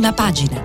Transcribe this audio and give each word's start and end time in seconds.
prima 0.00 0.14
pagina. 0.14 0.58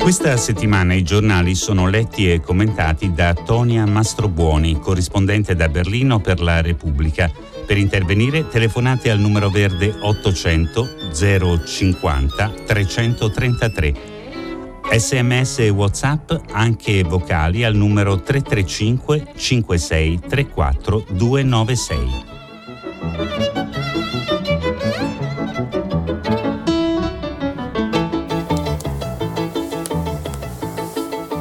Questa 0.00 0.36
settimana 0.38 0.94
i 0.94 1.02
giornali 1.02 1.54
sono 1.54 1.88
letti 1.88 2.32
e 2.32 2.40
commentati 2.40 3.12
da 3.12 3.34
Tonia 3.34 3.84
Mastrobuoni, 3.84 4.78
corrispondente 4.80 5.54
da 5.54 5.68
Berlino 5.68 6.20
per 6.20 6.40
la 6.40 6.62
Repubblica. 6.62 7.30
Per 7.66 7.76
intervenire 7.76 8.48
telefonate 8.48 9.10
al 9.10 9.18
numero 9.18 9.50
verde 9.50 9.94
800 10.00 11.10
050 11.12 12.50
333 12.64 14.15
Sms 14.90 15.58
e 15.58 15.68
WhatsApp 15.68 16.32
anche 16.52 17.02
vocali 17.02 17.64
al 17.64 17.74
numero 17.74 18.22
335 18.22 19.32
56 19.36 20.20
34 20.28 21.06
296. 21.10 22.34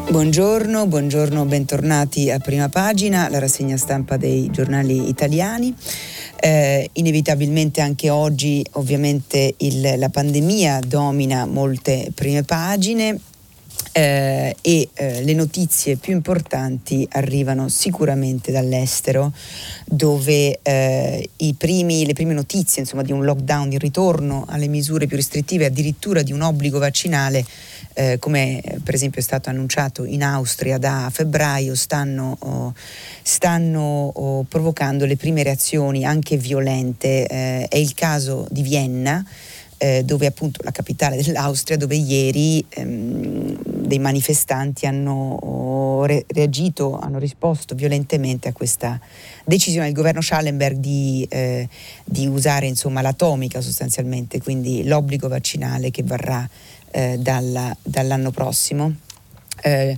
Buongiorno, 0.09 0.87
buongiorno, 0.87 1.45
bentornati 1.45 2.31
a 2.31 2.39
prima 2.39 2.67
pagina, 2.69 3.29
la 3.29 3.39
rassegna 3.39 3.77
stampa 3.77 4.17
dei 4.17 4.49
giornali 4.49 5.07
italiani. 5.07 5.73
Eh, 6.37 6.89
inevitabilmente 6.93 7.81
anche 7.81 8.09
oggi 8.09 8.65
ovviamente 8.73 9.55
il, 9.57 9.95
la 9.97 10.09
pandemia 10.09 10.79
domina 10.85 11.45
molte 11.45 12.11
prime 12.13 12.43
pagine, 12.43 13.19
eh, 13.91 14.55
e 14.61 14.89
eh, 14.93 15.23
le 15.23 15.33
notizie 15.33 15.95
più 15.95 16.13
importanti 16.13 17.07
arrivano 17.11 17.67
sicuramente 17.69 18.51
dall'estero, 18.51 19.31
dove 19.85 20.59
eh, 20.61 21.29
primi, 21.57 22.05
le 22.05 22.13
prime 22.13 22.33
notizie 22.33 22.81
insomma, 22.81 23.03
di 23.03 23.11
un 23.11 23.23
lockdown, 23.23 23.69
di 23.69 23.77
ritorno 23.77 24.45
alle 24.47 24.67
misure 24.67 25.07
più 25.07 25.15
restrittive, 25.15 25.65
addirittura 25.65 26.21
di 26.21 26.31
un 26.31 26.41
obbligo 26.41 26.79
vaccinale, 26.79 27.45
eh, 27.93 28.17
come 28.19 28.61
per 28.83 28.93
esempio 28.93 29.21
è 29.21 29.23
stato 29.23 29.49
annunciato 29.49 30.03
in 30.03 30.23
Austria 30.23 30.77
da 30.77 31.09
febbraio, 31.11 31.75
stanno, 31.75 32.35
oh, 32.39 32.73
stanno 33.21 34.11
oh, 34.13 34.43
provocando 34.43 35.05
le 35.05 35.15
prime 35.15 35.43
reazioni 35.43 36.05
anche 36.05 36.37
violente. 36.37 37.25
Eh, 37.27 37.67
è 37.67 37.77
il 37.77 37.93
caso 37.93 38.47
di 38.49 38.61
Vienna 38.61 39.25
eh, 39.85 40.03
dove 40.03 40.25
appunto 40.25 40.61
la 40.63 40.71
capitale 40.71 41.21
dell'Austria, 41.21 41.77
dove 41.77 41.95
ieri 41.95 42.65
ehm, 42.69 43.55
dei 43.61 43.99
manifestanti 43.99 44.87
hanno 44.87 46.03
re- 46.05 46.25
reagito, 46.27 46.97
hanno 46.97 47.19
risposto 47.19 47.75
violentemente 47.75 48.47
a 48.47 48.51
questa 48.51 48.99
decisione 49.43 49.85
del 49.85 49.95
governo 49.95 50.21
Schallenberg 50.21 50.77
di, 50.77 51.25
eh, 51.29 51.69
di 52.03 52.25
usare 52.25 52.65
insomma, 52.65 53.01
l'atomica 53.01 53.61
sostanzialmente, 53.61 54.41
quindi 54.41 54.83
l'obbligo 54.85 55.27
vaccinale 55.27 55.91
che 55.91 56.01
varrà 56.01 56.49
eh, 56.89 57.17
dalla, 57.19 57.75
dall'anno 57.83 58.31
prossimo. 58.31 58.91
Eh, 59.61 59.97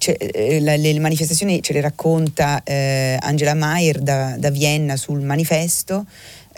eh, 0.00 0.60
le, 0.60 0.76
le, 0.76 0.98
manifestazioni 0.98 1.62
ce 1.62 1.72
le 1.72 1.80
racconta 1.80 2.62
eh, 2.62 3.16
Angela 3.20 3.54
Mayer 3.54 4.00
da, 4.00 4.36
da 4.36 4.50
Vienna 4.50 4.96
sul 4.96 5.20
manifesto. 5.20 6.06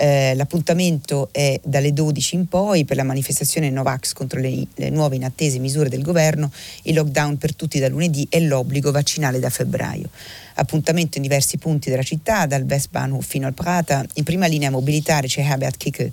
Eh, 0.02 0.34
l'appuntamento 0.34 1.28
è 1.30 1.60
dalle 1.62 1.92
12 1.92 2.34
in 2.34 2.48
poi 2.48 2.86
per 2.86 2.96
la 2.96 3.02
manifestazione 3.02 3.68
Novax 3.68 4.14
contro 4.14 4.40
le, 4.40 4.66
le, 4.76 4.88
nuove 4.88 5.16
inattese 5.16 5.58
misure 5.58 5.90
del 5.90 6.00
governo, 6.00 6.50
il 6.84 6.94
lockdown 6.94 7.36
per 7.36 7.54
tutti 7.54 7.78
da 7.78 7.86
lunedì 7.86 8.26
e 8.30 8.40
l'obbligo 8.40 8.92
vaccinale 8.92 9.40
da 9.40 9.50
febbraio. 9.50 10.08
Appuntamento 10.54 11.18
in 11.18 11.22
diversi 11.22 11.58
punti 11.58 11.90
della 11.90 12.02
città, 12.02 12.46
dal 12.46 12.62
Westbahnhof 12.62 13.26
fino 13.26 13.46
al 13.46 13.52
Prata. 13.52 14.02
In 14.14 14.24
prima 14.24 14.46
linea 14.46 14.70
mobilitare 14.70 15.26
c'è 15.26 15.42
Herbert 15.42 15.76
Kickel, 15.76 16.10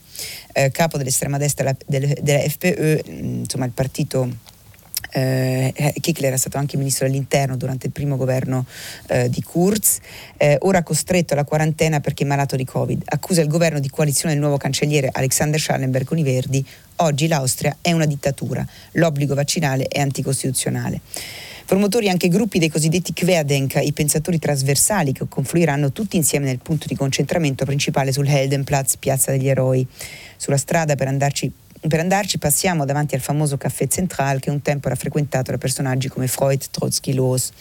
eh, 0.52 0.70
capo 0.70 0.98
dell'estrema 0.98 1.38
destra 1.38 1.74
della, 1.86 2.14
della 2.22 2.40
FPÖ, 2.40 3.04
insomma 3.06 3.64
il 3.64 3.72
partito 3.72 4.30
eh, 5.18 5.94
Kickler 6.00 6.30
era 6.30 6.38
stato 6.38 6.58
anche 6.58 6.78
ministro 6.78 7.08
dell'interno 7.08 7.58
durante 7.58 7.88
il 7.88 7.92
primo 7.92 8.16
governo 8.16 8.66
eh, 9.08 9.30
di 9.30 9.42
Kurz, 9.42 10.00
eh, 10.38 10.58
ora 10.62 10.84
costretto 10.84 11.34
alla 11.34 11.44
quarantena 11.44 12.00
perché 12.00 12.24
è 12.24 12.28
malato 12.28 12.56
di 12.56 12.66
Covid. 12.66 13.04
Accusa 13.06 13.42
il 13.42 13.48
governo 13.48 13.80
di 13.80 13.90
coalizione 13.90 14.34
del 14.34 14.42
nuovo 14.42 14.58
cancelliere 14.58 15.10
Alexander 15.12 15.60
Schallenberg 15.60 16.06
con 16.06 16.18
i 16.18 16.24
Verdi. 16.24 16.66
Oggi 16.98 17.28
l'Austria 17.28 17.78
è 17.82 17.92
una 17.92 18.06
dittatura, 18.06 18.66
l'obbligo 18.94 19.36
vaccinale 19.36 19.88
è 19.88 20.00
anticostituzionale. 20.00 21.02
Promotori 21.66 22.08
anche 22.08 22.30
gruppi 22.30 22.60
dei 22.60 22.70
cosiddetti 22.70 23.14
Querdenker, 23.14 23.84
i 23.84 23.92
pensatori 23.92 24.40
trasversali 24.40 25.12
che 25.12 25.26
confluiranno 25.28 25.92
tutti 25.92 26.16
insieme 26.16 26.46
nel 26.46 26.60
punto 26.60 26.88
di 26.88 26.96
concentramento 26.96 27.66
principale 27.66 28.14
sul 28.14 28.26
Heldenplatz, 28.26 28.96
piazza 28.96 29.32
degli 29.32 29.50
eroi. 29.50 29.86
Sulla 30.38 30.56
strada 30.56 30.96
per 30.96 31.08
andarci 31.08 31.52
per 31.88 32.00
andarci 32.00 32.38
passiamo 32.38 32.86
davanti 32.86 33.16
al 33.16 33.22
famoso 33.22 33.58
caffè 33.58 33.88
Central 33.88 34.40
che 34.40 34.50
un 34.50 34.62
tempo 34.62 34.88
era 34.88 34.96
frequentato 34.96 35.52
da 35.52 35.58
personaggi 35.58 36.08
come 36.08 36.28
Freud, 36.28 36.62
Trotsky, 36.70 37.14
Loos. 37.14 37.52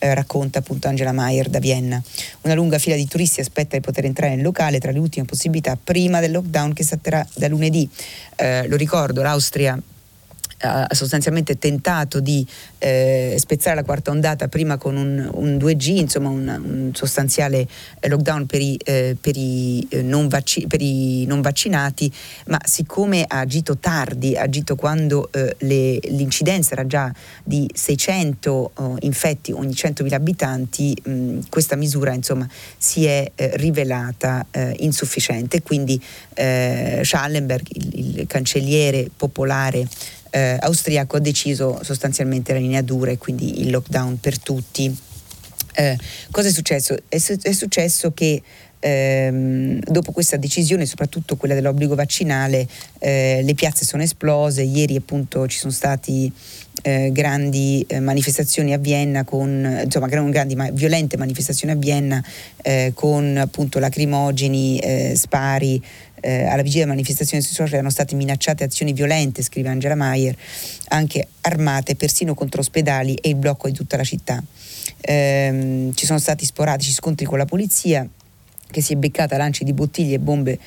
Eh, 0.00 0.14
racconta 0.14 0.60
appunto 0.60 0.86
Angela 0.86 1.12
Mayer 1.12 1.48
da 1.48 1.58
Vienna. 1.58 2.00
Una 2.42 2.54
lunga 2.54 2.78
fila 2.78 2.94
di 2.94 3.06
turisti 3.06 3.40
aspetta 3.40 3.76
di 3.76 3.82
poter 3.82 4.04
entrare 4.04 4.34
nel 4.34 4.44
locale 4.44 4.78
tra 4.78 4.92
le 4.92 4.98
ultime 5.00 5.24
possibilità 5.24 5.76
prima 5.82 6.20
del 6.20 6.30
lockdown 6.30 6.72
che 6.72 6.84
sarà 6.84 7.26
da 7.34 7.48
lunedì. 7.48 7.88
Eh, 8.36 8.68
lo 8.68 8.76
ricordo, 8.76 9.22
l'Austria 9.22 9.80
ha 10.60 10.86
sostanzialmente 10.90 11.58
tentato 11.58 12.20
di 12.20 12.46
eh, 12.78 13.36
spezzare 13.38 13.76
la 13.76 13.84
quarta 13.84 14.10
ondata 14.10 14.48
prima 14.48 14.76
con 14.76 14.96
un, 14.96 15.28
un 15.32 15.56
2G, 15.56 15.96
insomma 15.96 16.28
un, 16.28 16.48
un 16.48 16.90
sostanziale 16.94 17.66
eh, 18.00 18.08
lockdown 18.08 18.46
per 18.46 18.60
i, 18.60 18.78
eh, 18.84 19.16
per, 19.20 19.36
i, 19.36 19.86
eh, 19.90 20.02
non 20.02 20.28
vac- 20.28 20.66
per 20.66 20.80
i, 20.80 21.24
non 21.26 21.40
vaccinati, 21.40 22.12
ma 22.46 22.58
siccome 22.64 23.24
ha 23.26 23.38
agito 23.40 23.78
tardi, 23.78 24.36
ha 24.36 24.42
agito 24.42 24.74
quando 24.74 25.30
eh, 25.32 25.54
le, 25.60 25.98
l'incidenza 26.08 26.72
era 26.72 26.86
già 26.86 27.12
di 27.44 27.68
600 27.72 28.70
oh, 28.74 28.96
infetti 29.00 29.52
ogni 29.52 29.72
100.000 29.72 30.12
abitanti, 30.12 30.96
mh, 31.02 31.38
questa 31.48 31.76
misura 31.76 32.12
insomma, 32.12 32.48
si 32.76 33.04
è 33.06 33.30
eh, 33.34 33.50
rivelata 33.56 34.46
insufficiente. 34.78 35.62
Quindi 35.62 36.00
Schallenberg, 36.34 37.66
il, 37.70 38.18
il 38.18 38.26
cancelliere 38.26 39.10
popolare, 39.14 39.86
eh, 40.30 40.56
austriaco 40.60 41.16
ha 41.16 41.20
deciso 41.20 41.80
sostanzialmente 41.82 42.52
la 42.52 42.58
linea 42.58 42.82
dura 42.82 43.10
e 43.10 43.18
quindi 43.18 43.60
il 43.60 43.70
lockdown 43.70 44.20
per 44.20 44.38
tutti. 44.38 44.96
Eh, 45.74 45.96
cosa 46.30 46.48
è 46.48 46.52
successo? 46.52 46.96
È, 47.08 47.18
su- 47.18 47.38
è 47.40 47.52
successo 47.52 48.12
che 48.12 48.42
ehm, 48.80 49.80
dopo 49.80 50.12
questa 50.12 50.36
decisione, 50.36 50.86
soprattutto 50.86 51.36
quella 51.36 51.54
dell'obbligo 51.54 51.94
vaccinale, 51.94 52.66
eh, 52.98 53.40
le 53.42 53.54
piazze 53.54 53.84
sono 53.84 54.02
esplose, 54.02 54.62
ieri 54.62 54.96
appunto 54.96 55.46
ci 55.46 55.58
sono 55.58 55.72
stati 55.72 56.32
eh, 56.82 57.10
grandi 57.12 57.84
eh, 57.88 58.00
manifestazioni 58.00 58.72
a 58.72 58.78
Vienna 58.78 59.24
con 59.24 59.80
insomma 59.82 60.06
grandi 60.06 60.54
ma 60.54 60.70
violente 60.70 61.16
manifestazioni 61.16 61.72
a 61.72 61.76
Vienna 61.76 62.22
eh, 62.62 62.92
con 62.94 63.36
appunto 63.36 63.78
lacrimogeni, 63.78 64.78
eh, 64.78 65.12
spari 65.16 65.82
eh, 66.20 66.44
alla 66.44 66.62
vigilia 66.62 66.82
della 66.82 66.94
manifestazione 66.94 67.42
sui 67.42 67.54
social 67.54 67.74
erano 67.74 67.90
state 67.90 68.14
minacciate 68.14 68.64
azioni 68.64 68.92
violente, 68.92 69.42
scrive 69.42 69.68
Angela 69.68 69.94
Mayer, 69.94 70.36
anche 70.88 71.28
armate 71.42 71.96
persino 71.96 72.34
contro 72.34 72.60
ospedali 72.60 73.14
e 73.14 73.30
il 73.30 73.36
blocco 73.36 73.68
di 73.68 73.74
tutta 73.74 73.96
la 73.96 74.04
città. 74.04 74.42
Eh, 75.00 75.90
ci 75.94 76.06
sono 76.06 76.18
stati 76.18 76.44
sporadici 76.44 76.92
scontri 76.92 77.24
con 77.24 77.38
la 77.38 77.44
polizia 77.44 78.08
che 78.70 78.82
si 78.82 78.92
è 78.92 78.96
beccata 78.96 79.36
lanci 79.36 79.64
di 79.64 79.72
bottiglie 79.72 80.16
e 80.16 80.18
bombe 80.18 80.58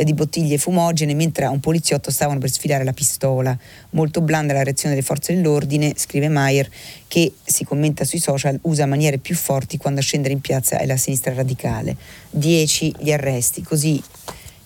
eh, 0.00 0.04
di 0.04 0.14
bottiglie 0.14 0.56
fumogene 0.56 1.12
mentre 1.14 1.44
a 1.44 1.50
un 1.50 1.60
poliziotto 1.60 2.10
stavano 2.10 2.38
per 2.38 2.50
sfilare 2.50 2.84
la 2.84 2.92
pistola. 2.92 3.56
Molto 3.90 4.22
blanda 4.22 4.54
la 4.54 4.62
reazione 4.62 4.94
delle 4.94 5.06
forze 5.06 5.34
dell'ordine, 5.34 5.92
scrive 5.96 6.28
Mayer, 6.28 6.68
che 7.06 7.34
si 7.44 7.64
commenta 7.64 8.04
sui 8.04 8.18
social, 8.18 8.58
usa 8.62 8.86
maniere 8.86 9.18
più 9.18 9.34
forti 9.34 9.76
quando 9.76 10.00
a 10.00 10.02
scendere 10.02 10.32
in 10.32 10.40
piazza 10.40 10.78
è 10.78 10.86
la 10.86 10.96
sinistra 10.96 11.34
radicale. 11.34 11.96
Dieci 12.30 12.94
gli 12.98 13.12
arresti, 13.12 13.62
così 13.62 14.02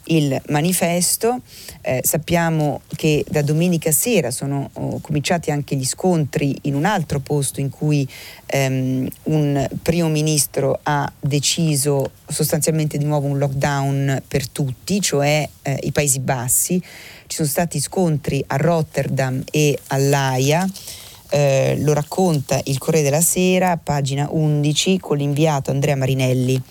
il 0.06 0.40
manifesto. 0.48 1.40
Eh, 1.80 2.00
sappiamo 2.02 2.82
che 2.96 3.24
da 3.28 3.42
domenica 3.42 3.92
sera 3.92 4.30
sono 4.30 4.70
oh, 4.72 5.00
cominciati 5.00 5.50
anche 5.50 5.76
gli 5.76 5.84
scontri 5.84 6.56
in 6.62 6.74
un 6.74 6.84
altro 6.84 7.20
posto 7.20 7.60
in 7.60 7.70
cui 7.70 8.08
ehm, 8.46 9.08
un 9.24 9.68
primo 9.82 10.08
ministro 10.08 10.78
ha 10.82 11.10
deciso 11.20 12.10
sostanzialmente 12.28 12.98
di 12.98 13.04
nuovo 13.04 13.26
un 13.26 13.38
lockdown 13.38 14.22
per 14.26 14.48
tutti, 14.48 15.00
cioè 15.00 15.48
eh, 15.62 15.78
i 15.82 15.92
Paesi 15.92 16.20
Bassi. 16.20 16.80
Ci 17.26 17.36
sono 17.36 17.48
stati 17.48 17.80
scontri 17.80 18.42
a 18.46 18.56
Rotterdam 18.56 19.42
e 19.50 19.78
all'Aia. 19.88 20.68
Eh, 21.30 21.76
lo 21.80 21.94
racconta 21.94 22.60
il 22.64 22.78
Corriere 22.78 23.10
della 23.10 23.22
Sera, 23.22 23.76
pagina 23.76 24.28
11, 24.30 24.98
con 24.98 25.16
l'inviato 25.16 25.70
Andrea 25.70 25.96
Marinelli. 25.96 26.62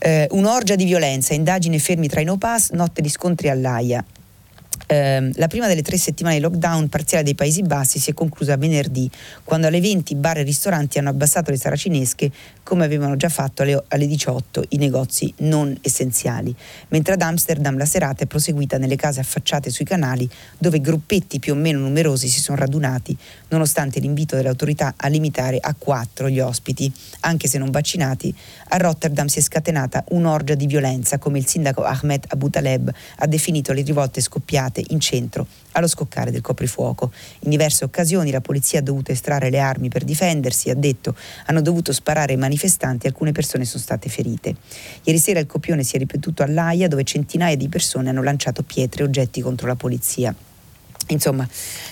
Eh, 0.00 0.26
un'orgia 0.30 0.76
di 0.76 0.84
violenza, 0.84 1.34
indagine 1.34 1.78
fermi 1.78 2.08
tra 2.08 2.20
i 2.20 2.24
no 2.24 2.36
pass, 2.36 2.70
notte 2.70 3.02
di 3.02 3.08
scontri 3.08 3.48
all'AIA. 3.48 4.04
Ehm, 4.86 5.32
la 5.34 5.48
prima 5.48 5.66
delle 5.66 5.82
tre 5.82 5.98
settimane 5.98 6.36
di 6.36 6.40
lockdown 6.42 6.88
parziale 6.88 7.24
dei 7.24 7.34
Paesi 7.34 7.62
Bassi 7.62 7.98
si 7.98 8.10
è 8.10 8.14
conclusa 8.14 8.56
venerdì, 8.56 9.10
quando 9.44 9.66
alle 9.66 9.80
20 9.80 10.14
bar 10.14 10.38
e 10.38 10.42
ristoranti 10.42 10.98
hanno 10.98 11.10
abbassato 11.10 11.50
le 11.50 11.56
saracinesche 11.56 12.30
come 12.62 12.84
avevano 12.84 13.16
già 13.16 13.28
fatto 13.28 13.62
alle, 13.62 13.82
alle 13.88 14.06
18 14.06 14.64
i 14.70 14.76
negozi 14.76 15.32
non 15.38 15.76
essenziali, 15.80 16.54
mentre 16.88 17.14
ad 17.14 17.22
Amsterdam 17.22 17.76
la 17.78 17.86
serata 17.86 18.24
è 18.24 18.26
proseguita 18.26 18.78
nelle 18.78 18.96
case 18.96 19.20
affacciate 19.20 19.70
sui 19.70 19.84
canali 19.84 20.28
dove 20.58 20.80
gruppetti 20.80 21.38
più 21.38 21.54
o 21.54 21.56
meno 21.56 21.78
numerosi 21.78 22.28
si 22.28 22.40
sono 22.40 22.58
radunati, 22.58 23.16
nonostante 23.48 24.00
l'invito 24.00 24.36
delle 24.36 24.48
autorità 24.48 24.94
a 24.96 25.08
limitare 25.08 25.58
a 25.60 25.74
quattro 25.78 26.28
gli 26.28 26.40
ospiti. 26.40 26.92
Anche 27.20 27.48
se 27.48 27.58
non 27.58 27.70
vaccinati, 27.70 28.34
a 28.68 28.76
Rotterdam 28.76 29.26
si 29.26 29.38
è 29.38 29.42
scatenata 29.42 30.04
un'orgia 30.08 30.54
di 30.54 30.66
violenza, 30.66 31.18
come 31.18 31.38
il 31.38 31.46
sindaco 31.46 31.84
Ahmed 31.84 32.24
Abu 32.28 32.50
Taleb 32.50 32.92
ha 33.16 33.26
definito 33.26 33.72
le 33.72 33.82
rivolte 33.82 34.20
scoppiate 34.20 34.67
state 34.68 34.84
in 34.88 35.00
centro 35.00 35.46
allo 35.72 35.86
scoccare 35.86 36.30
del 36.30 36.40
coprifuoco. 36.40 37.10
In 37.40 37.50
diverse 37.50 37.84
occasioni 37.84 38.30
la 38.30 38.40
polizia 38.40 38.78
ha 38.78 38.82
dovuto 38.82 39.12
estrarre 39.12 39.50
le 39.50 39.58
armi 39.58 39.88
per 39.88 40.04
difendersi, 40.04 40.70
ha 40.70 40.74
detto, 40.74 41.14
hanno 41.46 41.62
dovuto 41.62 41.92
sparare 41.92 42.32
ai 42.32 42.38
manifestanti 42.38 43.06
e 43.06 43.08
alcune 43.10 43.32
persone 43.32 43.64
sono 43.64 43.82
state 43.82 44.08
ferite. 44.08 44.54
Ieri 45.04 45.18
sera 45.18 45.40
il 45.40 45.46
copione 45.46 45.82
si 45.82 45.96
è 45.96 45.98
ripetuto 45.98 46.42
all'Aia 46.42 46.88
dove 46.88 47.04
centinaia 47.04 47.56
di 47.56 47.68
persone 47.68 48.10
hanno 48.10 48.22
lanciato 48.22 48.62
pietre 48.62 49.02
e 49.02 49.06
oggetti 49.06 49.40
contro 49.40 49.66
la 49.66 49.76
polizia 49.76 50.34
insomma, 51.08 51.48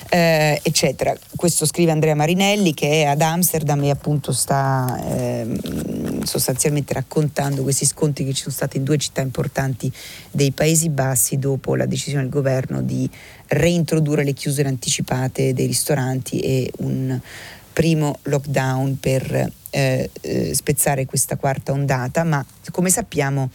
eh, 0.09 0.61
eccetera. 0.63 1.17
Questo 1.35 1.67
scrive 1.67 1.91
Andrea 1.91 2.15
Marinelli 2.15 2.75
che 2.75 3.03
è 3.03 3.05
ad 3.05 3.21
Amsterdam 3.21 3.83
e 3.85 3.91
appunto 3.91 4.33
sta 4.33 4.99
eh, 5.09 5.47
sostanzialmente 6.25 6.93
raccontando 6.95 7.63
questi 7.63 7.85
scontri 7.85 8.25
che 8.25 8.33
ci 8.33 8.43
sono 8.43 8.55
stati 8.55 8.77
in 8.77 8.85
due 8.85 8.97
città 8.99 9.21
importanti 9.21 9.93
dei 10.31 10.53
Paesi 10.53 10.89
Bassi 10.89 11.39
dopo 11.39 11.75
la 11.75 11.87
decisione 11.87 12.23
del 12.23 12.33
governo 12.33 12.83
di 12.83 13.09
reintrodurre 13.49 14.25
le 14.25 14.33
chiusure 14.33 14.69
anticipate 14.69 15.55
dei 15.55 15.67
ristoranti 15.67 16.41
e 16.41 16.71
un 16.79 17.19
primo 17.73 18.19
lockdown 18.23 18.99
per 18.99 19.51
eh, 19.71 20.11
eh 20.21 20.55
spezzare 20.55 21.05
questa 21.05 21.37
quarta 21.37 21.73
ondata, 21.73 22.25
ma 22.25 22.45
come 22.71 22.89
sappiamo 22.89 23.51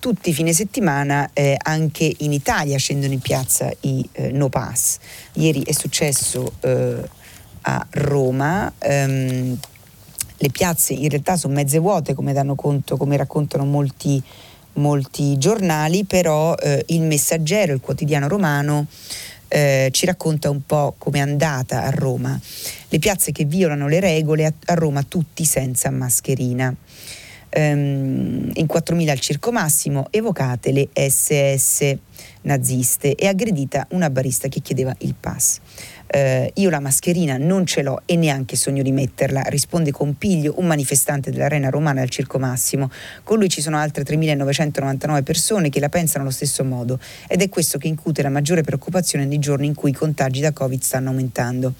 tutti 0.00 0.30
i 0.30 0.32
fine 0.32 0.52
settimana 0.52 1.30
eh, 1.34 1.56
anche 1.62 2.12
in 2.18 2.32
Italia 2.32 2.78
scendono 2.78 3.12
in 3.12 3.20
piazza 3.20 3.70
i 3.80 4.04
eh, 4.12 4.32
no 4.32 4.48
pass. 4.48 4.96
Ieri 5.34 5.62
è 5.62 5.72
successo 5.72 6.54
eh, 6.60 7.08
a 7.60 7.86
Roma. 7.90 8.72
Ehm, 8.78 9.56
le 10.38 10.48
piazze 10.48 10.94
in 10.94 11.10
realtà 11.10 11.36
sono 11.36 11.52
mezze 11.52 11.78
vuote, 11.78 12.14
come 12.14 12.34
conto, 12.56 12.96
come 12.96 13.18
raccontano 13.18 13.66
molti, 13.66 14.20
molti 14.74 15.36
giornali, 15.36 16.04
però 16.04 16.54
eh, 16.54 16.82
il 16.88 17.02
messaggero, 17.02 17.74
il 17.74 17.80
quotidiano 17.80 18.26
romano, 18.26 18.86
eh, 19.48 19.90
ci 19.92 20.06
racconta 20.06 20.48
un 20.48 20.64
po' 20.64 20.94
come 20.96 21.18
è 21.18 21.20
andata 21.20 21.82
a 21.82 21.90
Roma. 21.90 22.40
Le 22.88 22.98
piazze 22.98 23.32
che 23.32 23.44
violano 23.44 23.86
le 23.86 24.00
regole 24.00 24.46
a, 24.46 24.52
a 24.64 24.74
Roma 24.74 25.02
tutti 25.02 25.44
senza 25.44 25.90
mascherina 25.90 26.74
ehm, 27.50 28.50
in 28.54 28.66
4.000 28.66 29.08
al 29.10 29.20
Circo 29.20 29.52
Massimo, 29.52 30.06
evocate 30.10 30.72
le 30.72 30.88
SS 30.94 31.96
naziste 32.42 33.14
e 33.14 33.26
aggredita 33.26 33.86
una 33.90 34.08
barista 34.08 34.48
che 34.48 34.60
chiedeva 34.60 34.94
il 35.00 35.14
pass. 35.18 35.58
Eh, 36.12 36.50
io 36.56 36.70
la 36.70 36.80
mascherina 36.80 37.36
non 37.36 37.66
ce 37.66 37.82
l'ho 37.82 38.02
e 38.04 38.16
neanche 38.16 38.56
sogno 38.56 38.82
di 38.82 38.90
metterla, 38.90 39.42
risponde 39.42 39.92
con 39.92 40.16
piglio 40.16 40.54
un 40.56 40.66
manifestante 40.66 41.30
dell'Arena 41.30 41.70
Romana 41.70 42.00
al 42.00 42.08
Circo 42.08 42.38
Massimo. 42.38 42.90
Con 43.22 43.38
lui 43.38 43.48
ci 43.48 43.60
sono 43.60 43.76
altre 43.76 44.02
3.999 44.02 45.22
persone 45.22 45.68
che 45.68 45.78
la 45.78 45.88
pensano 45.88 46.24
allo 46.24 46.32
stesso 46.32 46.64
modo 46.64 46.98
ed 47.28 47.42
è 47.42 47.48
questo 47.48 47.78
che 47.78 47.86
incute 47.86 48.22
la 48.22 48.30
maggiore 48.30 48.62
preoccupazione 48.62 49.24
nei 49.24 49.38
giorni 49.38 49.66
in 49.66 49.74
cui 49.74 49.90
i 49.90 49.94
contagi 49.94 50.40
da 50.40 50.52
Covid 50.52 50.80
stanno 50.80 51.10
aumentando. 51.10 51.74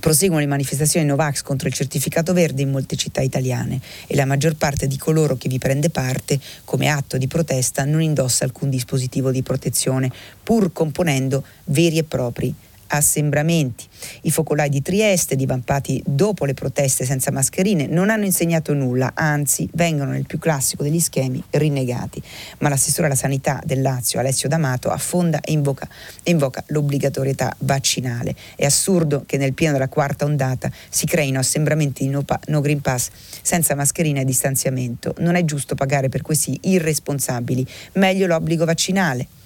Proseguono 0.00 0.40
le 0.40 0.46
manifestazioni 0.46 1.06
Novax 1.06 1.42
contro 1.42 1.68
il 1.68 1.74
certificato 1.74 2.32
verde 2.32 2.62
in 2.62 2.70
molte 2.70 2.96
città 2.96 3.20
italiane 3.20 3.80
e 4.06 4.16
la 4.16 4.24
maggior 4.24 4.54
parte 4.54 4.86
di 4.86 4.96
coloro 4.96 5.36
che 5.36 5.48
vi 5.48 5.58
prende 5.58 5.90
parte, 5.90 6.40
come 6.64 6.88
atto 6.88 7.18
di 7.18 7.26
protesta, 7.28 7.84
non 7.84 8.00
indossa 8.00 8.44
alcun 8.44 8.70
dispositivo 8.70 9.30
di 9.30 9.42
protezione, 9.42 10.10
pur 10.42 10.72
componendo 10.72 11.44
veri 11.64 11.98
e 11.98 12.04
propri 12.04 12.54
assembramenti. 12.92 13.86
I 14.22 14.30
focolai 14.30 14.68
di 14.68 14.82
Trieste, 14.82 15.36
divampati 15.36 16.02
dopo 16.04 16.44
le 16.44 16.54
proteste 16.54 17.04
senza 17.04 17.30
mascherine, 17.30 17.86
non 17.86 18.10
hanno 18.10 18.24
insegnato 18.24 18.74
nulla, 18.74 19.12
anzi 19.14 19.68
vengono 19.72 20.10
nel 20.12 20.26
più 20.26 20.38
classico 20.38 20.82
degli 20.82 21.00
schemi 21.00 21.42
rinnegati. 21.50 22.22
Ma 22.58 22.68
l'assessore 22.68 23.06
alla 23.06 23.16
sanità 23.16 23.60
del 23.64 23.80
Lazio, 23.80 24.20
Alessio 24.20 24.48
D'Amato, 24.48 24.90
affonda 24.90 25.40
e 25.40 25.52
invoca, 25.52 25.88
invoca 26.24 26.62
l'obbligatorietà 26.68 27.54
vaccinale. 27.60 28.34
È 28.54 28.64
assurdo 28.64 29.24
che 29.26 29.38
nel 29.38 29.54
pieno 29.54 29.72
della 29.72 29.88
quarta 29.88 30.24
ondata 30.24 30.70
si 30.88 31.06
creino 31.06 31.38
assembramenti 31.38 32.04
di 32.04 32.10
no, 32.10 32.24
no 32.46 32.60
Green 32.60 32.80
Pass 32.80 33.08
senza 33.40 33.74
mascherina 33.74 34.20
e 34.20 34.24
distanziamento. 34.24 35.14
Non 35.18 35.34
è 35.34 35.44
giusto 35.44 35.74
pagare 35.74 36.08
per 36.08 36.22
questi 36.22 36.58
irresponsabili. 36.62 37.66
Meglio 37.94 38.26
l'obbligo 38.26 38.64
vaccinale 38.64 39.40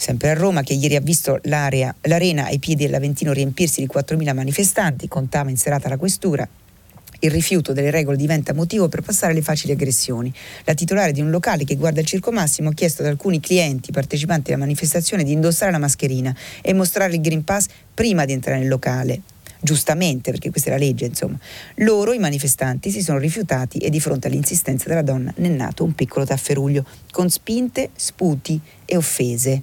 sempre 0.00 0.30
a 0.30 0.34
Roma, 0.34 0.62
che 0.62 0.72
ieri 0.72 0.96
ha 0.96 1.00
visto 1.00 1.40
l'arena 1.42 2.46
ai 2.46 2.58
piedi 2.58 2.84
dell'Aventino 2.84 3.34
riempirsi 3.34 3.82
di 3.82 3.90
4.000 3.92 4.34
manifestanti, 4.34 5.08
contava 5.08 5.50
in 5.50 5.58
serata 5.58 5.90
la 5.90 5.98
questura, 5.98 6.48
il 7.18 7.30
rifiuto 7.30 7.74
delle 7.74 7.90
regole 7.90 8.16
diventa 8.16 8.54
motivo 8.54 8.88
per 8.88 9.02
passare 9.02 9.32
alle 9.32 9.42
facili 9.42 9.74
aggressioni. 9.74 10.32
La 10.64 10.72
titolare 10.72 11.12
di 11.12 11.20
un 11.20 11.28
locale 11.28 11.64
che 11.64 11.76
guarda 11.76 12.00
il 12.00 12.06
Circo 12.06 12.32
Massimo 12.32 12.70
ha 12.70 12.72
chiesto 12.72 13.02
ad 13.02 13.08
alcuni 13.08 13.40
clienti 13.40 13.92
partecipanti 13.92 14.52
alla 14.52 14.60
manifestazione 14.60 15.22
di 15.22 15.32
indossare 15.32 15.70
la 15.70 15.76
mascherina 15.76 16.34
e 16.62 16.72
mostrare 16.72 17.12
il 17.12 17.20
Green 17.20 17.44
Pass 17.44 17.66
prima 17.92 18.24
di 18.24 18.32
entrare 18.32 18.58
nel 18.58 18.68
locale 18.68 19.20
giustamente, 19.60 20.30
perché 20.30 20.50
questa 20.50 20.70
è 20.70 20.72
la 20.72 20.78
legge, 20.78 21.04
insomma. 21.04 21.38
Loro, 21.76 22.12
i 22.12 22.18
manifestanti, 22.18 22.90
si 22.90 23.02
sono 23.02 23.18
rifiutati 23.18 23.78
e 23.78 23.90
di 23.90 24.00
fronte 24.00 24.28
all'insistenza 24.28 24.88
della 24.88 25.02
donna 25.02 25.32
ne 25.36 25.48
è 25.48 25.50
nato 25.50 25.84
un 25.84 25.94
piccolo 25.94 26.24
tafferuglio, 26.24 26.84
con 27.10 27.28
spinte, 27.30 27.90
sputi 27.94 28.60
e 28.84 28.96
offese. 28.96 29.62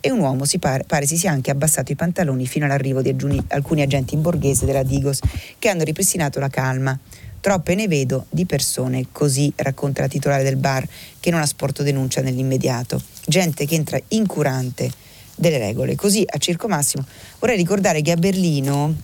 E 0.00 0.10
un 0.10 0.20
uomo 0.20 0.44
si 0.44 0.58
pare, 0.58 0.84
pare 0.84 1.06
si 1.06 1.16
sia 1.16 1.30
anche 1.30 1.50
abbassato 1.50 1.92
i 1.92 1.96
pantaloni 1.96 2.46
fino 2.46 2.64
all'arrivo 2.64 3.02
di 3.02 3.10
aggiuni, 3.10 3.42
alcuni 3.48 3.82
agenti 3.82 4.14
in 4.14 4.22
borghese 4.22 4.66
della 4.66 4.82
Digos 4.82 5.20
che 5.58 5.68
hanno 5.68 5.84
ripristinato 5.84 6.38
la 6.38 6.48
calma. 6.48 6.98
Troppe 7.40 7.74
ne 7.76 7.86
vedo 7.86 8.26
di 8.30 8.44
persone, 8.44 9.06
così 9.12 9.52
racconta 9.54 10.00
la 10.00 10.08
titolare 10.08 10.42
del 10.42 10.56
bar, 10.56 10.84
che 11.20 11.30
non 11.30 11.40
ha 11.40 11.46
sporto 11.46 11.84
denuncia 11.84 12.20
nell'immediato. 12.20 13.00
Gente 13.24 13.66
che 13.66 13.76
entra 13.76 14.00
incurante 14.08 14.90
delle 15.36 15.58
regole. 15.58 15.94
Così 15.94 16.24
a 16.26 16.38
Circo 16.38 16.66
Massimo 16.66 17.04
vorrei 17.38 17.56
ricordare 17.56 18.02
che 18.02 18.10
a 18.10 18.16
Berlino 18.16 18.94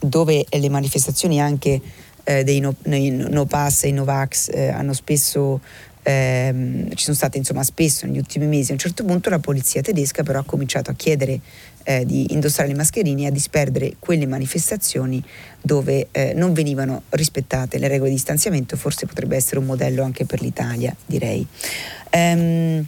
dove 0.00 0.44
le 0.48 0.68
manifestazioni 0.68 1.40
anche 1.40 1.80
eh, 2.24 2.44
dei 2.44 2.60
no, 2.60 2.74
no, 2.84 3.44
pass 3.46 3.84
e 3.84 3.88
i 3.88 3.92
Novax 3.92 4.48
eh, 4.52 4.68
hanno 4.68 4.92
spesso 4.92 5.60
ehm, 6.02 6.94
ci 6.94 7.04
sono 7.04 7.16
state 7.16 7.38
insomma 7.38 7.62
spesso 7.62 8.06
negli 8.06 8.18
ultimi 8.18 8.46
mesi. 8.46 8.70
A 8.70 8.74
un 8.74 8.78
certo 8.78 9.04
punto 9.04 9.30
la 9.30 9.38
polizia 9.38 9.82
tedesca 9.82 10.22
però 10.22 10.40
ha 10.40 10.44
cominciato 10.44 10.90
a 10.90 10.94
chiedere 10.94 11.40
eh, 11.84 12.04
di 12.04 12.32
indossare 12.32 12.68
le 12.68 12.74
mascherine 12.74 13.22
e 13.22 13.26
a 13.26 13.30
disperdere 13.30 13.94
quelle 13.98 14.26
manifestazioni 14.26 15.22
dove 15.60 16.08
eh, 16.10 16.32
non 16.34 16.52
venivano 16.52 17.02
rispettate 17.10 17.78
le 17.78 17.88
regole 17.88 18.10
di 18.10 18.16
distanziamento, 18.16 18.76
forse 18.76 19.06
potrebbe 19.06 19.36
essere 19.36 19.58
un 19.58 19.66
modello 19.66 20.02
anche 20.02 20.24
per 20.24 20.40
l'Italia, 20.40 20.94
direi. 21.06 21.46
Um, 22.12 22.86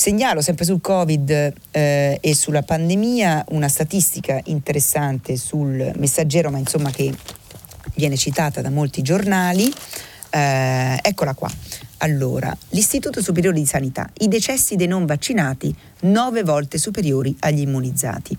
Segnalo 0.00 0.40
sempre 0.40 0.64
sul 0.64 0.80
Covid 0.80 1.52
eh, 1.72 2.18
e 2.22 2.34
sulla 2.34 2.62
pandemia 2.62 3.44
una 3.50 3.68
statistica 3.68 4.40
interessante 4.44 5.36
sul 5.36 5.92
messaggero, 5.98 6.50
ma 6.50 6.56
insomma 6.56 6.90
che 6.90 7.14
viene 7.96 8.16
citata 8.16 8.62
da 8.62 8.70
molti 8.70 9.02
giornali. 9.02 9.70
Eh, 10.30 10.98
eccola 11.02 11.34
qua. 11.34 11.50
Allora, 12.02 12.56
l'Istituto 12.70 13.20
Superiore 13.20 13.58
di 13.58 13.66
Sanità, 13.66 14.08
i 14.20 14.28
decessi 14.28 14.74
dei 14.74 14.86
non 14.86 15.04
vaccinati 15.04 15.74
nove 16.02 16.42
volte 16.42 16.78
superiori 16.78 17.36
agli 17.40 17.60
immunizzati. 17.60 18.36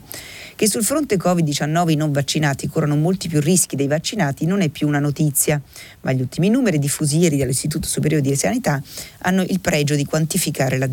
Che 0.55 0.67
sul 0.67 0.83
fronte 0.83 1.15
Covid-19 1.15 1.91
i 1.91 1.95
non 1.95 2.11
vaccinati 2.11 2.67
corrono 2.67 2.95
molti 2.95 3.27
più 3.27 3.39
rischi 3.39 3.75
dei 3.75 3.85
vaccinati 3.85 4.47
non 4.47 4.61
è 4.61 4.69
più 4.69 4.87
una 4.87 4.97
notizia, 4.97 5.61
ma 6.01 6.11
gli 6.11 6.21
ultimi 6.21 6.49
numeri 6.49 6.79
diffusi 6.79 7.19
ieri 7.19 7.37
dall'Istituto 7.37 7.87
Superiore 7.87 8.23
di 8.23 8.35
Sanità 8.35 8.81
hanno 9.19 9.43
il 9.43 9.59
pregio 9.59 9.93
di 9.93 10.05
quantificare 10.05 10.79
la, 10.79 10.89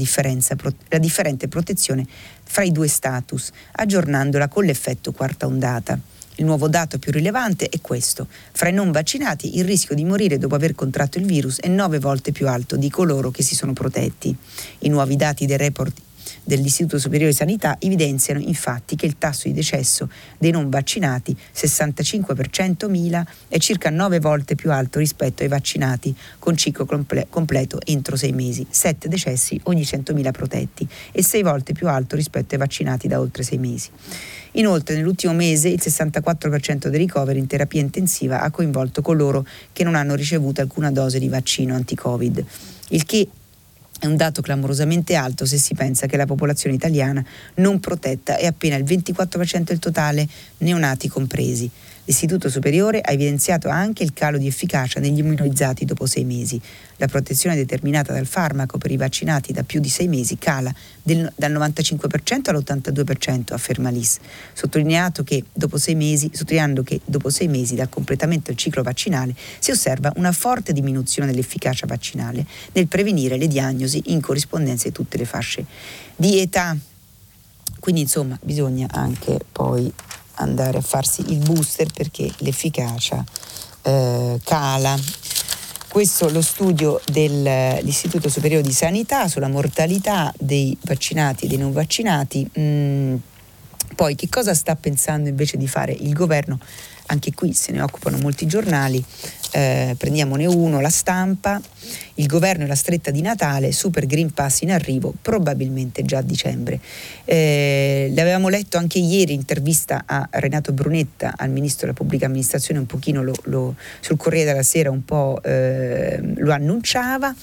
la 0.89 0.99
differente 0.99 1.49
protezione 1.49 2.07
fra 2.45 2.65
i 2.65 2.73
due 2.73 2.89
status, 2.89 3.51
aggiornandola 3.73 4.49
con 4.49 4.65
l'effetto 4.65 5.13
quarta 5.13 5.47
ondata. 5.47 5.99
Il 6.39 6.45
nuovo 6.45 6.69
dato 6.69 7.01
più 7.01 7.11
rilevante 7.11 7.69
è 7.69 7.81
questo. 7.81 8.29
Fra 8.53 8.69
i 8.69 8.73
non 8.73 8.93
vaccinati 8.93 9.59
il 9.59 9.65
rischio 9.65 9.97
di 9.97 10.05
morire 10.05 10.39
dopo 10.39 10.55
aver 10.55 10.75
contratto 10.75 11.19
il 11.19 11.27
virus 11.27 11.59
è 11.59 11.67
nove 11.67 11.99
volte 11.99 12.31
più 12.31 12.47
alto 12.47 12.77
di 12.77 12.89
coloro 12.91 13.33
che 13.33 13.43
si 13.43 13.57
sono 13.57 13.73
protetti. 13.73 14.35
I 14.81 14.89
nuovi 14.89 15.17
dati 15.17 15.47
del 15.47 15.59
report 15.59 16.01
dell'Istituto 16.45 16.99
Superiore 16.99 17.33
di 17.33 17.37
Sanità 17.37 17.77
evidenziano 17.81 18.41
infatti 18.41 18.95
che 18.95 19.07
il 19.07 19.19
tasso 19.19 19.49
di 19.49 19.55
decesso 19.55 20.09
dei 20.39 20.53
non 20.53 20.71
vaccinati, 20.71 21.37
65 21.51 22.35
per 22.35 22.49
100.000, 22.51 23.23
è 23.49 23.59
circa 23.59 23.91
9 23.91 24.21
volte 24.21 24.55
più 24.55 24.71
alto 24.71 24.99
rispetto 24.99 25.43
ai 25.43 25.49
vaccinati 25.49 26.15
con 26.39 26.57
ciclo 26.57 26.87
comple- 26.87 27.27
completo 27.29 27.81
entro 27.85 28.15
6 28.17 28.33
mesi, 28.33 28.67
7 28.69 29.09
decessi 29.09 29.61
ogni 29.65 29.83
100.000 29.83 30.31
protetti 30.31 30.89
e 31.11 31.23
6 31.23 31.43
volte 31.43 31.73
più 31.73 31.89
alto 31.89 32.15
rispetto 32.15 32.55
ai 32.55 32.61
vaccinati 32.61 33.09
da 33.09 33.19
oltre 33.19 33.43
6 33.43 33.59
mesi. 33.59 33.91
Inoltre 34.59 34.97
nell'ultimo 34.97 35.33
mese 35.33 35.69
il 35.69 35.81
64% 35.81 36.89
dei 36.89 36.99
ricoveri 36.99 37.39
in 37.39 37.47
terapia 37.47 37.81
intensiva 37.81 38.43
ha 38.43 38.51
coinvolto 38.51 39.03
coloro 39.03 39.47
che 39.73 39.85
non 39.85 39.95
hanno 39.95 40.15
ricevuto 40.15 40.61
alcuna 40.61 40.91
dose 40.91 41.19
di 41.21 41.29
vaccino 41.29 41.75
anti-Covid, 41.75 42.45
il 42.89 43.05
che 43.05 43.29
è 44.01 44.07
un 44.07 44.17
dato 44.17 44.43
clamorosamente 44.43 45.15
alto 45.15 45.45
se 45.45 45.59
si 45.59 45.75
pensa 45.75 46.07
che 46.07 46.17
la 46.17 46.27
popolazione 46.27 46.75
italiana 46.75 47.25
non 47.57 47.81
protetta 47.81 48.37
è 48.37 48.47
appena 48.47 48.77
il 48.77 48.85
24% 48.85 49.63
del 49.63 49.79
totale, 49.79 50.29
neonati 50.59 51.09
compresi. 51.09 51.69
L'Istituto 52.09 52.49
Superiore 52.49 53.03
ha 53.03 53.13
evidenziato 53.13 53.69
anche 53.69 54.03
il 54.03 54.15
calo 54.15 54.39
di 54.39 54.47
efficacia 54.47 54.99
negli 54.99 55.19
immunizzati 55.19 55.85
dopo 55.85 56.07
sei 56.07 56.25
mesi. 56.25 56.59
La 56.97 57.07
protezione 57.07 57.55
determinata 57.55 58.15
dal 58.15 58.25
farmaco 58.25 58.79
per 58.79 58.91
i 58.91 58.97
vaccinati 58.97 59.53
da 59.53 59.63
più 59.63 59.79
di 59.79 59.91
sei 59.91 60.09
mesi 60.09 60.39
cala 60.39 60.73
del, 61.03 61.31
dal 61.37 61.53
95% 61.53 62.49
all'82%, 62.49 63.53
afferma 63.53 63.91
l'IS, 63.91 64.21
sottolineato 64.55 65.23
che 65.23 65.45
dopo 65.53 65.77
sei 65.77 65.97
mesi, 65.97 66.31
sottolineando 66.33 66.83
che 66.83 66.99
dopo 67.05 67.29
sei 67.29 67.47
mesi 67.47 67.75
dal 67.75 67.91
completamento 67.91 68.47
del 68.47 68.57
ciclo 68.57 68.83
vaccinale 68.83 69.35
si 69.59 69.71
osserva 69.71 70.11
una 70.17 70.33
forte 70.33 70.73
diminuzione 70.73 71.31
dell'efficacia 71.31 71.85
vaccinale 71.85 72.47
nel 72.73 72.89
prevenire 72.89 73.37
le 73.37 73.49
diagnosi 73.49 74.05
in 74.07 74.23
corrispondenza 74.23 74.89
di 74.89 74.95
tutte 74.95 75.19
le 75.19 75.27
fasce 75.27 75.63
di 76.17 76.39
età. 76.39 76.75
Quindi 77.81 78.01
insomma 78.01 78.39
bisogna 78.43 78.87
anche 78.91 79.39
poi 79.53 79.93
andare 80.39 80.79
a 80.79 80.81
farsi 80.81 81.23
il 81.29 81.39
booster 81.39 81.91
perché 81.93 82.31
l'efficacia 82.39 83.25
eh, 83.83 84.41
cala. 84.45 84.99
Questo 85.89 86.29
è 86.29 86.31
lo 86.31 86.43
studio 86.43 87.01
dell'Istituto 87.11 88.29
Superiore 88.29 88.63
di 88.63 88.73
Sanità 88.73 89.27
sulla 89.27 89.49
mortalità 89.49 90.33
dei 90.39 90.77
vaccinati 90.83 91.47
e 91.47 91.49
dei 91.49 91.57
non 91.57 91.73
vaccinati. 91.73 92.49
Mm, 92.59 93.17
poi 93.95 94.15
che 94.15 94.29
cosa 94.29 94.55
sta 94.55 94.77
pensando 94.77 95.29
invece 95.29 95.57
di 95.57 95.67
fare 95.67 95.93
il 95.93 96.13
governo? 96.13 96.59
Anche 97.07 97.33
qui 97.33 97.55
se 97.55 97.73
ne 97.73 97.81
occupano 97.81 98.19
molti 98.19 98.47
giornali 98.47 99.03
eh, 99.53 99.95
prendiamone 99.99 100.47
uno, 100.47 100.81
la 100.81 100.91
stampa, 100.91 101.61
il 102.15 102.27
governo 102.27 102.65
e 102.65 102.67
la 102.67 102.75
stretta 102.75 103.11
di 103.11 103.21
Natale, 103.21 103.73
Super 103.73 104.07
Green 104.07 104.33
Pass 104.33 104.63
in 104.63 104.71
arrivo, 104.71 105.15
probabilmente 105.21 106.05
già 106.05 106.19
a 106.19 106.23
dicembre. 106.23 106.81
Eh, 107.25 108.11
l'avevamo 108.15 108.49
letto 108.49 108.79
anche 108.79 108.99
ieri, 108.99 109.33
intervista 109.33 110.03
a 110.07 110.29
Renato 110.31 110.73
Brunetta, 110.73 111.35
al 111.37 111.51
Ministro 111.51 111.87
della 111.87 111.99
Pubblica 111.99 112.27
Amministrazione, 112.27 112.81
un 112.81 112.87
pochino 112.87 113.23
lo, 113.23 113.35
lo, 113.45 113.75
sul 114.01 114.17
Corriere 114.17 114.51
della 114.51 114.63
Sera 114.63 114.91
un 114.91 115.05
po' 115.05 115.41
eh, 115.43 116.21
lo 116.37 116.53
annunciava. 116.53 117.35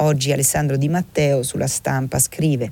Oggi 0.00 0.30
Alessandro 0.30 0.76
Di 0.76 0.88
Matteo 0.88 1.42
sulla 1.42 1.66
stampa 1.66 2.20
scrive 2.20 2.70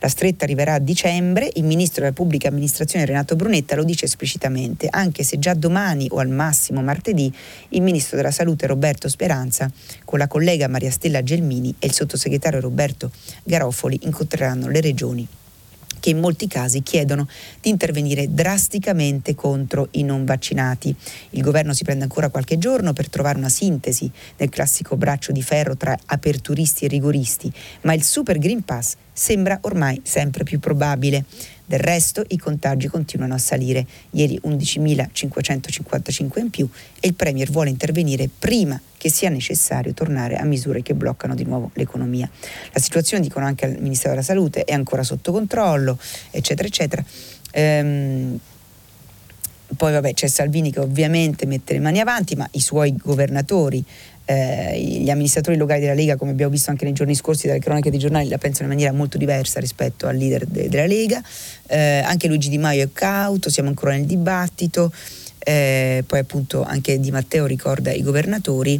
la 0.00 0.08
stretta 0.08 0.44
arriverà 0.44 0.74
a 0.74 0.78
dicembre, 0.78 1.50
il 1.54 1.64
ministro 1.64 2.02
della 2.02 2.14
pubblica 2.14 2.46
amministrazione 2.48 3.04
Renato 3.04 3.34
Brunetta 3.34 3.74
lo 3.74 3.82
dice 3.82 4.04
esplicitamente, 4.04 4.86
anche 4.88 5.24
se 5.24 5.40
già 5.40 5.54
domani 5.54 6.06
o 6.10 6.18
al 6.18 6.28
massimo 6.28 6.80
martedì 6.80 7.32
il 7.70 7.82
ministro 7.82 8.16
della 8.16 8.30
salute 8.30 8.68
Roberto 8.68 9.08
Speranza 9.08 9.68
con 10.04 10.20
la 10.20 10.28
collega 10.28 10.68
Maria 10.68 10.92
Stella 10.92 11.24
Gelmini 11.24 11.74
e 11.80 11.86
il 11.86 11.92
sottosegretario 11.92 12.60
Roberto 12.60 13.10
Garofoli 13.42 13.98
incontreranno 14.02 14.68
le 14.68 14.80
regioni 14.80 15.28
che 16.00 16.10
in 16.10 16.18
molti 16.18 16.46
casi 16.46 16.82
chiedono 16.82 17.28
di 17.60 17.70
intervenire 17.70 18.32
drasticamente 18.32 19.34
contro 19.34 19.88
i 19.92 20.02
non 20.02 20.24
vaccinati. 20.24 20.94
Il 21.30 21.42
governo 21.42 21.72
si 21.72 21.84
prende 21.84 22.04
ancora 22.04 22.28
qualche 22.28 22.58
giorno 22.58 22.92
per 22.92 23.08
trovare 23.08 23.38
una 23.38 23.48
sintesi 23.48 24.10
nel 24.36 24.48
classico 24.48 24.96
braccio 24.96 25.32
di 25.32 25.42
ferro 25.42 25.76
tra 25.76 25.98
aperturisti 26.06 26.84
e 26.84 26.88
rigoristi, 26.88 27.52
ma 27.82 27.94
il 27.94 28.02
Super 28.02 28.38
Green 28.38 28.64
Pass 28.64 28.94
sembra 29.12 29.58
ormai 29.62 30.00
sempre 30.04 30.44
più 30.44 30.60
probabile. 30.60 31.24
Del 31.68 31.80
resto 31.80 32.24
i 32.28 32.38
contagi 32.38 32.88
continuano 32.88 33.34
a 33.34 33.38
salire, 33.38 33.86
ieri 34.12 34.40
11.555 34.42 36.38
in 36.38 36.48
più 36.48 36.66
e 36.98 37.08
il 37.08 37.12
Premier 37.12 37.50
vuole 37.50 37.68
intervenire 37.68 38.26
prima 38.38 38.80
che 38.96 39.10
sia 39.10 39.28
necessario 39.28 39.92
tornare 39.92 40.36
a 40.36 40.44
misure 40.44 40.80
che 40.80 40.94
bloccano 40.94 41.34
di 41.34 41.44
nuovo 41.44 41.70
l'economia. 41.74 42.26
La 42.72 42.80
situazione, 42.80 43.22
dicono 43.22 43.44
anche 43.44 43.66
al 43.66 43.76
Ministero 43.80 44.12
della 44.12 44.22
Salute, 44.22 44.64
è 44.64 44.72
ancora 44.72 45.02
sotto 45.02 45.30
controllo, 45.30 45.98
eccetera, 46.30 46.66
eccetera. 46.66 47.04
Ehm, 47.50 48.38
poi 49.76 49.92
vabbè 49.92 50.14
c'è 50.14 50.26
Salvini 50.26 50.72
che 50.72 50.80
ovviamente 50.80 51.44
mette 51.44 51.74
le 51.74 51.80
mani 51.80 52.00
avanti, 52.00 52.34
ma 52.34 52.48
i 52.52 52.60
suoi 52.60 52.96
governatori 52.96 53.84
eh, 54.30 54.78
gli 54.78 55.08
amministratori 55.08 55.56
locali 55.56 55.80
della 55.80 55.94
Lega, 55.94 56.16
come 56.16 56.32
abbiamo 56.32 56.50
visto 56.50 56.68
anche 56.68 56.84
nei 56.84 56.92
giorni 56.92 57.14
scorsi 57.14 57.46
dalle 57.46 57.60
cronache 57.60 57.88
dei 57.88 57.98
giornali, 57.98 58.28
la 58.28 58.36
pensano 58.36 58.64
in 58.64 58.74
maniera 58.74 58.92
molto 58.92 59.16
diversa 59.16 59.58
rispetto 59.58 60.06
al 60.06 60.16
leader 60.16 60.44
de- 60.44 60.68
della 60.68 60.84
Lega. 60.84 61.22
Eh, 61.66 62.02
anche 62.04 62.28
Luigi 62.28 62.50
Di 62.50 62.58
Maio 62.58 62.84
è 62.84 62.88
cauto, 62.92 63.48
siamo 63.48 63.70
ancora 63.70 63.92
nel 63.92 64.04
dibattito. 64.04 64.92
Eh, 65.38 66.04
poi 66.06 66.18
appunto 66.18 66.62
anche 66.62 67.00
Di 67.00 67.10
Matteo 67.10 67.46
ricorda 67.46 67.90
i 67.90 68.02
governatori 68.02 68.78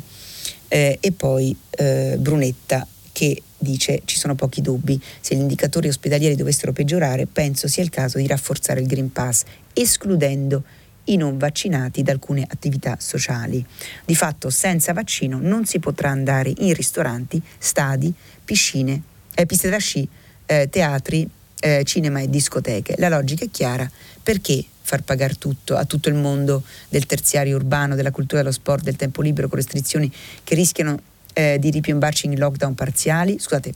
eh, 0.69 0.99
e 1.01 1.13
poi 1.13 1.57
eh, 1.71 2.17
Brunetta 2.19 2.87
che 3.13 3.43
dice 3.57 4.03
ci 4.05 4.19
sono 4.19 4.35
pochi 4.35 4.61
dubbi, 4.61 5.01
se 5.19 5.35
gli 5.35 5.41
indicatori 5.41 5.89
ospedalieri 5.89 6.37
dovessero 6.37 6.73
peggiorare 6.73 7.25
penso 7.25 7.69
sia 7.69 7.83
il 7.83 7.89
caso 7.89 8.19
di 8.19 8.27
rafforzare 8.27 8.81
il 8.81 8.87
Green 8.87 9.11
Pass, 9.11 9.45
escludendo 9.73 10.63
i 11.09 11.17
non 11.17 11.39
vaccinati 11.39 12.03
da 12.03 12.13
alcune 12.13 12.47
attività 12.49 12.97
sociali. 12.99 13.65
Di 14.05 14.15
fatto 14.15 14.51
senza 14.51 14.93
vaccino 14.93 15.39
non 15.41 15.65
si 15.65 15.79
potrà 15.79 16.11
andare 16.11 16.53
in 16.59 16.73
ristoranti, 16.73 17.41
stadi, 17.59 18.13
piscine, 18.45 19.03
eh, 19.35 19.47
piste 19.47 19.69
da 19.69 19.79
sci, 19.79 20.09
eh, 20.47 20.69
teatri, 20.71 21.29
eh, 21.61 21.83
cinema 21.85 22.21
e 22.21 22.29
discoteche. 22.29 22.95
La 22.99 23.09
logica 23.09 23.45
è 23.45 23.51
chiara, 23.51 23.91
perché 24.23 24.65
far 24.81 25.03
pagare 25.03 25.35
tutto 25.35 25.77
a 25.77 25.85
tutto 25.85 26.09
il 26.09 26.15
mondo 26.15 26.63
del 26.89 27.05
terziario 27.05 27.57
urbano, 27.57 27.95
della 27.95 28.11
cultura 28.11 28.41
dello 28.41 28.53
sport, 28.53 28.83
del 28.85 28.97
tempo 28.97 29.21
libero 29.21 29.49
con 29.49 29.59
restrizioni 29.59 30.11
che 30.43 30.55
rischiano 30.55 30.99
eh, 31.35 31.59
di 31.59 31.71
ripiombarci 31.71 32.27
in 32.27 32.39
lockdown 32.39 32.75
parziali? 32.75 33.39
Scusate, 33.39 33.75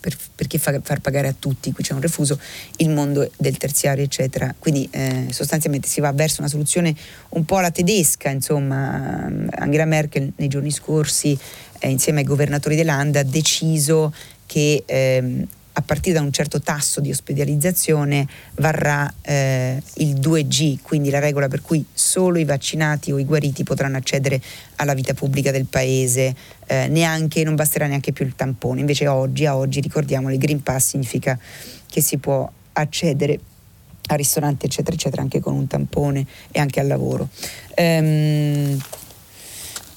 per, 0.00 0.16
perché 0.34 0.58
fa, 0.58 0.78
far 0.82 1.00
pagare 1.00 1.28
a 1.28 1.34
tutti, 1.38 1.72
qui 1.72 1.84
c'è 1.84 1.92
un 1.92 2.00
refuso, 2.00 2.38
il 2.76 2.90
mondo 2.90 3.30
del 3.36 3.56
terziario, 3.56 4.04
eccetera. 4.04 4.54
Quindi 4.58 4.88
eh, 4.90 5.26
sostanzialmente 5.30 5.88
si 5.88 6.00
va 6.00 6.12
verso 6.12 6.40
una 6.40 6.48
soluzione 6.48 6.94
un 7.30 7.44
po' 7.44 7.56
alla 7.56 7.70
tedesca, 7.70 8.30
insomma, 8.30 9.30
Angela 9.50 9.84
Merkel 9.84 10.32
nei 10.36 10.48
giorni 10.48 10.70
scorsi, 10.70 11.38
eh, 11.80 11.88
insieme 11.90 12.20
ai 12.20 12.26
governatori 12.26 12.76
dell'Anda, 12.76 13.20
ha 13.20 13.24
deciso 13.24 14.12
che 14.46 14.82
ehm, 14.86 15.46
a 15.78 15.82
partire 15.82 16.16
da 16.16 16.22
un 16.22 16.32
certo 16.32 16.60
tasso 16.60 17.00
di 17.00 17.10
ospedalizzazione 17.10 18.26
varrà 18.56 19.12
eh, 19.22 19.80
il 19.94 20.16
2G, 20.16 20.78
quindi 20.82 21.08
la 21.08 21.20
regola 21.20 21.46
per 21.46 21.62
cui 21.62 21.84
solo 21.92 22.38
i 22.38 22.44
vaccinati 22.44 23.12
o 23.12 23.18
i 23.18 23.24
guariti 23.24 23.62
potranno 23.62 23.96
accedere 23.96 24.42
alla 24.76 24.94
vita 24.94 25.14
pubblica 25.14 25.52
del 25.52 25.66
paese, 25.66 26.34
eh, 26.66 26.88
neanche, 26.88 27.44
non 27.44 27.54
basterà 27.54 27.86
neanche 27.86 28.12
più 28.12 28.26
il 28.26 28.34
tampone. 28.34 28.80
Invece 28.80 29.06
oggi, 29.06 29.46
a 29.46 29.56
oggi, 29.56 29.80
ricordiamo, 29.80 30.32
il 30.32 30.38
Green 30.38 30.64
Pass 30.64 30.88
significa 30.88 31.38
che 31.86 32.00
si 32.00 32.18
può 32.18 32.50
accedere 32.72 33.38
a 34.10 34.14
ristoranti 34.14 34.66
eccetera 34.66 34.96
eccetera 34.96 35.20
anche 35.20 35.38
con 35.38 35.54
un 35.54 35.66
tampone 35.68 36.26
e 36.50 36.58
anche 36.58 36.80
al 36.80 36.88
lavoro. 36.88 37.28
Ehm, 37.74 38.76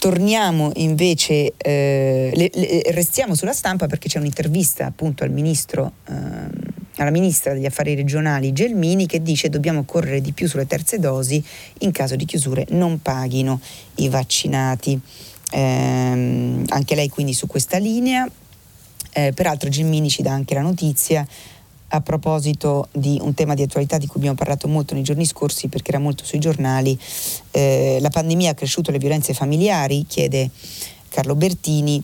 Torniamo 0.02 0.72
invece, 0.78 1.54
eh, 1.58 2.32
le, 2.34 2.50
le, 2.52 2.82
restiamo 2.88 3.36
sulla 3.36 3.54
stampa 3.54 3.86
perché 3.86 4.10
c'è 4.10 4.18
un'intervista 4.18 4.88
appunto 4.88 5.24
al 5.24 5.30
ministro, 5.30 5.92
eh, 6.08 6.14
alla 6.96 7.12
ministra 7.12 7.54
degli 7.54 7.68
affari 7.68 7.94
regionali 7.94 8.52
Gelmini 8.52 9.06
che 9.06 9.22
dice 9.22 9.50
dobbiamo 9.50 9.84
correre 9.84 10.20
di 10.20 10.32
più 10.32 10.48
sulle 10.48 10.66
terze 10.66 10.98
dosi, 10.98 11.46
in 11.82 11.92
caso 11.92 12.16
di 12.16 12.26
chiusure 12.26 12.66
non 12.70 13.00
paghino 13.04 13.62
i 13.98 14.10
vaccinati. 14.10 15.00
Eh, 15.52 15.60
anche 15.60 16.96
lei 16.96 17.10
quindi 17.10 17.34
su 17.34 17.46
questa 17.46 17.78
linea. 17.78 18.28
Eh, 19.14 19.34
peraltro 19.34 19.70
Gelmini 19.70 20.10
ci 20.10 20.24
dà 20.24 20.32
anche 20.32 20.56
la 20.56 20.62
notizia 20.62 21.28
a 21.94 22.02
proposito 22.02 22.88
di 22.92 23.18
un 23.22 23.34
tema 23.34 23.54
di 23.54 23.64
attualità 23.64 23.98
di 23.98 24.08
cui 24.08 24.18
abbiamo 24.18 24.38
parlato 24.38 24.68
molto 24.68 24.94
nei 24.94 25.04
giorni 25.04 25.26
scorsi 25.26 25.68
perché 25.68 25.92
era 25.92 26.00
molto 26.00 26.24
sui 26.24 26.40
giornali, 26.40 26.98
eh, 27.52 27.98
la 28.00 28.10
pandemia 28.10 28.52
ha 28.52 28.54
cresciuto 28.54 28.92
le 28.92 28.98
violenze 28.98 29.34
familiari, 29.34 30.06
chiede 30.08 30.50
Carlo 31.10 31.36
Bertini, 31.36 32.02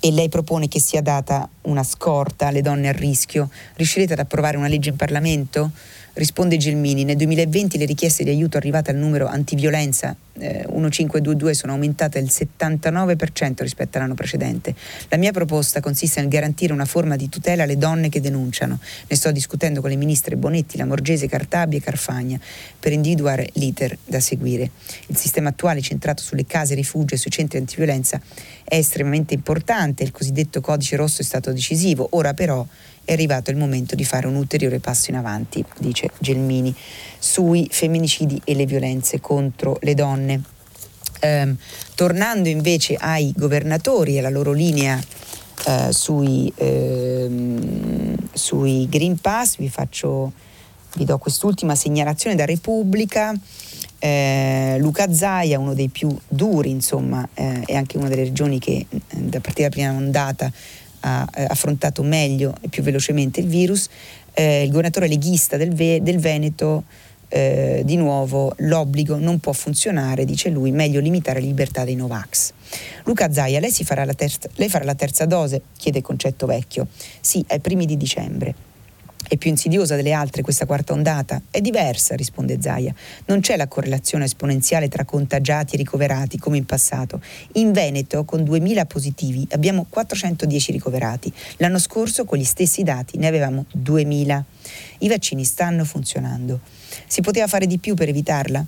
e 0.00 0.12
lei 0.12 0.28
propone 0.28 0.68
che 0.68 0.80
sia 0.80 1.02
data 1.02 1.48
una 1.62 1.82
scorta 1.82 2.46
alle 2.48 2.62
donne 2.62 2.88
a 2.88 2.92
rischio. 2.92 3.50
Riuscirete 3.74 4.12
ad 4.12 4.20
approvare 4.20 4.56
una 4.56 4.68
legge 4.68 4.90
in 4.90 4.96
Parlamento? 4.96 5.72
Risponde 6.18 6.56
Gelmini, 6.56 7.04
nel 7.04 7.14
2020 7.14 7.78
le 7.78 7.84
richieste 7.84 8.24
di 8.24 8.30
aiuto 8.30 8.56
arrivate 8.56 8.90
al 8.90 8.96
numero 8.96 9.28
antiviolenza 9.28 10.16
eh, 10.40 10.66
1522 10.68 11.54
sono 11.54 11.72
aumentate 11.74 12.20
del 12.20 12.28
79% 12.28 13.62
rispetto 13.62 13.98
all'anno 13.98 14.14
precedente. 14.14 14.74
La 15.10 15.16
mia 15.16 15.30
proposta 15.30 15.78
consiste 15.78 16.18
nel 16.20 16.28
garantire 16.28 16.72
una 16.72 16.86
forma 16.86 17.14
di 17.14 17.28
tutela 17.28 17.62
alle 17.62 17.76
donne 17.76 18.08
che 18.08 18.20
denunciano. 18.20 18.80
Ne 19.06 19.16
sto 19.16 19.30
discutendo 19.30 19.80
con 19.80 19.90
le 19.90 19.96
ministre 19.96 20.36
Bonetti, 20.36 20.76
Lamorgese, 20.76 21.28
Cartabia 21.28 21.78
e 21.78 21.82
Carfagna 21.82 22.40
per 22.80 22.90
individuare 22.90 23.50
l'iter 23.52 23.96
da 24.04 24.18
seguire. 24.18 24.70
Il 25.06 25.16
sistema 25.16 25.50
attuale 25.50 25.80
centrato 25.80 26.22
sulle 26.22 26.46
case 26.46 26.74
rifugio 26.74 27.14
e 27.14 27.18
sui 27.18 27.30
centri 27.30 27.58
antiviolenza 27.58 28.20
è 28.64 28.76
estremamente 28.76 29.34
importante, 29.34 30.02
il 30.02 30.10
cosiddetto 30.10 30.60
codice 30.60 30.96
rosso 30.96 31.22
è 31.22 31.24
stato 31.24 31.52
decisivo, 31.52 32.08
ora 32.10 32.34
però 32.34 32.66
è 33.08 33.12
arrivato 33.14 33.50
il 33.50 33.56
momento 33.56 33.94
di 33.94 34.04
fare 34.04 34.26
un 34.26 34.34
ulteriore 34.34 34.80
passo 34.80 35.10
in 35.10 35.16
avanti, 35.16 35.64
dice 35.78 36.10
Gelmini, 36.18 36.74
sui 37.18 37.66
femminicidi 37.70 38.38
e 38.44 38.54
le 38.54 38.66
violenze 38.66 39.18
contro 39.18 39.78
le 39.80 39.94
donne. 39.94 40.42
Eh, 41.18 41.54
tornando 41.94 42.50
invece 42.50 42.96
ai 42.96 43.32
governatori 43.34 44.16
e 44.16 44.18
alla 44.18 44.28
loro 44.28 44.52
linea 44.52 45.02
eh, 45.66 45.90
sui, 45.90 46.52
ehm, 46.54 48.28
sui, 48.30 48.86
Green 48.90 49.18
Pass, 49.18 49.56
vi, 49.56 49.70
faccio, 49.70 50.32
vi 50.96 51.06
do 51.06 51.16
quest'ultima 51.16 51.74
segnalazione 51.74 52.36
da 52.36 52.44
Repubblica. 52.44 53.34
Eh, 53.98 54.76
Luca 54.80 55.10
Zaia, 55.10 55.58
uno 55.58 55.72
dei 55.72 55.88
più 55.88 56.14
duri, 56.28 56.68
insomma, 56.68 57.26
eh, 57.32 57.62
è 57.64 57.74
anche 57.74 57.96
una 57.96 58.08
delle 58.08 58.24
regioni 58.24 58.58
che 58.58 58.84
eh, 58.86 58.98
da 59.16 59.40
partire 59.40 59.70
dalla 59.70 59.88
prima 59.88 59.92
ondata 59.92 60.52
ha 61.08 61.28
eh, 61.34 61.46
affrontato 61.48 62.02
meglio 62.02 62.54
e 62.60 62.68
più 62.68 62.82
velocemente 62.82 63.40
il 63.40 63.46
virus, 63.46 63.88
eh, 64.34 64.62
il 64.62 64.68
governatore 64.68 65.08
leghista 65.08 65.56
del, 65.56 65.72
Ve- 65.74 66.02
del 66.02 66.18
Veneto 66.18 66.84
eh, 67.28 67.82
di 67.84 67.96
nuovo 67.96 68.54
l'obbligo 68.58 69.16
non 69.18 69.38
può 69.38 69.52
funzionare, 69.52 70.24
dice 70.24 70.48
lui, 70.48 70.70
meglio 70.70 71.00
limitare 71.00 71.40
la 71.40 71.46
libertà 71.46 71.84
dei 71.84 71.94
Novax. 71.94 72.52
Luca 73.04 73.32
Zaia, 73.32 73.60
lei, 73.60 73.70
farà 73.84 74.06
terza, 74.14 74.48
lei 74.54 74.68
farà 74.68 74.84
la 74.84 74.94
terza 74.94 75.26
dose? 75.26 75.62
chiede 75.76 76.00
Concetto 76.00 76.46
Vecchio. 76.46 76.86
Sì, 77.20 77.44
ai 77.48 77.60
primi 77.60 77.86
di 77.86 77.96
dicembre. 77.96 78.67
È 79.28 79.36
più 79.36 79.50
insidiosa 79.50 79.94
delle 79.94 80.12
altre 80.12 80.40
questa 80.40 80.64
quarta 80.64 80.94
ondata? 80.94 81.42
È 81.50 81.60
diversa, 81.60 82.16
risponde 82.16 82.62
Zaia. 82.62 82.94
Non 83.26 83.40
c'è 83.40 83.58
la 83.58 83.68
correlazione 83.68 84.24
esponenziale 84.24 84.88
tra 84.88 85.04
contagiati 85.04 85.74
e 85.74 85.76
ricoverati 85.76 86.38
come 86.38 86.56
in 86.56 86.64
passato. 86.64 87.20
In 87.52 87.72
Veneto, 87.72 88.24
con 88.24 88.40
2.000 88.40 88.86
positivi, 88.86 89.46
abbiamo 89.50 89.84
410 89.86 90.72
ricoverati. 90.72 91.30
L'anno 91.58 91.78
scorso, 91.78 92.24
con 92.24 92.38
gli 92.38 92.44
stessi 92.44 92.82
dati, 92.82 93.18
ne 93.18 93.26
avevamo 93.26 93.66
2.000. 93.76 94.42
I 95.00 95.08
vaccini 95.08 95.44
stanno 95.44 95.84
funzionando. 95.84 96.60
Si 97.06 97.20
poteva 97.20 97.46
fare 97.46 97.66
di 97.66 97.76
più 97.76 97.94
per 97.94 98.08
evitarla? 98.08 98.64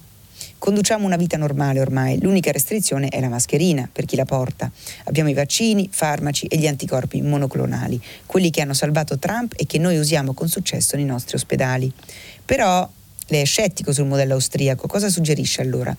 Conduciamo 0.60 1.06
una 1.06 1.16
vita 1.16 1.38
normale 1.38 1.80
ormai, 1.80 2.20
l'unica 2.20 2.52
restrizione 2.52 3.08
è 3.08 3.18
la 3.18 3.30
mascherina 3.30 3.88
per 3.90 4.04
chi 4.04 4.14
la 4.14 4.26
porta. 4.26 4.70
Abbiamo 5.04 5.30
i 5.30 5.32
vaccini, 5.32 5.88
farmaci 5.90 6.44
e 6.48 6.58
gli 6.58 6.66
anticorpi 6.66 7.22
monoclonali, 7.22 7.98
quelli 8.26 8.50
che 8.50 8.60
hanno 8.60 8.74
salvato 8.74 9.18
Trump 9.18 9.54
e 9.56 9.64
che 9.64 9.78
noi 9.78 9.96
usiamo 9.96 10.34
con 10.34 10.48
successo 10.48 10.96
nei 10.96 11.06
nostri 11.06 11.36
ospedali. 11.36 11.90
Però 12.44 12.86
lei 13.28 13.40
è 13.40 13.44
scettico 13.46 13.94
sul 13.94 14.04
modello 14.04 14.34
austriaco, 14.34 14.86
cosa 14.86 15.08
suggerisce 15.08 15.62
allora? 15.62 15.96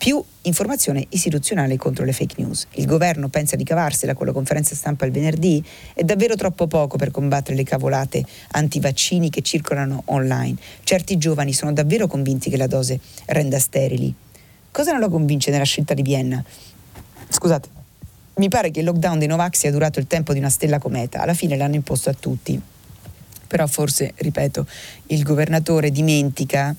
Più 0.00 0.24
informazione 0.44 1.04
istituzionale 1.10 1.76
contro 1.76 2.06
le 2.06 2.14
fake 2.14 2.36
news. 2.38 2.66
Il 2.76 2.86
governo 2.86 3.28
pensa 3.28 3.54
di 3.54 3.64
cavarsela 3.64 4.14
con 4.14 4.24
la 4.24 4.32
conferenza 4.32 4.74
stampa 4.74 5.04
il 5.04 5.12
venerdì? 5.12 5.62
È 5.92 6.02
davvero 6.04 6.36
troppo 6.36 6.66
poco 6.66 6.96
per 6.96 7.10
combattere 7.10 7.54
le 7.54 7.64
cavolate 7.64 8.24
antivaccini 8.52 9.28
che 9.28 9.42
circolano 9.42 10.04
online. 10.06 10.56
Certi 10.84 11.18
giovani 11.18 11.52
sono 11.52 11.74
davvero 11.74 12.06
convinti 12.06 12.48
che 12.48 12.56
la 12.56 12.66
dose 12.66 12.98
renda 13.26 13.58
sterili. 13.58 14.14
Cosa 14.70 14.92
non 14.92 15.00
lo 15.00 15.10
convince 15.10 15.50
nella 15.50 15.64
scelta 15.64 15.92
di 15.92 16.00
Vienna? 16.00 16.42
Scusate, 17.28 17.68
mi 18.36 18.48
pare 18.48 18.70
che 18.70 18.78
il 18.78 18.86
lockdown 18.86 19.18
dei 19.18 19.28
Novax 19.28 19.58
sia 19.58 19.70
durato 19.70 19.98
il 19.98 20.06
tempo 20.06 20.32
di 20.32 20.38
una 20.38 20.48
stella 20.48 20.78
cometa. 20.78 21.20
Alla 21.20 21.34
fine 21.34 21.58
l'hanno 21.58 21.74
imposto 21.74 22.08
a 22.08 22.14
tutti. 22.18 22.58
Però 23.46 23.66
forse, 23.66 24.14
ripeto, 24.16 24.66
il 25.08 25.22
governatore 25.24 25.90
dimentica 25.90 26.74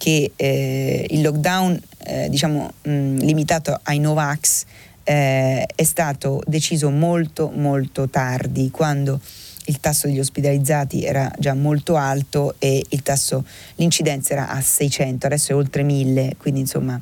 che 0.00 0.32
eh, 0.34 1.06
il 1.10 1.20
lockdown 1.20 1.78
eh, 2.06 2.30
diciamo, 2.30 2.72
mh, 2.84 3.16
limitato 3.18 3.78
ai 3.82 3.98
Novax 3.98 4.64
eh, 5.04 5.66
è 5.66 5.84
stato 5.84 6.42
deciso 6.46 6.88
molto 6.88 7.50
molto 7.54 8.08
tardi, 8.08 8.70
quando 8.70 9.20
il 9.66 9.78
tasso 9.78 10.06
degli 10.06 10.18
ospedalizzati 10.18 11.04
era 11.04 11.30
già 11.38 11.52
molto 11.52 11.96
alto 11.96 12.54
e 12.58 12.82
il 12.88 13.02
tasso, 13.02 13.44
l'incidenza 13.74 14.32
era 14.32 14.48
a 14.48 14.62
600, 14.62 15.26
adesso 15.26 15.52
è 15.52 15.54
oltre 15.54 15.82
1000, 15.82 16.36
quindi 16.38 16.60
insomma 16.60 16.98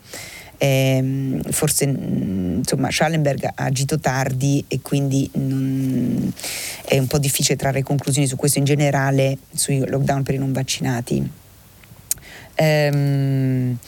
ehm, 0.58 1.40
forse 1.52 1.84
insomma 1.84 2.90
Schallenberg 2.90 3.44
ha 3.44 3.64
agito 3.64 4.00
tardi 4.00 4.64
e 4.66 4.80
quindi 4.82 5.30
non, 5.34 6.32
è 6.84 6.98
un 6.98 7.06
po' 7.06 7.18
difficile 7.18 7.56
trarre 7.56 7.84
conclusioni 7.84 8.26
su 8.26 8.34
questo 8.34 8.58
in 8.58 8.64
generale 8.64 9.38
sui 9.54 9.87
lockdown 9.87 10.24
per 10.24 10.34
i 10.34 10.38
non 10.38 10.50
vaccinati. 10.50 11.46
Ehm, 12.61 13.79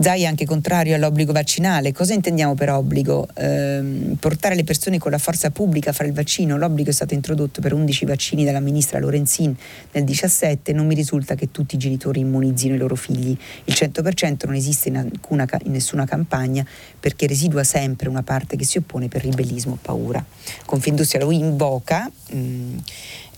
Zai 0.00 0.22
è 0.22 0.26
anche 0.26 0.46
contrario 0.46 0.94
all'obbligo 0.94 1.32
vaccinale. 1.32 1.92
Cosa 1.92 2.14
intendiamo 2.14 2.54
per 2.54 2.70
obbligo? 2.70 3.28
Ehm, 3.34 4.16
portare 4.18 4.54
le 4.54 4.64
persone 4.64 4.98
con 4.98 5.10
la 5.10 5.18
forza 5.18 5.50
pubblica 5.50 5.90
a 5.90 5.92
fare 5.92 6.08
il 6.08 6.14
vaccino. 6.14 6.56
L'obbligo 6.56 6.90
è 6.90 6.92
stato 6.92 7.14
introdotto 7.14 7.60
per 7.60 7.72
11 7.72 8.04
vaccini 8.04 8.44
dalla 8.44 8.60
ministra 8.60 8.98
Lorenzin 8.98 9.48
nel 9.92 10.04
2017. 10.04 10.72
Non 10.72 10.86
mi 10.86 10.94
risulta 10.94 11.34
che 11.34 11.50
tutti 11.50 11.74
i 11.74 11.78
genitori 11.78 12.20
immunizzino 12.20 12.74
i 12.74 12.78
loro 12.78 12.94
figli. 12.94 13.36
Il 13.64 13.74
100% 13.76 14.46
non 14.46 14.54
esiste 14.54 14.88
in, 14.88 14.98
alcuna, 14.98 15.46
in 15.64 15.72
nessuna 15.72 16.06
campagna 16.06 16.64
perché 16.98 17.26
residua 17.26 17.64
sempre 17.64 18.08
una 18.08 18.22
parte 18.22 18.56
che 18.56 18.64
si 18.64 18.78
oppone 18.78 19.08
per 19.08 19.22
ribellismo 19.22 19.72
o 19.72 19.78
paura. 19.82 20.24
Confindustria 20.64 21.24
lo 21.24 21.32
invoca. 21.32 22.10
Mh, 22.30 22.38
mm, 22.38 22.78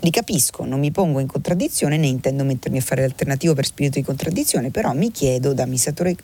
li 0.01 0.11
capisco, 0.11 0.65
non 0.65 0.81
mi 0.81 0.91
pongo 0.91 1.21
in 1.21 1.27
contraddizione 1.27 1.97
né 1.97 2.07
intendo 2.07 2.45
mettermi 2.45 2.79
a 2.79 2.81
fare 2.81 3.03
l'alternativo 3.03 3.55
per 3.55 3.67
spirito 3.67 3.99
di 3.99 4.05
contraddizione, 4.05 4.71
però 4.71 4.93
mi 4.95 5.11
chiedo 5.11 5.53
da 5.53 5.65
amministratore, 5.65 6.17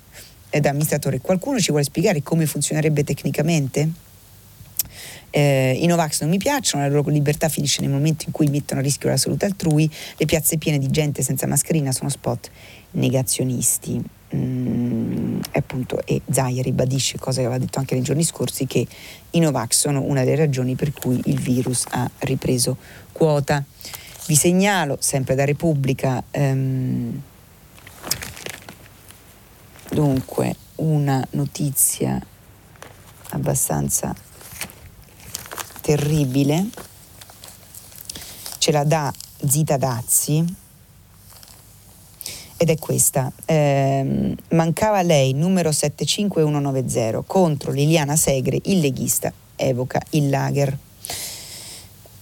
eh, 0.50 0.60
da 0.60 0.70
amministratore 0.70 1.20
qualcuno 1.20 1.58
ci 1.58 1.68
vuole 1.68 1.84
spiegare 1.84 2.22
come 2.22 2.46
funzionerebbe 2.46 3.04
tecnicamente? 3.04 4.04
Eh, 5.30 5.78
I 5.78 5.86
Novax 5.86 6.22
non 6.22 6.30
mi 6.30 6.38
piacciono, 6.38 6.82
la 6.82 6.88
loro 6.88 7.10
libertà 7.10 7.48
finisce 7.48 7.82
nel 7.82 7.90
momento 7.90 8.24
in 8.26 8.32
cui 8.32 8.46
mettono 8.48 8.80
a 8.80 8.82
rischio 8.82 9.10
la 9.10 9.18
salute 9.18 9.44
altrui, 9.44 9.90
le 10.16 10.24
piazze 10.24 10.56
piene 10.56 10.78
di 10.78 10.88
gente 10.88 11.22
senza 11.22 11.46
mascherina 11.46 11.92
sono 11.92 12.08
spot 12.08 12.50
negazionisti. 12.92 14.15
Mm, 14.34 15.40
appunto, 15.52 16.04
e 16.04 16.20
Zaia 16.28 16.62
ribadisce, 16.62 17.18
cosa 17.18 17.40
aveva 17.40 17.58
detto 17.58 17.78
anche 17.78 17.94
nei 17.94 18.02
giorni 18.02 18.24
scorsi, 18.24 18.66
che 18.66 18.86
i 19.30 19.38
Novax 19.38 19.78
sono 19.78 20.02
una 20.02 20.24
delle 20.24 20.36
ragioni 20.36 20.74
per 20.74 20.92
cui 20.92 21.20
il 21.26 21.38
virus 21.38 21.84
ha 21.90 22.10
ripreso 22.20 22.76
quota. 23.12 23.62
Vi 24.26 24.34
segnalo, 24.34 24.96
sempre 25.00 25.36
da 25.36 25.44
Repubblica, 25.44 26.22
ehm, 26.30 27.22
dunque 29.90 30.56
una 30.76 31.24
notizia 31.30 32.20
abbastanza 33.30 34.14
terribile, 35.80 36.66
ce 38.58 38.72
la 38.72 38.82
dà 38.82 39.12
Zita 39.46 39.76
Dazzi 39.76 40.64
ed 42.56 42.70
è 42.70 42.78
questa. 42.78 43.30
Eh, 43.44 44.34
mancava 44.50 45.02
lei 45.02 45.32
numero 45.32 45.72
75190 45.72 47.22
contro 47.26 47.72
Liliana 47.72 48.16
Segre, 48.16 48.58
il 48.64 48.80
leghista, 48.80 49.32
evoca 49.56 50.00
il 50.10 50.28
lager. 50.28 50.78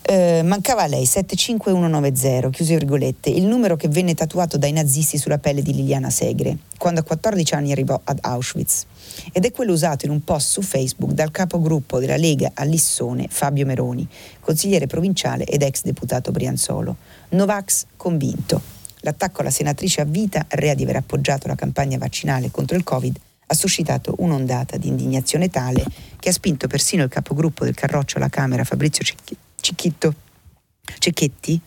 Eh, 0.06 0.42
mancava 0.42 0.86
lei 0.86 1.06
75190, 1.06 2.50
chiuse 2.50 2.76
virgolette, 2.76 3.30
il 3.30 3.46
numero 3.46 3.74
che 3.74 3.88
venne 3.88 4.12
tatuato 4.14 4.58
dai 4.58 4.70
nazisti 4.70 5.16
sulla 5.16 5.38
pelle 5.38 5.62
di 5.62 5.72
Liliana 5.72 6.10
Segre, 6.10 6.58
quando 6.76 7.00
a 7.00 7.02
14 7.02 7.54
anni 7.54 7.72
arrivò 7.72 7.98
ad 8.04 8.18
Auschwitz. 8.20 8.84
Ed 9.32 9.46
è 9.46 9.50
quello 9.50 9.72
usato 9.72 10.04
in 10.04 10.10
un 10.10 10.22
post 10.22 10.48
su 10.50 10.60
Facebook 10.60 11.12
dal 11.12 11.30
capogruppo 11.30 12.00
della 12.00 12.16
Lega 12.16 12.50
a 12.52 12.64
Lissone, 12.64 13.28
Fabio 13.30 13.64
Meroni, 13.64 14.06
consigliere 14.40 14.86
provinciale 14.86 15.46
ed 15.46 15.62
ex 15.62 15.80
deputato 15.82 16.30
Brianzolo. 16.32 16.96
Novax 17.30 17.86
convinto. 17.96 18.73
L'attacco 19.04 19.42
alla 19.42 19.50
senatrice 19.50 20.00
a 20.00 20.04
vita, 20.04 20.46
rea 20.48 20.74
di 20.74 20.82
aver 20.82 20.96
appoggiato 20.96 21.46
la 21.46 21.54
campagna 21.54 21.98
vaccinale 21.98 22.50
contro 22.50 22.74
il 22.74 22.84
Covid, 22.84 23.14
ha 23.46 23.54
suscitato 23.54 24.14
un'ondata 24.18 24.78
di 24.78 24.88
indignazione 24.88 25.50
tale 25.50 25.84
che 26.18 26.30
ha 26.30 26.32
spinto 26.32 26.66
persino 26.66 27.02
il 27.02 27.10
capogruppo 27.10 27.64
del 27.64 27.74
Carroccio 27.74 28.16
alla 28.16 28.30
Camera, 28.30 28.64
Fabrizio 28.64 29.04
Cicchitto, 29.60 30.14
Cecchetti 30.98 31.60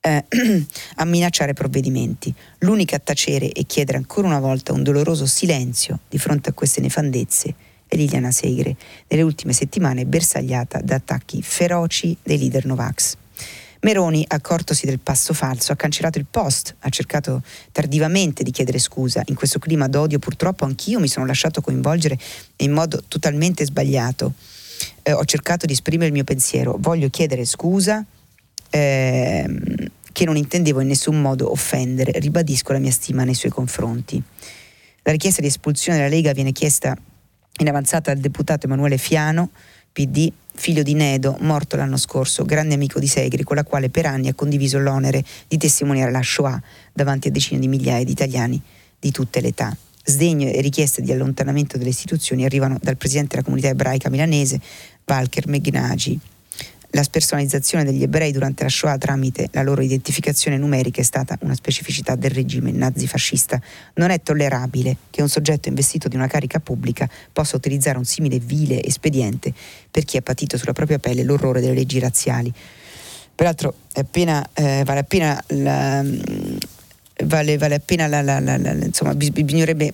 eh, 0.00 0.24
a 0.96 1.04
minacciare 1.04 1.52
provvedimenti. 1.52 2.34
L'unica 2.58 2.96
a 2.96 3.00
tacere 3.00 3.52
e 3.52 3.64
chiedere 3.64 3.98
ancora 3.98 4.26
una 4.26 4.40
volta 4.40 4.72
un 4.72 4.82
doloroso 4.82 5.24
silenzio 5.24 6.00
di 6.08 6.18
fronte 6.18 6.50
a 6.50 6.52
queste 6.52 6.80
nefandezze 6.80 7.54
è 7.86 7.94
Liliana 7.94 8.32
Segre, 8.32 8.76
nelle 9.06 9.22
ultime 9.22 9.52
settimane 9.52 10.04
bersagliata 10.04 10.80
da 10.80 10.96
attacchi 10.96 11.42
feroci 11.42 12.16
dei 12.24 12.38
leader 12.38 12.66
Novax. 12.66 13.16
Meroni, 13.80 14.24
accortosi 14.26 14.86
del 14.86 14.98
passo 14.98 15.34
falso, 15.34 15.72
ha 15.72 15.76
cancellato 15.76 16.18
il 16.18 16.26
post, 16.28 16.74
ha 16.80 16.88
cercato 16.88 17.42
tardivamente 17.72 18.42
di 18.42 18.50
chiedere 18.50 18.78
scusa. 18.78 19.22
In 19.26 19.34
questo 19.34 19.58
clima 19.58 19.88
d'odio 19.88 20.18
purtroppo 20.18 20.64
anch'io 20.64 20.98
mi 20.98 21.08
sono 21.08 21.26
lasciato 21.26 21.60
coinvolgere 21.60 22.18
in 22.56 22.72
modo 22.72 23.02
totalmente 23.06 23.64
sbagliato. 23.64 24.32
Eh, 25.02 25.12
ho 25.12 25.24
cercato 25.24 25.66
di 25.66 25.72
esprimere 25.72 26.08
il 26.08 26.12
mio 26.12 26.24
pensiero, 26.24 26.76
voglio 26.78 27.08
chiedere 27.10 27.44
scusa. 27.44 28.04
Ehm, 28.70 29.90
che 30.16 30.24
non 30.24 30.38
intendevo 30.38 30.80
in 30.80 30.86
nessun 30.86 31.20
modo 31.20 31.50
offendere, 31.50 32.18
ribadisco 32.18 32.72
la 32.72 32.78
mia 32.78 32.90
stima 32.90 33.22
nei 33.24 33.34
suoi 33.34 33.50
confronti. 33.50 34.20
La 35.02 35.12
richiesta 35.12 35.42
di 35.42 35.48
espulsione 35.48 35.98
della 35.98 36.08
Lega 36.08 36.32
viene 36.32 36.52
chiesta 36.52 36.96
in 37.58 37.68
avanzata 37.68 38.14
dal 38.14 38.22
deputato 38.22 38.64
Emanuele 38.64 38.96
Fiano, 38.96 39.50
PD, 39.92 40.32
figlio 40.56 40.82
di 40.82 40.94
Nedo, 40.94 41.36
morto 41.40 41.76
l'anno 41.76 41.96
scorso, 41.96 42.44
grande 42.44 42.74
amico 42.74 42.98
di 42.98 43.06
Segri, 43.06 43.42
con 43.42 43.56
la 43.56 43.64
quale 43.64 43.88
per 43.88 44.06
anni 44.06 44.28
ha 44.28 44.34
condiviso 44.34 44.78
l'onere 44.78 45.24
di 45.48 45.56
testimoniare 45.56 46.10
la 46.10 46.22
Shoah 46.22 46.60
davanti 46.92 47.28
a 47.28 47.30
decine 47.30 47.60
di 47.60 47.68
migliaia 47.68 48.04
di 48.04 48.12
italiani 48.12 48.60
di 48.98 49.10
tutte 49.10 49.40
le 49.40 49.48
età. 49.48 49.76
Sdegno 50.04 50.48
e 50.48 50.60
richieste 50.60 51.02
di 51.02 51.12
allontanamento 51.12 51.78
delle 51.78 51.90
istituzioni 51.90 52.44
arrivano 52.44 52.78
dal 52.80 52.96
presidente 52.96 53.30
della 53.30 53.42
comunità 53.42 53.68
ebraica 53.68 54.08
milanese, 54.08 54.60
Walker 55.04 55.48
Megnagi, 55.48 56.18
la 56.90 57.02
spersonalizzazione 57.02 57.84
degli 57.84 58.02
ebrei 58.02 58.32
durante 58.32 58.62
la 58.62 58.68
Shoah 58.68 58.96
tramite 58.98 59.48
la 59.52 59.62
loro 59.62 59.82
identificazione 59.82 60.56
numerica 60.56 61.00
è 61.00 61.04
stata 61.04 61.36
una 61.42 61.54
specificità 61.54 62.14
del 62.14 62.30
regime 62.30 62.70
nazifascista. 62.70 63.60
Non 63.94 64.10
è 64.10 64.20
tollerabile 64.22 64.96
che 65.10 65.22
un 65.22 65.28
soggetto 65.28 65.68
investito 65.68 66.08
di 66.08 66.16
una 66.16 66.26
carica 66.26 66.60
pubblica 66.60 67.08
possa 67.32 67.56
utilizzare 67.56 67.98
un 67.98 68.04
simile 68.04 68.38
vile 68.38 68.82
espediente 68.82 69.52
per 69.90 70.04
chi 70.04 70.16
ha 70.16 70.22
patito 70.22 70.56
sulla 70.56 70.72
propria 70.72 70.98
pelle 70.98 71.22
l'orrore 71.22 71.60
delle 71.60 71.74
leggi 71.74 71.98
razziali. 71.98 72.52
Peraltro 73.34 73.74
appena, 73.92 74.46
eh, 74.54 74.82
vale 74.84 75.00
appena 75.00 75.42
la, 75.48 76.02
vale, 77.24 77.58
vale 77.58 77.74
appena 77.74 78.06
la, 78.06 78.22
la, 78.22 78.40
la, 78.40 78.72
insomma, 78.72 79.14
bisognerebbe 79.14 79.92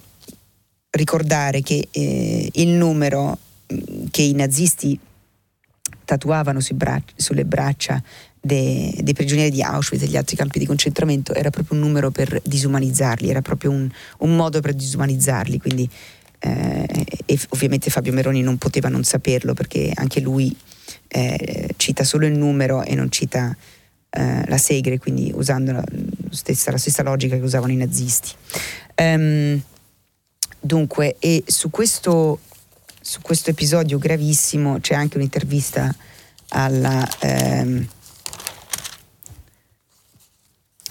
ricordare 0.91 1.63
che 1.63 1.89
eh, 1.91 2.51
il 2.53 2.69
numero 2.69 3.39
che 4.11 4.23
i 4.23 4.35
nazisti 4.35 4.99
tatuavano 6.13 6.61
braccia, 6.75 7.13
sulle 7.17 7.45
braccia 7.45 8.03
dei, 8.41 8.99
dei, 9.03 9.15
prigionieri 9.15 9.51
di 9.51 9.63
Auschwitz 9.63 10.03
e 10.03 10.07
gli 10.07 10.17
altri 10.17 10.37
campi 10.37 10.59
di 10.59 10.67
concentramento 10.67 11.33
era 11.33 11.51
proprio 11.51 11.79
un 11.79 11.85
numero 11.87 12.11
per 12.11 12.41
disumanizzarli, 12.45 13.31
era 13.31 13.41
proprio 13.41 13.71
un, 13.71 13.89
un 14.19 14.37
modo 14.37 14.61
per 14.61 14.75
disumanizzarli, 14.75 15.59
quindi 15.59 15.89
eh, 16.41 17.07
e 17.25 17.39
ovviamente 17.51 17.89
Fabio 17.89 18.13
Meroni 18.13 18.43
non 18.43 18.59
poteva 18.59 18.89
non 18.89 19.05
saperlo 19.05 19.55
perché 19.55 19.93
anche 19.95 20.21
lui 20.21 20.55
eh, 21.09 21.75
cita 21.77 22.05
solo 22.05 22.27
il 22.27 22.37
numero 22.37 22.83
e 22.83 22.95
non 22.95 23.11
cita 23.11 23.57
eh, 24.11 24.43
la 24.47 24.59
segre, 24.59 24.99
quindi 24.99 25.33
usando 25.35 25.73
la 25.73 25.85
stessa, 26.31 26.71
la 26.73 26.79
stessa, 26.79 27.03
logica 27.03 27.37
che 27.37 27.43
usavano 27.43 27.73
i 27.73 27.77
nazisti. 27.77 28.33
Um, 28.97 29.61
dunque, 30.61 31.17
e 31.19 31.43
su 31.47 31.71
questo 31.71 32.41
su 33.03 33.21
questo 33.21 33.51
episodio 33.51 33.99
gravissimo 33.99 34.79
c'è 34.79 34.95
anche 34.95 35.17
un'intervista 35.17 35.93
alla, 36.51 37.07
ehm, 37.19 37.89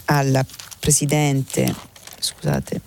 alla 0.06 0.46
presidente, 0.78 1.74
scusate, 2.20 2.82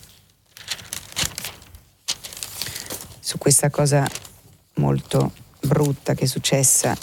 su 3.18 3.38
questa 3.38 3.70
cosa 3.70 4.06
molto 4.74 5.32
brutta 5.60 6.12
che 6.12 6.24
è 6.24 6.28
successa 6.28 6.94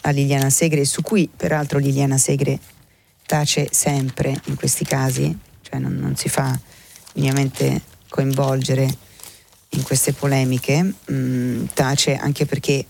a 0.00 0.10
Liliana 0.10 0.48
Segre, 0.48 0.86
su 0.86 1.02
cui 1.02 1.28
peraltro 1.28 1.78
Liliana 1.78 2.16
Segre 2.16 2.58
tace 3.26 3.68
sempre 3.70 4.40
in 4.46 4.56
questi 4.56 4.86
casi, 4.86 5.36
cioè 5.60 5.78
non, 5.78 5.94
non 5.94 6.16
si 6.16 6.30
fa 6.30 6.58
minimamente 7.12 7.82
coinvolgere 8.08 9.04
in 9.70 9.82
queste 9.82 10.12
polemiche, 10.12 10.82
mh, 10.82 10.94
mm, 11.12 11.64
tace 11.74 12.16
anche 12.16 12.46
perché 12.46 12.84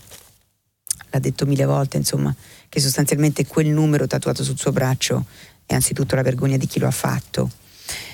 l'ha 1.09 1.19
detto 1.19 1.45
mille 1.45 1.65
volte, 1.65 1.97
insomma, 1.97 2.33
che 2.69 2.79
sostanzialmente 2.79 3.45
quel 3.45 3.67
numero 3.67 4.07
tatuato 4.07 4.43
sul 4.43 4.57
suo 4.57 4.71
braccio 4.71 5.25
è 5.65 5.73
anzitutto 5.73 6.15
la 6.15 6.21
vergogna 6.21 6.57
di 6.57 6.67
chi 6.67 6.79
lo 6.79 6.87
ha 6.87 6.91
fatto. 6.91 7.49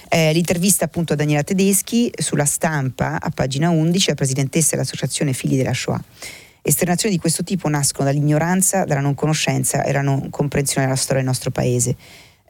Eh, 0.09 0.31
l'intervista 0.31 0.85
appunto 0.85 1.13
a 1.13 1.15
Daniela 1.15 1.43
Tedeschi 1.43 2.11
sulla 2.15 2.45
stampa 2.45 3.19
a 3.19 3.29
pagina 3.31 3.69
11, 3.69 4.09
la 4.09 4.15
presidentessa 4.15 4.75
dell'associazione 4.75 5.33
Figli 5.33 5.57
della 5.57 5.73
Shoah. 5.73 6.03
Esternazioni 6.61 7.15
di 7.15 7.19
questo 7.19 7.43
tipo 7.43 7.67
nascono 7.67 8.05
dall'ignoranza, 8.05 8.85
dalla 8.85 9.01
non 9.01 9.15
conoscenza 9.15 9.83
e 9.83 9.91
dalla 9.91 10.03
non 10.03 10.29
comprensione 10.29 10.85
della 10.85 10.97
storia 10.97 11.21
del 11.21 11.29
nostro 11.29 11.51
paese 11.51 11.95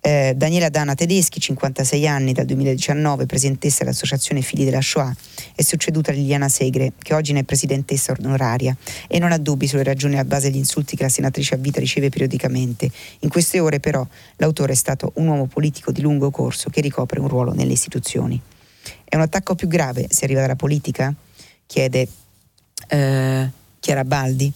eh, 0.06 0.34
Daniela 0.36 0.68
Dana 0.68 0.96
Tedeschi, 0.96 1.40
56 1.40 2.06
anni, 2.06 2.34
dal 2.34 2.44
2019 2.44 3.26
presidentessa 3.26 3.86
dell'Associazione 3.86 4.42
Figli 4.42 4.66
della 4.66 4.82
Shoah, 4.82 5.16
è 5.56 5.62
succeduta 5.62 6.12
a 6.12 6.14
Liliana 6.14 6.50
Segre, 6.50 6.92
che 7.00 7.14
oggi 7.14 7.32
ne 7.32 7.40
è 7.40 7.44
presidentessa 7.44 8.14
onoraria 8.20 8.76
e 9.08 9.18
non 9.20 9.32
ha 9.32 9.38
dubbi 9.38 9.66
sulle 9.66 9.84
ragioni 9.84 10.16
alla 10.16 10.26
base 10.26 10.50
degli 10.50 10.60
insulti 10.60 10.98
che 10.98 11.04
la 11.04 11.10
senatrice 11.10 11.56
a 11.56 11.58
vita 11.58 11.80
riceve 11.80 12.10
periodicamente. 12.10 12.92
In 13.20 13.30
queste 13.30 13.62
ore 13.62 13.80
però 13.80 14.06
l'autore 14.36 14.74
è 14.74 14.76
stato 14.76 15.14
un 15.16 15.28
uomo 15.28 15.46
politico 15.46 15.94
di 15.94 16.02
lungo 16.02 16.32
corso 16.32 16.70
che 16.70 16.82
ricopre 16.82 17.22
un 17.22 17.30
ruolo 17.30 17.54
nelle 17.54 17.72
istituzioni. 17.72 18.42
È 19.06 19.16
un 19.16 19.22
attacco 19.22 19.56
più 19.56 19.70
grave 19.70 20.08
se 20.10 20.26
arriva 20.26 20.42
dalla 20.42 20.58
politica? 20.58 21.16
chiede 21.66 22.08
eh, 22.90 23.50
Chiara 23.80 24.04
Baldi. 24.04 24.52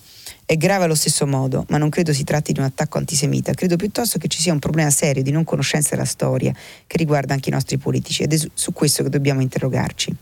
È 0.49 0.55
grave 0.55 0.85
allo 0.85 0.95
stesso 0.95 1.27
modo, 1.27 1.65
ma 1.67 1.77
non 1.77 1.89
credo 1.89 2.13
si 2.13 2.23
tratti 2.23 2.53
di 2.53 2.59
un 2.59 2.65
attacco 2.65 2.97
antisemita, 2.97 3.53
credo 3.53 3.75
piuttosto 3.75 4.17
che 4.17 4.29
ci 4.29 4.41
sia 4.41 4.53
un 4.53 4.59
problema 4.59 4.89
serio 4.89 5.21
di 5.21 5.29
non 5.29 5.43
conoscenza 5.43 5.89
della 5.89 6.05
storia 6.05 6.53
che 6.87 6.95
riguarda 6.95 7.33
anche 7.33 7.49
i 7.49 7.51
nostri 7.51 7.77
politici 7.77 8.23
ed 8.23 8.31
è 8.31 8.37
su 8.53 8.71
questo 8.71 9.03
che 9.03 9.09
dobbiamo 9.09 9.41
interrogarci. 9.41 10.15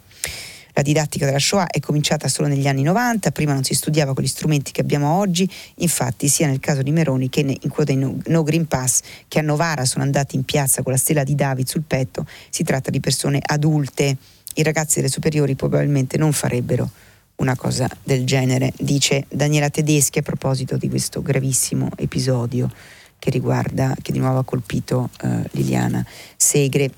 La 0.74 0.82
didattica 0.82 1.28
della 1.28 1.38
Shoah 1.38 1.68
è 1.68 1.80
cominciata 1.80 2.28
solo 2.28 2.48
negli 2.48 2.68
anni 2.68 2.82
90, 2.82 3.30
prima 3.30 3.54
non 3.54 3.64
si 3.64 3.76
studiava 3.76 4.16
con 4.16 4.24
gli 4.24 4.28
strumenti 4.28 4.72
che 4.72 4.82
abbiamo 4.82 5.16
oggi, 5.16 5.48
infatti 5.76 6.28
sia 6.28 6.48
nel 6.48 6.60
caso 6.60 6.82
di 6.82 6.90
Meroni 6.90 7.30
che 7.30 7.42
in 7.42 7.70
quota 7.70 7.94
di 7.94 8.00
no 8.00 8.42
Green 8.42 8.66
Pass 8.66 9.02
che 9.28 9.38
a 9.38 9.44
Novara 9.44 9.86
sono 9.86 10.04
andati 10.04 10.36
in 10.36 10.44
piazza 10.44 10.82
con 10.82 10.92
la 10.92 10.98
stella 10.98 11.24
di 11.24 11.36
David 11.36 11.68
sul 11.68 11.84
petto, 11.86 12.26
si 12.50 12.64
tratta 12.64 12.90
di 12.90 13.00
persone 13.00 13.40
adulte. 13.46 14.18
I 14.56 14.64
ragazzi 14.64 14.96
delle 14.96 15.12
superiori 15.12 15.54
probabilmente 15.54 16.18
non 16.18 16.34
farebbero 16.34 16.90
una 17.38 17.56
cosa 17.56 17.90
del 18.04 18.26
genere, 18.26 18.72
dice 18.78 19.26
Daniela 19.30 19.70
Tedeschi 19.70 20.20
a 20.20 20.22
proposito 20.22 20.78
di 20.78 20.90
questo 20.90 21.22
gravissimo 21.22 21.90
episodio 21.98 22.72
che 23.20 23.30
riguarda, 23.30 23.96
che 24.02 24.12
di 24.12 24.20
nuovo 24.20 24.40
ha 24.40 24.44
colpito 24.44 25.10
uh, 25.22 25.42
Liliana 25.52 26.06
Segre. 26.36 26.92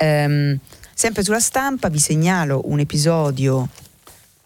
Um, 0.00 0.58
sempre 0.94 1.24
sulla 1.24 1.40
stampa 1.40 1.88
vi 1.88 1.98
segnalo 1.98 2.62
un 2.66 2.78
episodio 2.80 3.68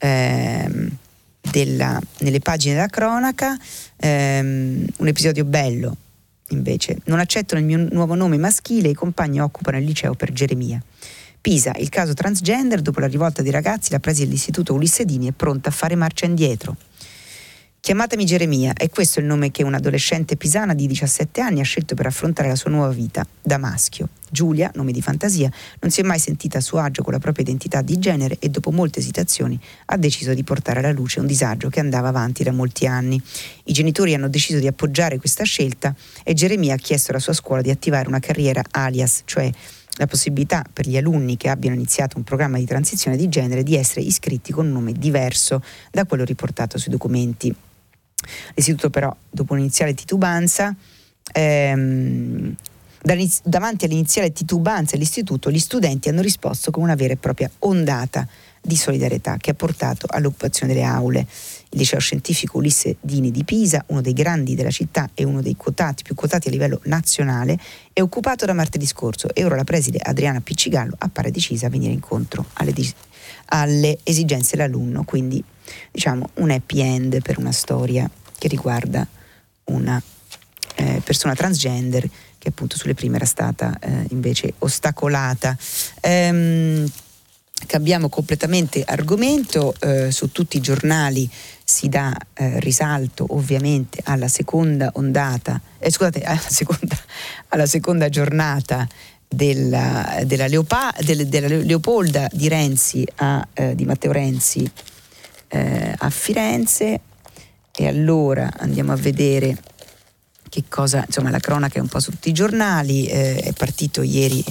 um, 0.01 0.97
della, 1.41 2.01
nelle 2.19 2.41
pagine 2.41 2.75
della 2.75 2.87
cronaca, 2.87 3.59
um, 4.03 4.87
un 4.97 5.09
episodio 5.09 5.45
bello 5.45 5.97
invece. 6.49 6.99
Non 7.05 7.19
accettano 7.19 7.61
il 7.61 7.67
mio 7.67 7.89
nuovo 7.91 8.15
nome 8.15 8.39
maschile, 8.39 8.89
i 8.89 8.95
compagni 8.95 9.41
occupano 9.41 9.79
il 9.79 9.85
liceo 9.85 10.15
per 10.15 10.33
Geremia. 10.33 10.83
Pisa, 11.43 11.73
il 11.77 11.89
caso 11.89 12.15
transgender, 12.15 12.81
dopo 12.81 13.01
la 13.01 13.09
rivolta 13.09 13.43
dei 13.43 13.51
ragazzi, 13.51 13.91
la 13.91 13.99
presi 13.99 14.23
dell'istituto 14.23 14.75
Ulisse 14.75 15.05
Dini 15.05 15.27
è 15.27 15.33
pronta 15.33 15.71
a 15.71 15.73
fare 15.73 15.97
marcia 15.97 16.25
indietro. 16.25 16.77
Chiamatemi 17.81 18.25
Geremia, 18.25 18.75
è 18.75 18.89
questo 18.89 19.19
il 19.19 19.27
nome 19.27 19.51
che 19.51 19.65
un'adolescente 19.65 20.37
pisana 20.37 20.73
di 20.73 20.87
17 20.87 21.41
anni 21.41 21.59
ha 21.59 21.65
scelto 21.65 21.97
per 21.97 22.07
affrontare 22.07 22.47
la 22.47 22.55
sua 22.55 22.71
nuova 22.71 22.93
vita, 22.93 23.27
da 23.43 23.59
maschio. 23.59 24.11
Giulia, 24.31 24.71
nome 24.77 24.93
di 24.93 25.03
fantasia, 25.03 25.51
non 25.81 25.91
si 25.91 26.01
è 26.01 26.05
mai 26.05 26.21
sentita 26.21 26.59
a 26.59 26.61
suo 26.61 26.79
agio 26.79 27.03
con 27.03 27.13
la 27.13 27.19
propria 27.19 27.45
identità 27.45 27.83
di 27.83 27.99
genere 27.99 28.37
e 28.39 28.49
dopo 28.49 28.71
molte 28.71 29.01
esitazioni 29.01 29.59
ha 29.87 29.97
deciso 29.97 30.35
di 30.35 30.45
portare 30.45 30.79
alla 30.79 30.93
luce 30.93 31.19
un 31.19 31.27
disagio 31.27 31.71
che 31.71 31.81
andava 31.81 32.07
avanti 32.07 32.45
da 32.45 32.53
molti 32.53 32.87
anni. 32.87 33.21
I 33.65 33.73
genitori 33.73 34.15
hanno 34.15 34.29
deciso 34.29 34.61
di 34.61 34.69
appoggiare 34.69 35.19
questa 35.19 35.43
scelta 35.43 35.93
e 36.23 36.35
Geremia 36.35 36.75
ha 36.75 36.79
chiesto 36.79 37.11
alla 37.11 37.19
sua 37.19 37.33
scuola 37.33 37.63
di 37.63 37.71
attivare 37.71 38.07
una 38.07 38.21
carriera 38.21 38.63
alias, 38.71 39.23
cioè 39.25 39.51
la 39.97 40.07
possibilità 40.07 40.65
per 40.73 40.89
gli 40.89 40.97
alunni 40.97 41.37
che 41.37 41.49
abbiano 41.49 41.77
iniziato 41.77 42.17
un 42.17 42.25
programma 42.25 42.59
di 42.59 42.65
transizione 42.65 43.17
di 43.17 43.29
genere 43.29 43.63
di 43.63 43.77
essere 43.77 44.01
iscritti 44.01 44.53
con 44.53 44.67
un 44.67 44.73
nome 44.73 44.93
diverso 44.93 45.63
da 45.91 46.05
quello 46.05 46.25
riportato 46.25 46.79
sui 46.79 46.91
documenti. 46.91 47.55
L'istituto 48.55 48.91
però, 48.91 49.15
dopo 49.29 49.53
un'iniziale 49.53 49.95
titubanza, 49.95 50.75
ehm, 51.33 52.55
davanti 53.43 53.85
all'iniziale 53.85 54.33
titubanza 54.33 54.97
dell'istituto, 54.97 55.51
gli 55.51 55.59
studenti 55.59 56.09
hanno 56.09 56.23
risposto 56.23 56.71
con 56.71 56.83
una 56.83 56.95
vera 56.95 57.15
e 57.15 57.17
propria 57.17 57.51
ondata 57.61 58.27
di 58.61 58.77
solidarietà 58.77 59.37
che 59.39 59.51
ha 59.51 59.55
portato 59.55 60.07
all'occupazione 60.09 60.73
delle 60.73 60.87
aule. 60.87 61.27
Il 61.73 61.79
liceo 61.79 61.99
scientifico 61.99 62.59
Ulisse 62.59 62.97
Dini 63.01 63.31
di 63.31 63.45
Pisa, 63.45 63.83
uno 63.89 64.03
dei 64.03 64.13
grandi 64.13 64.55
della 64.55 64.71
città 64.71 65.11
e 65.15 65.25
uno 65.25 65.41
dei 65.41 65.57
quotati, 65.57 66.03
più 66.03 66.15
quotati 66.15 66.49
a 66.49 66.51
livello 66.51 66.81
nazionale, 66.85 67.59
è 67.93 68.01
occupato 68.03 68.45
da 68.45 68.53
martedì 68.53 68.87
scorso 68.87 69.29
e 69.35 69.45
ora 69.45 69.57
la 69.57 69.65
preside 69.65 69.99
Adriana 69.99 70.41
Piccigallo 70.41 70.95
appare 70.99 71.31
decisa 71.31 71.67
a 71.67 71.71
venire 71.71 71.93
incontro 71.93 72.47
alle, 72.55 72.75
alle 73.47 73.99
esigenze 74.03 74.57
dell'alunno, 74.57 75.05
quindi 75.05 75.43
diciamo 75.91 76.29
un 76.35 76.51
happy 76.51 76.81
end 76.81 77.23
per 77.23 77.39
una 77.39 77.53
storia 77.53 78.09
che 78.39 78.49
riguarda 78.49 79.07
una 79.65 80.03
eh, 80.75 81.01
persona 81.03 81.35
transgender 81.35 82.09
che 82.39 82.49
appunto 82.49 82.77
sulle 82.77 82.95
prime 82.95 83.17
era 83.17 83.25
stata 83.25 83.79
eh, 83.79 84.07
invece 84.11 84.55
ostacolata. 84.59 85.57
Ehm, 86.01 86.91
cambiamo 87.67 88.09
completamente 88.09 88.83
argomento, 88.85 89.75
eh, 89.81 90.11
su 90.11 90.31
tutti 90.33 90.57
i 90.57 90.61
giornali 90.61 91.29
si 91.65 91.89
dà 91.89 92.15
eh, 92.35 92.61
risalto 92.61 93.27
ovviamente 93.31 94.01
alla 94.05 94.29
seconda 94.29 94.91
ondata, 94.95 95.61
eh, 95.79 95.91
scusate, 95.91 96.23
alla 96.25 96.39
seconda, 96.39 96.97
alla 97.49 97.67
seconda 97.67 98.09
giornata 98.09 98.87
della, 99.27 100.21
della, 100.25 100.47
Leopa, 100.47 100.95
del, 101.01 101.27
della, 101.27 101.49
Leopolda 101.49 102.29
di, 102.31 102.49
Renzi 102.49 103.07
a, 103.17 103.47
eh, 103.55 103.75
di 103.75 103.85
Matteo 103.85 104.13
Renzi 104.13 104.71
eh, 105.49 105.95
a 105.97 106.11
Firenze. 106.11 107.01
E 107.75 107.89
allora 107.89 108.53
andiamo 108.59 108.93
a 108.93 108.97
vedere 108.97 109.57
che 110.51 110.65
cosa, 110.69 111.03
insomma 111.07 111.31
la 111.31 111.39
cronaca 111.39 111.79
è 111.79 111.81
un 111.81 111.89
po' 111.89 112.01
su 112.01 112.11
tutti 112.11 112.29
i 112.29 112.33
giornali, 112.33 113.07
eh, 113.07 113.37
è 113.37 113.53
partito 113.55 114.03
ieri, 114.03 114.45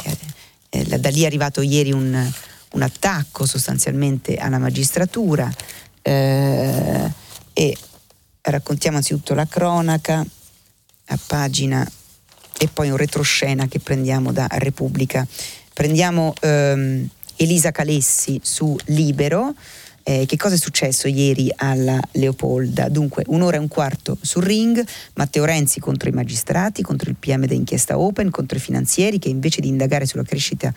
da 0.71 1.09
lì 1.09 1.21
è 1.21 1.25
arrivato 1.27 1.61
ieri 1.61 1.91
un, 1.91 2.31
un 2.71 2.81
attacco 2.81 3.45
sostanzialmente 3.45 4.35
alla 4.35 4.57
magistratura 4.57 5.51
eh, 6.01 7.11
e 7.53 7.77
raccontiamo 8.41 8.97
anzitutto 8.97 9.33
la 9.33 9.45
cronaca 9.45 10.25
a 11.05 11.19
pagina 11.27 11.89
e 12.57 12.67
poi 12.71 12.89
un 12.89 12.97
retroscena 12.97 13.67
che 13.67 13.79
prendiamo 13.79 14.31
da 14.31 14.47
Repubblica. 14.51 15.25
Prendiamo 15.73 16.33
ehm, 16.41 17.07
Elisa 17.37 17.71
Calessi 17.71 18.39
su 18.43 18.75
Libero. 18.85 19.53
Eh, 20.03 20.25
che 20.25 20.37
cosa 20.37 20.55
è 20.55 20.57
successo 20.57 21.07
ieri 21.07 21.51
alla 21.55 21.99
Leopolda? 22.13 22.89
Dunque, 22.89 23.23
un'ora 23.27 23.57
e 23.57 23.59
un 23.59 23.67
quarto 23.67 24.17
sul 24.21 24.43
ring, 24.43 24.83
Matteo 25.13 25.45
Renzi 25.45 25.79
contro 25.79 26.09
i 26.09 26.11
magistrati, 26.11 26.81
contro 26.81 27.09
il 27.09 27.15
PM 27.19 27.45
d'inchiesta 27.45 27.97
Open, 27.99 28.29
contro 28.29 28.57
i 28.57 28.61
finanzieri 28.61 29.19
che 29.19 29.29
invece 29.29 29.61
di 29.61 29.67
indagare 29.67 30.05
sulla 30.05 30.23
crescita 30.23 30.73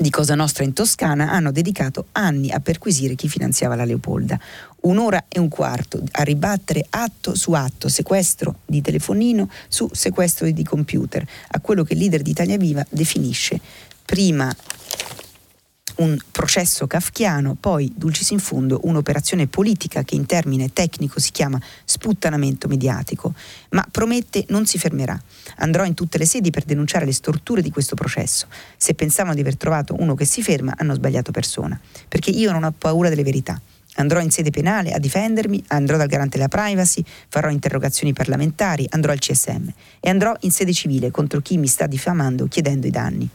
di 0.00 0.08
Cosa 0.08 0.34
Nostra 0.34 0.64
in 0.64 0.72
Toscana 0.72 1.30
hanno 1.30 1.52
dedicato 1.52 2.06
anni 2.12 2.50
a 2.50 2.60
perquisire 2.60 3.14
chi 3.14 3.28
finanziava 3.28 3.74
la 3.74 3.84
Leopolda. 3.84 4.38
Un'ora 4.82 5.26
e 5.28 5.38
un 5.38 5.48
quarto 5.48 6.02
a 6.12 6.22
ribattere 6.22 6.86
atto 6.88 7.34
su 7.34 7.52
atto, 7.52 7.88
sequestro 7.88 8.60
di 8.64 8.80
telefonino 8.80 9.50
su 9.68 9.90
sequestro 9.92 10.50
di 10.50 10.64
computer, 10.64 11.26
a 11.48 11.60
quello 11.60 11.84
che 11.84 11.92
il 11.92 11.98
leader 11.98 12.22
di 12.22 12.30
Italia 12.30 12.56
Viva 12.56 12.84
definisce 12.88 13.60
prima 14.06 14.54
un 16.00 16.16
processo 16.30 16.86
kafkiano, 16.86 17.56
poi 17.58 17.92
dulcis 17.94 18.30
in 18.30 18.38
fundo 18.38 18.80
un'operazione 18.84 19.46
politica 19.46 20.02
che 20.02 20.14
in 20.14 20.26
termine 20.26 20.72
tecnico 20.72 21.20
si 21.20 21.30
chiama 21.30 21.60
sputtanamento 21.84 22.68
mediatico, 22.68 23.34
ma 23.70 23.86
promette 23.90 24.44
non 24.48 24.66
si 24.66 24.78
fermerà. 24.78 25.20
Andrò 25.56 25.84
in 25.84 25.94
tutte 25.94 26.18
le 26.18 26.26
sedi 26.26 26.50
per 26.50 26.64
denunciare 26.64 27.04
le 27.04 27.12
storture 27.12 27.60
di 27.60 27.70
questo 27.70 27.94
processo. 27.94 28.46
Se 28.76 28.94
pensavano 28.94 29.34
di 29.34 29.40
aver 29.40 29.56
trovato 29.56 29.94
uno 29.98 30.14
che 30.14 30.24
si 30.24 30.42
ferma, 30.42 30.74
hanno 30.76 30.94
sbagliato 30.94 31.32
persona, 31.32 31.78
perché 32.08 32.30
io 32.30 32.50
non 32.50 32.64
ho 32.64 32.72
paura 32.76 33.10
delle 33.10 33.22
verità. 33.22 33.60
Andrò 33.96 34.20
in 34.20 34.30
sede 34.30 34.50
penale 34.50 34.92
a 34.92 34.98
difendermi, 34.98 35.64
andrò 35.68 35.98
dal 35.98 36.06
garante 36.06 36.38
della 36.38 36.48
privacy, 36.48 37.04
farò 37.28 37.50
interrogazioni 37.50 38.12
parlamentari, 38.12 38.86
andrò 38.88 39.12
al 39.12 39.18
CSM 39.18 39.68
e 40.00 40.08
andrò 40.08 40.32
in 40.40 40.52
sede 40.52 40.72
civile 40.72 41.10
contro 41.10 41.40
chi 41.40 41.58
mi 41.58 41.66
sta 41.66 41.86
diffamando 41.86 42.46
chiedendo 42.46 42.86
i 42.86 42.90
danni. 42.90 43.28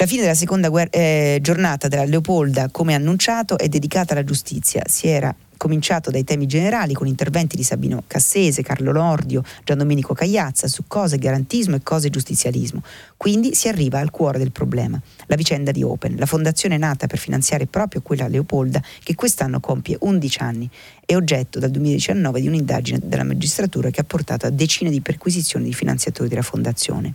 La 0.00 0.06
fine 0.06 0.22
della 0.22 0.32
seconda 0.32 0.70
guerra, 0.70 0.88
eh, 0.92 1.40
giornata 1.42 1.86
della 1.86 2.06
Leopolda, 2.06 2.70
come 2.70 2.94
annunciato, 2.94 3.58
è 3.58 3.68
dedicata 3.68 4.14
alla 4.14 4.24
giustizia. 4.24 4.82
Si 4.86 5.06
era 5.08 5.34
cominciato 5.58 6.10
dai 6.10 6.24
temi 6.24 6.46
generali 6.46 6.94
con 6.94 7.06
interventi 7.06 7.54
di 7.54 7.62
Sabino 7.62 8.02
Cassese, 8.06 8.62
Carlo 8.62 8.92
Lordio, 8.92 9.42
Gian 9.62 9.76
Domenico 9.76 10.14
Cagliazza 10.14 10.68
su 10.68 10.84
cose 10.86 11.18
garantismo 11.18 11.76
e 11.76 11.82
cose 11.82 12.08
giustizialismo. 12.08 12.82
Quindi 13.18 13.54
si 13.54 13.68
arriva 13.68 13.98
al 13.98 14.10
cuore 14.10 14.38
del 14.38 14.52
problema, 14.52 14.98
la 15.26 15.36
vicenda 15.36 15.70
di 15.70 15.82
Open, 15.82 16.16
la 16.16 16.24
fondazione 16.24 16.78
nata 16.78 17.06
per 17.06 17.18
finanziare 17.18 17.66
proprio 17.66 18.00
quella 18.00 18.26
Leopolda 18.26 18.82
che 19.02 19.14
quest'anno 19.14 19.60
compie 19.60 19.98
11 20.00 20.38
anni 20.40 20.70
e 21.04 21.14
oggetto 21.14 21.58
dal 21.58 21.68
2019 21.68 22.40
di 22.40 22.46
un'indagine 22.46 23.00
della 23.04 23.24
magistratura 23.24 23.90
che 23.90 24.00
ha 24.00 24.04
portato 24.04 24.46
a 24.46 24.50
decine 24.50 24.88
di 24.88 25.02
perquisizioni 25.02 25.66
di 25.66 25.74
finanziatori 25.74 26.30
della 26.30 26.40
fondazione. 26.40 27.12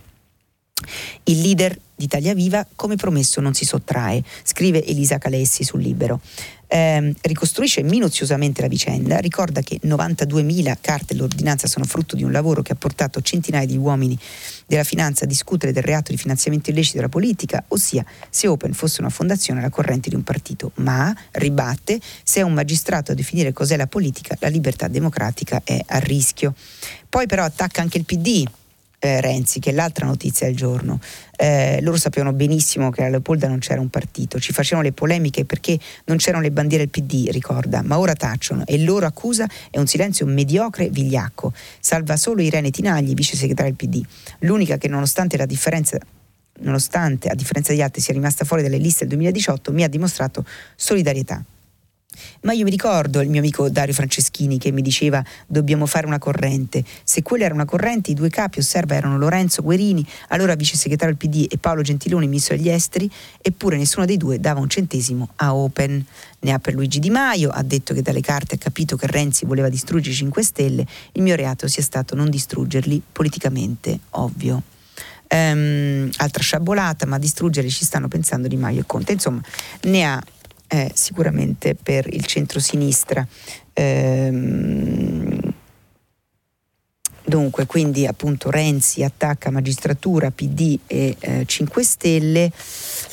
Il 1.24 1.40
leader 1.40 1.76
di 1.94 2.04
Italia 2.04 2.34
Viva, 2.34 2.66
come 2.76 2.96
promesso, 2.96 3.40
non 3.40 3.54
si 3.54 3.64
sottrae, 3.64 4.22
scrive 4.42 4.84
Elisa 4.84 5.16
Calessi 5.16 5.64
sul 5.64 5.80
Libero. 5.80 6.20
Eh, 6.68 7.14
ricostruisce 7.22 7.82
minuziosamente 7.82 8.60
la 8.60 8.66
vicenda, 8.68 9.18
ricorda 9.18 9.62
che 9.62 9.80
92.000 9.84 10.76
carte 10.80 11.14
dell'ordinanza 11.14 11.68
sono 11.68 11.84
frutto 11.84 12.16
di 12.16 12.24
un 12.24 12.32
lavoro 12.32 12.60
che 12.60 12.72
ha 12.72 12.76
portato 12.76 13.20
centinaia 13.22 13.66
di 13.66 13.76
uomini 13.76 14.18
della 14.66 14.84
finanza 14.84 15.24
a 15.24 15.28
discutere 15.28 15.72
del 15.72 15.84
reato 15.84 16.10
di 16.10 16.18
finanziamento 16.18 16.70
illecito 16.70 16.96
della 16.96 17.08
politica, 17.08 17.64
ossia 17.68 18.04
se 18.28 18.48
Open 18.48 18.72
fosse 18.72 19.00
una 19.00 19.10
fondazione 19.10 19.60
alla 19.60 19.70
corrente 19.70 20.10
di 20.10 20.16
un 20.16 20.24
partito, 20.24 20.72
ma 20.76 21.16
ribatte 21.32 22.00
se 22.22 22.40
è 22.40 22.42
un 22.42 22.52
magistrato 22.52 23.12
a 23.12 23.14
definire 23.14 23.52
cos'è 23.52 23.76
la 23.76 23.86
politica, 23.86 24.36
la 24.40 24.48
libertà 24.48 24.88
democratica 24.88 25.62
è 25.64 25.80
a 25.86 25.98
rischio. 25.98 26.54
Poi 27.08 27.26
però 27.26 27.44
attacca 27.44 27.80
anche 27.80 27.96
il 27.96 28.04
PD, 28.04 28.44
eh, 28.98 29.20
Renzi, 29.20 29.60
che 29.60 29.70
è 29.70 29.72
l'altra 29.72 30.06
notizia 30.06 30.46
del 30.46 30.56
giorno. 30.56 30.98
Eh, 31.36 31.80
loro 31.82 31.96
sapevano 31.96 32.32
benissimo 32.32 32.90
che 32.90 33.04
a 33.04 33.08
Leopolda 33.08 33.48
non 33.48 33.58
c'era 33.58 33.80
un 33.80 33.90
partito, 33.90 34.40
ci 34.40 34.52
facevano 34.52 34.86
le 34.86 34.92
polemiche 34.92 35.44
perché 35.44 35.78
non 36.06 36.16
c'erano 36.16 36.42
le 36.42 36.50
bandiere 36.50 36.88
del 36.88 36.90
PD, 36.90 37.30
ricorda, 37.30 37.82
ma 37.82 37.98
ora 37.98 38.14
tacciono 38.14 38.64
e 38.66 38.78
loro 38.78 39.06
accusa 39.06 39.46
è 39.70 39.78
un 39.78 39.86
silenzio 39.86 40.26
mediocre 40.26 40.88
vigliacco. 40.88 41.52
Salva 41.80 42.16
solo 42.16 42.42
Irene 42.42 42.70
Tinagli, 42.70 43.14
vice 43.14 43.36
segretaria 43.36 43.72
del 43.76 43.88
PD, 43.88 44.04
l'unica 44.40 44.78
che 44.78 44.88
nonostante 44.88 45.36
la 45.36 45.46
differenza 45.46 45.98
nonostante 46.58 47.28
a 47.28 47.34
differenza 47.34 47.72
degli 47.72 47.82
altri 47.82 48.00
sia 48.00 48.14
rimasta 48.14 48.46
fuori 48.46 48.62
dalle 48.62 48.78
liste 48.78 49.00
del 49.00 49.08
2018, 49.18 49.72
mi 49.72 49.84
ha 49.84 49.88
dimostrato 49.88 50.42
solidarietà. 50.74 51.44
Ma 52.42 52.52
io 52.52 52.64
mi 52.64 52.70
ricordo 52.70 53.20
il 53.20 53.28
mio 53.28 53.40
amico 53.40 53.68
Dario 53.68 53.94
Franceschini 53.94 54.58
che 54.58 54.70
mi 54.72 54.82
diceva 54.82 55.24
dobbiamo 55.46 55.86
fare 55.86 56.06
una 56.06 56.18
corrente. 56.18 56.84
Se 57.02 57.22
quella 57.22 57.44
era 57.44 57.54
una 57.54 57.64
corrente, 57.64 58.10
i 58.10 58.14
due 58.14 58.28
capi, 58.28 58.58
osserva, 58.58 58.94
erano 58.94 59.18
Lorenzo 59.18 59.62
Guerini, 59.62 60.06
allora 60.28 60.54
vice 60.54 60.76
segretario 60.76 61.14
del 61.18 61.28
PD, 61.28 61.46
e 61.50 61.58
Paolo 61.58 61.82
Gentiloni, 61.82 62.26
ministro 62.26 62.56
degli 62.56 62.68
esteri, 62.68 63.10
eppure 63.40 63.76
nessuno 63.76 64.06
dei 64.06 64.16
due 64.16 64.40
dava 64.40 64.60
un 64.60 64.68
centesimo 64.68 65.30
a 65.36 65.54
Open. 65.54 66.04
Ne 66.40 66.52
ha 66.52 66.58
per 66.58 66.74
Luigi 66.74 66.98
Di 66.98 67.10
Maio, 67.10 67.50
ha 67.50 67.62
detto 67.62 67.94
che 67.94 68.02
dalle 68.02 68.20
carte 68.20 68.56
ha 68.56 68.58
capito 68.58 68.96
che 68.96 69.06
Renzi 69.06 69.46
voleva 69.46 69.68
distruggere 69.68 70.14
i 70.14 70.18
5 70.18 70.42
Stelle, 70.42 70.86
il 71.12 71.22
mio 71.22 71.34
reato 71.34 71.66
sia 71.68 71.82
stato 71.82 72.14
non 72.14 72.30
distruggerli 72.30 73.02
politicamente, 73.12 73.98
ovvio. 74.10 74.62
Um, 75.28 76.08
altra 76.18 76.42
sciabolata, 76.42 77.04
ma 77.04 77.16
a 77.16 77.18
distruggere 77.18 77.68
ci 77.68 77.84
stanno 77.84 78.06
pensando 78.06 78.46
Di 78.46 78.56
Maio 78.56 78.80
e 78.80 78.84
Conte. 78.86 79.12
Insomma, 79.12 79.40
ne 79.82 80.04
ha 80.04 80.22
è 80.66 80.90
sicuramente 80.94 81.74
per 81.74 82.06
il 82.12 82.24
centro-sinistra. 82.24 83.26
Ehm, 83.72 85.52
dunque, 87.24 87.66
quindi 87.66 88.06
appunto 88.06 88.50
Renzi 88.50 89.02
attacca 89.02 89.50
magistratura, 89.50 90.30
PD 90.30 90.78
e 90.86 91.16
eh, 91.18 91.44
5 91.46 91.82
Stelle 91.82 92.50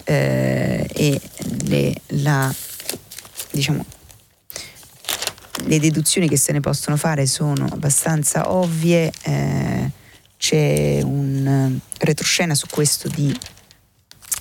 eh, 0.05 0.87
e 0.91 1.21
le, 1.65 1.93
la, 2.07 2.53
diciamo, 3.51 3.85
le 5.65 5.79
deduzioni 5.79 6.27
che 6.27 6.37
se 6.37 6.51
ne 6.51 6.59
possono 6.59 6.97
fare 6.97 7.25
sono 7.25 7.67
abbastanza 7.71 8.51
ovvie. 8.51 9.11
Eh, 9.23 10.01
c'è 10.37 10.99
un 11.01 11.79
retroscena 11.99 12.53
su 12.53 12.67
questo 12.69 13.07
di 13.07 13.33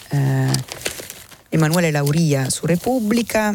eh, 0.08 0.50
Emanuele 1.54 1.90
Lauria 1.90 2.48
su 2.48 2.64
Repubblica. 2.64 3.54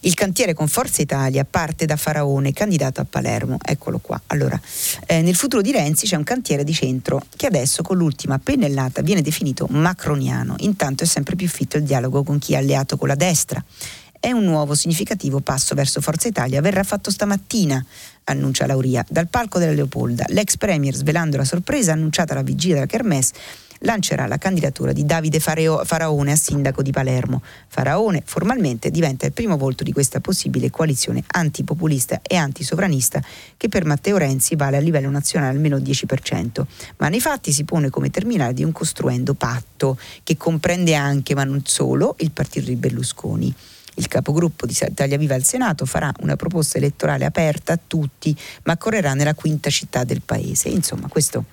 Il 0.00 0.14
cantiere 0.14 0.52
con 0.52 0.66
Forza 0.66 1.00
Italia 1.00 1.46
parte 1.48 1.86
da 1.86 1.94
Faraone, 1.94 2.52
candidato 2.52 3.00
a 3.00 3.06
Palermo. 3.08 3.56
Eccolo 3.64 3.98
qua. 3.98 4.20
Allora, 4.26 4.60
eh, 5.06 5.22
nel 5.22 5.36
futuro 5.36 5.62
di 5.62 5.70
Renzi 5.70 6.06
c'è 6.06 6.16
un 6.16 6.24
cantiere 6.24 6.64
di 6.64 6.74
centro 6.74 7.22
che 7.36 7.46
adesso 7.46 7.84
con 7.84 7.96
l'ultima 7.98 8.40
pennellata 8.40 9.00
viene 9.00 9.22
definito 9.22 9.68
macroniano. 9.70 10.56
Intanto 10.58 11.04
è 11.04 11.06
sempre 11.06 11.36
più 11.36 11.48
fitto 11.48 11.76
il 11.76 11.84
dialogo 11.84 12.24
con 12.24 12.40
chi 12.40 12.54
è 12.54 12.56
alleato 12.56 12.96
con 12.96 13.06
la 13.06 13.14
destra. 13.14 13.64
È 14.18 14.32
un 14.32 14.42
nuovo 14.42 14.74
significativo 14.74 15.38
passo 15.38 15.76
verso 15.76 16.00
Forza 16.00 16.26
Italia. 16.26 16.60
Verrà 16.60 16.82
fatto 16.82 17.12
stamattina, 17.12 17.84
annuncia 18.24 18.66
Lauria, 18.66 19.04
dal 19.08 19.28
palco 19.28 19.60
della 19.60 19.72
Leopolda. 19.72 20.24
L'ex 20.30 20.56
premier, 20.56 20.94
svelando 20.96 21.36
la 21.36 21.44
sorpresa 21.44 21.92
annunciata 21.92 22.32
alla 22.32 22.42
vigilia 22.42 22.74
della 22.74 22.86
Kermesse, 22.86 23.34
lancerà 23.80 24.26
la 24.26 24.38
candidatura 24.38 24.92
di 24.92 25.04
Davide 25.04 25.40
Faraone 25.40 26.32
a 26.32 26.36
sindaco 26.36 26.82
di 26.82 26.90
Palermo. 26.90 27.42
Faraone 27.68 28.22
formalmente 28.24 28.90
diventa 28.90 29.26
il 29.26 29.32
primo 29.32 29.56
volto 29.56 29.84
di 29.84 29.92
questa 29.92 30.20
possibile 30.20 30.70
coalizione 30.70 31.22
antipopulista 31.26 32.20
e 32.22 32.36
antisovranista 32.36 33.22
che 33.56 33.68
per 33.68 33.84
Matteo 33.84 34.16
Renzi 34.16 34.56
vale 34.56 34.76
a 34.76 34.80
livello 34.80 35.10
nazionale 35.10 35.54
almeno 35.54 35.76
il 35.76 35.82
10%, 35.82 36.64
ma 36.98 37.08
nei 37.08 37.20
fatti 37.20 37.52
si 37.52 37.64
pone 37.64 37.90
come 37.90 38.10
terminale 38.10 38.54
di 38.54 38.64
un 38.64 38.72
costruendo 38.72 39.34
patto 39.34 39.98
che 40.22 40.36
comprende 40.36 40.94
anche, 40.94 41.34
ma 41.34 41.44
non 41.44 41.62
solo, 41.64 42.14
il 42.18 42.30
partito 42.30 42.66
di 42.66 42.76
Berlusconi. 42.76 43.54
Il 43.98 44.08
capogruppo 44.08 44.66
di 44.66 44.76
Italia 44.78 45.16
Viva 45.16 45.34
al 45.34 45.44
Senato 45.44 45.86
farà 45.86 46.12
una 46.20 46.36
proposta 46.36 46.76
elettorale 46.76 47.24
aperta 47.24 47.72
a 47.72 47.78
tutti, 47.84 48.36
ma 48.64 48.76
correrà 48.76 49.14
nella 49.14 49.34
quinta 49.34 49.70
città 49.70 50.04
del 50.04 50.20
paese. 50.20 50.68
Insomma, 50.68 51.08
questo 51.08 51.44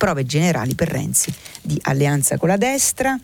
prove 0.00 0.24
generali 0.24 0.74
per 0.74 0.88
Renzi 0.88 1.30
di 1.60 1.78
alleanza 1.82 2.38
con 2.38 2.48
la 2.48 2.56
destra. 2.56 3.20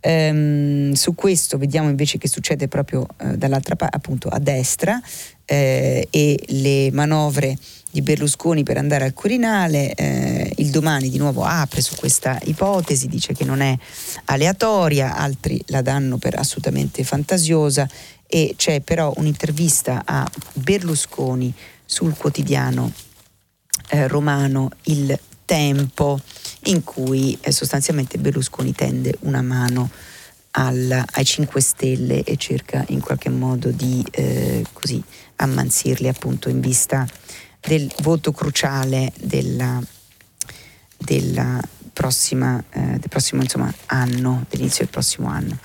Ehm, 0.00 0.92
su 0.92 1.14
questo 1.14 1.56
vediamo 1.56 1.88
invece 1.88 2.18
che 2.18 2.26
succede 2.26 2.66
proprio 2.66 3.06
eh, 3.18 3.36
dall'altra 3.36 3.76
parte, 3.76 3.96
appunto 3.96 4.28
a 4.28 4.40
destra, 4.40 5.00
eh, 5.44 6.08
e 6.10 6.44
le 6.48 6.90
manovre 6.90 7.56
di 7.92 8.02
Berlusconi 8.02 8.64
per 8.64 8.76
andare 8.76 9.04
al 9.04 9.12
Quirinale. 9.12 9.94
Eh, 9.94 10.52
il 10.56 10.70
domani 10.70 11.10
di 11.10 11.18
nuovo 11.18 11.44
apre 11.44 11.80
su 11.80 11.94
questa 11.94 12.40
ipotesi, 12.42 13.06
dice 13.06 13.32
che 13.32 13.44
non 13.44 13.60
è 13.60 13.78
aleatoria, 14.24 15.14
altri 15.14 15.62
la 15.66 15.80
danno 15.80 16.18
per 16.18 16.36
assolutamente 16.36 17.04
fantasiosa 17.04 17.88
e 18.26 18.54
c'è 18.56 18.80
però 18.80 19.12
un'intervista 19.14 20.02
a 20.04 20.28
Berlusconi 20.54 21.54
sul 21.84 22.16
quotidiano 22.16 22.92
eh, 23.90 24.08
romano 24.08 24.70
Il 24.86 25.16
Tempo 25.46 26.20
in 26.64 26.84
cui 26.84 27.38
eh, 27.40 27.52
sostanzialmente 27.52 28.18
Berlusconi 28.18 28.74
tende 28.74 29.16
una 29.20 29.40
mano 29.40 29.88
al, 30.50 31.04
ai 31.12 31.24
5 31.24 31.60
Stelle 31.60 32.24
e 32.24 32.36
cerca 32.36 32.84
in 32.88 33.00
qualche 33.00 33.30
modo 33.30 33.70
di 33.70 34.04
eh, 34.10 34.64
così 34.72 35.02
ammansirli 35.36 36.08
appunto 36.08 36.48
in 36.48 36.60
vista 36.60 37.06
del 37.60 37.90
voto 38.02 38.32
cruciale 38.32 39.12
della, 39.20 39.80
della 40.96 41.60
prossima, 41.96 42.62
eh, 42.70 42.80
del 42.98 43.08
prossimo 43.08 43.40
insomma, 43.40 43.72
anno, 43.86 44.44
dell'inizio 44.50 44.84
del 44.84 44.92
prossimo 44.92 45.28
anno. 45.28 45.58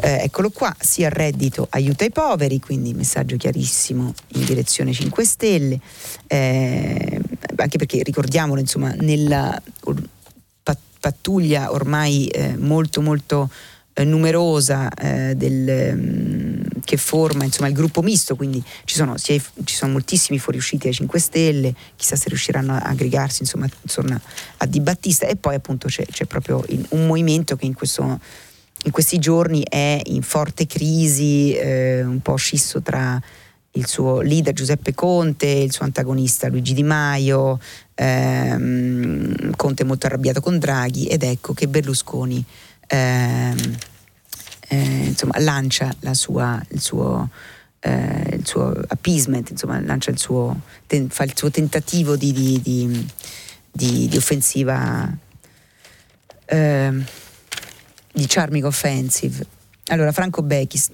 Eh, 0.00 0.22
eccolo 0.22 0.50
qua, 0.50 0.72
sia 0.78 1.08
il 1.08 1.12
reddito 1.12 1.66
aiuta 1.70 2.04
i 2.04 2.10
poveri, 2.10 2.60
quindi 2.60 2.94
messaggio 2.94 3.36
chiarissimo 3.36 4.14
in 4.34 4.44
direzione 4.44 4.92
5 4.92 5.24
Stelle, 5.24 5.80
eh, 6.28 7.20
anche 7.62 7.78
perché 7.78 8.02
ricordiamolo, 8.02 8.60
insomma, 8.60 8.92
nella 8.98 9.60
pattuglia 11.02 11.72
ormai 11.72 12.28
eh, 12.28 12.56
molto 12.56 13.00
molto 13.02 13.50
eh, 13.94 14.04
numerosa 14.04 14.88
eh, 14.94 15.34
del, 15.34 15.96
mm, 15.96 16.62
che 16.84 16.96
forma 16.96 17.42
insomma, 17.42 17.68
il 17.68 17.74
gruppo 17.74 18.02
misto, 18.02 18.36
quindi 18.36 18.62
ci 18.84 18.94
sono, 18.94 19.18
ci 19.18 19.40
sono, 19.64 19.90
moltissimi 19.90 20.38
fuoriusciti 20.38 20.86
ai 20.86 20.92
5 20.92 21.18
Stelle, 21.18 21.74
chissà 21.96 22.14
se 22.14 22.28
riusciranno 22.28 22.72
a 22.72 22.78
aggregarsi 22.78 23.42
insomma, 23.42 23.68
insomma 23.82 24.18
a 24.58 24.66
Di 24.66 24.78
Battista 24.78 25.26
e 25.26 25.34
poi 25.34 25.56
appunto 25.56 25.88
c'è, 25.88 26.06
c'è 26.06 26.24
proprio 26.26 26.64
un 26.90 27.06
movimento 27.06 27.56
che 27.56 27.66
in, 27.66 27.74
questo, 27.74 28.20
in, 28.84 28.92
questi 28.92 29.18
giorni 29.18 29.64
è 29.68 30.00
in 30.04 30.22
forte 30.22 30.66
crisi, 30.66 31.52
eh, 31.54 32.04
un 32.04 32.20
po' 32.20 32.36
scisso 32.36 32.80
tra 32.80 33.20
il 33.72 33.86
suo 33.86 34.20
leader 34.20 34.52
Giuseppe 34.52 34.94
Conte, 34.94 35.46
il 35.46 35.72
suo 35.72 35.84
antagonista 35.84 36.48
Luigi 36.48 36.74
Di 36.74 36.82
Maio, 36.82 37.58
ehm, 37.94 39.54
Conte 39.56 39.84
molto 39.84 40.06
arrabbiato 40.06 40.40
con 40.40 40.58
Draghi 40.58 41.06
ed 41.06 41.22
ecco 41.22 41.54
che 41.54 41.68
Berlusconi 41.68 42.44
ehm, 42.86 43.76
eh, 44.68 45.04
insomma, 45.06 45.38
lancia 45.38 45.94
sua, 46.12 46.60
il, 46.68 46.80
suo, 46.80 47.28
eh, 47.80 48.36
il, 48.36 48.46
suo, 48.46 48.74
appeasement, 48.88 49.50
insomma, 49.50 49.78
il 49.78 50.18
suo, 50.18 50.60
ten, 50.86 51.08
fa 51.10 51.24
il 51.24 51.32
suo 51.34 51.50
tentativo 51.50 52.16
di, 52.16 52.32
di, 52.32 53.08
di, 53.70 54.08
di 54.08 54.16
offensiva, 54.16 55.10
ehm, 56.46 57.04
di 58.12 58.26
charming 58.26 58.64
offensive. 58.64 59.46
Allora, 59.88 60.12
Franco 60.12 60.42
Bechis 60.42 60.90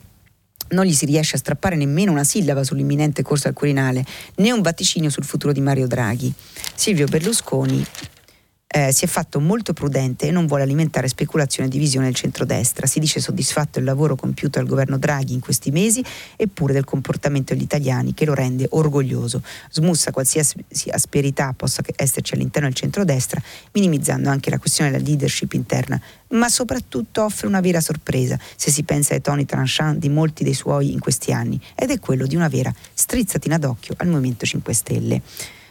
non 0.70 0.84
gli 0.84 0.92
si 0.92 1.06
riesce 1.06 1.36
a 1.36 1.38
strappare 1.38 1.76
nemmeno 1.76 2.12
una 2.12 2.24
sillaba 2.24 2.64
sull'imminente 2.64 3.22
corsa 3.22 3.48
al 3.48 3.54
Quirinale, 3.54 4.04
né 4.36 4.52
un 4.52 4.62
vaticinio 4.62 5.10
sul 5.10 5.24
futuro 5.24 5.52
di 5.52 5.60
Mario 5.60 5.86
Draghi. 5.86 6.32
Silvio 6.74 7.06
Berlusconi 7.06 7.84
eh, 8.70 8.92
si 8.92 9.06
è 9.06 9.08
fatto 9.08 9.40
molto 9.40 9.72
prudente 9.72 10.26
e 10.26 10.30
non 10.30 10.46
vuole 10.46 10.62
alimentare 10.62 11.08
speculazione 11.08 11.68
e 11.68 11.72
divisione 11.72 12.06
del 12.06 12.14
centrodestra. 12.14 12.86
Si 12.86 13.00
dice 13.00 13.18
soddisfatto 13.18 13.78
del 13.78 13.84
lavoro 13.84 14.14
compiuto 14.14 14.58
dal 14.58 14.68
governo 14.68 14.98
Draghi 14.98 15.32
in 15.32 15.40
questi 15.40 15.70
mesi 15.70 16.04
eppure 16.36 16.74
del 16.74 16.84
comportamento 16.84 17.54
degli 17.54 17.62
italiani 17.62 18.12
che 18.12 18.26
lo 18.26 18.34
rende 18.34 18.66
orgoglioso. 18.70 19.42
Smussa 19.70 20.10
qualsiasi 20.10 20.62
asperità 20.90 21.54
possa 21.56 21.82
esserci 21.96 22.34
all'interno 22.34 22.68
del 22.68 22.76
centrodestra, 22.76 23.40
minimizzando 23.72 24.28
anche 24.28 24.50
la 24.50 24.58
questione 24.58 24.90
della 24.90 25.02
leadership 25.02 25.54
interna, 25.54 25.98
ma 26.28 26.50
soprattutto 26.50 27.24
offre 27.24 27.46
una 27.46 27.60
vera 27.60 27.80
sorpresa 27.80 28.38
se 28.54 28.70
si 28.70 28.82
pensa 28.82 29.14
ai 29.14 29.22
toni 29.22 29.46
tranchant 29.46 29.98
di 29.98 30.10
molti 30.10 30.44
dei 30.44 30.52
suoi 30.52 30.92
in 30.92 31.00
questi 31.00 31.32
anni, 31.32 31.58
ed 31.74 31.90
è 31.90 31.98
quello 31.98 32.26
di 32.26 32.36
una 32.36 32.48
vera 32.48 32.72
strizzatina 32.92 33.56
d'occhio 33.56 33.94
al 33.96 34.08
Movimento 34.08 34.44
5 34.44 34.72
Stelle. 34.74 35.22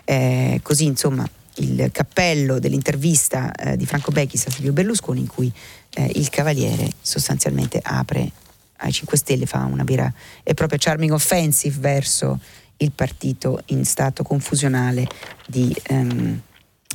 Eh, 0.04 0.62
così 0.64 0.86
insomma 0.86 1.30
il 1.58 1.90
cappello 1.92 2.60
dell'intervista 2.60 3.52
eh, 3.54 3.78
di 3.78 3.86
Franco 3.86 4.12
Becchis 4.12 4.48
a 4.48 4.52
Silvio 4.52 4.74
Berlusconi 4.74 5.22
in 5.22 5.28
cui 5.28 5.52
eh, 5.96 6.12
il 6.16 6.30
Cavaliere 6.30 6.90
sostanzialmente 7.02 7.80
apre 7.82 8.32
ai 8.78 8.92
5 8.92 9.18
Stelle, 9.18 9.46
fa 9.46 9.64
una 9.64 9.84
vera 9.84 10.12
e 10.44 10.54
propria 10.54 10.78
charming 10.80 11.12
offensive 11.12 11.80
verso 11.80 12.40
il 12.78 12.92
partito 12.92 13.62
in 13.68 13.86
stato 13.86 14.24
confusionale 14.24 15.08
di 15.48 15.76
ehm, 15.84 16.40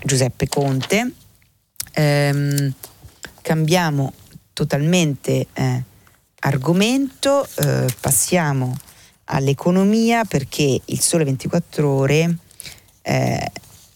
Giuseppe 0.04 0.48
Conte. 0.48 1.12
Ehm, 1.92 2.72
cambiamo 3.40 4.12
totalmente 4.52 5.46
eh, 5.52 5.82
argomento, 6.40 7.48
eh, 7.56 7.86
passiamo 8.00 8.76
all'economia 9.24 10.24
perché 10.24 10.80
il 10.84 11.00
Sole 11.00 11.24
24 11.24 11.88
ore 11.88 12.36
eh, 13.02 13.50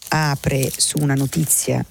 apre 0.09 0.71
su 0.75 0.97
una 0.99 1.15
notizia 1.15 1.83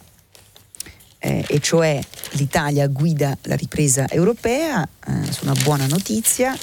eh, 1.19 1.45
e 1.49 1.61
cioè 1.61 2.01
l'Italia 2.33 2.87
guida 2.87 3.37
la 3.43 3.57
ripresa 3.57 4.09
europea, 4.09 4.87
eh, 5.07 5.33
su 5.33 5.45
una 5.45 5.55
buona 5.63 5.87
notizia. 5.87 6.57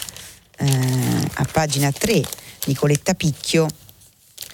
Eh, 0.55 1.29
a 1.33 1.47
pagina 1.51 1.91
3 1.91 2.21
Nicoletta 2.65 3.15
Picchio 3.15 3.67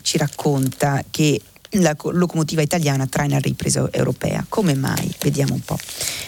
ci 0.01 0.17
racconta 0.17 1.03
che 1.11 1.41
la 1.73 1.95
locomotiva 2.11 2.61
italiana 2.61 3.05
traina 3.07 3.37
ripresa 3.37 3.87
europea. 3.91 4.45
Come 4.49 4.73
mai? 4.73 5.13
Vediamo 5.21 5.53
un 5.53 5.61
po'. 5.61 5.77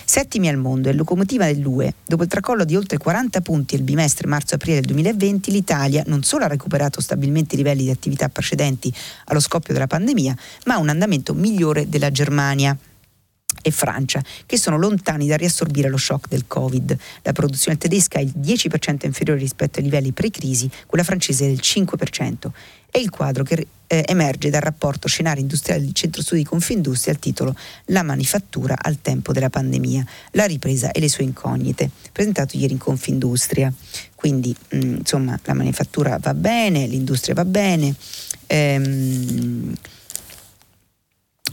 Settimi 0.06 0.49
al 0.49 0.58
mondo 0.58 0.89
è 0.89 0.93
locomotiva 0.93 1.45
dell'UE. 1.45 1.95
Dopo 2.06 2.23
il 2.23 2.30
tracollo 2.30 2.65
di 2.65 2.75
oltre 2.75 2.97
40 2.97 3.41
punti 3.41 3.75
il 3.75 3.82
bimestre 3.82 4.27
marzo-aprile 4.27 4.75
del 4.75 4.86
2020, 4.86 5.51
l'Italia 5.51 6.04
non 6.08 6.23
solo 6.23 6.43
ha 6.43 6.47
recuperato 6.47 7.01
stabilmente 7.01 7.56
i 7.56 7.58
livelli 7.58 7.84
di 7.84 7.89
attività 7.89 8.30
precedenti 8.30 8.93
allo 9.25 9.39
scoppio 9.39 9.73
della 9.73 9.88
pandemia, 9.88 10.36
ma 10.65 10.75
ha 10.75 10.80
un 10.80 10.89
andamento 10.89 11.34
migliore 11.34 11.89
della 11.89 12.12
Germania 12.12 12.77
e 13.62 13.71
Francia, 13.71 14.23
che 14.45 14.58
sono 14.58 14.77
lontani 14.77 15.27
da 15.27 15.36
riassorbire 15.36 15.89
lo 15.89 15.97
shock 15.97 16.27
del 16.27 16.45
Covid. 16.47 16.97
La 17.21 17.32
produzione 17.32 17.77
tedesca 17.77 18.19
è 18.19 18.21
il 18.21 18.34
10% 18.36 19.06
inferiore 19.06 19.39
rispetto 19.39 19.80
ai 19.80 19.86
livelli 19.86 20.12
pre-crisi, 20.12 20.69
quella 20.88 21.04
francese 21.04 21.45
è 21.45 21.47
del 21.47 21.60
5%. 21.62 22.49
È 22.91 22.97
il 22.97 23.10
quadro 23.10 23.43
che 23.43 23.65
eh, 23.88 24.04
emerge 24.06 24.49
dal 24.49 24.60
rapporto 24.60 25.08
Scenari 25.08 25.39
industriali 25.39 25.86
del 25.86 25.93
Centro 25.93 26.21
Studi 26.21 26.43
Confindustria 26.43 27.13
al 27.13 27.19
titolo 27.19 27.56
La 27.86 28.04
manifattura 28.04 28.75
al 28.77 29.01
tempo 29.01 29.32
della 29.32 29.49
pandemia, 29.49 30.06
la 30.32 30.45
ripresa 30.45 30.91
e 30.91 30.99
le 30.99 31.08
sue 31.08 31.23
incognite, 31.23 31.89
presentato 32.12 32.58
ieri 32.58 32.73
in 32.73 32.80
Confindustria. 32.80 33.71
Quindi, 34.13 34.54
mh, 34.69 34.77
mm, 34.77 34.95
insomma, 34.97 35.39
la 35.43 35.54
manifattura 35.54 36.17
va 36.19 36.34
bene, 36.34 36.86
l'industria 36.86 37.34
va 37.34 37.45
bene. 37.45 37.95
Ehm, 38.47 39.73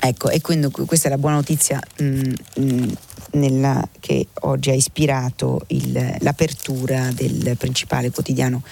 Ecco, 0.00 0.30
e 0.30 0.40
quindi 0.40 0.70
questa 0.70 1.08
è 1.08 1.10
la 1.10 1.18
buona 1.18 1.36
notizia 1.36 1.80
mh, 1.98 2.04
mm, 2.04 2.20
mh, 2.20 2.62
mm, 2.62 2.90
nella, 3.32 3.88
che 3.98 4.28
oggi 4.42 4.70
ha 4.70 4.74
ispirato 4.74 5.64
il, 5.68 6.16
l'apertura 6.20 7.10
del 7.10 7.56
principale 7.58 8.10
quotidiano 8.10 8.62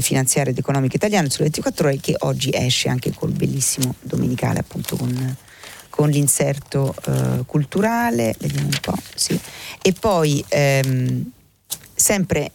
finanziario 0.00 0.52
ed 0.52 0.58
economico 0.58 0.96
italiano, 0.96 1.26
il 1.26 1.32
Sole 1.32 1.44
24 1.44 1.88
Ore, 1.88 1.98
che 1.98 2.14
oggi 2.20 2.50
esce 2.52 2.88
anche 2.88 3.12
col 3.12 3.32
bellissimo 3.32 3.94
domenicale, 4.00 4.60
appunto 4.60 4.96
con, 4.96 5.36
con 5.88 6.08
l'inserto 6.08 6.94
eh, 7.06 7.42
culturale, 7.46 8.34
vediamo 8.38 8.66
un 8.66 8.78
po', 8.80 8.94
sì. 9.14 9.38
E 9.82 9.92
poi 9.92 10.44
ehm, 10.48 11.30
sempre 11.94 12.52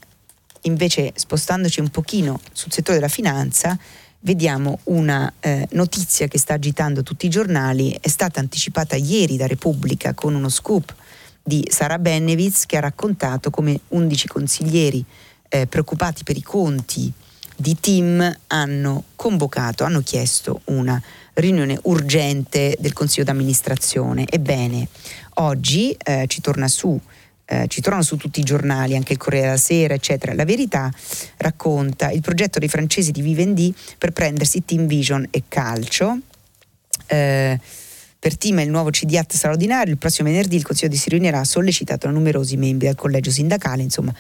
invece 0.61 1.11
spostandoci 1.15 1.79
un 1.79 1.89
pochino 1.89 2.39
sul 2.51 2.71
settore 2.71 2.97
della 2.97 3.09
finanza, 3.09 3.77
vediamo 4.21 4.79
una 4.85 5.31
eh, 5.39 5.67
notizia 5.71 6.27
che 6.27 6.39
sta 6.39 6.55
agitando 6.55 7.03
tutti 7.03 7.27
i 7.27 7.29
giornali, 7.29 7.95
è 7.99 8.07
stata 8.07 8.39
anticipata 8.39 8.95
ieri 8.95 9.37
da 9.37 9.45
Repubblica 9.45 10.13
con 10.13 10.33
uno 10.33 10.49
scoop 10.49 10.93
di 11.43 11.63
Sara 11.69 11.99
Benevitz 11.99 12.65
che 12.65 12.77
ha 12.77 12.81
raccontato 12.81 13.51
come 13.51 13.79
11 13.89 14.27
consiglieri 14.27 15.05
eh, 15.47 15.67
preoccupati 15.67 16.23
per 16.23 16.37
i 16.37 16.41
conti 16.41 17.13
di 17.55 17.77
Tim 17.79 18.37
hanno 18.47 19.03
convocato, 19.15 19.83
hanno 19.83 20.01
chiesto 20.01 20.61
una 20.65 21.01
riunione 21.33 21.77
urgente 21.83 22.75
del 22.79 22.93
Consiglio 22.93 23.25
d'amministrazione. 23.25 24.25
Ebbene, 24.27 24.87
oggi 25.35 25.95
eh, 26.03 26.25
ci 26.27 26.41
torna 26.41 26.67
su 26.67 26.99
eh, 27.47 27.65
ci 27.67 27.79
trovano 27.79 28.03
su 28.03 28.17
tutti 28.17 28.39
i 28.39 28.43
giornali, 28.43 28.95
anche 28.95 29.13
il 29.13 29.19
Corriere 29.19 29.47
della 29.47 29.57
Sera, 29.59 29.93
eccetera. 29.93 30.33
La 30.33 30.45
verità 30.45 30.91
racconta 31.37 32.09
il 32.09 32.21
progetto 32.21 32.57
dei 32.57 32.67
francesi 32.67 33.11
di 33.11 33.21
Vivendi 33.21 33.73
per 33.97 34.11
prendersi 34.11 34.65
Team 34.65 34.87
Vision 34.87 35.27
e 35.29 35.43
Calcio. 35.47 36.17
Eh, 37.05 37.59
per 38.17 38.37
Team 38.37 38.57
il 38.61 38.71
nuovo 38.71 38.89
CDAT 38.89 39.33
straordinario, 39.33 39.93
il 39.93 39.99
prossimo 39.99 40.27
venerdì 40.27 40.55
il 40.55 40.65
Consiglio 40.65 40.89
di 40.89 40.97
si 40.97 41.09
riunirà 41.09 41.43
sollecitato 41.43 42.07
da 42.07 42.13
numerosi 42.13 42.57
membri 42.57 42.87
del 42.87 42.95
collegio 42.95 43.29
sindacale, 43.29 43.83
insomma 43.83 44.11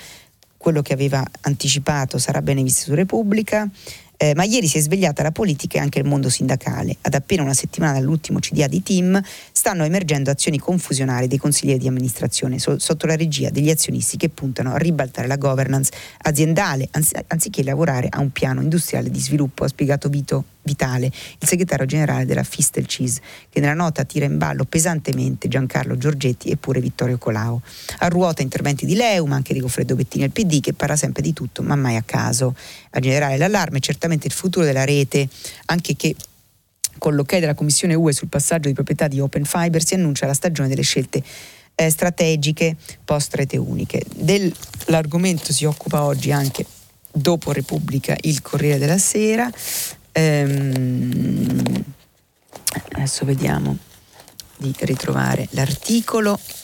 quello 0.65 0.81
che 0.81 0.93
aveva 0.93 1.23
anticipato 1.41 2.17
sarà 2.17 2.41
bene 2.41 2.63
visto 2.63 2.85
su 2.85 2.95
Repubblica. 2.95 3.69
Eh, 4.17 4.33
ma 4.33 4.45
ieri 4.45 4.65
si 4.65 4.79
è 4.79 4.81
svegliata 4.81 5.21
la 5.21 5.31
politica 5.31 5.77
e 5.77 5.81
anche 5.81 5.99
il 5.99 6.05
mondo 6.05 6.27
sindacale. 6.27 6.95
Ad 7.01 7.13
appena 7.13 7.43
una 7.43 7.53
settimana 7.53 7.93
dall'ultimo 7.93 8.39
CDA 8.39 8.65
di 8.65 8.81
Team 8.81 9.21
stanno 9.51 9.83
emergendo 9.83 10.31
azioni 10.31 10.57
confusionarie 10.57 11.27
dei 11.27 11.37
consiglieri 11.37 11.77
di 11.77 11.87
amministrazione 11.87 12.57
so- 12.57 12.79
sotto 12.79 13.05
la 13.05 13.15
regia 13.15 13.51
degli 13.51 13.69
azionisti 13.69 14.17
che 14.17 14.29
puntano 14.29 14.73
a 14.73 14.77
ribaltare 14.77 15.27
la 15.27 15.37
governance 15.37 15.91
aziendale 16.23 16.87
anzi- 16.89 17.13
anziché 17.27 17.61
lavorare 17.61 18.07
a 18.09 18.19
un 18.19 18.31
piano 18.31 18.61
industriale 18.61 19.11
di 19.11 19.19
sviluppo, 19.19 19.65
ha 19.65 19.67
spiegato 19.67 20.09
Vito 20.09 20.45
Vitale, 20.65 21.05
il 21.05 21.47
segretario 21.47 21.85
generale 21.85 22.25
della 22.25 22.43
Fistel 22.43 22.87
Cheese, 22.87 23.21
che 23.49 23.59
nella 23.59 23.75
nota 23.75 24.03
tira 24.03 24.25
in 24.25 24.39
ballo 24.39 24.65
pesantemente 24.65 25.47
Giancarlo 25.47 25.95
Giorgetti 25.95 26.49
e 26.49 26.57
pure 26.57 26.79
Vittorio 26.79 27.19
Colau. 27.19 27.61
A 27.99 28.07
ruota 28.07 28.41
interventi 28.41 28.87
di 28.87 28.95
Leu, 28.95 29.25
ma 29.25 29.35
anche 29.35 29.53
di 29.53 29.59
Goffredo 29.59 29.95
Bettini 29.95 30.23
al 30.23 30.31
PD, 30.31 30.61
che 30.61 30.73
parla 30.73 30.95
sempre 30.95 31.21
di 31.21 31.33
tutto, 31.33 31.61
ma 31.61 31.75
mai 31.75 31.95
a 31.95 32.01
caso. 32.03 32.55
A 32.91 32.99
generare 32.99 33.37
l'allarme 33.37 33.77
è 33.77 33.81
certamente 33.81 34.25
il 34.25 34.33
futuro 34.33 34.65
della 34.65 34.85
rete, 34.85 35.29
anche 35.65 35.95
che 35.95 36.15
con 36.97 37.13
l'ok 37.13 37.37
della 37.37 37.53
Commissione 37.53 37.93
UE 37.93 38.13
sul 38.13 38.29
passaggio 38.29 38.67
di 38.67 38.73
proprietà 38.73 39.07
di 39.07 39.19
Open 39.19 39.45
Fiber 39.45 39.83
si 39.83 39.93
annuncia 39.93 40.25
la 40.25 40.33
stagione 40.33 40.67
delle 40.67 40.81
scelte 40.81 41.21
eh, 41.75 41.89
strategiche 41.89 42.75
post 43.03 43.35
rete 43.35 43.57
uniche. 43.57 44.01
Dell'argomento 44.15 45.53
si 45.53 45.65
occupa 45.65 46.03
oggi 46.03 46.31
anche 46.31 46.65
dopo 47.11 47.51
Repubblica 47.51 48.15
il 48.21 48.41
Corriere 48.41 48.79
della 48.79 48.97
Sera 48.97 49.49
Ehm, 50.17 51.83
adesso 52.93 53.25
vediamo 53.25 53.77
di 54.57 54.73
ritrovare 54.79 55.45
l'articolo. 55.51 56.39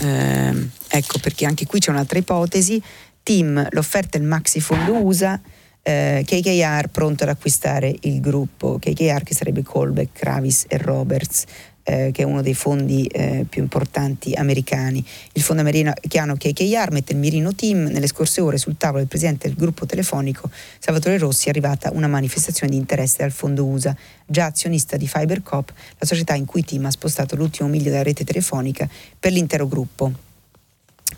ehm, 0.00 0.70
ecco 0.88 1.18
perché 1.20 1.46
anche 1.46 1.66
qui 1.66 1.78
c'è 1.78 1.90
un'altra 1.90 2.18
ipotesi. 2.18 2.82
Team, 3.22 3.64
l'offerta 3.70 4.18
il 4.18 4.24
maxi 4.24 4.60
fondo 4.60 5.04
USA. 5.04 5.40
Eh, 5.84 6.24
KKR 6.26 6.88
pronto 6.88 7.22
ad 7.24 7.28
acquistare 7.28 7.94
il 8.02 8.20
gruppo 8.20 8.78
KKR 8.78 9.22
che 9.22 9.34
sarebbe 9.34 9.62
Colbeck, 9.62 10.18
Kravis 10.18 10.64
e 10.68 10.78
Roberts 10.78 11.44
eh, 11.84 12.10
che 12.12 12.22
è 12.22 12.24
uno 12.24 12.42
dei 12.42 12.54
fondi 12.54 13.06
eh, 13.06 13.44
più 13.48 13.62
importanti 13.62 14.34
americani. 14.34 15.04
Il 15.32 15.42
fondo 15.42 15.62
americano 15.62 16.36
KKR 16.36 16.90
mette 16.90 17.12
il 17.12 17.18
mirino 17.18 17.54
team. 17.54 17.84
Nelle 17.84 18.06
scorse 18.06 18.40
ore 18.40 18.58
sul 18.58 18.76
tavolo 18.76 18.98
del 18.98 19.08
presidente 19.08 19.48
del 19.48 19.56
gruppo 19.56 19.86
telefonico 19.86 20.50
Salvatore 20.78 21.18
Rossi 21.18 21.46
è 21.46 21.50
arrivata 21.50 21.90
una 21.92 22.08
manifestazione 22.08 22.72
di 22.72 22.78
interesse 22.78 23.18
dal 23.18 23.32
fondo 23.32 23.64
USA, 23.64 23.94
già 24.26 24.46
azionista 24.46 24.96
di 24.96 25.06
FiberCop, 25.06 25.72
la 25.98 26.06
società 26.06 26.34
in 26.34 26.44
cui 26.44 26.64
Team 26.64 26.86
ha 26.86 26.90
spostato 26.90 27.36
l'ultimo 27.36 27.68
miglio 27.68 27.90
della 27.90 28.02
rete 28.02 28.24
telefonica 28.24 28.88
per 29.18 29.32
l'intero 29.32 29.66
gruppo. 29.66 30.12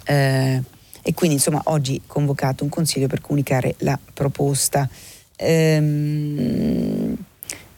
Eh, 0.07 0.62
e 1.07 1.12
quindi 1.12 1.37
insomma 1.37 1.61
oggi 1.65 2.01
convocato 2.07 2.65
un 2.65 2.71
consiglio 2.71 3.07
per 3.07 3.21
comunicare 3.21 3.75
la 3.79 3.99
proposta. 4.12 4.89
Ehm, 5.37 7.15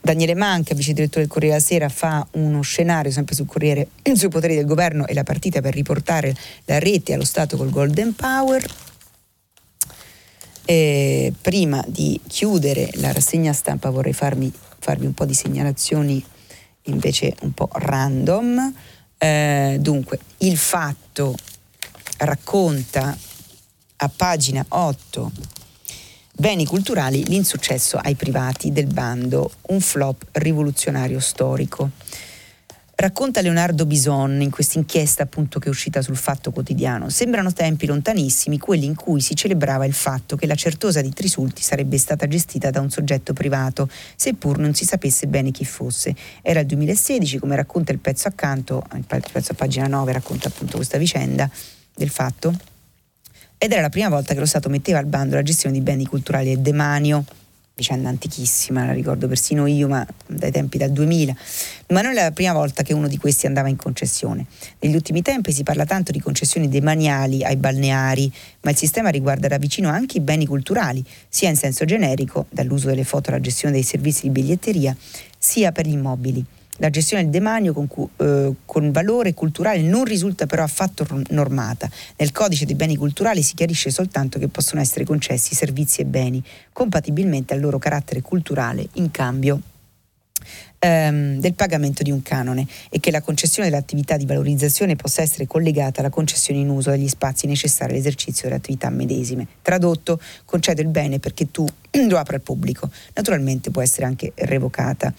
Daniele 0.07 0.37
Manca, 0.37 0.73
vice 0.73 0.93
direttore 0.93 1.23
del 1.23 1.29
Corriere 1.29 1.57
della 1.57 1.67
Sera, 1.67 1.89
fa 1.89 2.25
uno 2.35 2.61
scenario 2.61 3.11
sempre 3.11 3.35
sul 3.35 3.47
Corriere 3.47 3.89
sui 4.15 4.29
poteri 4.29 4.55
del 4.55 4.65
governo 4.65 5.05
e 5.05 5.15
la 5.15 5.25
partita 5.25 5.61
per 5.61 5.75
riportare 5.75 6.33
la 6.67 6.79
rete 6.79 7.13
allo 7.13 7.25
Stato 7.25 7.57
col 7.57 7.71
Golden 7.71 8.15
Power. 8.15 8.65
E 10.65 11.33
prima 11.41 11.85
di 11.89 12.21
chiudere 12.25 12.89
la 12.95 13.11
rassegna 13.11 13.53
stampa 13.53 13.91
vorrei 13.91 14.13
farmi, 14.13 14.53
farvi 14.79 15.07
un 15.07 15.15
po' 15.15 15.25
di 15.25 15.35
segnalazioni 15.35 16.25
invece 16.83 17.35
un 17.41 17.53
po' 17.53 17.69
random. 17.73 18.75
Eh, 19.19 19.79
dunque, 19.81 20.21
il 20.39 20.57
fatto 20.57 21.35
racconta 22.19 23.17
a 23.97 24.11
pagina 24.15 24.65
8 24.69 25.33
Beni 26.39 26.67
culturali, 26.67 27.25
l'insuccesso 27.25 27.97
ai 27.97 28.15
privati 28.15 28.71
del 28.71 28.89
bando, 28.89 29.53
un 29.69 29.81
flop 29.81 30.27
rivoluzionario 30.33 31.19
storico. 31.19 31.93
Racconta 32.95 33.41
Leonardo 33.41 33.87
Bison 33.87 34.43
in 34.43 34.51
questa 34.51 34.77
inchiesta 34.77 35.23
appunto 35.23 35.59
che 35.59 35.69
è 35.69 35.71
uscita 35.71 36.03
sul 36.03 36.19
Fatto 36.19 36.51
Quotidiano. 36.51 37.09
Sembrano 37.09 37.55
tempi 37.55 37.87
lontanissimi 37.87 38.59
quelli 38.59 38.85
in 38.85 38.95
cui 38.95 39.23
si 39.23 39.35
celebrava 39.35 39.87
il 39.87 39.95
fatto 39.95 40.37
che 40.37 40.47
la 40.47 40.55
certosa 40.55 41.01
di 41.01 41.11
Trisulti 41.11 41.63
sarebbe 41.63 41.97
stata 41.97 42.29
gestita 42.29 42.69
da 42.69 42.81
un 42.81 42.91
soggetto 42.91 43.33
privato, 43.33 43.89
seppur 44.15 44.59
non 44.59 44.75
si 44.75 44.85
sapesse 44.85 45.27
bene 45.29 45.51
chi 45.51 45.65
fosse. 45.65 46.15
Era 46.43 46.61
il 46.61 46.67
2016, 46.67 47.39
come 47.39 47.57
racconta 47.57 47.93
il 47.93 47.99
pezzo 47.99 48.29
accanto, 48.29 48.85
il 48.93 49.07
pezzo 49.07 49.53
a 49.53 49.55
pagina 49.55 49.87
9 49.87 50.13
racconta 50.13 50.49
appunto 50.49 50.77
questa 50.77 50.99
vicenda 50.99 51.49
del 51.95 52.11
fatto 52.11 52.76
ed 53.59 53.73
era 53.73 53.81
la 53.81 53.89
prima 53.89 54.09
volta 54.09 54.35
che 54.35 54.41
lo 54.41 54.47
Stato 54.47 54.69
metteva 54.69 54.99
al 54.99 55.07
bando 55.07 55.35
la 55.35 55.43
gestione 55.43 55.77
di 55.77 55.83
beni 55.83 56.07
culturali 56.07 56.53
e 56.53 56.59
demanio, 56.59 57.25
vicenda 57.77 58.09
antichissima, 58.09 58.87
la 58.87 58.93
ricordo 58.93 59.29
persino 59.29 59.67
io, 59.67 59.87
ma 59.87 60.07
dai 60.27 60.51
tempi 60.51 60.79
del 60.79 60.93
2000, 60.93 61.37
ma 61.89 62.01
non 62.01 62.13
era 62.13 62.23
la 62.23 62.31
prima 62.31 62.55
volta 62.55 62.83
che 62.83 62.95
uno 62.95 63.07
di 63.07 63.19
questi 63.19 63.47
andava 63.47 63.69
in 63.69 63.77
concessione. 63.77 64.47
Negli 64.81 64.95
ultimi 64.95 65.21
tempi 65.21 65.53
si 65.53 65.63
parla 65.63 65.85
tanto 65.85 66.11
di 66.11 66.21
concessioni 66.21 66.69
demaniali 66.69 67.45
ai 67.45 67.57
balneari, 67.57 68.33
ma 68.63 68.71
il 68.71 68.77
sistema 68.77 69.11
riguarda 69.11 69.47
da 69.47 69.59
vicino 69.59 69.91
anche 69.91 70.17
i 70.17 70.21
beni 70.21 70.47
culturali, 70.47 71.05
sia 71.29 71.51
in 71.51 71.57
senso 71.57 71.85
generico, 71.85 72.47
dall'uso 72.49 72.87
delle 72.89 73.05
foto 73.05 73.29
alla 73.29 73.41
gestione 73.41 73.75
dei 73.75 73.83
servizi 73.83 74.23
di 74.23 74.31
biglietteria, 74.31 74.97
sia 75.39 75.71
per 75.71 75.87
gli 75.87 75.93
immobili. 75.93 76.45
La 76.79 76.91
gestione 76.91 77.23
del 77.23 77.33
demanio 77.33 77.73
con, 77.73 77.89
eh, 78.17 78.53
con, 78.65 78.91
valore 78.91 79.35
culturale 79.35 79.81
non 79.83 80.05
risulta 80.05 80.47
però 80.47 80.63
affatto 80.63 81.07
normata. 81.29 81.89
Nel 82.17 82.33
codice 82.33 82.67
dei 82.67 82.75
beni 82.75 82.97
culturali 82.97 83.43
si 83.43 83.55
chiarisce 83.55 83.91
soltanto 83.91 84.39
che 84.39 84.49
possono 84.49 84.81
essere 84.81 85.05
concessi 85.05 85.55
servizi 85.55 86.03
e 86.03 86.05
beni 86.05 86.43
compatibilmente 86.73 87.55
al 87.55 87.61
loro 87.61 87.79
carattere 87.79 88.21
culturale 88.21 88.87
in 88.95 89.11
cambio 89.11 89.61
ehm, 90.79 91.41
del 91.41 91.55
pagamento 91.55 92.03
di 92.03 92.11
un 92.11 92.23
canone 92.23 92.67
e 92.91 93.01
che 93.01 93.11
la 93.11 93.21
concessione 93.21 93.69
dell'attività 93.69 94.17
di 94.17 94.27
valorizzazione 94.27 94.97
possa 94.97 95.23
essere 95.23 95.47
collegata 95.47 96.01
alla 96.01 96.11
concessione 96.11 96.61
in 96.61 96.69
uso 96.69 96.91
degli 96.91 97.09
spazi 97.09 97.47
necessari 97.47 97.93
all'esercizio 97.93 98.45
delle 98.45 98.57
attività 98.57 98.91
medesime. 98.91 99.47
Tradotto, 99.63 100.21
concedo 100.45 100.81
il 100.81 100.89
bene 100.89 101.19
perché 101.19 101.51
tu 101.51 101.67
lo 102.09 102.19
apri 102.19 102.37
al 102.37 102.43
pubblico. 102.43 102.91
Naturalmente 103.15 103.71
può 103.71 103.83
essere 103.83 104.07
anche 104.07 104.33
revocata. 104.35 105.13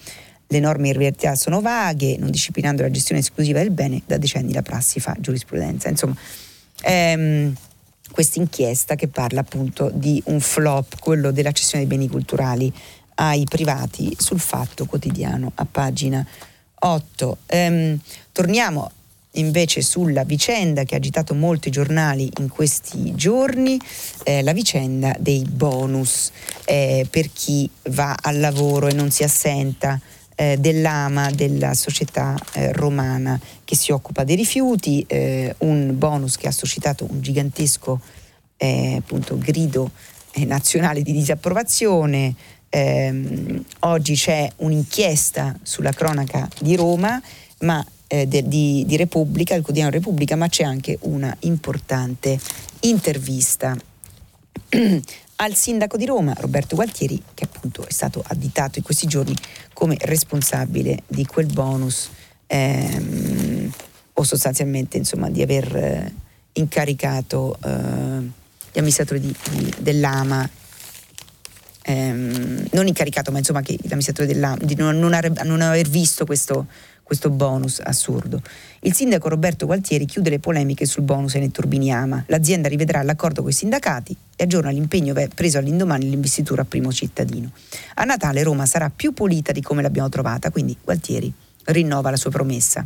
Le 0.50 0.60
norme 0.60 0.88
in 0.88 0.94
realtà 0.94 1.34
sono 1.34 1.60
vaghe, 1.60 2.16
non 2.18 2.30
disciplinando 2.30 2.82
la 2.82 2.90
gestione 2.90 3.20
esclusiva 3.20 3.58
del 3.58 3.70
bene, 3.70 4.02
da 4.06 4.16
decenni 4.16 4.52
la 4.52 4.62
prassi 4.62 4.98
fa 4.98 5.14
giurisprudenza. 5.18 5.88
Insomma, 5.88 6.16
ehm, 6.82 7.54
questa 8.10 8.38
inchiesta 8.38 8.94
che 8.94 9.08
parla 9.08 9.40
appunto 9.40 9.90
di 9.92 10.22
un 10.26 10.40
flop, 10.40 10.98
quello 11.00 11.30
della 11.30 11.52
cessione 11.52 11.86
dei 11.86 11.98
beni 11.98 12.08
culturali 12.08 12.72
ai 13.16 13.44
privati 13.44 14.16
sul 14.18 14.40
fatto 14.40 14.86
quotidiano 14.86 15.52
a 15.54 15.66
pagina 15.70 16.26
8. 16.80 17.38
Ehm, 17.46 18.00
torniamo 18.32 18.90
invece 19.32 19.82
sulla 19.82 20.24
vicenda 20.24 20.84
che 20.84 20.94
ha 20.94 20.98
agitato 20.98 21.34
molti 21.34 21.70
giornali 21.70 22.30
in 22.38 22.48
questi 22.48 23.14
giorni, 23.14 23.78
eh, 24.24 24.42
la 24.42 24.52
vicenda 24.52 25.14
dei 25.18 25.44
bonus 25.44 26.30
eh, 26.64 27.06
per 27.08 27.30
chi 27.32 27.68
va 27.90 28.16
al 28.20 28.40
lavoro 28.40 28.88
e 28.88 28.94
non 28.94 29.10
si 29.10 29.22
assenta 29.22 30.00
eh, 30.40 30.56
dell'AMA, 30.56 31.32
della 31.32 31.74
società 31.74 32.36
eh, 32.52 32.72
romana 32.72 33.40
che 33.64 33.74
si 33.74 33.90
occupa 33.90 34.22
dei 34.22 34.36
rifiuti, 34.36 35.04
eh, 35.08 35.52
un 35.58 35.98
bonus 35.98 36.36
che 36.36 36.46
ha 36.46 36.52
suscitato 36.52 37.04
un 37.10 37.20
gigantesco 37.20 38.00
eh, 38.56 38.96
appunto, 38.98 39.36
grido 39.36 39.90
eh, 40.30 40.44
nazionale 40.44 41.02
di 41.02 41.10
disapprovazione. 41.10 42.32
Ehm, 42.68 43.64
oggi 43.80 44.14
c'è 44.14 44.48
un'inchiesta 44.58 45.58
sulla 45.62 45.92
cronaca 45.92 46.48
di 46.60 46.76
Roma, 46.76 47.20
ma 47.62 47.84
eh, 48.06 48.28
de, 48.28 48.46
di, 48.46 48.84
di 48.86 48.96
Repubblica, 48.96 49.56
il 49.56 49.62
quotidiano 49.62 49.90
Repubblica, 49.90 50.36
ma 50.36 50.48
c'è 50.48 50.62
anche 50.62 50.98
una 51.02 51.34
importante 51.40 52.38
intervista 52.80 53.76
al 55.40 55.54
sindaco 55.54 55.96
di 55.96 56.04
Roma, 56.04 56.34
Roberto 56.38 56.74
Gualtieri, 56.74 57.22
che 57.34 57.44
appunto 57.44 57.86
è 57.86 57.92
stato 57.92 58.22
additato 58.26 58.78
in 58.78 58.84
questi 58.84 59.06
giorni 59.06 59.34
come 59.72 59.96
responsabile 60.00 61.02
di 61.06 61.24
quel 61.26 61.46
bonus 61.46 62.10
ehm, 62.46 63.72
o 64.14 64.22
sostanzialmente 64.24 64.96
insomma, 64.96 65.30
di 65.30 65.42
aver 65.42 65.76
eh, 65.76 66.14
incaricato 66.54 67.56
eh, 67.64 67.68
gli 67.68 68.78
amministratori 68.78 69.20
di, 69.20 69.34
di, 69.50 69.74
dell'AMA. 69.78 70.48
Ehm, 71.82 72.66
non 72.72 72.88
incaricato, 72.88 73.30
ma 73.30 73.38
insomma 73.38 73.62
che 73.62 73.78
l'amministratore 73.82 74.26
dell'AMA 74.26 74.56
di 74.64 74.74
non, 74.74 74.98
non, 74.98 75.12
aver, 75.12 75.44
non 75.44 75.60
aver 75.60 75.88
visto 75.88 76.26
questo, 76.26 76.66
questo 77.08 77.30
bonus 77.30 77.80
assurdo. 77.82 78.42
Il 78.80 78.92
sindaco 78.92 79.30
Roberto 79.30 79.64
Gualtieri 79.64 80.04
chiude 80.04 80.28
le 80.28 80.40
polemiche 80.40 80.84
sul 80.84 81.04
bonus 81.04 81.36
ai 81.36 81.40
netturbini 81.40 81.90
Ama. 81.90 82.24
L'azienda 82.26 82.68
rivedrà 82.68 83.02
l'accordo 83.02 83.40
con 83.40 83.48
i 83.50 83.54
sindacati 83.54 84.14
e 84.36 84.44
aggiorna 84.44 84.68
l'impegno 84.68 85.14
preso 85.34 85.56
all'indomani 85.56 86.04
dell'investitura 86.04 86.60
a 86.60 86.64
primo 86.66 86.92
cittadino. 86.92 87.50
A 87.94 88.04
Natale 88.04 88.42
Roma 88.42 88.66
sarà 88.66 88.92
più 88.94 89.14
pulita 89.14 89.52
di 89.52 89.62
come 89.62 89.80
l'abbiamo 89.80 90.10
trovata, 90.10 90.50
quindi 90.50 90.76
Gualtieri 90.84 91.32
rinnova 91.64 92.10
la 92.10 92.16
sua 92.16 92.30
promessa. 92.30 92.84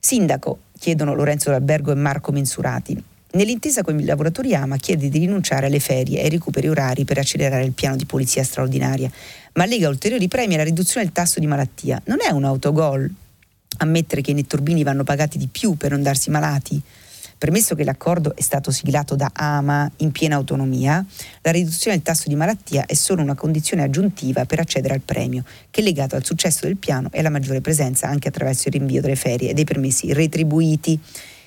Sindaco, 0.00 0.60
chiedono 0.78 1.12
Lorenzo 1.12 1.50
D'Albergo 1.50 1.92
e 1.92 1.96
Marco 1.96 2.32
Mensurati. 2.32 3.02
Nell'intesa 3.32 3.82
con 3.82 4.00
i 4.00 4.04
lavoratori 4.06 4.54
AMA 4.54 4.78
chiede 4.78 5.10
di 5.10 5.18
rinunciare 5.18 5.66
alle 5.66 5.80
ferie 5.80 6.20
e 6.20 6.22
ai 6.24 6.30
recuperi 6.30 6.68
orari 6.68 7.04
per 7.04 7.18
accelerare 7.18 7.64
il 7.64 7.72
piano 7.72 7.96
di 7.96 8.06
polizia 8.06 8.42
straordinaria, 8.42 9.10
ma 9.52 9.66
lega 9.66 9.90
ulteriori 9.90 10.26
premi 10.26 10.54
alla 10.54 10.64
riduzione 10.64 11.04
del 11.04 11.14
tasso 11.14 11.38
di 11.38 11.46
malattia. 11.46 12.00
Non 12.06 12.18
è 12.26 12.30
un 12.30 12.44
autogol 12.44 13.12
ammettere 13.78 14.20
che 14.20 14.30
i 14.32 14.34
netturbini 14.34 14.82
vanno 14.82 15.04
pagati 15.04 15.38
di 15.38 15.48
più 15.48 15.76
per 15.76 15.90
non 15.92 16.02
darsi 16.02 16.30
malati? 16.30 16.82
Premesso 17.38 17.74
che 17.74 17.84
l'accordo 17.84 18.34
è 18.34 18.40
stato 18.40 18.70
siglato 18.70 19.14
da 19.14 19.30
AMA 19.34 19.90
in 19.98 20.10
piena 20.10 20.36
autonomia, 20.36 21.04
la 21.42 21.50
riduzione 21.50 21.96
del 21.96 22.04
tasso 22.04 22.30
di 22.30 22.34
malattia 22.34 22.86
è 22.86 22.94
solo 22.94 23.20
una 23.20 23.34
condizione 23.34 23.82
aggiuntiva 23.82 24.46
per 24.46 24.60
accedere 24.60 24.94
al 24.94 25.02
premio, 25.02 25.44
che 25.70 25.82
è 25.82 25.84
legato 25.84 26.16
al 26.16 26.24
successo 26.24 26.64
del 26.64 26.78
piano 26.78 27.10
e 27.12 27.18
alla 27.18 27.28
maggiore 27.28 27.60
presenza 27.60 28.08
anche 28.08 28.28
attraverso 28.28 28.68
il 28.68 28.74
rinvio 28.74 29.02
delle 29.02 29.16
ferie 29.16 29.50
e 29.50 29.54
dei 29.54 29.64
permessi 29.64 30.14
retribuiti. 30.14 30.98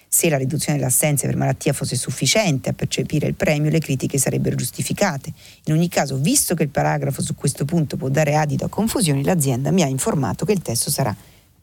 Se 0.07 0.30
la 0.30 0.38
riduzione 0.38 0.77
delle 0.77 0.91
assenze 0.91 1.25
per 1.25 1.36
malattia 1.36 1.73
fosse 1.73 1.95
sufficiente 1.95 2.69
a 2.69 2.73
percepire 2.73 3.25
il 3.25 3.34
premio, 3.34 3.71
le 3.71 3.80
critiche 3.80 4.19
sarebbero 4.19 4.55
giustificate. 4.55 5.34
In 5.65 5.73
ogni 5.73 5.88
caso, 5.88 6.17
visto 6.17 6.53
che 6.53 6.61
il 6.61 6.69
paragrafo 6.69 7.23
su 7.23 7.34
questo 7.34 7.65
punto 7.65 7.97
può 7.97 8.09
dare 8.09 8.36
adito 8.36 8.63
a 8.63 8.69
confusioni, 8.69 9.23
l'azienda 9.23 9.71
mi 9.71 9.82
ha 9.82 9.88
informato 9.88 10.45
che 10.45 10.51
il 10.51 10.61
testo 10.61 10.91
sarà 10.91 11.15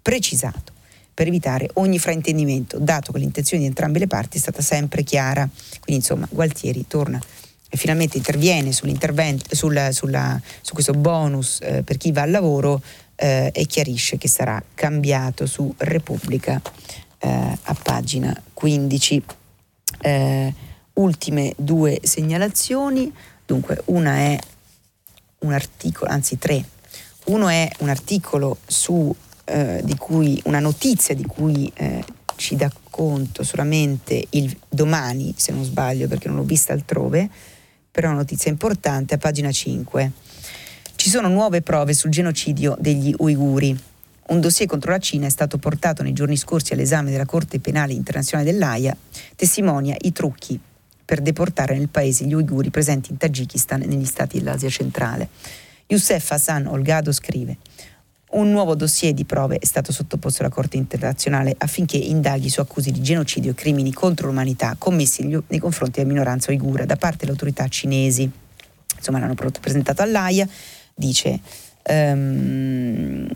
precisato 0.07 0.73
per 1.13 1.27
evitare 1.27 1.69
ogni 1.75 1.99
fraintendimento, 1.99 2.79
dato 2.79 3.11
che 3.11 3.19
l'intenzione 3.19 3.65
di 3.65 3.69
entrambe 3.69 3.99
le 3.99 4.07
parti 4.07 4.37
è 4.37 4.41
stata 4.41 4.63
sempre 4.63 5.03
chiara. 5.03 5.49
Quindi 5.81 6.03
insomma 6.03 6.29
Gualtieri 6.31 6.87
torna 6.87 7.21
e 7.69 7.77
finalmente 7.77 8.17
interviene 8.17 8.71
sulla, 8.71 9.91
sulla, 9.91 10.41
su 10.61 10.75
questo 10.75 10.93
bonus 10.93 11.59
eh, 11.61 11.83
per 11.83 11.97
chi 11.97 12.13
va 12.13 12.23
al 12.23 12.31
lavoro 12.31 12.81
eh, 13.17 13.51
e 13.53 13.67
chiarisce 13.67 14.17
che 14.17 14.29
sarà 14.29 14.63
cambiato 14.75 15.45
su 15.47 15.75
Repubblica 15.77 16.63
eh, 17.19 17.59
a 17.61 17.75
pagina 17.75 18.41
15. 18.55 19.25
Eh, 20.03 20.55
ultime 20.93 21.53
due 21.57 21.99
segnalazioni, 22.01 23.13
dunque 23.45 23.83
una 23.87 24.19
è 24.19 24.39
un 25.41 25.53
articolo, 25.53 26.13
anzi 26.13 26.39
tre, 26.39 26.65
uno 27.25 27.49
è 27.49 27.69
un 27.79 27.89
articolo 27.89 28.59
su 28.67 29.13
eh, 29.47 29.81
di 29.85 29.97
cui, 29.97 30.41
una 30.45 30.59
notizia 30.59 31.15
di 31.15 31.25
cui 31.25 31.71
eh, 31.75 32.05
ci 32.37 32.57
dà 32.57 32.71
conto 32.91 33.43
solamente 33.43 34.27
il 34.31 34.55
domani, 34.69 35.33
se 35.37 35.53
non 35.53 35.65
sbaglio, 35.65 36.09
perché 36.09 36.29
non 36.29 36.37
l'ho 36.37 36.43
vista 36.43 36.73
altrove, 36.73 37.29
però 37.91 38.09
una 38.09 38.19
notizia 38.19 38.51
importante 38.51 39.15
a 39.15 39.19
pagina 39.19 39.51
5. 39.51 40.13
Ci 40.97 41.09
sono 41.09 41.29
nuove 41.29 41.63
prove 41.63 41.95
sul 41.95 42.11
genocidio 42.11 42.77
degli 42.79 43.15
uiguri. 43.19 43.79
Un 44.29 44.41
dossier 44.41 44.69
contro 44.69 44.91
la 44.91 44.99
Cina 44.99 45.27
è 45.27 45.31
stato 45.31 45.57
portato 45.59 46.03
nei 46.03 46.13
giorni 46.13 46.37
scorsi 46.37 46.73
all'esame 46.73 47.11
della 47.11 47.27
Corte 47.27 47.61
Penale 47.61 47.93
Internazionale 47.93 48.51
dell'AIA, 48.51 48.97
testimonia 49.37 49.95
i 50.01 50.13
trucchi 50.13 50.59
per 51.05 51.21
deportare 51.21 51.77
nel 51.79 51.89
paese 51.89 52.25
gli 52.25 52.35
uiguri 52.35 52.71
presenti 52.71 53.13
in 53.13 53.19
Tagikistan 53.19 53.83
e 53.83 53.87
negli 53.87 54.05
stati 54.05 54.39
dell'Asia 54.39 54.69
centrale. 54.69 55.29
Youssef 55.87 56.33
Hassan 56.33 56.67
Olgado 56.67 57.13
scrive 57.13 57.59
un 58.37 58.51
nuovo 58.51 58.75
dossier 58.75 59.13
di 59.13 59.25
prove 59.25 59.59
è 59.59 59.65
stato 59.65 59.93
sottoposto 59.93 60.43
alla 60.43 60.53
Corte 60.53 60.77
internazionale 60.77 61.55
affinché 61.59 61.97
indaghi 61.97 62.49
su 62.49 62.61
accuse 62.61 62.91
di 62.91 63.01
genocidio 63.01 63.51
e 63.51 63.55
crimini 63.55 63.93
contro 63.93 64.27
l'umanità 64.29 64.77
commessi 64.79 65.27
nei 65.27 65.59
confronti 65.59 66.01
della 66.01 66.13
minoranza 66.13 66.51
uigura 66.51 66.85
da 66.85 66.97
parte 66.97 67.19
delle 67.21 67.33
autorità 67.33 67.67
cinesi. 67.69 68.31
Insomma, 68.97 69.19
l'hanno 69.19 69.35
presentato 69.35 70.03
all'AIA, 70.03 70.49
dice 70.95 71.41
um, 71.89 73.27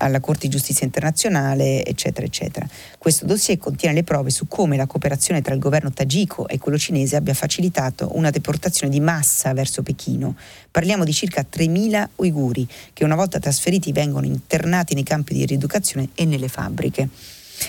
alla 0.00 0.20
Corte 0.20 0.46
di 0.46 0.48
Giustizia 0.48 0.84
internazionale, 0.86 1.84
eccetera, 1.84 2.26
eccetera. 2.26 2.68
Questo 2.98 3.26
dossier 3.26 3.58
contiene 3.58 3.94
le 3.94 4.04
prove 4.04 4.30
su 4.30 4.46
come 4.48 4.76
la 4.76 4.86
cooperazione 4.86 5.42
tra 5.42 5.54
il 5.54 5.60
governo 5.60 5.92
tagico 5.92 6.48
e 6.48 6.58
quello 6.58 6.78
cinese 6.78 7.16
abbia 7.16 7.34
facilitato 7.34 8.10
una 8.14 8.30
deportazione 8.30 8.92
di 8.92 9.00
massa 9.00 9.52
verso 9.52 9.82
Pechino. 9.82 10.36
Parliamo 10.70 11.04
di 11.04 11.12
circa 11.12 11.44
3.000 11.48 12.08
uiguri 12.16 12.66
che 12.92 13.04
una 13.04 13.14
volta 13.14 13.38
trasferiti 13.38 13.92
vengono 13.92 14.26
internati 14.26 14.94
nei 14.94 15.04
campi 15.04 15.34
di 15.34 15.44
rieducazione 15.44 16.08
e 16.14 16.24
nelle 16.24 16.48
fabbriche. 16.48 17.08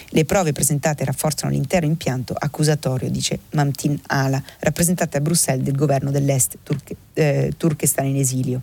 Le 0.10 0.24
prove 0.24 0.54
presentate 0.54 1.04
rafforzano 1.04 1.52
l'intero 1.52 1.86
impianto 1.86 2.34
accusatorio, 2.38 3.10
dice 3.10 3.40
Mamtin 3.52 4.00
Ala, 4.08 4.42
rappresentante 4.60 5.18
a 5.18 5.22
Bruxelles 5.22 5.66
del 5.66 5.76
governo 5.76 6.12
dell'Est 6.12 6.60
Turche, 6.64 6.96
eh, 7.14 7.52
Turkestan 7.58 8.06
in 8.06 8.16
esilio 8.16 8.62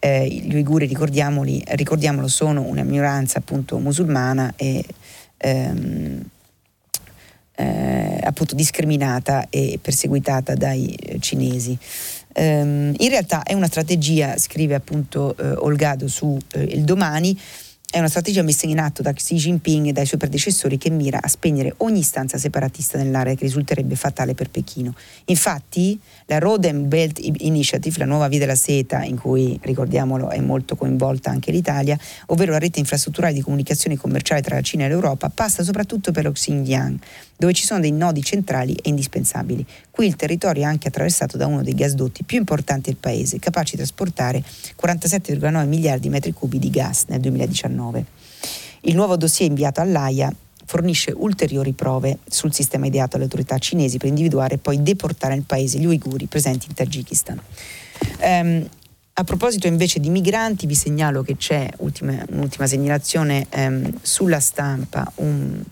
eh, 0.00 0.26
gli 0.26 0.54
uiguri, 0.54 0.86
ricordiamolo, 0.86 2.26
sono 2.26 2.62
una 2.62 2.82
minoranza 2.82 3.38
appunto 3.38 3.78
musulmana 3.78 4.52
e 4.56 4.84
ehm, 5.36 6.24
eh, 7.54 8.20
appunto 8.22 8.54
discriminata 8.54 9.46
e 9.50 9.78
perseguitata 9.80 10.54
dai 10.54 10.86
eh, 10.94 11.18
cinesi. 11.20 11.78
Um, 12.32 12.94
in 12.96 13.08
realtà 13.08 13.42
è 13.42 13.54
una 13.54 13.66
strategia, 13.66 14.38
scrive 14.38 14.74
appunto 14.74 15.36
eh, 15.36 15.48
Olgado 15.58 16.08
su 16.08 16.38
eh, 16.52 16.62
Il 16.62 16.84
Domani, 16.84 17.38
è 17.90 17.98
una 17.98 18.08
strategia 18.08 18.42
messa 18.42 18.66
in 18.66 18.78
atto 18.78 19.02
da 19.02 19.12
Xi 19.12 19.34
Jinping 19.34 19.88
e 19.88 19.92
dai 19.92 20.06
suoi 20.06 20.20
predecessori 20.20 20.78
che 20.78 20.90
mira 20.90 21.20
a 21.20 21.26
spegnere 21.26 21.74
ogni 21.78 21.98
istanza 21.98 22.38
separatista 22.38 22.96
nell'area 22.96 23.34
che 23.34 23.42
risulterebbe 23.42 23.96
fatale 23.96 24.34
per 24.34 24.48
Pechino. 24.48 24.94
Infatti, 25.24 25.98
la 26.26 26.38
Road 26.38 26.66
and 26.66 26.86
Belt 26.86 27.18
Initiative, 27.20 27.98
la 27.98 28.04
nuova 28.04 28.28
via 28.28 28.38
della 28.38 28.54
seta, 28.54 29.02
in 29.02 29.18
cui 29.18 29.58
ricordiamolo 29.60 30.30
è 30.30 30.38
molto 30.38 30.76
coinvolta 30.76 31.30
anche 31.30 31.50
l'Italia, 31.50 31.98
ovvero 32.26 32.52
la 32.52 32.58
rete 32.58 32.78
infrastrutturale 32.78 33.34
di 33.34 33.40
comunicazione 33.40 33.96
commerciale 33.96 34.40
tra 34.40 34.54
la 34.54 34.62
Cina 34.62 34.84
e 34.84 34.88
l'Europa, 34.88 35.28
passa 35.28 35.64
soprattutto 35.64 36.12
per 36.12 36.24
lo 36.24 36.32
Xinjiang, 36.32 36.96
dove 37.40 37.54
ci 37.54 37.64
sono 37.64 37.80
dei 37.80 37.90
nodi 37.90 38.22
centrali 38.22 38.74
e 38.74 38.90
indispensabili. 38.90 39.64
Qui 39.90 40.06
il 40.06 40.14
territorio 40.14 40.64
è 40.64 40.66
anche 40.66 40.88
attraversato 40.88 41.38
da 41.38 41.46
uno 41.46 41.62
dei 41.62 41.72
gasdotti 41.72 42.22
più 42.22 42.36
importanti 42.36 42.90
del 42.90 42.98
paese, 43.00 43.38
capaci 43.38 43.70
di 43.70 43.76
trasportare 43.78 44.44
47,9 44.78 45.66
miliardi 45.66 46.02
di 46.02 46.08
metri 46.10 46.34
cubi 46.34 46.58
di 46.58 46.68
gas 46.68 47.04
nel 47.08 47.20
2019. 47.20 48.04
Il 48.82 48.94
nuovo 48.94 49.16
dossier 49.16 49.48
inviato 49.48 49.80
all'AIA 49.80 50.30
fornisce 50.66 51.14
ulteriori 51.16 51.72
prove 51.72 52.18
sul 52.28 52.52
sistema 52.52 52.84
ideato 52.84 53.16
alle 53.16 53.24
autorità 53.24 53.56
cinesi 53.56 53.96
per 53.96 54.08
individuare 54.08 54.56
e 54.56 54.58
poi 54.58 54.82
deportare 54.82 55.32
nel 55.32 55.44
paese 55.44 55.78
gli 55.78 55.86
uiguri 55.86 56.26
presenti 56.26 56.66
in 56.68 56.74
Tagikistan. 56.74 57.40
Um, 58.20 58.68
a 59.14 59.24
proposito 59.24 59.66
invece 59.66 59.98
di 59.98 60.10
migranti, 60.10 60.66
vi 60.66 60.74
segnalo 60.74 61.22
che 61.22 61.38
c'è 61.38 61.70
ultima, 61.78 62.22
un'ultima 62.28 62.66
segnalazione 62.66 63.46
um, 63.54 63.90
sulla 64.02 64.40
stampa, 64.40 65.10
un 65.16 65.62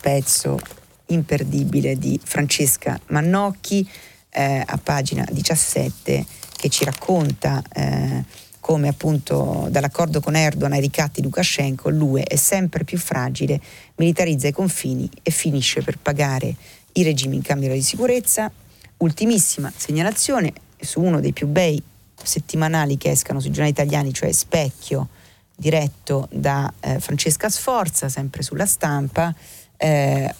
pezzo 0.00 0.58
imperdibile 1.06 1.96
di 1.96 2.18
Francesca 2.22 2.98
Mannocchi 3.08 3.88
eh, 4.30 4.62
a 4.64 4.78
pagina 4.82 5.24
17 5.30 6.26
che 6.56 6.68
ci 6.68 6.84
racconta 6.84 7.62
eh, 7.72 8.24
come 8.66 8.88
appunto 8.88 9.68
dall'accordo 9.70 10.18
con 10.18 10.34
Erdogan 10.34 10.72
ai 10.72 10.80
ricatti 10.80 11.22
Lukashenko 11.22 11.88
l'UE 11.88 12.24
è 12.24 12.34
sempre 12.34 12.82
più 12.82 12.98
fragile, 12.98 13.60
militarizza 13.94 14.48
i 14.48 14.52
confini 14.52 15.08
e 15.22 15.30
finisce 15.30 15.82
per 15.82 15.98
pagare 15.98 16.52
i 16.94 17.04
regimi 17.04 17.36
in 17.36 17.42
cambio 17.42 17.72
di 17.72 17.80
sicurezza. 17.80 18.50
Ultimissima 18.96 19.72
segnalazione 19.74 20.52
su 20.80 21.00
uno 21.00 21.20
dei 21.20 21.32
più 21.32 21.46
bei 21.46 21.80
settimanali 22.20 22.96
che 22.96 23.10
escano 23.10 23.38
sui 23.38 23.50
giornali 23.50 23.70
italiani, 23.70 24.12
cioè 24.12 24.32
Specchio, 24.32 25.10
diretto 25.54 26.26
da 26.32 26.72
eh, 26.80 26.98
Francesca 26.98 27.48
Sforza, 27.48 28.08
sempre 28.08 28.42
sulla 28.42 28.66
stampa. 28.66 29.32
Eh, 29.76 30.34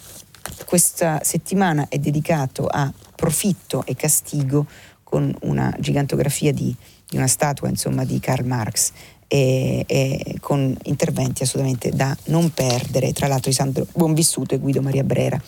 questa 0.65 1.21
settimana 1.23 1.87
è 1.89 1.97
dedicato 1.97 2.65
a 2.67 2.91
profitto 3.15 3.83
e 3.85 3.95
castigo 3.95 4.65
con 5.03 5.33
una 5.41 5.73
gigantografia 5.79 6.51
di, 6.51 6.73
di 7.07 7.17
una 7.17 7.27
statua 7.27 7.69
insomma, 7.69 8.03
di 8.03 8.19
Karl 8.19 8.45
Marx 8.45 8.91
e, 9.27 9.83
e, 9.87 10.37
con 10.39 10.75
interventi 10.83 11.43
assolutamente 11.43 11.89
da 11.91 12.15
non 12.25 12.51
perdere, 12.51 13.13
tra 13.13 13.27
l'altro 13.27 13.49
di 13.49 13.55
Sandro 13.55 13.85
Buonvissuto 13.93 14.55
e 14.55 14.57
Guido 14.57 14.81
Maria 14.81 15.03
Brera. 15.03 15.41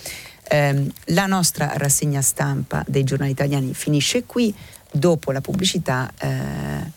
Eh, 0.48 0.92
la 1.06 1.26
nostra 1.26 1.74
rassegna 1.76 2.22
stampa 2.22 2.84
dei 2.88 3.04
giornali 3.04 3.32
italiani 3.32 3.74
finisce 3.74 4.24
qui, 4.26 4.54
dopo 4.92 5.32
la 5.32 5.42
pubblicità 5.42 6.12
eh, 6.20 6.92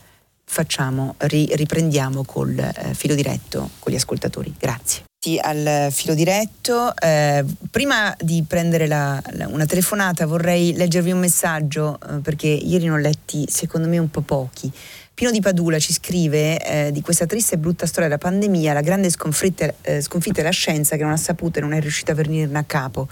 facciamo, 0.45 1.15
ri, 1.19 1.49
riprendiamo 1.53 2.25
col 2.25 2.59
eh, 2.59 2.95
filo 2.95 3.15
diretto 3.15 3.71
con 3.79 3.93
gli 3.93 3.97
ascoltatori. 3.97 4.55
Grazie 4.59 5.05
al 5.41 5.89
filo 5.91 6.15
diretto. 6.15 6.95
Eh, 6.97 7.45
prima 7.71 8.15
di 8.19 8.45
prendere 8.47 8.87
la, 8.87 9.23
la, 9.33 9.47
una 9.49 9.67
telefonata 9.67 10.27
vorrei 10.27 10.75
leggervi 10.75 11.13
un 11.13 11.21
messaggio 11.21 11.99
eh, 12.01 12.19
perché 12.19 12.49
ieri 12.49 12.85
ne 12.85 12.91
ho 12.91 12.97
letti 12.97 13.47
secondo 13.49 13.89
me 13.89 13.99
un 13.99 14.11
po' 14.11 14.23
pochi. 14.23 14.71
Pino 15.15 15.31
di 15.31 15.41
Padula 15.41 15.79
ci 15.79 15.93
scrive 15.93 16.59
eh, 16.59 16.91
di 16.91 17.01
questa 17.03 17.27
triste 17.27 17.55
e 17.55 17.59
brutta 17.59 17.87
storia 17.87 18.09
della 18.09 18.19
pandemia, 18.19 18.73
la 18.73 18.81
grande 18.81 19.11
sconfitta, 19.11 19.73
eh, 19.83 20.01
sconfitta 20.01 20.41
della 20.41 20.51
scienza 20.51 20.97
che 20.97 21.03
non 21.03 21.13
ha 21.13 21.17
saputo 21.17 21.59
e 21.59 21.63
non 21.63 21.73
è 21.75 21.81
riuscita 21.81 22.13
a 22.13 22.15
venirne 22.17 22.59
a 22.59 22.65
capo. 22.65 23.07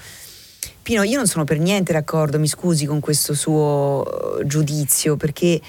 Pino, 0.82 1.02
io 1.02 1.18
non 1.18 1.26
sono 1.26 1.44
per 1.44 1.58
niente 1.58 1.92
d'accordo, 1.92 2.38
mi 2.38 2.48
scusi 2.48 2.86
con 2.86 3.00
questo 3.00 3.34
suo 3.34 4.40
eh, 4.40 4.46
giudizio, 4.46 5.16
perché 5.16 5.60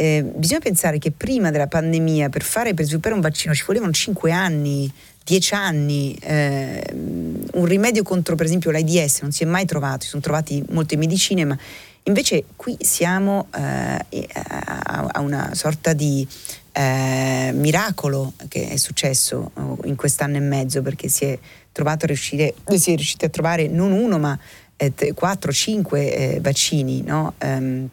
eh, 0.00 0.22
bisogna 0.22 0.60
pensare 0.60 0.96
che 0.96 1.10
prima 1.10 1.50
della 1.50 1.66
pandemia 1.66 2.30
per, 2.30 2.42
fare, 2.42 2.72
per 2.72 2.86
sviluppare 2.86 3.14
un 3.14 3.20
vaccino 3.20 3.52
ci 3.52 3.64
volevano 3.66 3.92
5 3.92 4.32
anni, 4.32 4.90
10 5.22 5.54
anni, 5.54 6.16
eh, 6.22 6.82
un 6.94 7.64
rimedio 7.66 8.02
contro 8.02 8.34
per 8.34 8.46
esempio 8.46 8.70
l'AIDS 8.70 9.20
non 9.20 9.30
si 9.30 9.42
è 9.42 9.46
mai 9.46 9.66
trovato, 9.66 10.04
si 10.04 10.08
sono 10.08 10.22
trovati 10.22 10.64
molte 10.70 10.96
medicine, 10.96 11.44
ma 11.44 11.58
invece 12.04 12.44
qui 12.56 12.78
siamo 12.80 13.48
eh, 13.54 14.28
a, 14.32 15.10
a, 15.12 15.20
una 15.20 15.50
sorta 15.52 15.92
di 15.92 16.26
eh, 16.72 17.50
miracolo 17.52 18.32
che 18.48 18.70
è 18.70 18.76
successo 18.76 19.50
oh, 19.52 19.78
in 19.84 19.96
quest'anno 19.96 20.38
e 20.38 20.40
mezzo 20.40 20.80
perché 20.80 21.08
si 21.08 21.26
è 21.26 21.38
trovato 21.72 22.06
a 22.06 22.08
riuscire, 22.08 22.54
si 22.74 22.92
è 22.92 22.96
riusciti 22.96 23.26
a 23.26 23.28
trovare 23.28 23.68
non 23.68 23.92
uno 23.92 24.18
ma 24.18 24.38
eh, 24.78 24.94
4-5 24.96 25.88
eh, 25.92 26.38
vaccini, 26.40 27.02
no? 27.02 27.34
Um, 27.42 27.90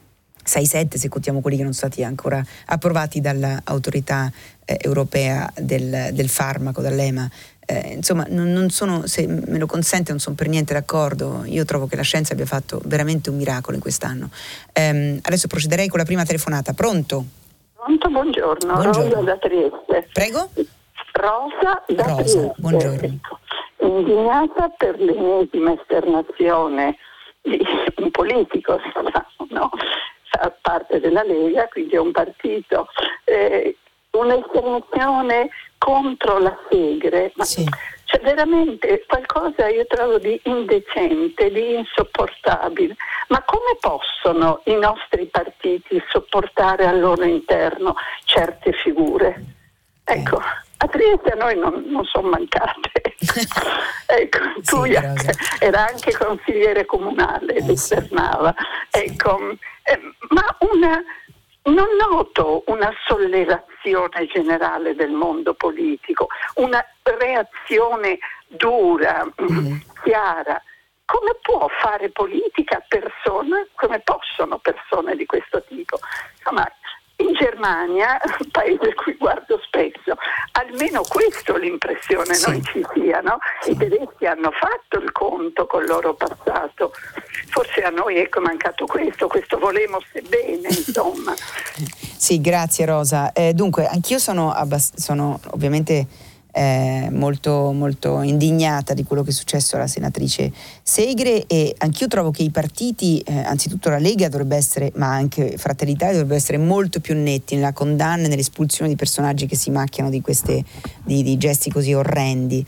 6-7 0.47 0.95
se 0.95 1.09
contiamo 1.09 1.41
quelli 1.41 1.57
che 1.57 1.63
non 1.63 1.73
sono 1.73 1.91
stati 1.91 2.05
ancora 2.05 2.43
approvati 2.67 3.19
dall'autorità 3.19 4.31
eh, 4.65 4.77
europea 4.81 5.51
del, 5.59 6.09
del, 6.13 6.29
farmaco, 6.29 6.81
dall'EMA. 6.81 7.29
Eh, 7.65 7.93
insomma, 7.95 8.25
non, 8.29 8.51
non, 8.51 8.69
sono, 8.69 9.05
se 9.07 9.27
me 9.27 9.57
lo 9.57 9.65
consente, 9.65 10.11
non 10.11 10.19
sono 10.19 10.35
per 10.35 10.47
niente 10.47 10.73
d'accordo. 10.73 11.43
Io 11.45 11.65
trovo 11.65 11.87
che 11.87 11.97
la 11.97 12.01
scienza 12.01 12.33
abbia 12.33 12.45
fatto 12.45 12.81
veramente 12.85 13.29
un 13.29 13.35
miracolo 13.35 13.75
in 13.75 13.81
quest'anno. 13.81 14.29
Eh, 14.71 15.19
adesso 15.21 15.47
procederei 15.47 15.89
con 15.89 15.99
la 15.99 16.05
prima 16.05 16.23
telefonata. 16.23 16.73
Pronto? 16.73 17.25
Pronto, 17.73 18.09
buongiorno. 18.09 18.73
buongiorno. 18.73 19.13
Rosa 19.13 19.21
da 19.21 19.37
Trieste. 19.37 20.09
Prego? 20.13 20.49
Rosa 21.13 21.83
da 21.87 22.03
Rosa, 22.03 22.15
Trieste. 22.15 22.53
buongiorno. 22.57 23.01
Ecco. 23.01 23.39
Indignata 23.79 24.69
per 24.69 24.99
l'ennesima 24.99 25.73
esternazione 25.73 26.97
di 27.41 27.59
un 27.97 28.11
politico, 28.11 28.77
no? 29.49 29.69
Fa 30.37 30.53
parte 30.61 30.99
della 30.99 31.23
Lega, 31.23 31.67
quindi 31.67 31.95
è 31.95 31.99
un 31.99 32.11
partito, 32.11 32.87
eh, 33.25 33.75
un'esternazione 34.11 35.49
contro 35.77 36.39
la 36.39 36.57
Segre, 36.69 37.31
ma 37.35 37.43
sì. 37.43 37.67
c'è 38.05 38.19
veramente 38.21 39.03
qualcosa 39.07 39.67
io 39.67 39.85
trovo 39.85 40.17
di 40.17 40.39
indecente, 40.45 41.51
di 41.51 41.75
insopportabile. 41.75 42.95
Ma 43.27 43.43
come 43.43 43.77
possono 43.79 44.61
i 44.65 44.75
nostri 44.75 45.25
partiti 45.25 46.01
sopportare 46.09 46.85
al 46.85 46.99
loro 46.99 47.23
interno 47.23 47.95
certe 48.23 48.71
figure? 48.71 49.43
Ecco, 50.03 50.41
a 50.77 50.87
Trieste 50.87 51.31
a 51.31 51.35
noi 51.35 51.57
non, 51.57 51.83
non 51.87 52.05
sono 52.05 52.29
mancate. 52.29 53.15
ecco, 54.05 54.39
sì, 54.61 54.61
tu 54.61 54.83
era 55.59 55.87
anche 55.87 56.15
consigliere 56.15 56.85
comunale 56.85 57.55
eh, 57.55 57.71
esternava. 57.71 58.53
Sì. 58.89 59.03
Ecco, 59.05 59.39
eh, 59.83 59.99
ma 60.29 60.57
una, 60.59 61.01
non 61.63 61.87
noto 61.99 62.63
una 62.67 62.91
sollevazione 63.05 64.27
generale 64.27 64.95
del 64.95 65.11
mondo 65.11 65.53
politico, 65.55 66.27
una 66.55 66.83
reazione 67.03 68.19
dura, 68.47 69.25
mm. 69.25 69.77
chiara. 70.03 70.61
Come 71.05 71.37
può 71.41 71.69
fare 71.79 72.09
politica 72.09 72.83
persone, 72.85 73.69
come 73.75 74.01
possono 74.01 74.57
persone 74.57 75.15
di 75.15 75.25
questo 75.25 75.63
tipo? 75.63 75.97
Insomma, 76.37 76.69
in 77.17 77.33
Germania, 77.33 78.19
paese 78.51 78.93
cui 78.93 79.15
guardo 79.17 79.59
spesso, 79.65 80.15
almeno 80.51 81.01
questo 81.01 81.57
l'impressione 81.57 82.33
sì. 82.33 82.49
non 82.49 82.63
ci 82.63 82.85
sia, 82.93 83.21
no? 83.21 83.37
I 83.67 83.75
tedeschi 83.75 84.25
hanno 84.25 84.51
fatto 84.51 85.03
il 85.03 85.11
conto 85.11 85.65
col 85.65 85.87
loro 85.87 86.13
passato, 86.13 86.91
forse 87.49 87.81
a 87.81 87.89
noi 87.89 88.17
ecco 88.17 88.41
mancato 88.41 88.85
questo, 88.85 89.27
questo 89.27 89.57
volemo 89.57 89.99
se 90.11 90.21
bene, 90.21 90.67
insomma. 90.67 91.33
sì, 91.75 92.39
grazie 92.39 92.85
Rosa. 92.85 93.31
Eh, 93.31 93.53
dunque, 93.53 93.87
anch'io 93.87 94.19
sono, 94.19 94.51
abbast- 94.51 94.99
sono 94.99 95.39
ovviamente 95.51 96.05
eh, 96.57 97.09
molto, 97.11 97.71
molto 97.71 98.23
indignata 98.23 98.95
di 98.95 99.03
quello 99.03 99.21
che 99.21 99.29
è 99.29 99.33
successo 99.33 99.75
alla 99.75 99.85
senatrice 99.85 100.51
Segre 100.81 101.45
e 101.45 101.75
anch'io 101.77 102.07
trovo 102.07 102.31
che 102.31 102.41
i 102.41 102.49
partiti, 102.49 103.19
eh, 103.19 103.37
anzitutto 103.41 103.89
la 103.89 103.99
Lega 103.99 104.27
dovrebbe 104.27 104.55
essere, 104.55 104.91
ma 104.95 105.07
anche 105.07 105.55
Fratelli 105.57 105.91
d'Italia 105.91 106.13
dovrebbe 106.15 106.35
essere 106.35 106.57
molto 106.57 106.99
più 106.99 107.13
netti 107.13 107.53
nella 107.53 107.73
condanna 107.73 108.25
e 108.25 108.29
nell'espulsione 108.29 108.89
di 108.89 108.95
personaggi 108.95 109.45
che 109.45 109.55
si 109.55 109.69
macchiano 109.69 110.09
di, 110.09 110.19
questi 110.21 110.65
gesti 111.37 111.69
così 111.69 111.93
orrendi. 111.93 112.65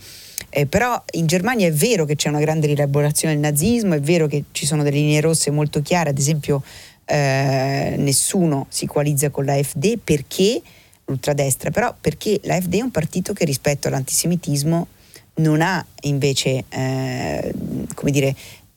Eh, 0.52 0.68
però 0.68 1.02
in 1.14 1.26
Germania 1.26 1.68
è 1.68 1.74
vero 1.74 2.06
che 2.06 2.16
c'è 2.16 2.30
una 2.30 2.40
grande 2.40 2.68
rielaborazione 2.68 3.34
del 3.34 3.42
nazismo, 3.42 3.96
è 3.96 4.00
vero 4.00 4.28
che 4.28 4.46
ci 4.52 4.68
sono 4.68 4.84
delle 4.84 4.98
linee 4.98 5.22
rosse 5.22 5.50
molto 5.50 5.82
chiare, 5.82 6.12
ad 6.12 6.18
esempio 6.18 6.62
eh, 7.06 7.96
nessuno 7.98 8.68
si 8.70 8.86
coalizza 8.86 9.32
con 9.32 9.46
la 9.46 9.56
FD 9.62 9.98
perché 10.04 10.62
l'ultradestra, 11.10 11.72
però 11.72 11.94
perché 12.00 12.40
l'AfD 12.44 12.76
è 12.76 12.82
un 12.82 12.92
partito 12.92 13.34
che 13.34 13.46
rispetto 13.46 13.88
all'antisemitismo 13.88 14.88
non 15.36 15.62
ha 15.62 15.84
invece, 16.02 16.66
eh, 16.70 17.54
come 17.96 18.12
dire, 18.12 18.36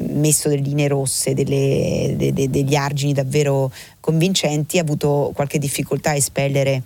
messo 0.08 0.48
delle 0.48 0.62
linee 0.62 0.88
rosse, 0.88 1.34
delle, 1.34 2.14
de, 2.16 2.32
de, 2.32 2.50
degli 2.50 2.74
argini 2.74 3.12
davvero 3.12 3.70
convincenti, 4.00 4.78
ha 4.78 4.82
avuto 4.82 5.30
qualche 5.34 5.58
difficoltà 5.58 6.10
a 6.10 6.16
espellere 6.16 6.82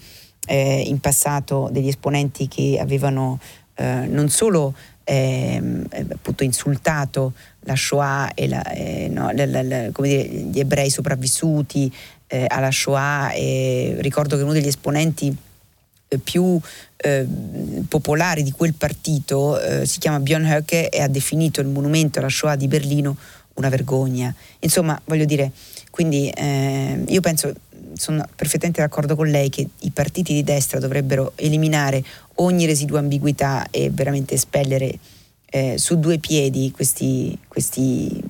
eh, 0.46 0.80
in 0.80 1.00
passato 1.00 1.68
degli 1.70 1.88
esponenti 1.88 2.48
che 2.48 2.78
avevano 2.80 3.38
eh, 3.74 4.06
non 4.08 4.28
solo 4.28 4.74
ehm, 5.04 5.86
appunto 6.12 6.44
insultato 6.44 7.32
la 7.60 7.76
Shoah 7.76 8.32
e 8.34 8.48
la, 8.48 8.62
eh, 8.72 9.08
no, 9.08 9.30
la, 9.32 9.44
la, 9.46 9.90
dire, 9.98 10.24
gli 10.24 10.58
ebrei 10.58 10.90
sopravvissuti, 10.90 11.92
eh, 12.28 12.46
alla 12.48 12.70
Shoah 12.70 13.32
e 13.32 13.96
ricordo 14.00 14.36
che 14.36 14.42
uno 14.42 14.52
degli 14.52 14.66
esponenti 14.66 15.34
eh, 16.08 16.18
più 16.18 16.58
eh, 16.96 17.26
popolari 17.88 18.42
di 18.42 18.52
quel 18.52 18.74
partito 18.74 19.60
eh, 19.60 19.86
si 19.86 19.98
chiama 19.98 20.20
Björn 20.20 20.44
Höcke 20.44 20.88
e 20.88 21.00
ha 21.00 21.08
definito 21.08 21.60
il 21.60 21.66
monumento 21.66 22.18
alla 22.18 22.28
Shoah 22.28 22.56
di 22.56 22.68
Berlino 22.68 23.16
una 23.54 23.68
vergogna. 23.68 24.34
Insomma, 24.60 25.00
voglio 25.04 25.24
dire, 25.24 25.50
quindi 25.90 26.28
eh, 26.28 27.02
io 27.06 27.20
penso, 27.20 27.52
sono 27.94 28.26
perfettamente 28.34 28.80
d'accordo 28.80 29.16
con 29.16 29.28
lei 29.28 29.48
che 29.48 29.66
i 29.80 29.90
partiti 29.90 30.32
di 30.32 30.44
destra 30.44 30.78
dovrebbero 30.78 31.32
eliminare 31.36 32.04
ogni 32.36 32.66
residua 32.66 32.98
ambiguità 32.98 33.66
e 33.70 33.90
veramente 33.90 34.34
espellere 34.34 34.98
eh, 35.46 35.78
su 35.78 35.98
due 35.98 36.18
piedi 36.18 36.70
questi, 36.70 37.36
questi 37.48 38.22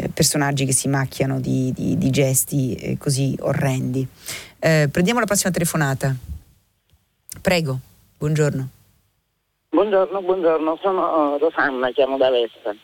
eh, 0.00 0.08
personaggi 0.10 0.64
che 0.64 0.72
si 0.72 0.86
macchiano 0.86 1.40
di, 1.40 1.72
di, 1.74 1.98
di 1.98 2.10
gesti 2.10 2.74
eh, 2.74 2.98
così 2.98 3.36
orrendi. 3.40 4.06
Eh, 4.60 4.88
prendiamo 4.92 5.18
la 5.18 5.26
prossima 5.26 5.50
telefonata. 5.50 6.14
Prego, 7.42 7.78
buongiorno. 8.16 8.68
Buongiorno, 9.70 10.22
buongiorno, 10.22 10.78
sono 10.80 11.36
Rosanna, 11.38 11.90
chiamo 11.90 12.16
da 12.16 12.30
Vesta. 12.30 12.74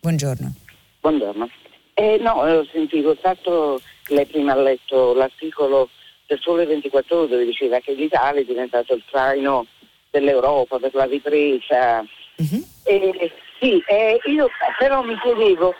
Buongiorno. 0.00 0.52
Buongiorno. 1.00 1.48
Eh, 1.94 2.18
no, 2.20 2.32
ho 2.32 2.66
sentito, 2.72 3.16
tanto 3.16 3.80
lei 4.08 4.26
prima 4.26 4.52
ha 4.52 4.56
letto 4.56 5.14
l'articolo 5.14 5.88
del 6.26 6.40
Sole 6.40 6.66
24 6.66 7.16
ore 7.16 7.28
dove 7.28 7.44
diceva 7.44 7.78
che 7.78 7.92
l'Italia 7.94 8.40
è 8.40 8.44
diventato 8.44 8.94
il 8.94 9.04
traino 9.08 9.66
dell'Europa 10.10 10.78
per 10.78 10.94
la 10.94 11.04
ripresa. 11.04 12.04
Uh-huh. 12.36 12.66
Eh, 12.82 13.32
sì, 13.60 13.82
eh, 13.86 14.20
io 14.24 14.48
però 14.78 15.02
mi 15.02 15.16
chiedevo 15.20 15.74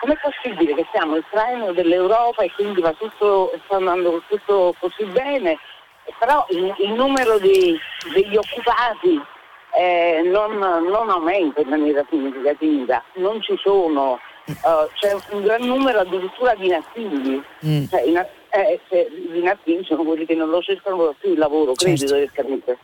com'è 0.00 0.18
possibile 0.20 0.74
che 0.74 0.86
siamo 0.92 1.16
il 1.16 1.24
traino 1.30 1.72
dell'Europa 1.72 2.42
e 2.42 2.52
quindi 2.52 2.80
va 2.80 2.92
tutto, 2.92 3.52
sta 3.64 3.76
andando 3.76 4.22
tutto 4.28 4.74
così 4.78 5.04
bene, 5.06 5.58
però 6.18 6.44
il, 6.50 6.74
il 6.78 6.92
numero 6.92 7.38
di, 7.38 7.78
degli 8.12 8.36
occupati 8.36 9.20
eh, 9.76 10.22
non, 10.24 10.56
non, 10.58 11.10
aumenta 11.10 11.60
in 11.60 11.68
maniera 11.68 12.04
significativa, 12.08 13.02
non 13.14 13.40
ci 13.42 13.56
sono, 13.62 14.18
uh, 14.46 14.88
c'è 14.94 15.16
un 15.30 15.42
gran 15.42 15.62
numero 15.62 16.00
addirittura 16.00 16.54
di 16.54 16.66
inattivi, 16.66 17.42
mm. 17.66 17.84
cioè, 17.86 18.02
in, 18.02 18.26
eh, 18.50 18.80
gli 19.30 19.38
inattivi 19.38 19.84
sono 19.84 20.04
quelli 20.04 20.26
che 20.26 20.34
non 20.34 20.50
lo 20.50 20.60
cercano 20.60 21.14
più 21.18 21.32
il 21.32 21.38
lavoro, 21.38 21.72
credo 21.72 21.96
certo. 21.96 22.14
di 22.14 22.20
aver 22.20 22.32
capito. 22.32 22.78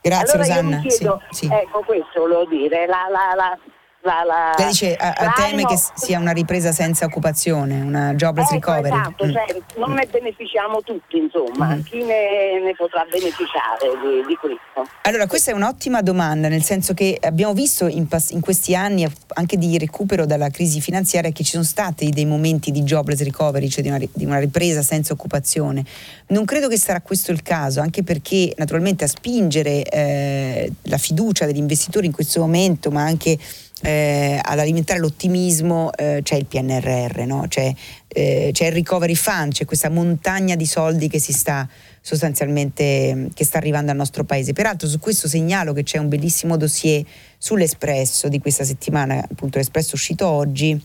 Grazie 0.00 0.34
allora 0.34 0.48
Rosanna. 0.48 0.76
Io 0.76 0.82
mi 0.82 0.88
chiedo, 0.88 1.22
sì, 1.30 1.46
sì. 1.46 1.52
ecco 1.52 1.80
questo 1.80 2.20
volevo 2.20 2.44
dire, 2.44 2.86
la, 2.86 3.06
la, 3.08 3.32
la 3.34 3.58
la, 4.04 4.22
la 4.24 4.54
Lei 4.56 4.68
dice, 4.68 4.94
a, 4.94 5.12
a 5.12 5.32
teme 5.32 5.64
che 5.64 5.76
sia 5.94 6.18
una 6.18 6.32
ripresa 6.32 6.72
senza 6.72 7.06
occupazione, 7.06 7.80
una 7.80 8.14
jobless 8.14 8.52
ecco, 8.52 8.72
recovery. 8.72 8.94
Esatto, 8.94 9.26
mm. 9.26 9.32
cioè, 9.32 9.62
non 9.76 9.92
ne 9.92 10.06
beneficiamo 10.10 10.82
tutti, 10.82 11.16
insomma, 11.16 11.74
mm. 11.74 11.80
chi 11.84 12.02
ne, 12.02 12.60
ne, 12.62 12.74
potrà 12.76 13.06
beneficiare 13.10 13.88
di, 14.02 14.26
di, 14.26 14.34
questo? 14.36 14.92
Allora, 15.02 15.26
questa 15.26 15.52
è 15.52 15.54
un'ottima 15.54 16.02
domanda, 16.02 16.48
nel 16.48 16.62
senso 16.62 16.92
che 16.92 17.18
abbiamo 17.20 17.54
visto 17.54 17.86
in, 17.86 18.06
in, 18.28 18.40
questi 18.40 18.74
anni 18.74 19.10
anche 19.34 19.56
di 19.56 19.78
recupero 19.78 20.26
dalla 20.26 20.50
crisi 20.50 20.80
finanziaria 20.82 21.30
che 21.30 21.42
ci 21.42 21.52
sono 21.52 21.64
stati 21.64 22.10
dei 22.10 22.26
momenti 22.26 22.70
di 22.70 22.82
jobless 22.82 23.22
recovery, 23.22 23.68
cioè 23.68 23.82
di 23.82 23.88
una, 23.88 23.98
di 23.98 24.24
una 24.24 24.38
ripresa 24.38 24.82
senza 24.82 25.14
occupazione. 25.14 25.82
Non 26.26 26.44
credo 26.44 26.68
che 26.68 26.76
sarà 26.76 27.00
questo 27.00 27.32
il 27.32 27.42
caso, 27.42 27.80
anche 27.80 28.02
perché 28.02 28.52
naturalmente 28.58 29.04
a 29.04 29.08
spingere 29.08 29.82
eh, 29.84 30.70
la 30.82 30.98
fiducia 30.98 31.46
degli 31.46 31.56
investitori 31.56 32.04
in 32.04 32.12
questo 32.12 32.40
momento, 32.40 32.90
ma 32.90 33.02
anche 33.02 33.38
eh, 33.82 34.40
ad 34.42 34.58
alimentare 34.58 34.98
l'ottimismo 34.98 35.92
eh, 35.92 36.20
c'è 36.22 36.36
il 36.36 36.46
PNRR, 36.46 37.20
no? 37.26 37.46
c'è, 37.48 37.72
eh, 38.08 38.50
c'è, 38.52 38.66
il 38.66 38.72
recovery 38.72 39.14
fund, 39.14 39.52
c'è 39.52 39.64
questa 39.64 39.90
montagna 39.90 40.54
di 40.56 40.66
soldi 40.66 41.08
che 41.08 41.18
si 41.18 41.32
sta 41.32 41.68
sostanzialmente 42.00 43.28
che 43.34 43.44
sta 43.44 43.58
arrivando 43.58 43.90
al 43.90 43.96
nostro 43.96 44.24
paese. 44.24 44.52
Peraltro 44.52 44.88
su 44.88 44.98
questo 44.98 45.28
segnalo 45.28 45.72
che 45.72 45.82
c'è 45.82 45.98
un 45.98 46.08
bellissimo 46.08 46.56
dossier 46.56 47.04
sull'Espresso 47.38 48.28
di 48.28 48.38
questa 48.38 48.64
settimana, 48.64 49.22
appunto 49.22 49.58
l'Espresso 49.58 49.94
uscito 49.94 50.26
oggi, 50.26 50.80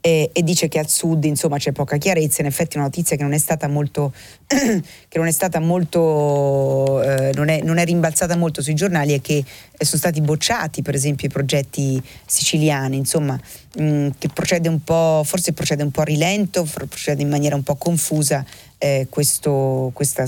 e, 0.00 0.30
e, 0.32 0.42
dice 0.42 0.68
che 0.68 0.78
al 0.78 0.88
sud 0.88 1.24
insomma 1.24 1.58
c'è 1.58 1.72
poca 1.72 1.96
chiarezza, 1.96 2.40
in 2.40 2.46
effetti 2.46 2.76
è 2.76 2.78
una 2.78 2.86
notizia 2.86 3.16
che 3.16 3.22
non 3.24 3.32
è 3.32 3.38
stata 3.38 3.66
molto, 3.66 4.12
che 4.46 5.18
non 5.18 5.26
è 5.26 5.32
stata 5.32 5.58
molto, 5.58 7.02
eh, 7.02 7.32
non, 7.34 7.48
è, 7.48 7.60
non, 7.62 7.78
è, 7.78 7.84
rimbalzata 7.84 8.36
molto 8.36 8.62
sui 8.62 8.74
giornali 8.74 9.14
e 9.14 9.20
che 9.20 9.44
sono 9.78 9.98
stati 9.98 10.20
bocciati 10.20 10.82
per 10.82 10.94
esempio 10.94 11.26
i 11.26 11.30
progetti 11.30 12.00
siciliani, 12.24 12.96
insomma 12.96 13.38
mh, 13.76 13.82
mm, 13.82 14.08
che 14.18 14.28
procede 14.28 14.68
un 14.68 14.82
po', 14.84 15.22
forse 15.24 15.52
procede 15.52 15.82
un 15.82 15.90
po' 15.90 16.02
a 16.02 16.04
rilento, 16.04 16.62
procede 16.62 17.22
in 17.22 17.28
maniera 17.28 17.56
un 17.56 17.64
po' 17.64 17.74
confusa 17.74 18.44
eh, 18.78 19.08
questo, 19.10 19.90
questa, 19.92 20.26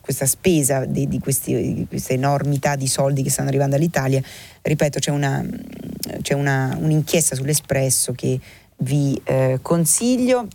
questa, 0.00 0.26
spesa 0.26 0.84
di, 0.84 1.08
di, 1.08 1.18
questi, 1.18 1.74
di, 1.74 1.86
questa 1.88 2.12
enormità 2.12 2.76
di 2.76 2.86
soldi 2.86 3.22
che 3.22 3.30
stanno 3.30 3.48
arrivando 3.48 3.76
all'Italia. 3.76 4.22
Ripeto, 4.62 4.98
c'è, 4.98 5.10
una, 5.10 5.44
c'è 6.22 6.34
una, 6.34 6.76
un'inchiesta 6.78 7.34
sull'Espresso 7.34 8.12
che 8.12 8.38
vi 8.78 9.20
eh, 9.24 9.58
consiglio, 9.62 10.46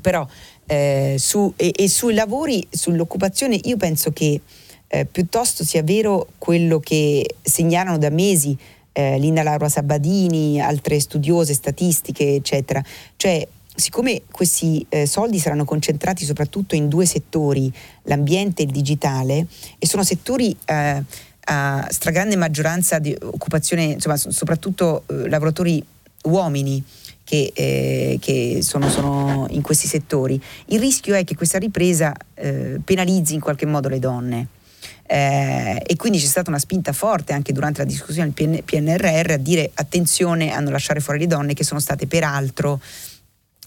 però 0.00 0.26
eh, 0.66 1.16
su, 1.18 1.52
e, 1.56 1.72
e, 1.76 1.88
sui 1.88 2.14
lavori, 2.14 2.66
sull'occupazione, 2.70 3.60
io 3.64 3.76
penso 3.76 4.10
che 4.12 4.40
eh, 4.88 5.04
piuttosto 5.04 5.64
sia 5.64 5.82
vero 5.82 6.28
quello 6.38 6.80
che 6.80 7.36
segnalano 7.42 7.98
da 7.98 8.10
mesi 8.10 8.56
eh, 8.92 9.18
Linda 9.18 9.42
Laura 9.42 9.68
Sabadini, 9.68 10.60
altre 10.60 11.00
studiose 11.00 11.52
statistiche, 11.52 12.34
eccetera. 12.36 12.82
Cioè, 13.16 13.46
siccome 13.74 14.22
questi 14.30 14.84
eh, 14.88 15.06
soldi 15.06 15.38
saranno 15.38 15.64
concentrati 15.64 16.24
soprattutto 16.24 16.74
in 16.74 16.88
due 16.88 17.06
settori, 17.06 17.72
l'ambiente 18.02 18.62
e 18.62 18.66
il 18.66 18.70
digitale, 18.70 19.46
e 19.78 19.86
sono 19.86 20.04
settori 20.04 20.56
eh, 20.64 21.02
a 21.46 21.86
stragrande 21.90 22.36
maggioranza 22.36 22.98
di 22.98 23.16
occupazione, 23.20 23.84
insomma, 23.84 24.16
soprattutto 24.16 25.04
eh, 25.06 25.28
lavoratori 25.28 25.84
uomini, 26.24 26.82
che, 27.24 27.52
eh, 27.54 28.18
che 28.20 28.58
sono, 28.62 28.88
sono, 28.90 29.46
in 29.50 29.62
questi 29.62 29.88
settori. 29.88 30.40
Il 30.66 30.78
rischio 30.78 31.14
è 31.14 31.24
che 31.24 31.34
questa 31.34 31.58
ripresa 31.58 32.14
eh, 32.34 32.78
penalizzi 32.84 33.34
in 33.34 33.40
qualche 33.40 33.66
modo 33.66 33.88
le 33.88 33.98
donne. 33.98 34.48
Eh, 35.06 35.82
e 35.86 35.96
quindi 35.96 36.18
c'è 36.18 36.26
stata 36.26 36.48
una 36.48 36.58
spinta 36.58 36.92
forte 36.92 37.34
anche 37.34 37.52
durante 37.52 37.80
la 37.80 37.86
discussione 37.86 38.32
del 38.34 38.62
PNRR 38.64 39.32
a 39.32 39.36
dire 39.36 39.70
attenzione 39.74 40.50
a 40.50 40.60
non 40.60 40.72
lasciare 40.72 41.00
fuori 41.00 41.18
le 41.18 41.26
donne 41.26 41.52
che 41.52 41.62
sono 41.62 41.78
state 41.78 42.06
peraltro 42.06 42.80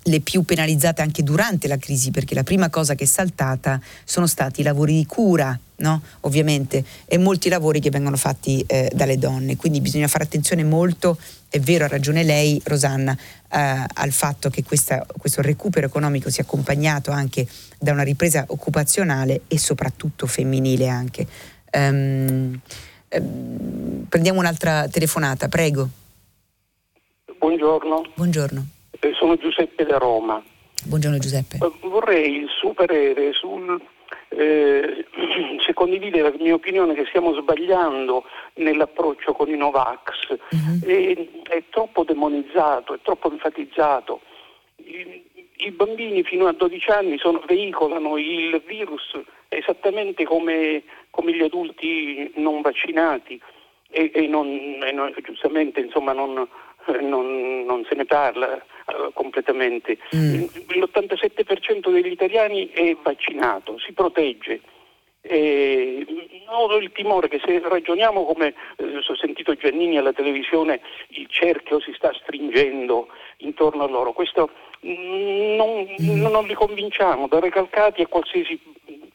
le 0.08 0.20
più 0.22 0.44
penalizzate 0.44 1.02
anche 1.02 1.24
durante 1.24 1.68
la 1.68 1.78
crisi, 1.78 2.12
perché 2.12 2.34
la 2.34 2.44
prima 2.44 2.70
cosa 2.70 2.96
che 2.96 3.04
è 3.04 3.08
saltata 3.08 3.80
sono 4.04 4.28
stati 4.28 4.62
i 4.62 4.64
lavori 4.64 4.94
di 4.94 5.06
cura, 5.06 5.58
no? 5.78 6.02
ovviamente, 6.22 6.84
e 7.06 7.18
molti 7.18 7.50
lavori 7.50 7.80
che 7.80 7.90
vengono 7.90 8.18
fatti 8.18 8.64
eh, 8.68 8.92
dalle 8.94 9.18
donne. 9.18 9.56
Quindi 9.56 9.82
bisogna 9.82 10.08
fare 10.08 10.24
attenzione 10.24 10.64
molto, 10.64 11.18
è 11.50 11.60
vero, 11.60 11.86
ha 11.86 11.88
ragione 11.88 12.24
lei, 12.24 12.62
Rosanna, 12.64 13.14
eh, 13.14 13.86
al 13.94 14.12
fatto 14.12 14.50
che 14.50 14.64
questa, 14.64 15.06
questo 15.18 15.42
recupero 15.42 15.86
economico 15.86 16.30
sia 16.30 16.44
accompagnato 16.44 17.12
anche 17.12 17.48
da 17.78 17.92
una 17.92 18.04
ripresa 18.04 18.46
occupazionale 18.48 19.42
e 19.48 19.58
soprattutto 19.58 20.26
femminile 20.26 20.88
anche. 20.88 21.28
Um, 21.74 22.60
um, 23.10 24.06
prendiamo 24.08 24.40
un'altra 24.40 24.88
telefonata, 24.88 25.50
prego. 25.50 25.90
Buongiorno. 27.38 28.12
Buongiorno. 28.16 28.68
Sono 29.14 29.36
Giuseppe 29.38 29.86
da 29.86 29.98
Roma. 29.98 30.44
Buongiorno 30.86 31.18
Giuseppe. 31.18 31.58
Eh, 31.62 31.88
vorrei 31.88 32.38
il 32.38 32.50
suo 32.50 32.74
parere 32.74 33.34
sul, 33.34 33.80
eh, 34.30 35.06
se 35.66 35.74
condivide 35.74 36.22
la 36.22 36.34
mia 36.40 36.54
opinione 36.54 36.94
che 36.94 37.06
stiamo 37.08 37.34
sbagliando 37.34 38.24
nell'approccio 38.56 39.34
con 39.34 39.50
i 39.50 39.58
Novax. 39.58 40.30
Uh-huh. 40.30 40.80
È, 40.86 41.28
è, 41.50 41.64
troppo 41.70 42.04
demonizzato, 42.04 42.94
è 42.94 43.00
troppo 43.02 43.32
enfatizzato. 43.32 44.22
I, 44.78 45.24
I, 45.58 45.72
bambini 45.72 46.24
fino 46.24 46.48
a 46.48 46.54
12 46.54 46.90
anni 46.92 47.18
sono, 47.18 47.42
veicolano 47.46 48.18
il 48.18 48.62
virus 48.66 49.20
esattamente 49.50 50.24
come, 50.24 50.84
come 51.10 51.34
gli 51.34 51.42
adulti 51.42 52.32
non 52.36 52.62
vaccinati 52.62 53.42
e, 53.90 54.12
e, 54.14 54.28
non, 54.28 54.48
e 54.84 54.92
non, 54.92 55.14
giustamente 55.24 55.80
insomma, 55.80 56.14
non, 56.14 56.48
non, 57.02 57.64
non 57.66 57.86
se 57.88 57.96
ne 57.96 58.06
parla 58.06 58.56
uh, 58.56 59.12
completamente. 59.14 59.98
Mm. 60.16 60.44
L'87% 60.68 61.92
degli 61.92 62.12
italiani 62.12 62.70
è 62.70 62.96
vaccinato, 63.02 63.78
si 63.80 63.94
protegge. 63.94 64.62
E 65.22 66.06
ho 66.48 66.78
il 66.78 66.92
timore 66.94 67.28
che 67.28 67.42
se 67.44 67.60
ragioniamo 67.60 68.26
come 68.26 68.54
eh, 68.78 68.98
ho 68.98 69.16
sentito 69.16 69.56
Giannini 69.56 69.98
alla 69.98 70.14
televisione, 70.14 70.80
il 71.10 71.28
cerchio 71.30 71.82
si 71.82 71.92
sta 71.94 72.14
stringendo 72.14 73.10
intorno 73.38 73.84
a 73.84 73.88
loro. 73.88 74.14
Questo 74.14 74.50
non, 74.82 75.86
mm. 76.02 76.22
non 76.22 76.46
li 76.46 76.54
convinciamo, 76.54 77.28
da 77.28 77.40
Recalcati 77.40 78.02
a 78.02 78.08
qualsiasi 78.08 78.60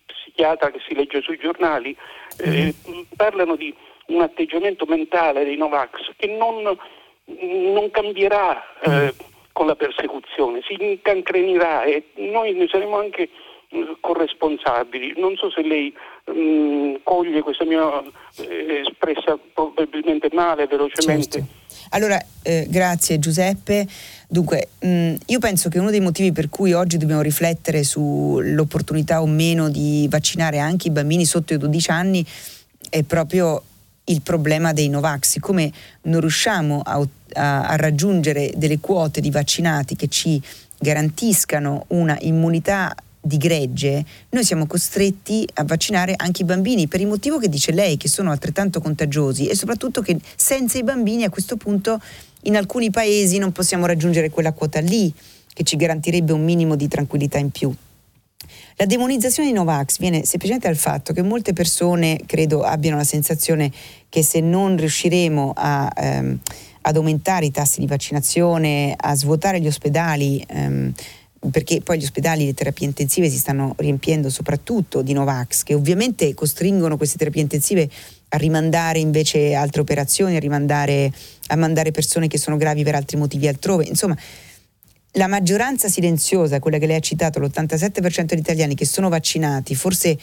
psichiatra 0.04 0.70
che 0.70 0.80
si 0.86 0.94
legge 0.94 1.22
sui 1.22 1.38
giornali, 1.38 1.96
eh, 2.38 2.74
mm. 2.88 3.00
parlano 3.16 3.56
di 3.56 3.74
un 4.06 4.20
atteggiamento 4.20 4.84
mentale 4.86 5.44
dei 5.44 5.56
Novax 5.56 6.12
che 6.16 6.26
non, 6.26 6.76
non 7.24 7.90
cambierà 7.90 8.62
eh, 8.82 8.90
mm. 8.90 9.08
con 9.52 9.66
la 9.66 9.76
persecuzione, 9.76 10.60
si 10.66 10.76
incancrenirà 10.78 11.84
e 11.84 12.10
noi 12.16 12.52
ne 12.54 12.66
saremo 12.68 12.98
anche 12.98 13.28
mm, 13.74 13.92
corresponsabili. 14.00 15.14
Non 15.16 15.36
so 15.36 15.50
se 15.50 15.62
lei 15.62 15.94
mh, 16.26 16.32
mm, 16.32 16.94
coglie 17.02 17.42
questa 17.42 17.64
mia 17.64 18.02
eh, 18.36 18.82
espressa 18.86 19.38
probabilmente 19.52 20.28
male, 20.32 20.66
velocemente. 20.66 21.38
Certo. 21.38 21.60
Allora, 21.90 22.18
eh, 22.42 22.66
grazie 22.68 23.18
Giuseppe. 23.18 23.86
Dunque, 24.28 24.68
mh, 24.80 25.14
io 25.26 25.38
penso 25.38 25.68
che 25.68 25.78
uno 25.78 25.90
dei 25.90 26.00
motivi 26.00 26.32
per 26.32 26.48
cui 26.48 26.72
oggi 26.72 26.96
dobbiamo 26.96 27.22
riflettere 27.22 27.84
sull'opportunità 27.84 29.20
o 29.20 29.26
meno 29.26 29.68
di 29.68 30.06
vaccinare 30.10 30.58
anche 30.58 30.88
i 30.88 30.90
bambini 30.90 31.24
sotto 31.24 31.54
i 31.54 31.58
12 31.58 31.90
anni 31.90 32.24
è 32.88 33.02
proprio 33.04 33.62
il 34.12 34.22
problema 34.22 34.72
dei 34.72 34.88
Novax, 34.88 35.30
siccome 35.30 35.72
non 36.02 36.20
riusciamo 36.20 36.80
a, 36.84 37.06
a, 37.34 37.66
a 37.66 37.76
raggiungere 37.76 38.52
delle 38.56 38.78
quote 38.78 39.20
di 39.20 39.30
vaccinati 39.30 39.96
che 39.96 40.08
ci 40.08 40.40
garantiscano 40.78 41.84
una 41.88 42.16
immunità 42.20 42.94
di 43.24 43.36
gregge, 43.36 44.04
noi 44.30 44.44
siamo 44.44 44.66
costretti 44.66 45.48
a 45.54 45.64
vaccinare 45.64 46.14
anche 46.16 46.42
i 46.42 46.44
bambini 46.44 46.88
per 46.88 47.00
il 47.00 47.06
motivo 47.06 47.38
che 47.38 47.48
dice 47.48 47.70
lei, 47.70 47.96
che 47.96 48.08
sono 48.08 48.32
altrettanto 48.32 48.80
contagiosi 48.80 49.46
e 49.46 49.54
soprattutto 49.54 50.02
che 50.02 50.18
senza 50.34 50.76
i 50.78 50.82
bambini 50.82 51.22
a 51.22 51.30
questo 51.30 51.56
punto 51.56 52.00
in 52.42 52.56
alcuni 52.56 52.90
paesi 52.90 53.38
non 53.38 53.52
possiamo 53.52 53.86
raggiungere 53.86 54.30
quella 54.30 54.52
quota 54.52 54.80
lì 54.80 55.12
che 55.54 55.62
ci 55.62 55.76
garantirebbe 55.76 56.32
un 56.32 56.42
minimo 56.42 56.74
di 56.74 56.88
tranquillità 56.88 57.38
in 57.38 57.50
più. 57.50 57.72
La 58.76 58.86
demonizzazione 58.86 59.48
di 59.48 59.54
Novax 59.54 59.98
viene 59.98 60.24
semplicemente 60.24 60.66
dal 60.66 60.76
fatto 60.76 61.12
che 61.12 61.22
molte 61.22 61.52
persone 61.52 62.18
credo 62.26 62.62
abbiano 62.62 62.96
la 62.96 63.04
sensazione 63.04 63.70
che 64.08 64.22
se 64.22 64.40
non 64.40 64.76
riusciremo 64.76 65.52
a, 65.54 65.90
ehm, 65.94 66.38
ad 66.82 66.96
aumentare 66.96 67.46
i 67.46 67.50
tassi 67.50 67.80
di 67.80 67.86
vaccinazione, 67.86 68.94
a 68.96 69.14
svuotare 69.14 69.60
gli 69.60 69.66
ospedali, 69.66 70.44
ehm, 70.48 70.92
perché 71.50 71.80
poi 71.80 71.98
gli 71.98 72.04
ospedali, 72.04 72.46
le 72.46 72.54
terapie 72.54 72.86
intensive 72.86 73.28
si 73.28 73.36
stanno 73.36 73.74
riempiendo 73.78 74.30
soprattutto 74.30 75.02
di 75.02 75.12
Novax, 75.12 75.64
che 75.64 75.74
ovviamente 75.74 76.32
costringono 76.34 76.96
queste 76.96 77.18
terapie 77.18 77.42
intensive 77.42 77.88
a 78.28 78.36
rimandare 78.36 79.00
invece 79.00 79.54
altre 79.54 79.80
operazioni, 79.80 80.36
a 80.36 80.38
rimandare 80.38 81.12
a 81.48 81.56
mandare 81.56 81.90
persone 81.90 82.28
che 82.28 82.38
sono 82.38 82.56
gravi 82.56 82.82
per 82.82 82.94
altri 82.94 83.16
motivi 83.16 83.48
altrove. 83.48 83.84
Insomma, 83.84 84.16
la 85.12 85.26
maggioranza 85.26 85.88
silenziosa, 85.88 86.58
quella 86.58 86.78
che 86.78 86.86
lei 86.86 86.96
ha 86.96 87.00
citato, 87.00 87.38
l'87% 87.38 88.22
degli 88.24 88.38
italiani 88.38 88.74
che 88.74 88.86
sono 88.86 89.08
vaccinati, 89.08 89.74
forse 89.74 90.18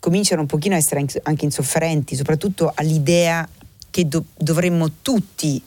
cominciano 0.00 0.40
un 0.40 0.48
pochino 0.48 0.74
a 0.74 0.78
essere 0.78 1.04
anche 1.22 1.44
insofferenti, 1.44 2.16
soprattutto 2.16 2.72
all'idea 2.74 3.48
che 3.90 4.08
do- 4.08 4.24
dovremmo 4.36 4.90
tutti 5.00 5.62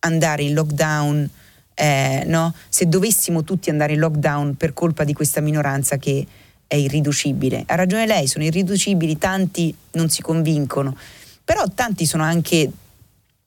andare 0.00 0.44
in 0.44 0.54
lockdown, 0.54 1.28
eh, 1.74 2.22
no? 2.26 2.54
se 2.68 2.86
dovessimo 2.86 3.42
tutti 3.42 3.70
andare 3.70 3.94
in 3.94 3.98
lockdown 3.98 4.56
per 4.56 4.72
colpa 4.72 5.02
di 5.02 5.12
questa 5.12 5.40
minoranza 5.40 5.96
che 5.96 6.24
è 6.68 6.76
irriducibile. 6.76 7.64
Ha 7.66 7.74
ragione 7.74 8.06
lei, 8.06 8.28
sono 8.28 8.44
irriducibili, 8.44 9.18
tanti 9.18 9.74
non 9.92 10.08
si 10.10 10.22
convincono, 10.22 10.96
però 11.44 11.64
tanti 11.74 12.06
sono 12.06 12.22
anche 12.22 12.70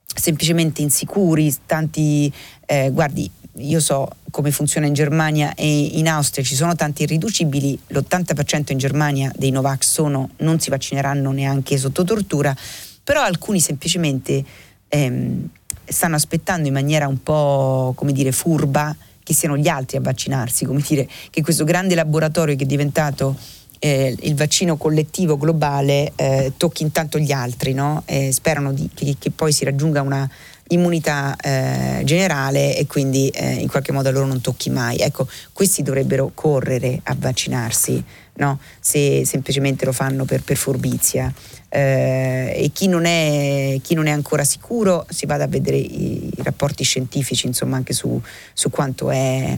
semplicemente 0.05 0.81
insicuri, 0.81 1.53
tanti, 1.65 2.31
eh, 2.65 2.89
guardi, 2.91 3.29
io 3.57 3.79
so 3.79 4.09
come 4.35 4.51
funziona 4.51 4.85
in 4.85 4.91
Germania 4.91 5.53
e 5.55 5.65
in 5.93 6.09
Austria 6.09 6.43
ci 6.43 6.55
sono 6.55 6.75
tanti 6.75 7.03
irriducibili, 7.03 7.79
l'80% 7.87 8.73
in 8.73 8.77
Germania 8.77 9.31
dei 9.33 9.49
Novax 9.49 9.89
sono, 9.89 10.31
non 10.39 10.59
si 10.59 10.69
vaccineranno 10.69 11.31
neanche 11.31 11.77
sotto 11.77 12.03
tortura, 12.03 12.53
però 13.01 13.21
alcuni 13.21 13.61
semplicemente 13.61 14.43
ehm, 14.89 15.47
stanno 15.85 16.15
aspettando 16.15 16.67
in 16.67 16.73
maniera 16.73 17.07
un 17.07 17.23
po' 17.23 17.93
come 17.95 18.11
dire 18.11 18.33
furba 18.33 18.93
che 19.23 19.33
siano 19.33 19.55
gli 19.55 19.69
altri 19.69 19.95
a 19.95 20.01
vaccinarsi, 20.01 20.65
come 20.65 20.83
dire 20.85 21.07
che 21.29 21.41
questo 21.41 21.63
grande 21.63 21.95
laboratorio 21.95 22.57
che 22.57 22.65
è 22.65 22.67
diventato 22.67 23.37
eh, 23.79 24.17
il 24.19 24.35
vaccino 24.35 24.75
collettivo 24.75 25.37
globale 25.37 26.11
eh, 26.17 26.51
tocchi 26.57 26.83
intanto 26.83 27.17
gli 27.19 27.31
altri, 27.31 27.73
no? 27.73 28.03
sperano 28.31 28.73
di, 28.73 28.89
che, 28.93 29.15
che, 29.17 29.31
poi 29.31 29.53
si 29.53 29.63
raggiunga 29.63 30.01
una 30.01 30.29
immunità 30.69 31.35
eh, 31.35 32.01
generale 32.03 32.75
e 32.77 32.87
quindi 32.87 33.29
eh, 33.29 33.53
in 33.53 33.67
qualche 33.67 33.91
modo 33.91 34.09
a 34.09 34.11
loro 34.11 34.25
non 34.25 34.41
tocchi 34.41 34.69
mai. 34.69 34.97
Ecco, 34.97 35.27
questi 35.53 35.83
dovrebbero 35.83 36.31
correre 36.33 36.99
a 37.03 37.15
vaccinarsi, 37.17 38.03
no? 38.35 38.59
se 38.79 39.25
semplicemente 39.25 39.85
lo 39.85 39.91
fanno 39.91 40.25
per, 40.25 40.41
per 40.41 40.57
furbizia. 40.57 41.31
Eh, 41.69 42.53
e 42.55 42.69
chi 42.73 42.87
non, 42.87 43.05
è, 43.05 43.79
chi 43.81 43.95
non, 43.95 44.07
è, 44.07 44.11
ancora 44.11 44.43
sicuro 44.43 45.05
si 45.09 45.25
vada 45.25 45.43
a 45.43 45.47
vedere 45.47 45.77
i, 45.77 46.31
i 46.35 46.43
rapporti 46.43 46.83
scientifici, 46.83 47.47
insomma, 47.47 47.75
anche 47.75 47.93
su, 47.93 48.21
su 48.53 48.69
quanto 48.69 49.11
è 49.11 49.57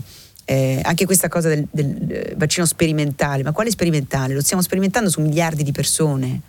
eh, 0.49 0.80
anche 0.82 1.05
questa 1.05 1.28
cosa 1.28 1.49
del, 1.49 1.68
del, 1.70 2.10
eh, 2.10 2.34
vaccino 2.38 2.66
sperimentale, 2.66 3.43
ma 3.43 3.51
quale 3.51 3.70
sperimentale? 3.70 4.34
Lo 4.34 4.41
stiamo 4.41 4.64
sperimentando 4.64 5.10
su 5.10 5.20
miliardi 5.20 5.62
di 5.62 5.74
persone. 5.74 6.41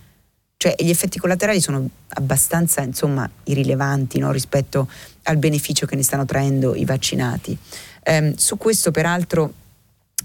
Cioè, 0.60 0.74
gli 0.76 0.90
effetti 0.90 1.20
collaterali 1.20 1.60
sono 1.60 1.88
abbastanza 2.08 2.82
insomma, 2.82 3.30
irrilevanti 3.44 4.18
no, 4.18 4.32
rispetto 4.32 4.90
al 5.22 5.36
beneficio 5.36 5.86
che 5.86 5.94
ne 5.94 6.02
stanno 6.02 6.24
traendo 6.24 6.74
i 6.74 6.84
vaccinati. 6.84 7.56
Eh, 8.02 8.34
su 8.36 8.56
questo, 8.56 8.90
peraltro, 8.90 9.52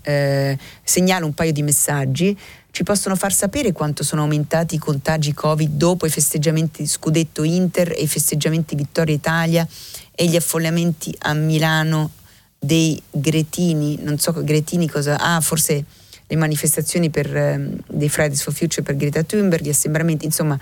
eh, 0.02 0.58
segnalo 0.84 1.28
un 1.28 1.36
paio 1.36 1.52
di 1.52 1.62
messaggi. 1.62 2.36
Ci 2.72 2.82
possono 2.82 3.16
far 3.16 3.32
sapere 3.32 3.72
quanto 3.74 4.04
sono 4.04 4.24
aumentati 4.24 4.74
i 4.74 4.80
contagi 4.80 5.34
Covid 5.34 5.78
dopo 5.78 6.08
i 6.08 6.10
festeggiamenti 6.10 6.88
Scudetto 6.88 7.44
Inter 7.44 7.92
e 7.92 8.02
i 8.02 8.08
festeggiamenti 8.08 8.74
Vittoria 8.74 9.14
Italia 9.14 9.68
e 10.16 10.26
gli 10.26 10.36
affollamenti 10.36 11.16
a 11.20 11.34
Milano 11.34 12.10
dei 12.58 13.00
Gretini, 13.12 14.00
non 14.02 14.18
so 14.18 14.34
Gretini 14.44 14.90
cosa, 14.90 15.20
ah 15.20 15.40
forse 15.42 15.86
le 16.34 16.40
manifestazioni 16.40 17.10
per, 17.10 17.36
eh, 17.36 17.70
dei 17.88 18.10
Fridays 18.10 18.42
for 18.42 18.54
Future 18.54 18.82
per 18.82 18.96
Greta 18.96 19.24
Thunberg, 19.24 19.64
gli 19.64 19.70
assembramenti, 19.70 20.26
insomma 20.26 20.60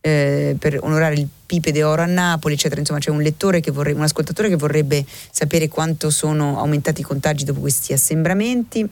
eh, 0.00 0.56
per 0.58 0.78
onorare 0.82 1.14
il 1.14 1.28
Pipe 1.46 1.72
de 1.72 1.82
Oro 1.82 2.02
a 2.02 2.06
Napoli, 2.06 2.54
eccetera. 2.54 2.80
Insomma, 2.80 3.00
c'è 3.00 3.10
un 3.10 3.20
lettore 3.20 3.60
che 3.60 3.70
vorrebbe, 3.70 3.98
un 3.98 4.04
ascoltatore 4.04 4.48
che 4.48 4.56
vorrebbe 4.56 5.04
sapere 5.30 5.68
quanto 5.68 6.10
sono 6.10 6.58
aumentati 6.58 7.02
i 7.02 7.04
contagi 7.04 7.44
dopo 7.44 7.60
questi 7.60 7.92
assembramenti. 7.92 8.88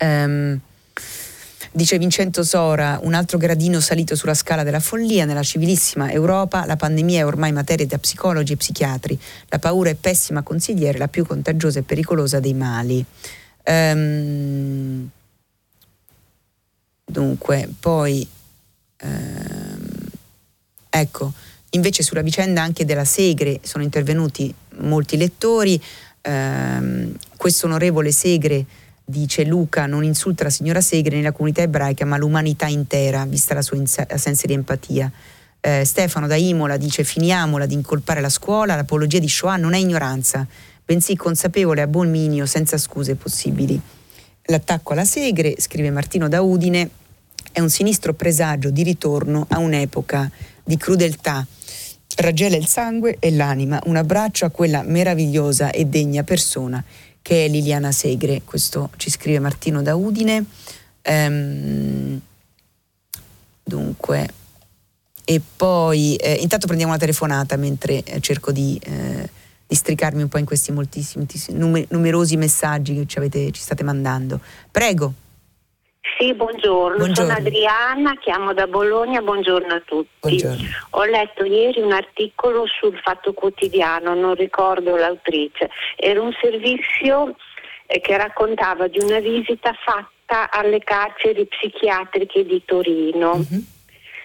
Um, 0.00 0.60
Dice 1.76 1.98
Vincenzo 1.98 2.44
Sora, 2.44 3.00
un 3.02 3.14
altro 3.14 3.36
gradino 3.36 3.80
salito 3.80 4.14
sulla 4.14 4.34
scala 4.34 4.62
della 4.62 4.78
follia, 4.78 5.24
nella 5.24 5.42
civilissima 5.42 6.08
Europa 6.12 6.64
la 6.66 6.76
pandemia 6.76 7.18
è 7.18 7.26
ormai 7.26 7.50
materia 7.50 7.84
da 7.84 7.98
psicologi 7.98 8.52
e 8.52 8.56
psichiatri, 8.56 9.18
la 9.48 9.58
paura 9.58 9.90
è 9.90 9.96
pessima 9.96 10.42
consigliere, 10.42 10.98
la 10.98 11.08
più 11.08 11.26
contagiosa 11.26 11.80
e 11.80 11.82
pericolosa 11.82 12.38
dei 12.38 12.54
mali. 12.54 13.04
Um, 13.66 15.10
dunque, 17.04 17.68
poi, 17.78 18.26
um, 19.02 20.08
ecco, 20.90 21.32
invece 21.70 22.02
sulla 22.02 22.22
vicenda 22.22 22.62
anche 22.62 22.84
della 22.84 23.04
Segre 23.04 23.60
sono 23.62 23.84
intervenuti 23.84 24.52
molti 24.78 25.16
lettori, 25.16 25.80
um, 26.22 27.14
questo 27.36 27.66
onorevole 27.66 28.10
Segre 28.10 28.64
dice 29.04 29.44
Luca, 29.44 29.86
non 29.86 30.02
insulta 30.02 30.44
la 30.44 30.50
signora 30.50 30.80
Segre 30.80 31.16
nella 31.16 31.32
comunità 31.32 31.62
ebraica, 31.62 32.04
ma 32.04 32.16
l'umanità 32.16 32.66
intera, 32.66 33.24
vista 33.26 33.54
la 33.54 33.62
sua 33.62 33.80
assenza 34.08 34.46
di 34.46 34.54
empatia. 34.54 35.10
Eh, 35.60 35.84
Stefano 35.84 36.26
da 36.26 36.36
Imola 36.36 36.76
dice 36.76 37.04
finiamola 37.04 37.66
di 37.66 37.74
incolpare 37.74 38.20
la 38.20 38.28
scuola, 38.28 38.76
l'apologia 38.76 39.18
di 39.18 39.28
Shoah 39.28 39.56
non 39.56 39.74
è 39.74 39.78
ignoranza, 39.78 40.46
bensì 40.84 41.16
consapevole 41.16 41.80
abominio 41.80 42.46
senza 42.46 42.76
scuse 42.76 43.14
possibili. 43.14 43.80
L'attacco 44.46 44.92
alla 44.92 45.04
Segre, 45.04 45.54
scrive 45.58 45.90
Martino 45.90 46.28
da 46.28 46.42
Udine, 46.42 46.90
è 47.50 47.60
un 47.60 47.70
sinistro 47.70 48.12
presagio 48.12 48.70
di 48.70 48.82
ritorno 48.82 49.46
a 49.48 49.58
un'epoca 49.58 50.30
di 50.62 50.76
crudeltà. 50.76 51.46
Raggela 52.16 52.56
il 52.56 52.66
sangue 52.66 53.16
e 53.18 53.30
l'anima, 53.30 53.80
un 53.86 53.96
abbraccio 53.96 54.44
a 54.44 54.50
quella 54.50 54.82
meravigliosa 54.82 55.70
e 55.70 55.86
degna 55.86 56.22
persona 56.22 56.84
che 57.22 57.46
è 57.46 57.48
Liliana 57.48 57.90
Segre, 57.90 58.42
questo 58.44 58.90
ci 58.98 59.08
scrive 59.08 59.38
Martino 59.38 59.80
da 59.80 59.94
Udine. 59.94 60.44
Ehm, 61.00 62.20
dunque, 63.62 64.28
e 65.24 65.40
poi 65.56 66.16
eh, 66.16 66.34
intanto 66.34 66.66
prendiamo 66.66 66.92
una 66.92 67.00
telefonata 67.00 67.56
mentre 67.56 68.02
eh, 68.04 68.20
cerco 68.20 68.52
di 68.52 68.78
eh, 68.84 69.30
districarmi 69.66 70.22
un 70.22 70.28
po' 70.28 70.38
in 70.38 70.44
questi 70.44 70.72
moltissimi, 70.72 71.26
numerosi 71.88 72.36
messaggi 72.36 72.94
che 72.94 73.06
ci, 73.06 73.18
avete, 73.18 73.50
ci 73.50 73.60
state 73.60 73.82
mandando. 73.82 74.40
Prego. 74.70 75.12
Sì, 76.18 76.32
buongiorno. 76.32 76.96
buongiorno. 76.96 77.30
sono 77.32 77.32
Adriana, 77.32 78.16
chiamo 78.18 78.52
da 78.52 78.66
Bologna, 78.66 79.20
buongiorno 79.20 79.74
a 79.74 79.82
tutti. 79.84 80.08
Buongiorno. 80.20 80.68
Ho 80.90 81.04
letto 81.04 81.44
ieri 81.44 81.80
un 81.80 81.92
articolo 81.92 82.66
sul 82.66 82.96
Fatto 83.02 83.32
Quotidiano, 83.32 84.14
non 84.14 84.34
ricordo 84.34 84.96
l'autrice, 84.96 85.70
era 85.96 86.20
un 86.20 86.32
servizio 86.40 87.34
eh, 87.86 88.00
che 88.00 88.16
raccontava 88.16 88.86
di 88.86 88.98
una 89.02 89.18
visita 89.18 89.72
fatta 89.84 90.50
alle 90.50 90.78
carceri 90.78 91.46
psichiatriche 91.46 92.44
di 92.44 92.62
Torino. 92.64 93.36
Mm-hmm. 93.36 93.62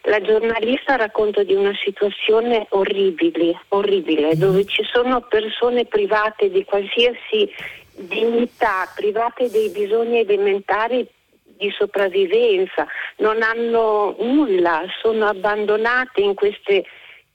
La 0.09 0.21
giornalista 0.21 0.95
racconta 0.95 1.43
di 1.43 1.53
una 1.53 1.73
situazione 1.83 2.65
orribile, 2.69 3.61
orribile 3.67 4.29
mm-hmm. 4.29 4.39
dove 4.39 4.65
ci 4.65 4.83
sono 4.83 5.21
persone 5.21 5.85
private 5.85 6.49
di 6.49 6.65
qualsiasi 6.65 7.47
dignità, 7.91 8.91
private 8.95 9.51
dei 9.51 9.69
bisogni 9.69 10.21
elementari 10.21 11.07
di 11.43 11.69
sopravvivenza, 11.77 12.87
non 13.17 13.43
hanno 13.43 14.15
nulla, 14.17 14.83
sono 14.99 15.27
abbandonate 15.27 16.21
in 16.21 16.33
queste 16.33 16.85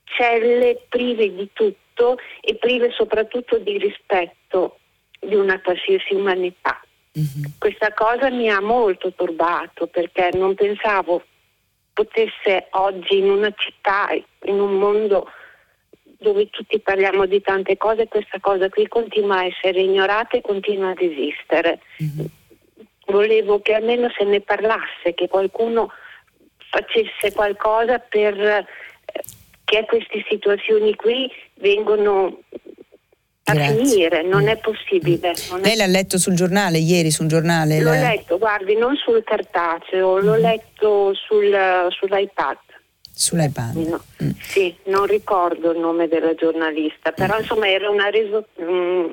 celle 0.03 0.81
prive 0.89 1.33
di 1.33 1.49
tutto 1.53 2.17
e 2.41 2.55
prive 2.55 2.91
soprattutto 2.91 3.57
di 3.57 3.77
rispetto 3.77 4.79
di 5.21 5.35
una 5.35 5.61
qualsiasi 5.61 6.13
umanità. 6.13 6.81
Mm-hmm. 7.17 7.51
Questa 7.57 7.93
cosa 7.93 8.29
mi 8.29 8.49
ha 8.49 8.59
molto 8.59 9.13
turbato 9.13 9.87
perché 9.87 10.31
non 10.33 10.55
pensavo 10.55 11.23
potesse 11.95 12.67
oggi 12.71 13.17
in 13.17 13.31
una 13.31 13.51
città, 13.57 14.09
in 14.43 14.59
un 14.59 14.77
mondo 14.77 15.31
dove 16.19 16.49
tutti 16.51 16.79
parliamo 16.79 17.25
di 17.25 17.41
tante 17.41 17.77
cose, 17.77 18.07
questa 18.07 18.39
cosa 18.39 18.69
qui 18.69 18.87
continua 18.87 19.37
a 19.37 19.45
essere 19.45 19.81
ignorata 19.81 20.37
e 20.37 20.41
continua 20.41 20.91
ad 20.91 21.01
esistere. 21.01 21.79
Mm-hmm 22.03 22.25
volevo 23.07 23.61
che 23.61 23.73
almeno 23.73 24.09
se 24.17 24.23
ne 24.23 24.41
parlasse, 24.41 25.13
che 25.13 25.27
qualcuno 25.27 25.91
facesse 26.69 27.33
qualcosa 27.33 27.99
per 27.99 28.39
eh, 28.39 28.65
che 29.63 29.85
queste 29.85 30.25
situazioni 30.29 30.95
qui 30.95 31.31
vengono 31.55 32.39
a 33.47 33.53
Grazie. 33.53 33.85
finire, 33.85 34.23
non 34.23 34.43
mm. 34.43 34.47
è 34.47 34.57
possibile. 34.57 35.33
Non 35.49 35.61
Lei 35.61 35.73
è... 35.73 35.75
l'ha 35.75 35.85
letto 35.85 36.17
sul 36.17 36.33
giornale, 36.33 36.79
ieri 36.79 37.11
sul 37.11 37.27
giornale? 37.27 37.79
L'ho 37.79 37.91
la... 37.91 38.09
letto, 38.09 38.37
guardi, 38.37 38.75
non 38.75 38.95
sul 38.95 39.23
cartaceo, 39.23 40.17
l'ho 40.17 40.35
letto 40.35 41.13
sul, 41.13 41.55
sull'iPad 41.89 42.57
sull'iPad. 43.17 43.75
No, 43.75 44.03
mm. 44.21 44.31
Sì, 44.41 44.75
non 44.85 45.05
ricordo 45.05 45.71
il 45.71 45.79
nome 45.79 46.09
della 46.09 46.35
giornalista, 46.35 47.11
però 47.11 47.37
mm. 47.37 47.39
insomma 47.39 47.69
era 47.69 47.89
una, 47.89 48.09
reso, 48.09 48.47
mm, 48.61 49.05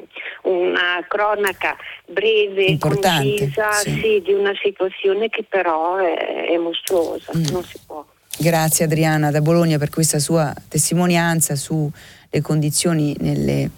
una 0.43 1.05
cronaca 1.07 1.76
breve, 2.07 2.64
Importante, 2.64 3.39
concisa 3.39 3.70
sì. 3.70 4.01
Sì, 4.01 4.22
di 4.24 4.33
una 4.33 4.53
situazione 4.61 5.28
che 5.28 5.45
però 5.49 5.97
è, 5.99 6.49
è 6.49 6.57
mostruosa, 6.57 7.30
mm. 7.35 7.45
non 7.53 7.62
si 7.62 7.78
può. 7.87 8.05
Grazie 8.39 8.87
Adriana 8.87 9.30
da 9.30 9.41
Bologna 9.41 9.78
per 9.78 9.91
questa 9.91 10.18
sua 10.18 10.53
testimonianza 10.68 11.55
sulle 11.55 12.41
condizioni 12.41 13.14
nelle, 13.20 13.70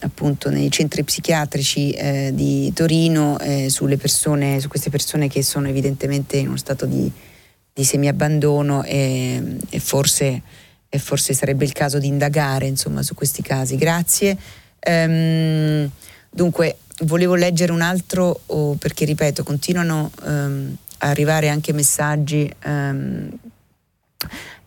appunto, 0.00 0.50
nei 0.50 0.70
centri 0.70 1.04
psichiatrici 1.04 1.92
eh, 1.92 2.30
di 2.34 2.72
Torino, 2.72 3.38
eh, 3.38 3.68
sulle 3.68 3.96
persone, 3.96 4.60
su 4.60 4.68
queste 4.68 4.90
persone 4.90 5.28
che 5.28 5.42
sono 5.42 5.68
evidentemente 5.68 6.36
in 6.36 6.48
uno 6.48 6.56
stato 6.56 6.86
di 6.86 7.10
di 7.72 7.84
semiabbandono 7.84 8.82
e, 8.82 9.56
e 9.70 9.78
forse 9.78 10.42
e 10.92 10.98
forse 10.98 11.34
sarebbe 11.34 11.64
il 11.64 11.70
caso 11.72 12.00
di 12.00 12.08
indagare 12.08 12.66
insomma, 12.66 13.04
su 13.04 13.14
questi 13.14 13.42
casi. 13.42 13.76
Grazie. 13.76 14.36
Um, 14.84 15.88
dunque, 16.28 16.78
volevo 17.02 17.36
leggere 17.36 17.70
un 17.70 17.80
altro, 17.80 18.40
oh, 18.46 18.74
perché 18.74 19.04
ripeto, 19.04 19.44
continuano 19.44 20.10
um, 20.24 20.76
a 20.98 21.08
arrivare 21.08 21.48
anche 21.48 21.72
messaggi 21.72 22.52
um, 22.64 23.30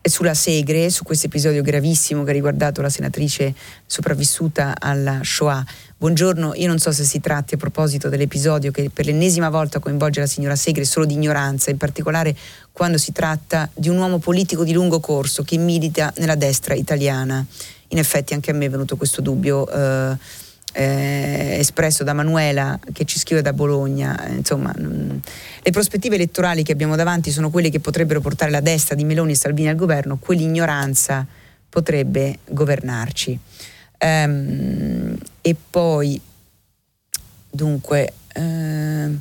sulla 0.08 0.34
Segre, 0.34 0.90
su 0.90 1.02
questo 1.02 1.26
episodio 1.26 1.62
gravissimo 1.62 2.24
che 2.24 2.30
ha 2.30 2.34
riguardato 2.34 2.82
la 2.82 2.90
senatrice 2.90 3.54
sopravvissuta 3.86 4.74
alla 4.78 5.20
Shoah. 5.22 5.64
Buongiorno, 5.96 6.52
io 6.56 6.66
non 6.66 6.78
so 6.78 6.92
se 6.92 7.04
si 7.04 7.20
tratti 7.20 7.54
a 7.54 7.56
proposito 7.56 8.10
dell'episodio 8.10 8.70
che 8.70 8.90
per 8.92 9.06
l'ennesima 9.06 9.48
volta 9.48 9.78
coinvolge 9.78 10.20
la 10.20 10.26
signora 10.26 10.56
Segre 10.56 10.84
solo 10.84 11.06
di 11.06 11.14
ignoranza, 11.14 11.70
in 11.70 11.78
particolare 11.78 12.36
quando 12.70 12.98
si 12.98 13.12
tratta 13.12 13.70
di 13.72 13.88
un 13.88 13.96
uomo 13.96 14.18
politico 14.18 14.62
di 14.62 14.72
lungo 14.72 15.00
corso 15.00 15.42
che 15.42 15.56
milita 15.56 16.12
nella 16.18 16.34
destra 16.34 16.74
italiana. 16.74 17.44
In 17.88 17.98
effetti 17.98 18.34
anche 18.34 18.50
a 18.50 18.54
me 18.54 18.66
è 18.66 18.70
venuto 18.70 18.96
questo 18.96 19.22
dubbio. 19.22 19.66
Eh, 19.70 20.42
eh, 20.74 21.56
espresso 21.58 22.02
da 22.02 22.12
Manuela 22.12 22.78
che 22.92 23.04
ci 23.04 23.18
scrive 23.18 23.42
da 23.42 23.52
Bologna. 23.52 24.26
Insomma, 24.28 24.72
mh, 24.76 25.20
le 25.62 25.70
prospettive 25.70 26.16
elettorali 26.16 26.62
che 26.62 26.72
abbiamo 26.72 26.96
davanti 26.96 27.30
sono 27.30 27.50
quelle 27.50 27.70
che 27.70 27.80
potrebbero 27.80 28.20
portare 28.20 28.50
la 28.50 28.60
destra 28.60 28.94
di 28.94 29.04
Meloni 29.04 29.32
e 29.32 29.36
Salvini 29.36 29.68
al 29.68 29.76
governo, 29.76 30.18
quell'ignoranza 30.18 31.26
potrebbe 31.68 32.40
governarci. 32.48 33.38
Ehm, 33.98 35.16
e 35.40 35.56
poi, 35.70 36.20
dunque, 37.50 38.12
ehm, 38.34 39.20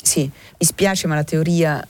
sì, 0.00 0.22
mi 0.22 0.66
spiace 0.66 1.06
ma 1.06 1.16
la 1.16 1.24
teoria 1.24 1.86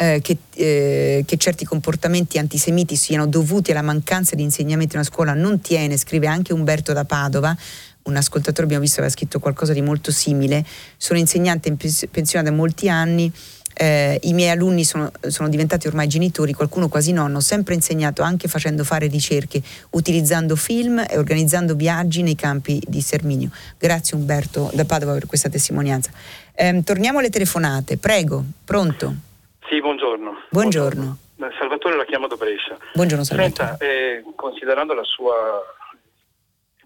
eh, 0.00 0.20
che, 0.22 0.38
eh, 0.54 1.24
che, 1.26 1.36
certi 1.38 1.64
comportamenti 1.64 2.38
antisemiti 2.38 2.94
siano 2.94 3.26
dovuti 3.26 3.72
alla 3.72 3.82
mancanza 3.82 4.36
di 4.36 4.44
insegnamento 4.44 4.94
in 4.94 5.00
una 5.00 5.08
scuola 5.08 5.34
non 5.34 5.60
tiene, 5.60 5.96
scrive 5.96 6.28
anche 6.28 6.52
Umberto 6.52 6.92
da 6.92 7.04
Padova, 7.04 7.56
un 8.02 8.14
ascoltatore 8.14 8.62
abbiamo 8.62 8.82
visto 8.82 9.00
aveva 9.00 9.12
scritto 9.12 9.40
qualcosa 9.40 9.72
di 9.72 9.82
molto 9.82 10.12
simile, 10.12 10.64
sono 10.96 11.18
insegnante 11.18 11.68
in 11.68 11.76
pensione 11.76 12.44
da 12.44 12.52
molti 12.52 12.88
anni, 12.88 13.30
eh, 13.74 14.20
i 14.22 14.34
miei 14.34 14.50
alunni 14.50 14.84
sono, 14.84 15.10
sono, 15.26 15.48
diventati 15.48 15.88
ormai 15.88 16.06
genitori, 16.06 16.52
qualcuno 16.52 16.88
quasi 16.88 17.10
nonno, 17.10 17.38
ho 17.38 17.40
sempre 17.40 17.74
insegnato 17.74 18.22
anche 18.22 18.46
facendo 18.46 18.84
fare 18.84 19.08
ricerche, 19.08 19.60
utilizzando 19.90 20.54
film 20.54 21.04
e 21.10 21.18
organizzando 21.18 21.74
viaggi 21.74 22.22
nei 22.22 22.36
campi 22.36 22.80
di 22.86 23.00
Serminio. 23.00 23.50
Grazie 23.76 24.16
Umberto 24.16 24.70
da 24.74 24.84
Padova 24.84 25.12
per 25.12 25.26
questa 25.26 25.48
testimonianza. 25.48 26.12
Eh, 26.54 26.82
torniamo 26.84 27.18
alle 27.18 27.30
telefonate, 27.30 27.96
prego, 27.96 28.44
pronto? 28.64 29.26
Sì, 29.68 29.80
buongiorno. 29.80 30.44
Buongiorno. 30.48 31.18
Salvatore 31.58 31.96
la 31.96 32.04
chiamo 32.04 32.26
da 32.26 32.36
Brescia. 32.36 32.76
Buongiorno 32.94 33.22
Salvatore. 33.22 33.68
Senta, 33.68 33.84
eh, 33.84 34.24
considerando 34.34 34.94
la 34.94 35.04
sua 35.04 35.62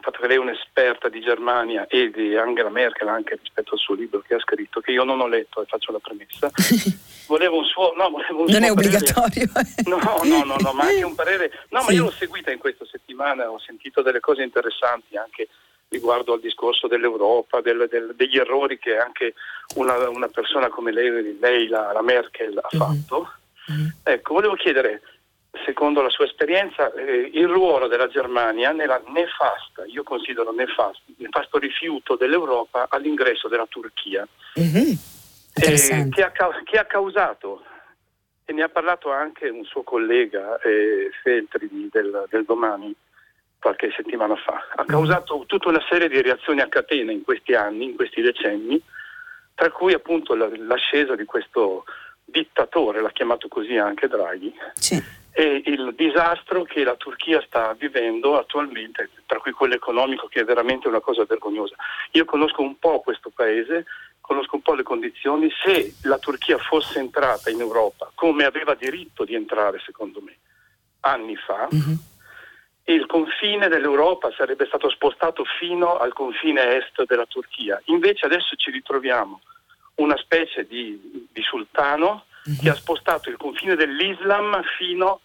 il 0.03 0.09
fatto 0.11 0.21
che 0.21 0.27
lei 0.27 0.37
è 0.37 0.41
un'esperta 0.41 1.09
di 1.09 1.21
Germania 1.21 1.87
e 1.87 2.11
di 2.11 2.37
Angela 2.37 2.71
Merkel 2.71 3.07
anche 3.07 3.39
rispetto 3.41 3.75
al 3.75 3.79
suo 3.79 3.95
libro 3.95 4.21
che 4.27 4.35
ha 4.35 4.41
scritto, 4.41 4.81
che 4.81 4.91
io 4.91 5.05
non 5.05 5.21
ho 5.21 5.29
letto 5.29 5.63
e 5.63 5.67
faccio 5.67 5.93
la 5.93 6.01
premessa, 6.01 6.51
volevo 7.29 7.59
un 7.59 7.65
suo... 7.65 7.93
No, 7.95 8.11
volevo 8.11 8.41
un 8.41 8.47
non 8.51 8.63
suo 8.63 8.67
è 8.67 8.71
obbligatorio. 8.73 9.49
no, 9.85 9.99
no, 10.25 10.43
no, 10.43 10.57
no, 10.59 10.73
ma 10.73 10.83
anche 10.83 11.05
un 11.05 11.15
parere... 11.15 11.53
No, 11.69 11.81
sì. 11.83 11.87
ma 11.87 11.93
io 11.93 12.03
l'ho 12.03 12.11
seguita 12.11 12.51
in 12.51 12.59
questa 12.59 12.85
settimana, 12.85 13.49
ho 13.49 13.61
sentito 13.61 14.03
delle 14.03 14.19
cose 14.19 14.43
interessanti 14.43 15.17
anche 15.17 15.47
riguardo 15.93 16.33
al 16.33 16.41
discorso 16.41 16.89
dell'Europa, 16.89 17.61
del, 17.61 17.87
del, 17.89 18.15
degli 18.17 18.39
errori 18.39 18.79
che 18.79 18.97
anche 18.97 19.35
una, 19.77 20.09
una, 20.09 20.29
persona 20.29 20.69
come 20.69 20.91
lei, 20.91 21.39
lei 21.39 21.69
la, 21.69 21.93
la 21.93 22.03
Merkel, 22.03 22.59
ha 22.59 22.69
mm-hmm. 22.75 22.83
fatto. 22.83 23.33
Mm-hmm. 23.71 23.89
Ecco, 24.03 24.35
volevo 24.35 24.55
chiedere, 24.55 25.03
secondo 25.65 26.01
la 26.01 26.09
sua 26.09 26.25
esperienza, 26.25 26.93
eh, 26.95 27.31
il 27.35 27.47
ruolo 27.47 27.87
della 27.87 28.09
Germania 28.09 28.73
nella 28.73 29.01
nefasta, 29.07 29.85
io 29.87 30.03
considero 30.03 30.51
nefasto, 30.53 31.13
nefasto 31.19 31.59
rifiuto 31.59 32.17
dell'Europa 32.17 32.87
all'ingresso 32.89 33.49
della 33.49 33.67
Turchia, 33.69 34.27
mm-hmm. 34.59 34.93
eh, 35.55 36.09
che, 36.09 36.23
ha, 36.23 36.33
che, 36.65 36.79
ha, 36.79 36.85
causato, 36.87 37.63
e 38.47 38.53
ne 38.55 38.63
ha 38.63 38.69
parlato 38.71 39.13
anche 39.13 39.49
un 39.51 39.65
suo 39.65 39.83
collega, 39.83 40.59
eh, 40.61 41.11
Feltri 41.23 41.69
del, 41.93 42.25
del 42.31 42.45
Domani, 42.45 42.95
qualche 43.63 43.93
settimana 43.95 44.35
fa. 44.35 44.67
Ha 44.75 44.85
causato 44.85 45.45
tutta 45.47 45.69
una 45.69 45.83
serie 45.89 46.09
di 46.09 46.21
reazioni 46.21 46.61
a 46.61 46.67
catena 46.67 47.13
in 47.13 47.23
questi 47.23 47.55
anni, 47.55 47.85
in 47.85 47.95
questi 47.95 48.21
decenni, 48.21 48.83
tra 49.55 49.71
cui 49.71 49.93
appunto 49.93 50.35
l'ascesa 50.35 51.15
di 51.15 51.25
questo 51.25 51.85
dittatore, 52.25 53.01
l'ha 53.01 53.13
chiamato 53.13 53.47
così 53.47 53.77
anche 53.77 54.09
Draghi, 54.09 54.53
sì. 54.75 55.01
e 55.31 55.63
il 55.67 55.95
disastro 55.95 56.65
che 56.65 56.83
la 56.83 56.97
Turchia 56.97 57.41
sta 57.47 57.73
vivendo 57.75 58.37
attualmente, 58.37 59.11
tra 59.27 59.39
cui 59.39 59.53
quello 59.53 59.75
economico 59.75 60.27
che 60.27 60.41
è 60.41 60.45
veramente 60.45 60.89
una 60.89 61.01
cosa 61.01 61.25
vergognosa. 61.25 61.77
Io 62.13 62.25
conosco 62.25 62.63
un 62.63 62.77
po' 62.81 63.01
questo 63.01 63.31
paese, 63.33 63.85
conosco 64.21 64.57
un 64.57 64.63
po' 64.63 64.75
le 64.75 64.83
condizioni, 64.83 65.49
se 65.63 65.95
la 66.03 66.19
Turchia 66.19 66.59
fosse 66.59 66.99
entrata 66.99 67.49
in 67.49 67.61
Europa 67.61 68.11
come 68.17 68.45
aveva 68.45 68.75
diritto 68.75 69.25
di 69.25 69.35
entrare 69.35 69.81
secondo 69.85 70.21
me 70.21 70.37
anni 71.05 71.37
fa, 71.37 71.69
mm-hmm 71.73 72.11
il 72.85 73.07
confine 73.07 73.69
dell'Europa 73.69 74.31
sarebbe 74.37 74.67
stato 74.67 74.91
spostato 74.91 75.45
fino 75.59 75.97
al 75.99 76.13
confine 76.13 76.77
est 76.77 77.05
della 77.07 77.27
Turchia. 77.27 77.81
Invece 77.87 78.27
adesso 78.27 78.57
ci 78.57 78.71
ritroviamo 78.71 79.41
una 79.97 80.17
specie 80.17 80.67
di, 80.67 81.29
di 81.31 81.43
sultano 81.43 82.25
mm-hmm. 82.49 82.59
che 82.59 82.71
ha 82.71 82.75
spostato 82.75 83.31
il 83.31 83.37
confine 83.37 83.77
dell'Islam 83.77 84.63
fino 84.79 85.21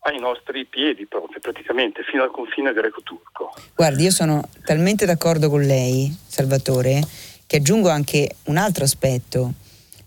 ai 0.00 0.18
nostri 0.18 0.64
piedi 0.66 1.06
proprio, 1.06 1.40
praticamente, 1.40 2.02
fino 2.04 2.22
al 2.22 2.30
confine 2.30 2.72
greco-turco. 2.72 3.52
Guardi, 3.74 4.04
io 4.04 4.10
sono 4.10 4.48
talmente 4.64 5.06
d'accordo 5.06 5.48
con 5.48 5.62
lei, 5.62 6.14
Salvatore, 6.26 7.00
che 7.46 7.56
aggiungo 7.56 7.88
anche 7.88 8.36
un 8.44 8.58
altro 8.58 8.84
aspetto. 8.84 9.52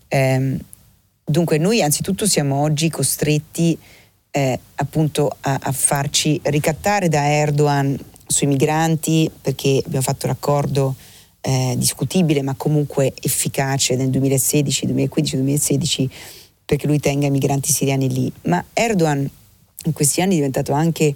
Eh, 0.08 0.56
dunque, 1.24 1.58
noi 1.58 1.82
anzitutto 1.82 2.26
siamo 2.26 2.62
oggi 2.62 2.88
costretti 2.88 3.78
eh, 4.34 4.58
appunto 4.76 5.36
a, 5.40 5.58
a, 5.62 5.72
farci 5.72 6.40
ricattare 6.44 7.08
da 7.08 7.30
Erdogan 7.30 7.96
sui 8.26 8.46
migranti 8.46 9.30
perché 9.40 9.82
abbiamo 9.84 10.02
fatto 10.02 10.26
l'accordo 10.26 10.94
eh, 11.42 11.74
discutibile 11.76 12.40
ma 12.40 12.54
comunque 12.54 13.12
efficace 13.20 13.94
nel 13.94 14.08
2016, 14.08 14.86
2015, 14.86 15.36
2016 15.36 16.10
perché 16.64 16.86
lui 16.86 16.98
tenga 16.98 17.26
i 17.26 17.30
migranti 17.30 17.70
siriani 17.70 18.08
lì. 18.08 18.32
Ma 18.44 18.64
Erdogan 18.72 19.28
in 19.84 19.92
questi 19.92 20.22
anni 20.22 20.32
è 20.32 20.36
diventato 20.36 20.72
anche 20.72 21.14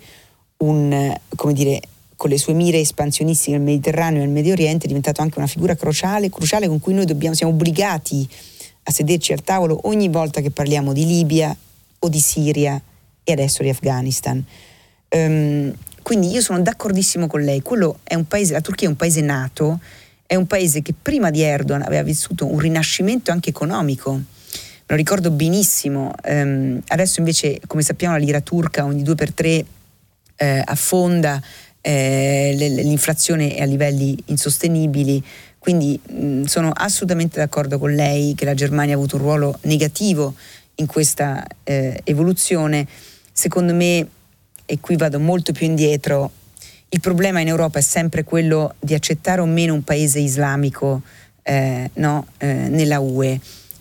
un, 0.58 1.16
come 1.34 1.52
dire, 1.54 1.80
con 2.16 2.28
le 2.28 2.36
sue 2.36 2.52
mire 2.52 2.80
espansionistiche 2.80 3.52
nel 3.52 3.62
Mediterraneo 3.62 4.20
e 4.20 4.24
nel 4.24 4.32
Medio 4.32 4.52
Oriente, 4.52 4.84
è 4.84 4.88
diventato 4.88 5.22
anche 5.22 5.38
una 5.38 5.46
figura 5.46 5.74
cruciale, 5.74 6.28
cruciale 6.28 6.68
con 6.68 6.80
cui 6.80 6.92
noi 6.92 7.06
dobbiamo, 7.06 7.34
siamo 7.34 7.52
obbligati 7.52 8.28
a 8.82 8.90
sederci 8.90 9.32
al 9.32 9.42
tavolo 9.42 9.80
ogni 9.84 10.08
volta 10.08 10.42
che 10.42 10.50
parliamo 10.50 10.92
di 10.92 11.06
Libia 11.06 11.56
o 11.98 12.08
di 12.08 12.20
Siria 12.20 12.80
e 13.28 13.32
adesso 13.32 13.64
di 13.64 13.68
Afghanistan. 13.68 14.42
Um, 15.08 15.74
quindi 16.02 16.30
io 16.30 16.40
sono 16.40 16.60
d'accordissimo 16.62 17.26
con 17.26 17.42
lei, 17.42 17.60
paese, 18.28 18.52
la 18.52 18.60
Turchia 18.60 18.86
è 18.86 18.90
un 18.90 18.96
paese 18.96 19.20
nato, 19.22 19.80
è 20.24 20.36
un 20.36 20.46
paese 20.46 20.80
che 20.80 20.94
prima 21.00 21.30
di 21.30 21.42
Erdogan 21.42 21.82
aveva 21.82 22.04
vissuto 22.04 22.46
un 22.46 22.60
rinascimento 22.60 23.32
anche 23.32 23.50
economico. 23.50 24.12
Me 24.12 24.24
lo 24.86 24.94
ricordo 24.94 25.32
benissimo. 25.32 26.12
Um, 26.24 26.80
adesso 26.86 27.18
invece, 27.18 27.58
come 27.66 27.82
sappiamo, 27.82 28.14
la 28.16 28.20
lira 28.20 28.40
turca 28.40 28.84
ogni 28.84 29.02
due 29.02 29.16
per 29.16 29.32
tre 29.32 29.64
eh, 30.36 30.62
affonda, 30.64 31.42
eh, 31.80 32.54
l'inflazione 32.56 33.56
è 33.56 33.62
a 33.62 33.64
livelli 33.66 34.16
insostenibili. 34.26 35.20
Quindi 35.58 35.98
mh, 36.00 36.42
sono 36.44 36.70
assolutamente 36.72 37.40
d'accordo 37.40 37.80
con 37.80 37.92
lei 37.92 38.36
che 38.36 38.44
la 38.44 38.54
Germania 38.54 38.94
ha 38.94 38.96
avuto 38.96 39.16
un 39.16 39.22
ruolo 39.22 39.58
negativo 39.62 40.34
in 40.76 40.86
questa 40.86 41.44
eh, 41.64 42.00
evoluzione 42.04 42.86
secondo 43.36 43.74
me, 43.74 44.08
e 44.64 44.80
qui 44.80 44.96
vado 44.96 45.20
molto 45.20 45.52
più 45.52 45.66
indietro, 45.66 46.30
il 46.88 47.00
problema 47.00 47.40
in 47.40 47.48
Europa 47.48 47.78
è 47.78 47.82
sempre 47.82 48.24
quello 48.24 48.74
di 48.80 48.94
accettare 48.94 49.42
o 49.42 49.44
meno 49.44 49.74
un 49.74 49.84
paese 49.84 50.20
islamico 50.20 51.02
eh, 51.42 51.90
no, 51.94 52.26
eh, 52.38 52.46
nella 52.46 52.98
UE. 52.98 53.38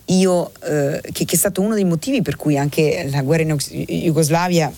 Io, 0.08 0.52
eh, 0.62 1.00
che, 1.10 1.24
che, 1.24 1.34
è 1.34 1.38
stato 1.38 1.62
uno 1.62 1.74
dei 1.74 1.84
motivi 1.84 2.20
per 2.20 2.36
cui 2.36 2.58
anche 2.58 3.08
la 3.10 3.22
guerra 3.22 3.44
in 3.44 3.56
Jugoslavia 3.56 4.70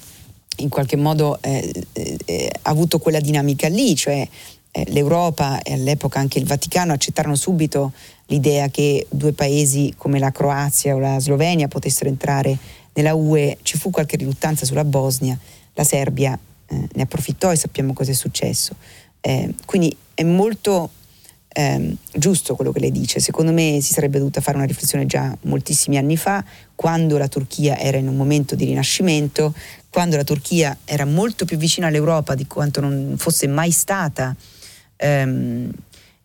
in 0.58 0.68
qualche 0.68 0.96
modo 0.96 1.38
eh, 1.42 1.72
eh, 2.24 2.50
ha 2.62 2.70
avuto 2.70 3.00
quella 3.00 3.20
dinamica 3.20 3.66
lì, 3.66 3.96
cioè 3.96 4.26
eh, 4.70 4.84
l'Europa 4.90 5.60
e 5.62 5.72
all'epoca 5.72 6.20
anche 6.20 6.38
il 6.38 6.46
Vaticano 6.46 6.92
accettarono 6.92 7.34
subito 7.34 7.92
l'idea 8.26 8.68
che 8.68 9.06
due 9.10 9.32
paesi 9.32 9.92
come 9.96 10.20
la 10.20 10.30
Croazia 10.30 10.94
o 10.94 10.98
la 10.98 11.18
Slovenia 11.18 11.66
potessero 11.66 12.08
entrare 12.08 12.56
nella 12.94 13.14
UE 13.14 13.58
ci 13.62 13.78
fu 13.78 13.90
qualche 13.90 14.16
riluttanza 14.16 14.64
sulla 14.64 14.84
Bosnia, 14.84 15.38
la 15.74 15.84
Serbia 15.84 16.38
eh, 16.66 16.88
ne 16.92 17.02
approfittò 17.02 17.52
e 17.52 17.56
sappiamo 17.56 17.92
cosa 17.92 18.10
è 18.10 18.14
successo. 18.14 18.74
Eh, 19.20 19.54
quindi 19.64 19.96
è 20.14 20.22
molto 20.22 20.90
eh, 21.48 21.96
giusto 22.12 22.54
quello 22.54 22.72
che 22.72 22.80
lei 22.80 22.92
dice, 22.92 23.20
secondo 23.20 23.52
me 23.52 23.78
si 23.80 23.92
sarebbe 23.92 24.18
dovuta 24.18 24.40
fare 24.40 24.56
una 24.56 24.66
riflessione 24.66 25.06
già 25.06 25.36
moltissimi 25.42 25.96
anni 25.96 26.16
fa, 26.16 26.44
quando 26.74 27.18
la 27.18 27.28
Turchia 27.28 27.78
era 27.78 27.96
in 27.96 28.08
un 28.08 28.16
momento 28.16 28.54
di 28.54 28.64
rinascimento, 28.64 29.54
quando 29.90 30.16
la 30.16 30.24
Turchia 30.24 30.76
era 30.84 31.04
molto 31.04 31.44
più 31.44 31.56
vicina 31.56 31.88
all'Europa 31.88 32.34
di 32.34 32.46
quanto 32.46 32.80
non 32.80 33.14
fosse 33.16 33.46
mai 33.46 33.70
stata. 33.70 34.36
Ehm, 34.96 35.70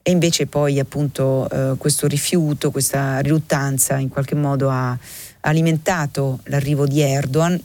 e 0.06 0.12
invece 0.12 0.48
poi 0.48 0.80
appunto 0.80 1.50
eh, 1.50 1.78
questo 1.78 2.08
rifiuto, 2.08 2.72
questa 2.72 3.20
riluttanza 3.20 3.98
in 3.98 4.10
qualche 4.10 4.36
modo 4.36 4.70
ha 4.70 4.98
alimentato 5.46 6.40
l'arrivo 6.46 6.86
di 6.86 7.02
Erdogan, 7.02 7.62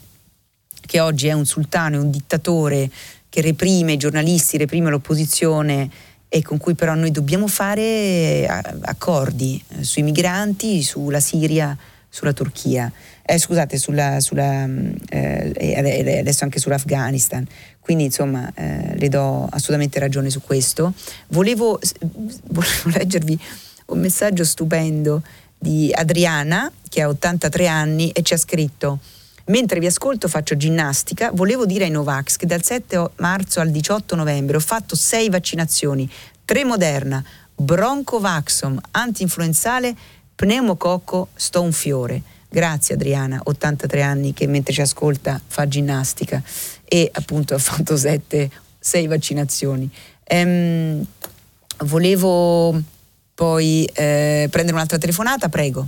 che 0.81 1.01
oggi 1.01 1.27
è 1.27 1.33
un 1.33 1.45
sultano, 1.45 1.97
è 1.97 1.99
un 1.99 2.11
dittatore 2.11 2.91
che 3.29 3.41
reprime 3.41 3.93
i 3.93 3.97
giornalisti, 3.97 4.57
reprime 4.57 4.91
l'opposizione 4.91 5.91
e 6.29 6.43
con 6.43 6.59
cui 6.59 6.75
però 6.75 6.95
noi 6.95 7.11
dobbiamo 7.11 7.47
fare 7.47 7.83
eh, 7.83 8.49
accordi 8.83 9.63
eh, 9.69 9.85
sui 9.85 10.03
migranti, 10.03 10.83
sulla 10.83 11.21
Siria, 11.21 11.77
sulla 12.09 12.33
Turchia, 12.33 12.91
eh, 13.23 13.39
scusate, 13.39 13.77
sulla, 13.77 14.21
sulla, 14.21 14.67
mm, 14.67 14.93
eh, 15.11 16.19
adesso 16.21 16.45
anche 16.45 16.59
sull'Afghanistan. 16.59 17.47
Quindi 17.81 18.05
insomma 18.05 18.51
eh, 18.55 18.97
le 18.97 19.09
do 19.09 19.47
assolutamente 19.51 19.99
ragione 19.99 20.31
su 20.31 20.41
questo. 20.43 20.93
Volevo, 21.29 21.79
volevo 22.49 22.89
leggervi 22.97 23.39
un 23.87 24.01
messaggio 24.01 24.45
stupendo 24.45 25.23
di 25.59 25.93
Adriana 25.93 26.71
che 26.89 27.03
ha 27.03 27.09
83 27.09 27.67
anni 27.67 28.11
e 28.11 28.23
ci 28.23 28.35
ha 28.35 28.39
scritto 28.39 29.01
Mentre 29.49 29.81
vi 29.81 29.87
ascolto 29.87 30.29
faccio 30.29 30.57
ginnastica, 30.59 31.31
volevo 31.33 31.65
dire 31.65 31.85
ai 31.85 31.91
Novax 31.91 32.37
che 32.37 32.45
dal 32.45 32.63
7 32.63 33.13
marzo 33.17 33.61
al 33.61 33.71
18 33.71 34.15
novembre 34.15 34.59
ho 34.59 34.61
fatto 34.61 34.95
6 34.95 35.31
vaccinazioni, 35.31 36.11
3 36.45 36.65
Moderna, 36.65 37.25
Broncovaxom, 37.55 38.79
anti-influenzale, 38.91 39.97
pneumococco, 40.35 41.29
sto 41.35 41.63
un 41.63 41.73
fiore. 41.73 42.21
Grazie 42.47 42.95
Adriana, 42.95 43.41
83 43.43 44.03
anni 44.03 44.35
che 44.35 44.47
mentre 44.47 44.75
ci 44.75 44.83
ascolta 44.83 45.41
fa 45.47 45.67
ginnastica 45.67 46.43
e 46.85 47.09
appunto 47.11 47.55
ha 47.55 47.59
fatto 47.59 47.97
7, 47.97 48.51
6 48.79 49.07
vaccinazioni. 49.07 49.91
Ehm, 50.25 51.07
volevo 51.85 52.79
poi 53.39 53.89
eh, 53.95 54.49
prendere 54.51 54.75
un'altra 54.75 54.99
telefonata, 54.99 55.49
prego. 55.49 55.87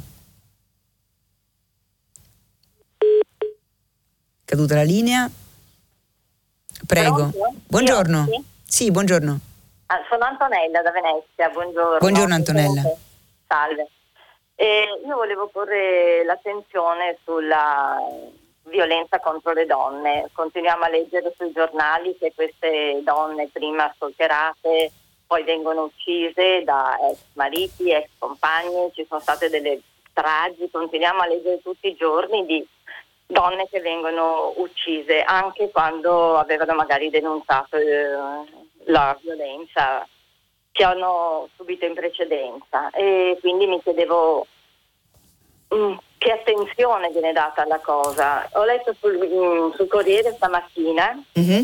Caduta 4.45 4.77
la 4.77 4.85
linea. 4.85 5.29
Prego. 6.87 7.33
Buongiorno. 7.67 8.45
Sì. 8.65 8.93
buongiorno. 8.93 9.41
Ah, 9.87 10.01
sono 10.09 10.27
Antonella 10.27 10.81
da 10.83 10.93
Venezia, 10.93 11.49
buongiorno. 11.49 11.99
Buongiorno 11.99 12.35
Antonella. 12.35 12.83
Salve. 13.49 13.89
Eh, 14.55 14.85
io 15.05 15.17
volevo 15.17 15.49
porre 15.49 16.23
l'attenzione 16.25 17.19
sulla 17.25 17.99
violenza 18.69 19.19
contro 19.19 19.55
le 19.55 19.67
donne. 19.67 20.29
Continuiamo 20.33 20.85
a 20.85 20.89
leggere 20.89 21.35
sui 21.37 21.51
giornali 21.51 22.17
che 22.17 22.31
queste 22.33 23.01
donne 23.03 23.49
prima 23.53 23.93
stalkerate 23.97 24.93
poi 25.31 25.45
vengono 25.45 25.85
uccise 25.85 26.65
da 26.65 26.99
ex 27.09 27.19
mariti, 27.35 27.93
ex 27.93 28.09
compagni, 28.19 28.91
ci 28.93 29.07
sono 29.09 29.21
state 29.21 29.49
delle 29.49 29.81
stragi, 30.11 30.69
continuiamo 30.69 31.21
a 31.21 31.29
leggere 31.29 31.63
tutti 31.63 31.87
i 31.87 31.95
giorni 31.95 32.45
di 32.47 32.67
donne 33.27 33.69
che 33.71 33.79
vengono 33.79 34.53
uccise 34.57 35.23
anche 35.23 35.71
quando 35.71 36.37
avevano 36.37 36.75
magari 36.75 37.11
denunciato 37.11 37.77
eh, 37.77 38.09
la 38.87 39.17
violenza 39.23 40.05
che 40.73 40.83
hanno 40.83 41.49
subito 41.55 41.85
in 41.85 41.95
precedenza 41.95 42.91
e 42.91 43.39
quindi 43.41 43.69
mi 43.69 43.81
chiedevo 43.81 44.45
mm, 45.73 45.93
che 46.19 46.33
attenzione 46.33 47.11
viene 47.11 47.33
data 47.33 47.63
alla 47.63 47.79
cosa. 47.79 48.49
Ho 48.55 48.65
letto 48.65 48.97
sul, 48.99 49.17
mm, 49.17 49.77
sul 49.77 49.87
Corriere 49.87 50.33
stamattina 50.33 51.23
mm-hmm. 51.39 51.63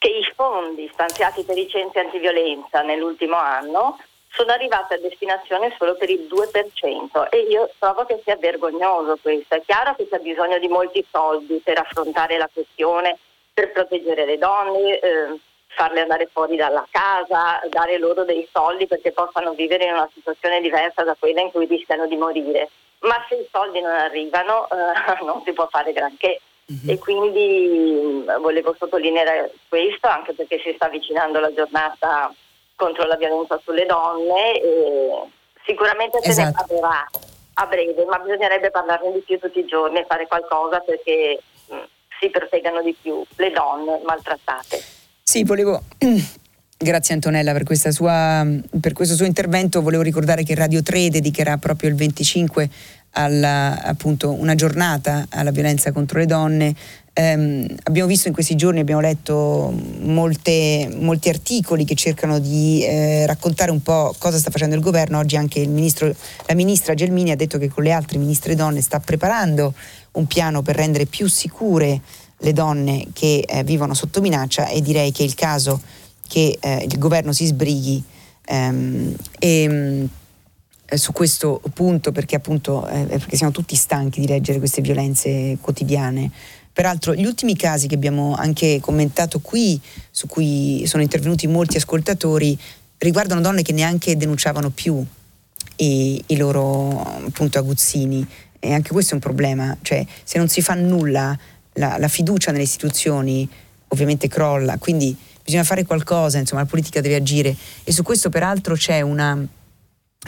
Che 0.00 0.08
i 0.08 0.32
fondi 0.34 0.88
stanziati 0.94 1.42
per 1.42 1.58
i 1.58 1.68
centri 1.68 2.00
antiviolenza 2.00 2.80
nell'ultimo 2.80 3.36
anno 3.36 3.98
sono 4.32 4.50
arrivate 4.50 4.94
a 4.94 4.98
destinazione 4.98 5.74
solo 5.76 5.94
per 5.96 6.08
il 6.08 6.26
2% 6.26 7.28
e 7.28 7.40
io 7.50 7.68
trovo 7.78 8.06
che 8.06 8.18
sia 8.24 8.36
vergognoso 8.36 9.18
questo. 9.20 9.56
È 9.56 9.62
chiaro 9.62 9.94
che 9.96 10.08
c'è 10.08 10.18
bisogno 10.20 10.58
di 10.58 10.68
molti 10.68 11.04
soldi 11.10 11.60
per 11.62 11.78
affrontare 11.78 12.38
la 12.38 12.48
questione, 12.50 13.18
per 13.52 13.72
proteggere 13.72 14.24
le 14.24 14.38
donne, 14.38 15.00
eh, 15.00 15.38
farle 15.66 16.00
andare 16.00 16.30
fuori 16.32 16.56
dalla 16.56 16.86
casa, 16.90 17.60
dare 17.68 17.98
loro 17.98 18.24
dei 18.24 18.48
soldi 18.50 18.86
perché 18.86 19.12
possano 19.12 19.52
vivere 19.52 19.84
in 19.84 19.92
una 19.92 20.08
situazione 20.14 20.62
diversa 20.62 21.02
da 21.02 21.14
quella 21.18 21.42
in 21.42 21.50
cui 21.50 21.66
rischiano 21.66 22.06
di 22.06 22.16
morire. 22.16 22.70
Ma 23.00 23.22
se 23.28 23.34
i 23.34 23.48
soldi 23.52 23.80
non 23.80 23.92
arrivano 23.92 24.66
eh, 24.70 25.24
non 25.28 25.42
si 25.44 25.52
può 25.52 25.68
fare 25.68 25.92
granché. 25.92 26.40
Mm-hmm. 26.70 26.88
E 26.88 26.98
quindi 26.98 28.24
volevo 28.40 28.74
sottolineare 28.78 29.52
questo 29.68 30.06
anche 30.06 30.34
perché 30.34 30.60
si 30.62 30.72
sta 30.74 30.86
avvicinando 30.86 31.40
la 31.40 31.52
giornata 31.52 32.32
contro 32.76 33.06
la 33.06 33.16
violenza 33.16 33.60
sulle 33.64 33.86
donne 33.86 34.60
e 34.60 35.28
sicuramente 35.66 36.20
se 36.22 36.30
esatto. 36.30 36.46
ne 36.46 36.52
parlerà 36.52 37.10
a 37.54 37.66
breve, 37.66 38.04
ma 38.04 38.18
bisognerebbe 38.18 38.70
parlarne 38.70 39.12
di 39.12 39.20
più 39.20 39.38
tutti 39.38 39.58
i 39.58 39.66
giorni 39.66 39.98
e 39.98 40.06
fare 40.06 40.26
qualcosa 40.26 40.78
perché 40.78 41.42
mh, 41.66 41.74
si 42.20 42.30
proteggano 42.30 42.82
di 42.82 42.96
più 43.00 43.22
le 43.36 43.50
donne 43.50 44.00
maltrattate. 44.04 44.80
Sì, 45.22 45.44
volevo 45.44 45.82
Grazie 46.82 47.12
Antonella 47.12 47.52
per, 47.52 47.92
sua, 47.92 48.42
per, 48.80 48.94
questo 48.94 49.14
suo 49.14 49.26
intervento. 49.26 49.82
Volevo 49.82 50.02
ricordare 50.02 50.44
che 50.44 50.54
Radio 50.54 50.82
3 50.82 51.10
dedicherà 51.10 51.58
proprio 51.58 51.90
il 51.90 51.94
25 51.94 52.70
alla, 53.12 53.82
appunto, 53.82 54.32
una 54.32 54.54
giornata 54.54 55.26
alla 55.30 55.50
violenza 55.50 55.92
contro 55.92 56.18
le 56.18 56.26
donne 56.26 56.74
ehm, 57.12 57.66
abbiamo 57.84 58.08
visto 58.08 58.28
in 58.28 58.34
questi 58.34 58.56
giorni, 58.56 58.80
abbiamo 58.80 59.00
letto 59.00 59.72
molte, 60.00 60.88
molti 60.98 61.28
articoli 61.28 61.84
che 61.84 61.94
cercano 61.94 62.38
di 62.38 62.84
eh, 62.84 63.26
raccontare 63.26 63.70
un 63.70 63.82
po' 63.82 64.14
cosa 64.18 64.38
sta 64.38 64.50
facendo 64.50 64.74
il 64.74 64.80
governo. 64.80 65.18
Oggi 65.18 65.36
anche 65.36 65.66
ministro, 65.66 66.14
la 66.46 66.54
ministra 66.54 66.94
Gelmini 66.94 67.30
ha 67.30 67.36
detto 67.36 67.58
che 67.58 67.68
con 67.68 67.84
le 67.84 67.92
altre 67.92 68.18
ministre 68.18 68.54
donne 68.54 68.80
sta 68.80 69.00
preparando 69.00 69.74
un 70.12 70.26
piano 70.26 70.62
per 70.62 70.76
rendere 70.76 71.06
più 71.06 71.26
sicure 71.28 72.00
le 72.42 72.52
donne 72.52 73.08
che 73.12 73.44
eh, 73.46 73.64
vivono 73.64 73.94
sotto 73.94 74.20
minaccia 74.20 74.68
e 74.68 74.80
direi 74.80 75.12
che 75.12 75.22
è 75.22 75.26
il 75.26 75.34
caso 75.34 75.80
che 76.26 76.56
eh, 76.58 76.86
il 76.88 76.98
governo 76.98 77.32
si 77.32 77.44
sbrighi 77.44 78.02
ehm, 78.46 79.14
e, 79.38 80.08
eh, 80.90 80.96
su 80.96 81.12
questo 81.12 81.62
punto 81.72 82.10
perché 82.10 82.34
appunto 82.34 82.86
eh, 82.88 83.04
perché 83.06 83.36
siamo 83.36 83.52
tutti 83.52 83.76
stanchi 83.76 84.20
di 84.20 84.26
leggere 84.26 84.58
queste 84.58 84.82
violenze 84.82 85.56
quotidiane. 85.60 86.30
Peraltro 86.72 87.14
gli 87.14 87.24
ultimi 87.24 87.54
casi 87.54 87.86
che 87.86 87.94
abbiamo 87.94 88.34
anche 88.34 88.80
commentato 88.80 89.38
qui, 89.38 89.80
su 90.10 90.26
cui 90.26 90.82
sono 90.86 91.02
intervenuti 91.02 91.46
molti 91.46 91.76
ascoltatori, 91.76 92.58
riguardano 92.98 93.40
donne 93.40 93.62
che 93.62 93.72
neanche 93.72 94.16
denunciavano 94.16 94.70
più 94.70 95.04
i, 95.76 96.22
i 96.26 96.36
loro 96.36 97.02
appunto 97.26 97.58
aguzzini. 97.58 98.26
E 98.58 98.72
anche 98.72 98.90
questo 98.90 99.12
è 99.12 99.14
un 99.14 99.20
problema, 99.20 99.76
cioè 99.82 100.04
se 100.24 100.38
non 100.38 100.48
si 100.48 100.60
fa 100.60 100.74
nulla 100.74 101.38
la, 101.74 101.96
la 101.98 102.08
fiducia 102.08 102.50
nelle 102.50 102.64
istituzioni 102.64 103.48
ovviamente 103.88 104.28
crolla, 104.28 104.76
quindi 104.78 105.16
bisogna 105.42 105.64
fare 105.64 105.84
qualcosa, 105.84 106.38
insomma 106.38 106.62
la 106.62 106.66
politica 106.66 107.00
deve 107.00 107.14
agire. 107.14 107.54
E 107.84 107.92
su 107.92 108.02
questo 108.02 108.28
peraltro 108.28 108.74
c'è, 108.74 109.00
una, 109.00 109.46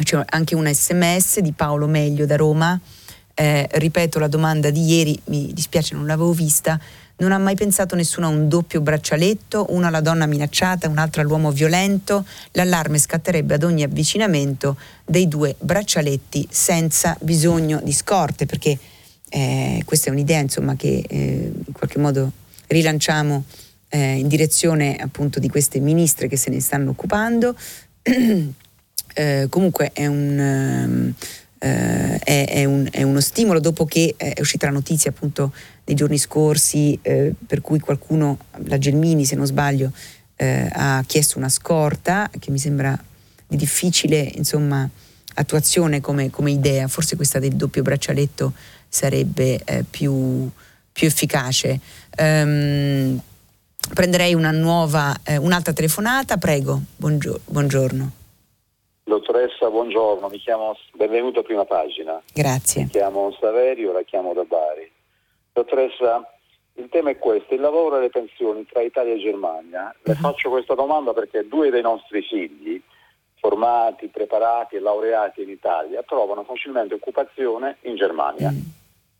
c'è 0.00 0.22
anche 0.26 0.54
un 0.54 0.66
sms 0.72 1.40
di 1.40 1.52
Paolo 1.52 1.86
Meglio 1.86 2.24
da 2.24 2.36
Roma. 2.36 2.78
Eh, 3.34 3.68
ripeto 3.72 4.18
la 4.18 4.28
domanda 4.28 4.70
di 4.70 4.84
ieri, 4.84 5.18
mi 5.26 5.52
dispiace 5.52 5.94
non 5.94 6.06
l'avevo 6.06 6.32
vista, 6.32 6.78
non 7.16 7.32
ha 7.32 7.38
mai 7.38 7.54
pensato 7.54 7.94
nessuno 7.94 8.26
a 8.26 8.30
un 8.30 8.48
doppio 8.48 8.80
braccialetto, 8.80 9.66
uno 9.70 9.86
alla 9.86 10.00
donna 10.00 10.26
minacciata, 10.26 10.88
un 10.88 10.98
altro 10.98 11.20
all'uomo 11.20 11.50
violento, 11.50 12.26
l'allarme 12.52 12.98
scatterebbe 12.98 13.54
ad 13.54 13.62
ogni 13.62 13.82
avvicinamento 13.82 14.76
dei 15.04 15.28
due 15.28 15.56
braccialetti 15.58 16.46
senza 16.50 17.16
bisogno 17.20 17.80
di 17.82 17.92
scorte, 17.92 18.46
perché 18.46 18.78
eh, 19.28 19.82
questa 19.84 20.08
è 20.08 20.12
un'idea 20.12 20.40
insomma, 20.40 20.74
che 20.74 21.04
eh, 21.06 21.52
in 21.66 21.72
qualche 21.72 21.98
modo 21.98 22.32
rilanciamo 22.66 23.44
eh, 23.88 24.16
in 24.16 24.28
direzione 24.28 24.96
appunto 24.96 25.38
di 25.38 25.48
queste 25.48 25.80
ministre 25.80 26.28
che 26.28 26.36
se 26.36 26.50
ne 26.50 26.60
stanno 26.60 26.90
occupando. 26.90 27.54
Eh, 29.14 29.46
comunque 29.48 29.90
è 29.92 30.06
un... 30.06 31.14
Eh, 31.58 32.18
è, 32.18 32.44
è, 32.48 32.64
un, 32.64 32.88
è, 32.90 33.04
uno 33.04 33.20
stimolo 33.20 33.60
dopo 33.60 33.84
che 33.84 34.14
è 34.16 34.34
uscita 34.40 34.66
la 34.66 34.72
notizia 34.72 35.10
appunto 35.10 35.52
nei 35.84 35.94
giorni 35.94 36.18
scorsi 36.18 36.98
eh, 37.02 37.32
per 37.46 37.60
cui 37.60 37.78
qualcuno, 37.78 38.36
la 38.64 38.78
Gelmini 38.78 39.24
se 39.24 39.36
non 39.36 39.46
sbaglio, 39.46 39.92
eh, 40.36 40.68
ha 40.72 41.04
chiesto 41.06 41.38
una 41.38 41.48
scorta 41.48 42.28
che 42.36 42.50
mi 42.50 42.58
sembra 42.58 43.00
di 43.46 43.56
difficile 43.56 44.30
insomma, 44.34 44.88
attuazione 45.34 46.00
come, 46.00 46.30
come, 46.30 46.50
idea, 46.50 46.88
forse 46.88 47.16
questa 47.16 47.38
del 47.38 47.52
doppio 47.52 47.82
braccialetto 47.82 48.52
sarebbe 48.88 49.62
eh, 49.64 49.84
più, 49.88 50.50
più, 50.92 51.06
efficace. 51.06 51.78
Um, 52.18 53.20
prenderei 53.94 54.34
una 54.34 54.50
nuova, 54.50 55.18
eh, 55.22 55.36
un'altra 55.36 55.72
telefonata, 55.72 56.36
prego, 56.38 56.80
buongiorno. 56.96 57.40
buongiorno. 57.46 58.21
Dottoressa, 59.04 59.68
buongiorno, 59.68 60.28
mi 60.28 60.38
chiamo, 60.38 60.76
benvenuto 60.92 61.40
a 61.40 61.42
prima 61.42 61.64
pagina. 61.64 62.22
Grazie. 62.32 62.82
Mi 62.82 62.88
chiamo 62.88 63.32
Saverio, 63.32 63.92
la 63.92 64.02
chiamo 64.02 64.32
da 64.32 64.44
Bari. 64.44 64.90
Dottoressa, 65.52 66.24
Il 66.74 66.88
tema 66.88 67.10
è 67.10 67.18
questo, 67.18 67.52
il 67.52 67.60
lavoro 67.60 67.96
e 67.96 68.02
le 68.02 68.10
pensioni 68.10 68.64
tra 68.64 68.80
Italia 68.80 69.12
e 69.12 69.18
Germania. 69.18 69.92
Le 70.02 70.14
mhm. 70.14 70.20
faccio 70.20 70.50
questa 70.50 70.74
domanda 70.74 71.12
perché 71.12 71.46
due 71.48 71.70
dei 71.70 71.82
nostri 71.82 72.22
figli, 72.22 72.80
formati, 73.40 74.06
preparati 74.06 74.76
e 74.76 74.80
laureati 74.80 75.42
in 75.42 75.50
Italia, 75.50 76.02
trovano 76.04 76.44
facilmente 76.44 76.94
occupazione 76.94 77.78
in 77.82 77.96
Germania. 77.96 78.50
Mm. 78.50 78.56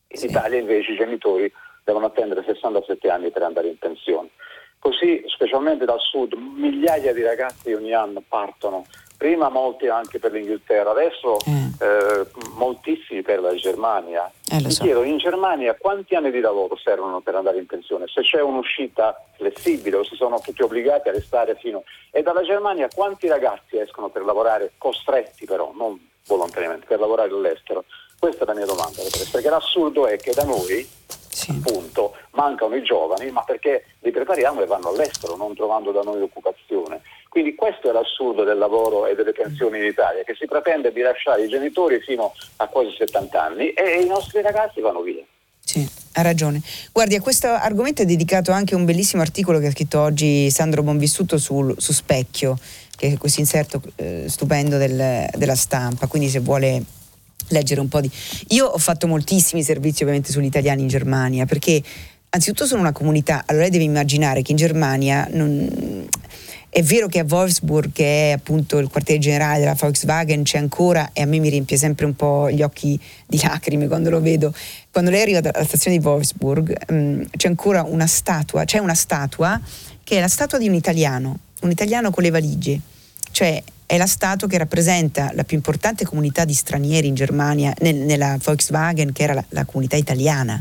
In 0.07 0.17
sì. 0.17 0.27
Italia 0.27 0.61
invece 0.61 0.93
i 0.93 0.97
genitori 0.97 1.53
devono 1.83 2.07
attendere 2.07 2.45
67 2.45 3.11
anni 3.11 3.31
per 3.31 3.43
andare 3.43 3.67
in 3.67 3.79
pensione. 3.79 4.31
Così, 4.79 5.23
specialmente 5.27 5.85
dal 5.85 6.01
sud, 6.01 6.33
migliaia 6.35 7.13
di 7.13 7.23
ragazzi 7.23 7.73
ogni 7.73 7.93
anno 7.93 8.23
partono 8.27 8.85
prima 9.23 9.49
molti 9.51 9.87
anche 9.87 10.19
per 10.19 10.33
l'Inghilterra, 10.33 10.91
adesso 10.91 11.39
eh. 11.47 11.71
Eh, 11.79 12.27
moltissimi 12.55 13.23
per 13.23 13.39
la 13.39 13.55
Germania. 13.55 14.29
Eh, 14.51 14.57
Mi 14.57 14.73
so. 14.73 14.83
chiedo 14.83 15.05
in 15.05 15.19
Germania 15.19 15.77
quanti 15.79 16.17
anni 16.17 16.33
di 16.33 16.41
lavoro 16.41 16.77
servono 16.77 17.21
per 17.21 17.37
andare 17.37 17.59
in 17.59 17.67
pensione? 17.67 18.07
Se 18.09 18.23
c'è 18.23 18.43
un'uscita 18.43 19.15
flessibile 19.37 19.99
o 19.99 20.05
se 20.05 20.17
sono 20.17 20.41
tutti 20.41 20.63
obbligati 20.63 21.09
a 21.09 21.13
restare 21.13 21.55
fino... 21.55 21.85
E 22.11 22.23
dalla 22.23 22.43
Germania 22.43 22.89
quanti 22.93 23.29
ragazzi 23.29 23.79
escono 23.79 24.09
per 24.09 24.25
lavorare, 24.25 24.73
costretti 24.77 25.47
però, 25.47 25.71
non 25.73 26.05
volontariamente, 26.27 26.87
per 26.87 26.99
lavorare 26.99 27.31
all'estero? 27.31 27.85
Questa 28.19 28.43
è 28.43 28.47
la 28.47 28.55
mia 28.55 28.67
domanda, 28.67 29.03
perché 29.31 29.49
l'assurdo 29.49 30.09
è 30.09 30.17
che 30.17 30.33
da 30.33 30.43
noi 30.43 30.85
sì. 31.07 31.53
appunto 31.53 32.17
mancano 32.33 32.75
i 32.75 32.83
giovani, 32.83 33.31
ma 33.31 33.43
perché 33.45 33.85
li 34.01 34.11
prepariamo 34.11 34.63
e 34.63 34.67
vanno 34.67 34.89
all'estero, 34.89 35.37
non 35.37 35.55
trovando 35.55 35.93
da 35.93 36.03
noi 36.03 36.23
occupazione. 36.23 37.03
Quindi 37.33 37.55
questo 37.55 37.89
è 37.89 37.93
l'assurdo 37.93 38.45
del 38.45 38.59
lavoro 38.59 39.07
e 39.07 39.15
delle 39.15 39.33
pensioni 39.33 39.79
in 39.79 39.85
Italia, 39.85 40.23
che 40.23 40.35
si 40.39 40.45
pretende 40.45 40.93
di 40.93 41.01
lasciare 41.01 41.43
i 41.43 41.49
genitori 41.49 41.99
fino 42.03 42.35
a 42.57 42.67
quasi 42.67 42.95
70 42.95 43.43
anni 43.43 43.71
e 43.71 44.03
i 44.03 44.07
nostri 44.07 44.43
ragazzi 44.43 44.83
vanno 44.83 45.01
via. 45.01 45.25
Sì, 45.65 45.89
ha 46.13 46.21
ragione. 46.21 46.61
Guardi, 46.93 47.15
a 47.15 47.23
questo 47.23 47.47
argomento 47.47 48.03
è 48.03 48.05
dedicato 48.05 48.53
anche 48.53 48.75
un 48.75 48.85
bellissimo 48.85 49.23
articolo 49.23 49.61
che 49.61 49.69
ha 49.69 49.71
scritto 49.71 49.99
oggi 49.99 50.51
Sandro 50.51 50.83
Bonvissuto 50.83 51.39
sul, 51.39 51.75
su 51.79 51.95
Specchio, 51.95 52.59
che 52.95 53.13
è 53.13 53.17
questo 53.17 53.41
inserto 53.41 53.81
eh, 53.97 54.27
stupendo 54.29 54.77
del, 54.77 55.27
della 55.35 55.57
stampa, 55.57 56.09
quindi 56.09 56.29
se 56.29 56.41
vuole 56.41 56.83
leggere 57.49 57.81
un 57.81 57.89
po' 57.89 58.03
di... 58.03 58.11
Io 58.49 58.67
ho 58.67 58.79
fatto 58.79 59.07
moltissimi 59.07 59.63
servizi 59.63 60.03
ovviamente 60.03 60.31
sugli 60.33 60.45
italiani 60.45 60.83
in 60.83 60.89
Germania, 60.89 61.47
perché 61.47 61.83
anzitutto 62.29 62.67
sono 62.67 62.83
una 62.83 62.93
comunità, 62.93 63.45
allora 63.47 63.71
deve 63.71 63.85
immaginare 63.85 64.43
che 64.43 64.51
in 64.51 64.59
Germania 64.59 65.27
non 65.31 66.11
è 66.75 66.83
vero 66.83 67.07
che 67.07 67.19
a 67.19 67.27
Wolfsburg, 67.29 67.93
che 67.93 68.31
è 68.31 68.33
appunto 68.33 68.79
il 68.79 68.89
quartiere 68.89 69.21
generale 69.21 69.59
della 69.59 69.77
Volkswagen, 69.79 70.43
c'è 70.43 70.57
ancora, 70.57 71.11
e 71.13 71.21
a 71.21 71.27
me 71.27 71.39
mi 71.39 71.51
riempie 71.51 71.77
sempre 71.77 72.07
un 72.07 72.17
po' 72.17 72.51
gli 72.51 72.63
occhi 72.63 72.99
di 73.27 73.39
lacrime 73.43 73.89
quando 73.89 74.09
lo 74.09 74.23
vedo, 74.23 74.55
quando 74.91 75.11
lei 75.11 75.21
arriva 75.21 75.41
dalla 75.41 75.67
stazione 75.67 75.99
di 75.99 76.03
Wolfsburg, 76.03 76.75
um, 76.89 77.23
c'è 77.37 77.49
ancora 77.49 77.83
una 77.83 78.07
statua, 78.07 78.65
c'è 78.65 78.79
una 78.79 78.95
statua 78.95 79.61
che 80.03 80.17
è 80.17 80.21
la 80.21 80.29
statua 80.29 80.57
di 80.57 80.67
un 80.67 80.73
italiano, 80.73 81.41
un 81.61 81.71
italiano 81.71 82.11
con 82.11 82.23
le 82.23 82.31
valigie, 82.31 82.81
cioè 83.33 83.63
è 83.85 83.99
la 83.99 84.07
statua 84.07 84.49
che 84.49 84.57
rappresenta 84.57 85.31
la 85.35 85.45
più 85.45 85.59
importante 85.59 86.07
comunità 86.07 86.47
di 86.47 86.55
stranieri 86.55 87.07
in 87.07 87.15
Germania, 87.15 87.75
nel, 87.81 87.97
nella 87.97 88.39
Volkswagen, 88.43 89.13
che 89.13 89.25
era 89.25 89.35
la, 89.35 89.45
la 89.51 89.67
comunità 89.67 89.97
italiana. 89.97 90.59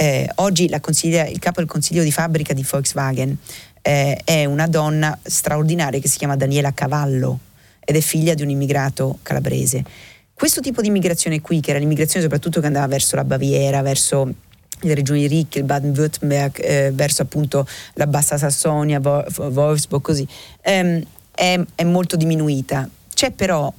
Eh, 0.00 0.30
oggi 0.36 0.66
il 0.66 1.38
capo 1.40 1.58
del 1.58 1.66
consiglio 1.66 2.04
di 2.04 2.12
fabbrica 2.12 2.52
di 2.52 2.64
Volkswagen 2.70 3.36
eh, 3.82 4.20
è 4.24 4.44
una 4.44 4.66
donna 4.66 5.18
straordinaria 5.22 6.00
che 6.00 6.08
si 6.08 6.18
chiama 6.18 6.36
Daniela 6.36 6.72
Cavallo 6.72 7.38
ed 7.80 7.96
è 7.96 8.00
figlia 8.00 8.34
di 8.34 8.42
un 8.42 8.50
immigrato 8.50 9.18
calabrese. 9.22 9.82
Questo 10.34 10.60
tipo 10.60 10.80
di 10.82 10.88
immigrazione 10.88 11.40
qui, 11.40 11.60
che 11.60 11.70
era 11.70 11.78
l'immigrazione 11.78 12.22
soprattutto 12.22 12.60
che 12.60 12.66
andava 12.66 12.86
verso 12.86 13.16
la 13.16 13.24
Baviera, 13.24 13.82
verso 13.82 14.32
le 14.80 14.94
regioni 14.94 15.26
ricche, 15.26 15.58
il 15.58 15.64
Baden-Württemberg, 15.64 16.60
eh, 16.60 16.90
verso 16.92 17.22
appunto 17.22 17.66
la 17.94 18.06
Bassa 18.06 18.38
Sassonia, 18.38 19.00
Wolfsburg, 19.00 20.02
così, 20.02 20.26
ehm, 20.60 21.02
è, 21.34 21.60
è 21.74 21.84
molto 21.84 22.16
diminuita. 22.16 22.88
C'è 23.12 23.32
però 23.32 23.72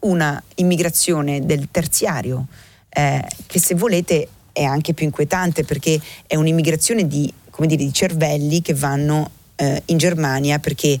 una 0.00 0.40
immigrazione 0.56 1.44
del 1.44 1.68
terziario 1.70 2.46
eh, 2.88 3.24
che 3.46 3.58
se 3.58 3.74
volete 3.74 4.28
è 4.52 4.62
anche 4.62 4.94
più 4.94 5.06
inquietante 5.06 5.64
perché 5.64 6.00
è 6.26 6.36
un'immigrazione 6.36 7.06
di, 7.06 7.32
dire, 7.58 7.76
di 7.76 7.92
cervelli 7.92 8.62
che 8.62 8.74
vanno 8.74 9.30
eh, 9.56 9.82
in 9.86 9.96
Germania 9.96 10.58
perché 10.58 10.98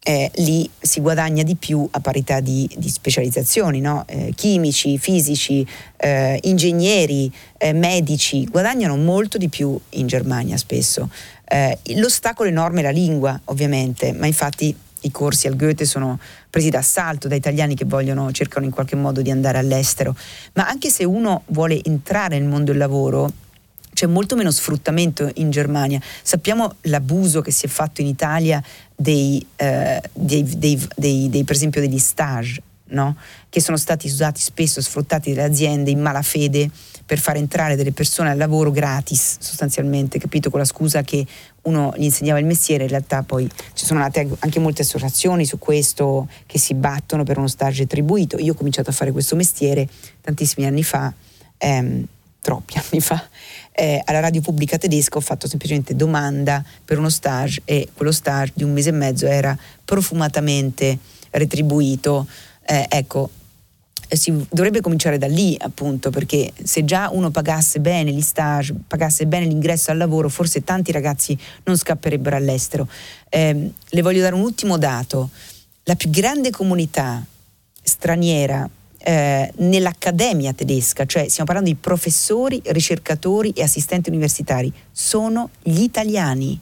eh, 0.00 0.30
lì 0.36 0.68
si 0.78 1.00
guadagna 1.00 1.42
di 1.42 1.56
più 1.56 1.86
a 1.90 2.00
parità 2.00 2.40
di, 2.40 2.68
di 2.76 2.88
specializzazioni, 2.88 3.80
no? 3.80 4.04
eh, 4.06 4.32
chimici, 4.34 4.96
fisici, 4.96 5.66
eh, 5.96 6.38
ingegneri, 6.44 7.30
eh, 7.58 7.72
medici, 7.72 8.46
guadagnano 8.46 8.96
molto 8.96 9.36
di 9.36 9.48
più 9.48 9.78
in 9.90 10.06
Germania 10.06 10.56
spesso. 10.56 11.10
Eh, 11.44 11.78
l'ostacolo 11.96 12.48
enorme 12.48 12.80
è 12.80 12.84
la 12.84 12.90
lingua, 12.90 13.38
ovviamente, 13.44 14.12
ma 14.12 14.26
infatti 14.26 14.74
i 15.02 15.10
corsi 15.10 15.46
al 15.46 15.56
Goethe 15.56 15.84
sono 15.84 16.18
presi 16.48 16.70
d'assalto 16.70 17.28
da 17.28 17.34
italiani 17.34 17.74
che 17.74 17.84
vogliono, 17.84 18.32
cercano 18.32 18.64
in 18.64 18.72
qualche 18.72 18.96
modo 18.96 19.20
di 19.20 19.30
andare 19.30 19.58
all'estero. 19.58 20.16
Ma 20.54 20.66
anche 20.66 20.90
se 20.90 21.04
uno 21.04 21.42
vuole 21.48 21.82
entrare 21.84 22.38
nel 22.38 22.48
mondo 22.48 22.70
del 22.70 22.78
lavoro, 22.78 23.30
c'è 23.98 24.06
molto 24.06 24.36
meno 24.36 24.52
sfruttamento 24.52 25.28
in 25.34 25.50
Germania. 25.50 26.00
Sappiamo 26.22 26.76
l'abuso 26.82 27.40
che 27.40 27.50
si 27.50 27.66
è 27.66 27.68
fatto 27.68 28.00
in 28.00 28.06
Italia 28.06 28.62
dei, 28.94 29.44
eh, 29.56 30.00
dei, 30.12 30.44
dei, 30.44 31.28
dei 31.28 31.42
per 31.42 31.56
esempio 31.56 31.80
degli 31.80 31.98
stage, 31.98 32.62
no? 32.90 33.16
che 33.48 33.60
sono 33.60 33.76
stati 33.76 34.06
usati 34.06 34.40
spesso, 34.40 34.80
sfruttati 34.80 35.34
dalle 35.34 35.48
aziende 35.48 35.90
in 35.90 36.00
malafede 36.00 36.70
per 37.04 37.18
far 37.18 37.38
entrare 37.38 37.74
delle 37.74 37.90
persone 37.90 38.30
al 38.30 38.36
lavoro 38.36 38.70
gratis, 38.70 39.38
sostanzialmente, 39.40 40.20
capito? 40.20 40.48
Con 40.48 40.60
la 40.60 40.64
scusa 40.64 41.02
che 41.02 41.26
uno 41.62 41.92
gli 41.96 42.04
insegnava 42.04 42.38
il 42.38 42.46
mestiere, 42.46 42.84
in 42.84 42.90
realtà 42.90 43.24
poi 43.24 43.50
ci 43.72 43.84
sono 43.84 43.98
nate 43.98 44.28
anche 44.38 44.60
molte 44.60 44.82
associazioni 44.82 45.44
su 45.44 45.58
questo 45.58 46.28
che 46.46 46.60
si 46.60 46.74
battono 46.74 47.24
per 47.24 47.36
uno 47.36 47.48
stage 47.48 47.82
attribuito. 47.82 48.38
Io 48.38 48.52
ho 48.52 48.56
cominciato 48.56 48.90
a 48.90 48.92
fare 48.92 49.10
questo 49.10 49.34
mestiere 49.34 49.88
tantissimi 50.20 50.66
anni 50.66 50.84
fa, 50.84 51.12
ehm, 51.56 52.06
troppi 52.40 52.78
anni 52.78 53.00
fa, 53.00 53.28
eh, 53.72 54.02
alla 54.04 54.20
radio 54.20 54.40
pubblica 54.40 54.78
tedesca 54.78 55.18
ho 55.18 55.20
fatto 55.20 55.46
semplicemente 55.46 55.94
domanda 55.94 56.64
per 56.84 56.98
uno 56.98 57.10
stage 57.10 57.62
e 57.64 57.88
quello 57.94 58.12
stage 58.12 58.52
di 58.54 58.64
un 58.64 58.72
mese 58.72 58.88
e 58.88 58.92
mezzo 58.92 59.26
era 59.26 59.56
profumatamente 59.84 60.98
retribuito. 61.30 62.26
Eh, 62.66 62.86
ecco, 62.88 63.30
si 64.08 64.46
dovrebbe 64.50 64.80
cominciare 64.80 65.18
da 65.18 65.26
lì 65.26 65.56
appunto 65.60 66.10
perché 66.10 66.52
se 66.62 66.84
già 66.84 67.10
uno 67.12 67.30
pagasse 67.30 67.80
bene 67.80 68.12
gli 68.12 68.20
stage, 68.20 68.74
pagasse 68.86 69.26
bene 69.26 69.46
l'ingresso 69.46 69.90
al 69.90 69.96
lavoro, 69.96 70.28
forse 70.28 70.64
tanti 70.64 70.92
ragazzi 70.92 71.38
non 71.64 71.76
scapperebbero 71.76 72.36
all'estero. 72.36 72.88
Eh, 73.28 73.70
le 73.88 74.02
voglio 74.02 74.22
dare 74.22 74.34
un 74.34 74.40
ultimo 74.40 74.78
dato. 74.78 75.30
La 75.84 75.94
più 75.94 76.10
grande 76.10 76.50
comunità 76.50 77.24
straniera 77.82 78.68
eh, 79.08 79.50
nell'accademia 79.56 80.52
tedesca, 80.52 81.06
cioè 81.06 81.28
stiamo 81.28 81.46
parlando 81.46 81.70
di 81.70 81.76
professori, 81.80 82.60
ricercatori 82.66 83.52
e 83.52 83.62
assistenti 83.62 84.10
universitari, 84.10 84.70
sono 84.92 85.48
gli 85.62 85.80
italiani. 85.80 86.60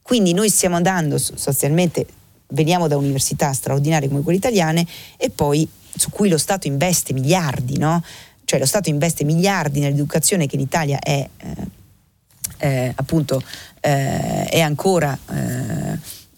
Quindi 0.00 0.32
noi 0.32 0.48
stiamo 0.48 0.76
andando 0.76 1.18
sostanzialmente, 1.18 2.06
veniamo 2.50 2.86
da 2.86 2.96
università 2.96 3.52
straordinarie 3.52 4.08
come 4.08 4.22
quelle 4.22 4.38
italiane 4.38 4.86
e 5.16 5.30
poi 5.30 5.68
su 5.92 6.10
cui 6.10 6.28
lo 6.28 6.38
Stato 6.38 6.68
investe 6.68 7.12
miliardi, 7.12 7.78
no? 7.78 8.00
Cioè 8.44 8.60
lo 8.60 8.66
Stato 8.66 8.88
investe 8.88 9.24
miliardi 9.24 9.80
nell'educazione 9.80 10.46
che 10.46 10.54
in 10.54 10.62
Italia 10.62 11.00
è 11.00 11.28
eh, 11.36 11.54
eh, 12.58 12.92
appunto 12.94 13.42
eh, 13.80 14.44
è 14.44 14.60
ancora 14.60 15.18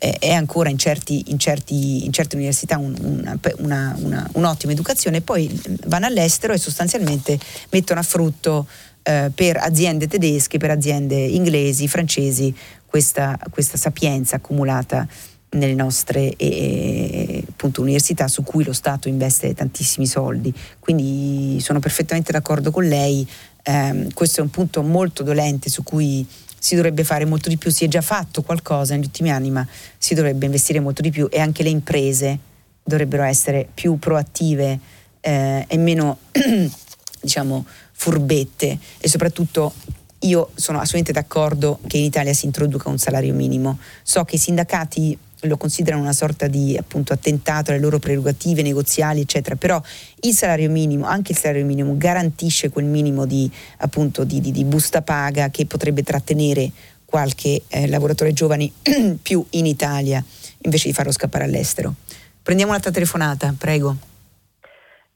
eh, 0.03 0.17
è 0.19 0.33
ancora 0.33 0.71
in, 0.71 0.79
certi, 0.79 1.25
in, 1.27 1.39
certi, 1.39 2.07
in 2.07 2.13
certe 2.13 2.35
università 2.35 2.79
un, 2.79 2.97
una, 2.99 3.39
una, 3.59 3.97
una, 4.01 4.29
un'ottima 4.33 4.73
educazione, 4.73 5.21
poi 5.21 5.61
vanno 5.87 6.07
all'estero 6.07 6.55
e 6.55 6.59
sostanzialmente 6.59 7.39
mettono 7.71 8.01
a 8.01 8.03
frutto 8.03 8.67
eh, 9.03 9.31
per 9.35 9.59
aziende 9.59 10.09
tedesche, 10.09 10.57
per 10.57 10.71
aziende 10.71 11.17
inglesi, 11.17 11.87
francesi, 11.87 12.55
questa, 12.87 13.39
questa 13.51 13.77
sapienza 13.77 14.37
accumulata 14.37 15.07
nelle 15.51 15.75
nostre 15.75 16.35
eh, 16.37 17.45
appunto, 17.47 17.83
università 17.83 18.27
su 18.27 18.43
cui 18.43 18.65
lo 18.65 18.73
Stato 18.73 19.09
investe 19.09 19.53
tantissimi 19.53 20.07
soldi. 20.07 20.53
Quindi 20.79 21.61
sono 21.61 21.79
perfettamente 21.79 22.33
d'accordo 22.33 22.71
con 22.71 22.89
lei, 22.89 23.29
eh, 23.65 24.07
questo 24.15 24.41
è 24.41 24.43
un 24.43 24.51
punto 24.51 24.81
molto 24.83 25.23
dolente 25.23 25.69
su 25.69 25.83
cui 25.83 26.27
si 26.61 26.77
dovrebbe 26.77 27.05
fare 27.05 27.25
molto 27.25 27.49
di 27.49 27.57
più, 27.57 27.71
si 27.71 27.87
è 27.87 27.89
già 27.89 28.03
fatto 28.03 28.43
qualcosa 28.43 28.95
negli 28.95 29.07
ultimi 29.07 29.33
anni, 29.33 29.51
ma 29.51 29.67
si 29.97 30.15
dovrebbe 30.15 30.45
investire 30.45 30.79
molto 30.79 31.01
di 31.01 31.11
più 31.11 31.27
e 31.31 31.41
anche 31.41 31.63
le 31.63 31.71
imprese 31.71 32.39
dovrebbero 32.85 33.23
essere 33.23 33.67
più 33.73 33.99
proattive 33.99 34.79
eh, 35.21 35.65
e 35.67 35.77
meno, 35.79 36.19
diciamo, 37.21 37.65
furbette 37.93 38.79
e 38.99 39.09
soprattutto 39.09 39.73
io 40.21 40.51
sono 40.55 40.79
assolutamente 40.79 41.13
d'accordo 41.13 41.79
che 41.87 41.97
in 41.97 42.05
Italia 42.05 42.35
si 42.35 42.45
introduca 42.45 42.91
un 42.91 42.99
salario 42.99 43.33
minimo. 43.33 43.79
So 44.03 44.25
che 44.25 44.37
i 44.37 44.39
sindacati 44.39 45.17
lo 45.43 45.57
considerano 45.57 46.03
una 46.03 46.13
sorta 46.13 46.47
di 46.47 46.77
appunto, 46.77 47.13
attentato 47.13 47.71
alle 47.71 47.81
loro 47.81 47.99
prerogative 47.99 48.63
negoziali, 48.63 49.21
eccetera, 49.21 49.57
però 49.57 49.81
il 50.21 50.35
salario 50.35 50.71
minimo, 50.71 51.07
anche 51.07 51.33
il 51.33 51.39
salario 51.39 51.65
minimo, 51.65 51.97
garantisce 51.97 52.71
quel 52.71 52.85
minimo 52.85 53.27
di, 53.27 53.51
appunto, 53.79 54.25
di, 54.25 54.41
di, 54.41 54.51
di 54.53 54.65
busta 54.65 55.03
paga 55.03 55.49
che 55.49 55.67
potrebbe 55.67 56.03
trattenere 56.03 56.71
qualche 57.05 57.63
eh, 57.69 57.89
lavoratore 57.89 58.33
giovane 58.33 58.71
più 59.23 59.45
in 59.51 59.67
Italia 59.67 60.23
invece 60.63 60.89
di 60.89 60.95
farlo 60.95 61.13
scappare 61.13 61.45
all'estero. 61.45 61.95
Prendiamo 62.43 62.71
un'altra 62.73 62.93
telefonata, 62.93 63.55
prego. 63.59 63.97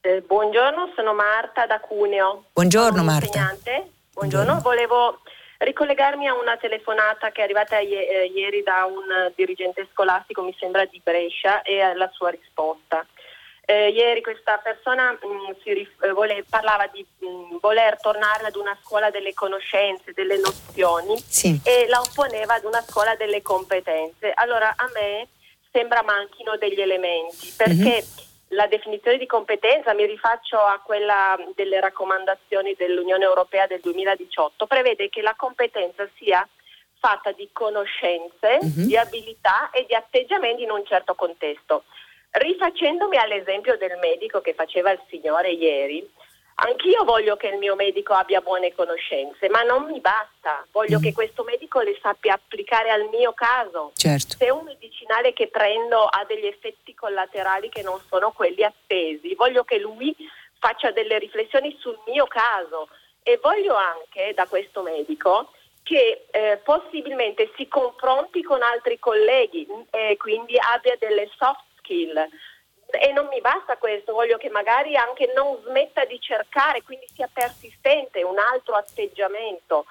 Eh, 0.00 0.22
buongiorno, 0.26 0.92
sono 0.94 1.14
Marta 1.14 1.66
da 1.66 1.80
Cuneo. 1.80 2.44
Buongiorno 2.52 3.02
Marta. 3.02 3.54
Buongiorno. 3.54 3.92
Buongiorno, 4.14 4.60
volevo 4.60 5.20
ricollegarmi 5.64 6.28
a 6.28 6.34
una 6.34 6.56
telefonata 6.56 7.30
che 7.30 7.40
è 7.40 7.44
arrivata 7.44 7.78
ie- 7.78 8.08
eh, 8.08 8.26
ieri 8.26 8.62
da 8.62 8.84
un 8.84 9.32
dirigente 9.34 9.86
scolastico, 9.92 10.42
mi 10.42 10.54
sembra 10.58 10.84
di 10.84 11.00
Brescia, 11.02 11.62
e 11.62 11.80
alla 11.80 12.10
sua 12.12 12.30
risposta. 12.30 13.04
Eh, 13.66 13.88
ieri 13.88 14.20
questa 14.20 14.58
persona 14.58 15.12
mh, 15.12 15.26
mm, 15.26 15.72
rif- 15.72 16.04
eh, 16.04 16.12
vole- 16.12 16.44
parlava 16.48 16.86
di 16.92 17.04
mh, 17.18 17.26
mm, 17.26 17.56
voler 17.60 17.98
tornare 17.98 18.46
ad 18.46 18.56
una 18.56 18.76
scuola 18.82 19.10
delle 19.10 19.32
conoscenze, 19.32 20.12
delle 20.12 20.36
nozioni 20.36 21.18
sì. 21.18 21.58
e 21.64 21.86
la 21.88 21.98
opponeva 22.00 22.54
ad 22.54 22.64
una 22.64 22.82
scuola 22.82 23.16
delle 23.16 23.40
competenze. 23.40 24.32
Allora 24.34 24.74
a 24.76 24.90
me 24.92 25.28
sembra 25.72 26.02
manchino 26.02 26.56
degli 26.56 26.80
elementi 26.80 27.52
perché 27.56 27.72
mm-hmm 27.74 28.13
la 28.54 28.66
definizione 28.66 29.18
di 29.18 29.26
competenza, 29.26 29.92
mi 29.94 30.06
rifaccio 30.06 30.58
a 30.58 30.80
quella 30.82 31.36
delle 31.54 31.80
raccomandazioni 31.80 32.74
dell'Unione 32.76 33.24
Europea 33.24 33.66
del 33.66 33.80
2018, 33.80 34.66
prevede 34.66 35.08
che 35.08 35.22
la 35.22 35.34
competenza 35.36 36.08
sia 36.16 36.46
fatta 36.98 37.32
di 37.32 37.48
conoscenze, 37.52 38.58
uh-huh. 38.60 38.86
di 38.86 38.96
abilità 38.96 39.70
e 39.70 39.84
di 39.86 39.94
atteggiamenti 39.94 40.62
in 40.62 40.70
un 40.70 40.84
certo 40.86 41.14
contesto. 41.14 41.84
Rifacendomi 42.30 43.16
all'esempio 43.16 43.76
del 43.76 43.98
medico 44.00 44.40
che 44.40 44.54
faceva 44.54 44.90
il 44.90 45.00
signore 45.08 45.50
ieri, 45.50 46.08
Anch'io 46.56 47.02
voglio 47.04 47.36
che 47.36 47.48
il 47.48 47.58
mio 47.58 47.74
medico 47.74 48.12
abbia 48.12 48.40
buone 48.40 48.72
conoscenze, 48.74 49.48
ma 49.48 49.62
non 49.62 49.86
mi 49.86 50.00
basta. 50.00 50.64
Voglio 50.70 50.98
mm. 50.98 51.02
che 51.02 51.12
questo 51.12 51.42
medico 51.42 51.80
le 51.80 51.98
sappia 52.00 52.34
applicare 52.34 52.90
al 52.90 53.08
mio 53.10 53.32
caso. 53.32 53.90
Certo. 53.94 54.36
Se 54.38 54.50
un 54.50 54.62
medicinale 54.64 55.32
che 55.32 55.48
prendo 55.48 56.04
ha 56.04 56.24
degli 56.24 56.46
effetti 56.46 56.94
collaterali 56.94 57.68
che 57.70 57.82
non 57.82 58.00
sono 58.08 58.30
quelli 58.30 58.62
attesi, 58.62 59.34
voglio 59.34 59.64
che 59.64 59.78
lui 59.78 60.14
faccia 60.58 60.92
delle 60.92 61.18
riflessioni 61.18 61.76
sul 61.80 61.98
mio 62.06 62.26
caso 62.26 62.88
e 63.22 63.38
voglio 63.42 63.74
anche 63.74 64.32
da 64.34 64.46
questo 64.46 64.82
medico 64.82 65.50
che 65.82 66.26
eh, 66.30 66.60
possibilmente 66.64 67.50
si 67.56 67.68
confronti 67.68 68.42
con 68.42 68.62
altri 68.62 68.98
colleghi 68.98 69.66
e 69.90 70.16
quindi 70.16 70.56
abbia 70.58 70.96
delle 70.98 71.28
soft 71.36 71.62
skill 71.78 72.26
e 72.90 73.12
non 73.12 73.26
mi 73.26 73.40
basta 73.40 73.76
questo, 73.76 74.12
voglio 74.12 74.36
che 74.36 74.50
magari 74.50 74.96
anche 74.96 75.32
non 75.34 75.60
smetta 75.64 76.04
di 76.04 76.20
cercare, 76.20 76.82
quindi 76.82 77.06
sia 77.14 77.28
persistente 77.32 78.22
un 78.22 78.38
altro 78.38 78.74
atteggiamento 78.74 79.86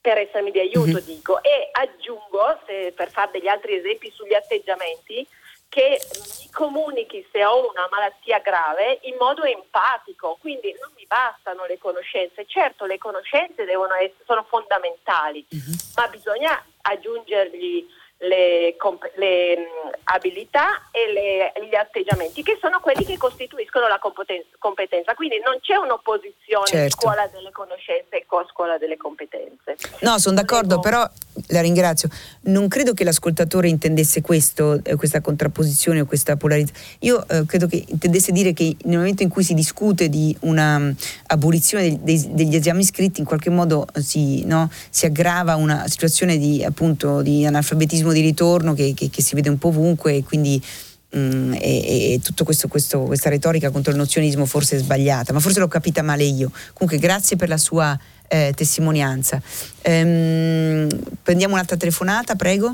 per 0.00 0.18
essermi 0.18 0.50
di 0.50 0.58
aiuto, 0.58 0.98
mm-hmm. 0.98 1.04
dico. 1.04 1.42
E 1.42 1.68
aggiungo, 1.72 2.58
se, 2.66 2.92
per 2.94 3.10
fare 3.10 3.30
degli 3.32 3.48
altri 3.48 3.76
esempi 3.76 4.10
sugli 4.10 4.34
atteggiamenti, 4.34 5.26
che 5.68 5.98
mi 6.38 6.50
comunichi 6.50 7.26
se 7.32 7.42
ho 7.42 7.70
una 7.70 7.88
malattia 7.90 8.40
grave 8.40 8.98
in 9.04 9.16
modo 9.18 9.42
empatico, 9.42 10.36
quindi 10.38 10.76
non 10.78 10.90
mi 10.94 11.06
bastano 11.06 11.64
le 11.64 11.78
conoscenze, 11.78 12.44
certo 12.46 12.84
le 12.84 12.98
conoscenze 12.98 13.64
essere, 13.64 14.12
sono 14.26 14.44
fondamentali, 14.46 15.46
mm-hmm. 15.54 15.72
ma 15.96 16.08
bisogna 16.08 16.62
aggiungergli 16.82 17.88
le, 18.22 18.76
le 19.16 19.56
mh, 19.56 19.90
abilità 20.04 20.88
e 20.90 21.12
le, 21.12 21.52
gli 21.68 21.74
atteggiamenti, 21.74 22.42
che 22.42 22.58
sono 22.60 22.80
quelli 22.80 23.04
che 23.04 23.16
costituiscono 23.16 23.88
la 23.88 23.98
competenza. 23.98 25.14
Quindi 25.14 25.40
non 25.44 25.58
c'è 25.60 25.76
un'opposizione 25.76 26.66
certo. 26.66 26.96
scuola 27.00 27.26
delle 27.26 27.50
conoscenze 27.50 28.16
e 28.16 28.26
scuola 28.50 28.78
delle 28.78 28.96
competenze. 28.96 29.76
No, 30.00 30.18
sono 30.18 30.36
d'accordo, 30.36 30.80
Devo... 30.80 30.80
però 30.80 31.04
la 31.48 31.60
ringrazio. 31.60 32.08
Non 32.44 32.66
credo 32.66 32.92
che 32.92 33.04
l'ascoltatore 33.04 33.68
intendesse 33.68 34.20
questo, 34.20 34.80
eh, 34.82 34.96
questa 34.96 35.20
contrapposizione 35.20 36.00
o 36.00 36.06
questa 36.06 36.36
polarizzazione. 36.36 36.86
Io 37.00 37.28
eh, 37.28 37.46
credo 37.46 37.68
che 37.68 37.84
intendesse 37.86 38.32
dire 38.32 38.52
che 38.52 38.74
nel 38.84 38.98
momento 38.98 39.22
in 39.22 39.28
cui 39.28 39.44
si 39.44 39.54
discute 39.54 40.08
di 40.08 40.36
una 40.40 40.92
abolizione 41.28 41.88
dei, 41.88 42.00
dei, 42.02 42.30
degli 42.32 42.56
esami 42.56 42.84
scritti, 42.84 43.20
in 43.20 43.26
qualche 43.26 43.50
modo 43.50 43.86
eh, 43.94 44.02
si, 44.02 44.44
no, 44.44 44.68
si 44.90 45.06
aggrava 45.06 45.54
una 45.54 45.86
situazione 45.86 46.36
di, 46.36 46.64
appunto, 46.64 47.22
di 47.22 47.46
analfabetismo 47.46 48.12
di 48.12 48.20
ritorno 48.20 48.74
che, 48.74 48.92
che, 48.94 49.08
che 49.08 49.22
si 49.22 49.36
vede 49.36 49.48
un 49.48 49.58
po' 49.58 49.68
ovunque 49.68 50.16
e 50.16 50.24
quindi 50.24 50.60
Mm, 51.14 51.52
e, 51.52 52.14
e 52.14 52.20
tutta 52.22 52.42
questa 52.42 53.28
retorica 53.28 53.68
contro 53.68 53.92
il 53.92 53.98
nozionismo 53.98 54.46
forse 54.46 54.76
è 54.76 54.78
sbagliata, 54.78 55.34
ma 55.34 55.40
forse 55.40 55.60
l'ho 55.60 55.68
capita 55.68 56.00
male 56.00 56.24
io. 56.24 56.50
Comunque 56.72 56.98
grazie 56.98 57.36
per 57.36 57.50
la 57.50 57.58
sua 57.58 57.98
eh, 58.32 58.54
testimonianza. 58.56 59.40
Ehm, 59.82 60.88
prendiamo 61.22 61.52
un'altra 61.52 61.76
telefonata, 61.76 62.34
prego. 62.34 62.72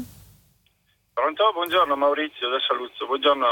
Pronto? 1.12 1.50
Buongiorno 1.52 1.96
Maurizio 1.96 2.48
da 2.48 2.60
Saluzzo. 2.60 3.06
Buongiorno. 3.06 3.46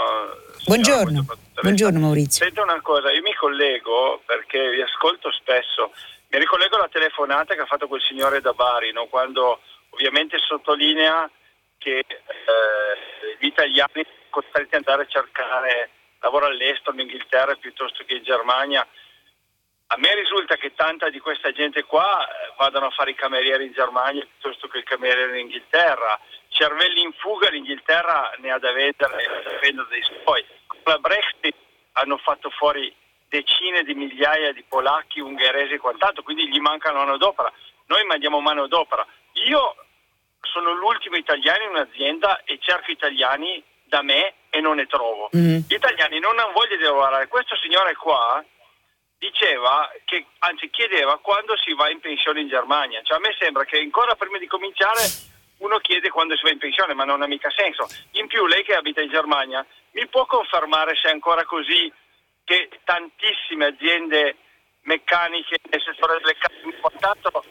Buongiorno. 0.66 1.22
Buongiorno, 1.22 1.62
buongiorno 1.62 1.98
Maurizio. 1.98 2.44
Sento 2.44 2.62
una 2.62 2.80
cosa, 2.80 3.10
io 3.10 3.22
mi 3.22 3.34
collego 3.34 4.22
perché 4.24 4.70
vi 4.70 4.82
ascolto 4.82 5.32
spesso, 5.32 5.90
mi 6.28 6.38
ricollego 6.38 6.76
alla 6.76 6.88
telefonata 6.88 7.54
che 7.54 7.62
ha 7.62 7.66
fatto 7.66 7.88
quel 7.88 8.02
signore 8.02 8.40
da 8.40 8.52
Bari, 8.52 8.92
no? 8.92 9.06
quando 9.06 9.58
ovviamente 9.90 10.38
sottolinea 10.38 11.28
che 11.78 11.98
eh, 11.98 13.36
gli 13.40 13.46
italiani 13.46 14.06
costretti 14.30 14.76
ad 14.76 14.84
andare 14.86 15.02
a 15.02 15.06
cercare 15.06 15.90
lavoro 16.20 16.46
all'estero 16.46 16.92
in 16.92 17.00
Inghilterra 17.00 17.54
piuttosto 17.56 18.04
che 18.06 18.14
in 18.14 18.22
Germania 18.22 18.86
a 19.88 19.96
me 19.98 20.14
risulta 20.14 20.56
che 20.56 20.74
tanta 20.74 21.10
di 21.10 21.20
questa 21.20 21.52
gente 21.52 21.84
qua 21.84 22.26
eh, 22.26 22.52
vadano 22.56 22.86
a 22.86 22.90
fare 22.90 23.10
i 23.10 23.14
camerieri 23.14 23.66
in 23.66 23.72
Germania 23.72 24.26
piuttosto 24.26 24.66
che 24.66 24.78
il 24.78 24.84
cameriere 24.84 25.38
in 25.38 25.46
Inghilterra. 25.46 26.18
Cervelli 26.48 27.02
in 27.02 27.12
fuga 27.12 27.50
l'Inghilterra 27.50 28.32
ne 28.38 28.50
ha 28.50 28.58
da 28.58 28.72
vendere, 28.72 29.42
da 29.44 29.58
vendere 29.60 29.86
dei 29.88 30.02
suoi. 30.02 30.44
Con 30.66 30.80
la 30.84 30.98
Brexit 30.98 31.54
hanno 31.92 32.16
fatto 32.18 32.50
fuori 32.50 32.92
decine 33.28 33.82
di 33.84 33.94
migliaia 33.94 34.52
di 34.52 34.64
polacchi, 34.68 35.20
ungheresi 35.20 35.74
e 35.74 35.78
quant'altro, 35.78 36.22
quindi 36.22 36.48
gli 36.48 36.58
mancano 36.58 36.98
manodopera. 36.98 37.52
Noi 37.86 38.04
mandiamo 38.06 38.40
manodopera. 38.40 39.06
Io 39.46 39.76
sono 40.40 40.72
l'ultimo 40.72 41.16
italiano 41.16 41.62
in 41.62 41.70
un'azienda 41.70 42.42
e 42.44 42.58
cerco 42.60 42.90
italiani 42.90 43.62
da 43.84 44.02
me 44.02 44.34
e 44.50 44.60
non 44.60 44.76
ne 44.76 44.86
trovo. 44.86 45.30
Mm. 45.36 45.58
Gli 45.68 45.74
italiani 45.74 46.18
non 46.18 46.38
hanno 46.38 46.52
voglia 46.52 46.76
di 46.76 46.82
lavorare. 46.82 47.28
Questo 47.28 47.56
signore 47.56 47.94
qua 47.94 48.44
diceva 49.18 49.90
che, 50.04 50.26
anzi 50.38 50.70
chiedeva 50.70 51.18
quando 51.18 51.56
si 51.56 51.74
va 51.74 51.90
in 51.90 52.00
pensione 52.00 52.40
in 52.40 52.48
Germania. 52.48 53.02
Cioè 53.02 53.18
a 53.18 53.20
me 53.20 53.34
sembra 53.38 53.64
che 53.64 53.78
ancora 53.78 54.14
prima 54.14 54.38
di 54.38 54.46
cominciare 54.46 55.00
uno 55.58 55.78
chiede 55.78 56.10
quando 56.10 56.36
si 56.36 56.42
va 56.42 56.50
in 56.50 56.58
pensione, 56.58 56.94
ma 56.94 57.04
non 57.04 57.22
ha 57.22 57.26
mica 57.26 57.50
senso. 57.56 57.86
In 58.12 58.26
più 58.26 58.46
lei 58.46 58.62
che 58.62 58.74
abita 58.74 59.00
in 59.00 59.10
Germania 59.10 59.64
mi 59.92 60.06
può 60.08 60.26
confermare 60.26 60.94
se 60.96 61.08
è 61.08 61.12
ancora 61.12 61.44
così 61.44 61.90
che 62.44 62.68
tantissime 62.84 63.66
aziende 63.66 64.36
meccaniche 64.82 65.56
nel 65.68 65.82
settore 65.82 66.18
delle 66.20 66.36
case 66.38 66.60
importano 66.62 67.42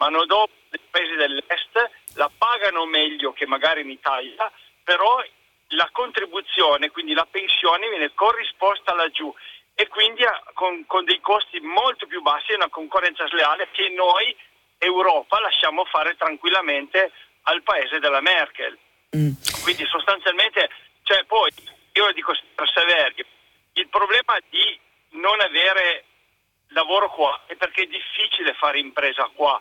manodopera 0.00 0.58
dei 0.70 0.80
paesi 0.90 1.14
dell'est, 1.14 1.90
la 2.14 2.30
pagano 2.36 2.86
meglio 2.86 3.32
che 3.32 3.46
magari 3.46 3.82
in 3.82 3.90
Italia, 3.90 4.50
però 4.82 5.22
la 5.68 5.88
contribuzione, 5.92 6.90
quindi 6.90 7.12
la 7.12 7.26
pensione 7.30 7.88
viene 7.88 8.12
corrisposta 8.14 8.94
laggiù 8.94 9.32
e 9.80 9.88
quindi 9.88 10.22
con, 10.52 10.84
con 10.84 11.06
dei 11.06 11.20
costi 11.20 11.58
molto 11.60 12.06
più 12.06 12.20
bassi 12.20 12.52
e 12.52 12.56
una 12.56 12.68
concorrenza 12.68 13.26
sleale 13.28 13.70
che 13.72 13.88
noi, 13.88 14.36
Europa, 14.76 15.40
lasciamo 15.40 15.86
fare 15.86 16.16
tranquillamente 16.16 17.10
al 17.44 17.62
paese 17.62 17.98
della 17.98 18.20
Merkel. 18.20 18.76
Mm. 19.16 19.30
Quindi 19.62 19.86
sostanzialmente, 19.86 20.68
cioè 21.04 21.24
poi 21.24 21.50
io 21.94 22.04
lo 22.04 22.12
dico 22.12 22.36
per 22.54 22.70
Severi, 22.74 23.24
il 23.72 23.88
problema 23.88 24.36
di 24.50 24.78
non 25.12 25.40
avere 25.40 26.04
lavoro 26.68 27.08
qua 27.08 27.44
è 27.46 27.56
perché 27.56 27.84
è 27.84 27.86
difficile 27.86 28.52
fare 28.52 28.78
impresa 28.80 29.30
qua. 29.34 29.58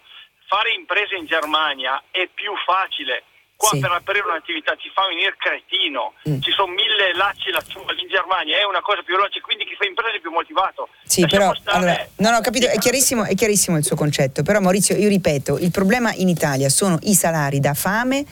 Fare 0.47 0.73
impresa 0.73 1.15
in 1.15 1.27
Germania 1.27 2.03
è 2.11 2.27
più 2.27 2.53
facile 2.65 3.23
Qua 3.59 3.75
sì. 3.75 3.79
per 3.79 3.91
aprire 3.91 4.23
un'attività 4.23 4.71
ti 4.79 4.87
fa 4.95 5.03
venire 5.11 5.35
cretino, 5.35 6.15
mm. 6.23 6.39
ci 6.39 6.49
sono 6.55 6.71
mille 6.71 7.11
lacci 7.11 7.51
lassù 7.51 7.83
in 7.99 8.07
Germania, 8.07 8.55
è 8.55 8.63
una 8.63 8.79
cosa 8.79 9.03
più 9.03 9.19
veloce, 9.19 9.41
quindi 9.41 9.65
chi 9.65 9.75
fa 9.75 9.83
impresa 9.83 10.15
è 10.15 10.21
più 10.21 10.31
motivato. 10.31 10.87
Sì, 11.03 11.27
Lasciamo 11.27 11.51
però 11.51 11.75
allora, 11.75 12.07
no, 12.23 12.29
no, 12.31 12.37
ho 12.37 12.41
capito, 12.41 12.67
è 12.67 12.77
chiarissimo, 12.77 13.25
è 13.25 13.35
chiarissimo 13.35 13.75
il 13.75 13.83
suo 13.83 13.97
concetto, 13.97 14.43
però 14.43 14.61
Maurizio, 14.61 14.95
io 14.95 15.09
ripeto, 15.09 15.59
il 15.59 15.71
problema 15.71 16.13
in 16.13 16.29
Italia 16.29 16.69
sono 16.69 16.97
i 17.03 17.13
salari 17.13 17.59
da 17.59 17.73
fame. 17.73 18.23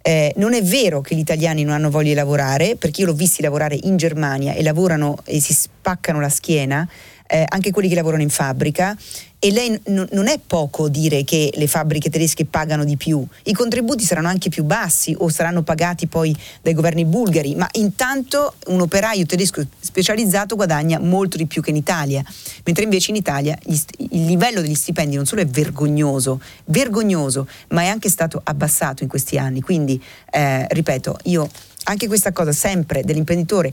Eh, 0.00 0.32
non 0.36 0.54
è 0.54 0.62
vero 0.62 1.00
che 1.00 1.16
gli 1.16 1.26
italiani 1.26 1.64
non 1.64 1.74
hanno 1.74 1.90
voglia 1.90 2.10
di 2.10 2.14
lavorare, 2.14 2.76
perché 2.76 3.00
io 3.00 3.08
l'ho 3.08 3.14
visti 3.14 3.42
lavorare 3.42 3.76
in 3.82 3.96
Germania 3.96 4.54
e 4.54 4.62
lavorano 4.62 5.18
e 5.24 5.40
si 5.40 5.52
spaccano 5.52 6.20
la 6.20 6.28
schiena 6.28 6.88
eh, 7.28 7.44
anche 7.46 7.70
quelli 7.70 7.88
che 7.88 7.94
lavorano 7.94 8.22
in 8.22 8.30
fabbrica 8.30 8.96
e 9.40 9.52
lei 9.52 9.70
n- 9.70 10.08
non 10.10 10.26
è 10.26 10.40
poco 10.44 10.88
dire 10.88 11.22
che 11.22 11.50
le 11.54 11.66
fabbriche 11.66 12.10
tedesche 12.10 12.44
pagano 12.44 12.84
di 12.84 12.96
più, 12.96 13.24
i 13.44 13.52
contributi 13.52 14.04
saranno 14.04 14.28
anche 14.28 14.48
più 14.48 14.64
bassi 14.64 15.14
o 15.16 15.28
saranno 15.28 15.62
pagati 15.62 16.06
poi 16.06 16.36
dai 16.60 16.74
governi 16.74 17.04
bulgari, 17.04 17.54
ma 17.54 17.68
intanto 17.72 18.54
un 18.66 18.80
operaio 18.80 19.26
tedesco 19.26 19.64
specializzato 19.78 20.56
guadagna 20.56 20.98
molto 20.98 21.36
di 21.36 21.46
più 21.46 21.62
che 21.62 21.70
in 21.70 21.76
Italia, 21.76 22.24
mentre 22.64 22.84
invece 22.84 23.10
in 23.10 23.16
Italia 23.16 23.56
st- 23.68 23.94
il 24.10 24.26
livello 24.26 24.60
degli 24.60 24.74
stipendi 24.74 25.14
non 25.16 25.26
solo 25.26 25.42
è 25.42 25.46
vergognoso, 25.46 26.40
vergognoso, 26.66 27.46
ma 27.68 27.82
è 27.82 27.86
anche 27.86 28.08
stato 28.08 28.40
abbassato 28.42 29.02
in 29.02 29.08
questi 29.08 29.38
anni. 29.38 29.60
Quindi, 29.60 30.02
eh, 30.30 30.66
ripeto, 30.68 31.18
io 31.24 31.48
anche 31.84 32.06
questa 32.06 32.32
cosa 32.32 32.52
sempre 32.52 33.02
dell'imprenditore 33.02 33.72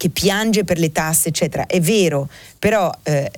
che 0.00 0.08
piange 0.08 0.64
per 0.64 0.78
le 0.78 0.92
tasse, 0.92 1.28
eccetera. 1.28 1.66
È 1.66 1.78
vero, 1.78 2.26
però 2.58 2.90
eh, 3.02 3.30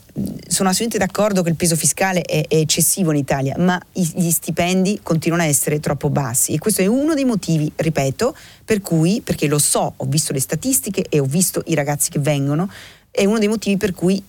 sono 0.47 0.69
assolutamente 0.69 0.97
d'accordo 0.97 1.43
che 1.43 1.49
il 1.49 1.57
peso 1.57 1.75
fiscale 1.75 2.23
è, 2.23 2.47
è 2.47 2.55
eccessivo 2.55 3.11
in 3.11 3.17
Italia, 3.17 3.57
ma 3.59 3.81
i, 3.95 4.13
gli 4.15 4.31
stipendi 4.31 5.01
continuano 5.03 5.43
a 5.43 5.47
essere 5.47 5.81
troppo 5.81 6.09
bassi 6.09 6.53
e 6.53 6.59
questo 6.59 6.81
è 6.81 6.87
uno 6.87 7.15
dei 7.15 7.25
motivi, 7.25 7.73
ripeto, 7.75 8.37
per 8.65 8.81
cui, 8.81 9.23
perché 9.23 9.49
lo 9.49 9.59
so, 9.59 9.95
ho 9.97 10.05
visto 10.05 10.33
le 10.33 10.39
statistiche 10.39 11.05
e 11.09 11.19
ho 11.19 11.25
visto 11.25 11.65
i 11.67 11.75
ragazzi 11.75 12.11
che 12.11 12.21
vengono, 12.21 12.71
è 13.11 13.25
uno 13.25 13.41
dei 13.41 13.49
motivi 13.49 13.77
per 13.77 13.93
cui 13.93 14.23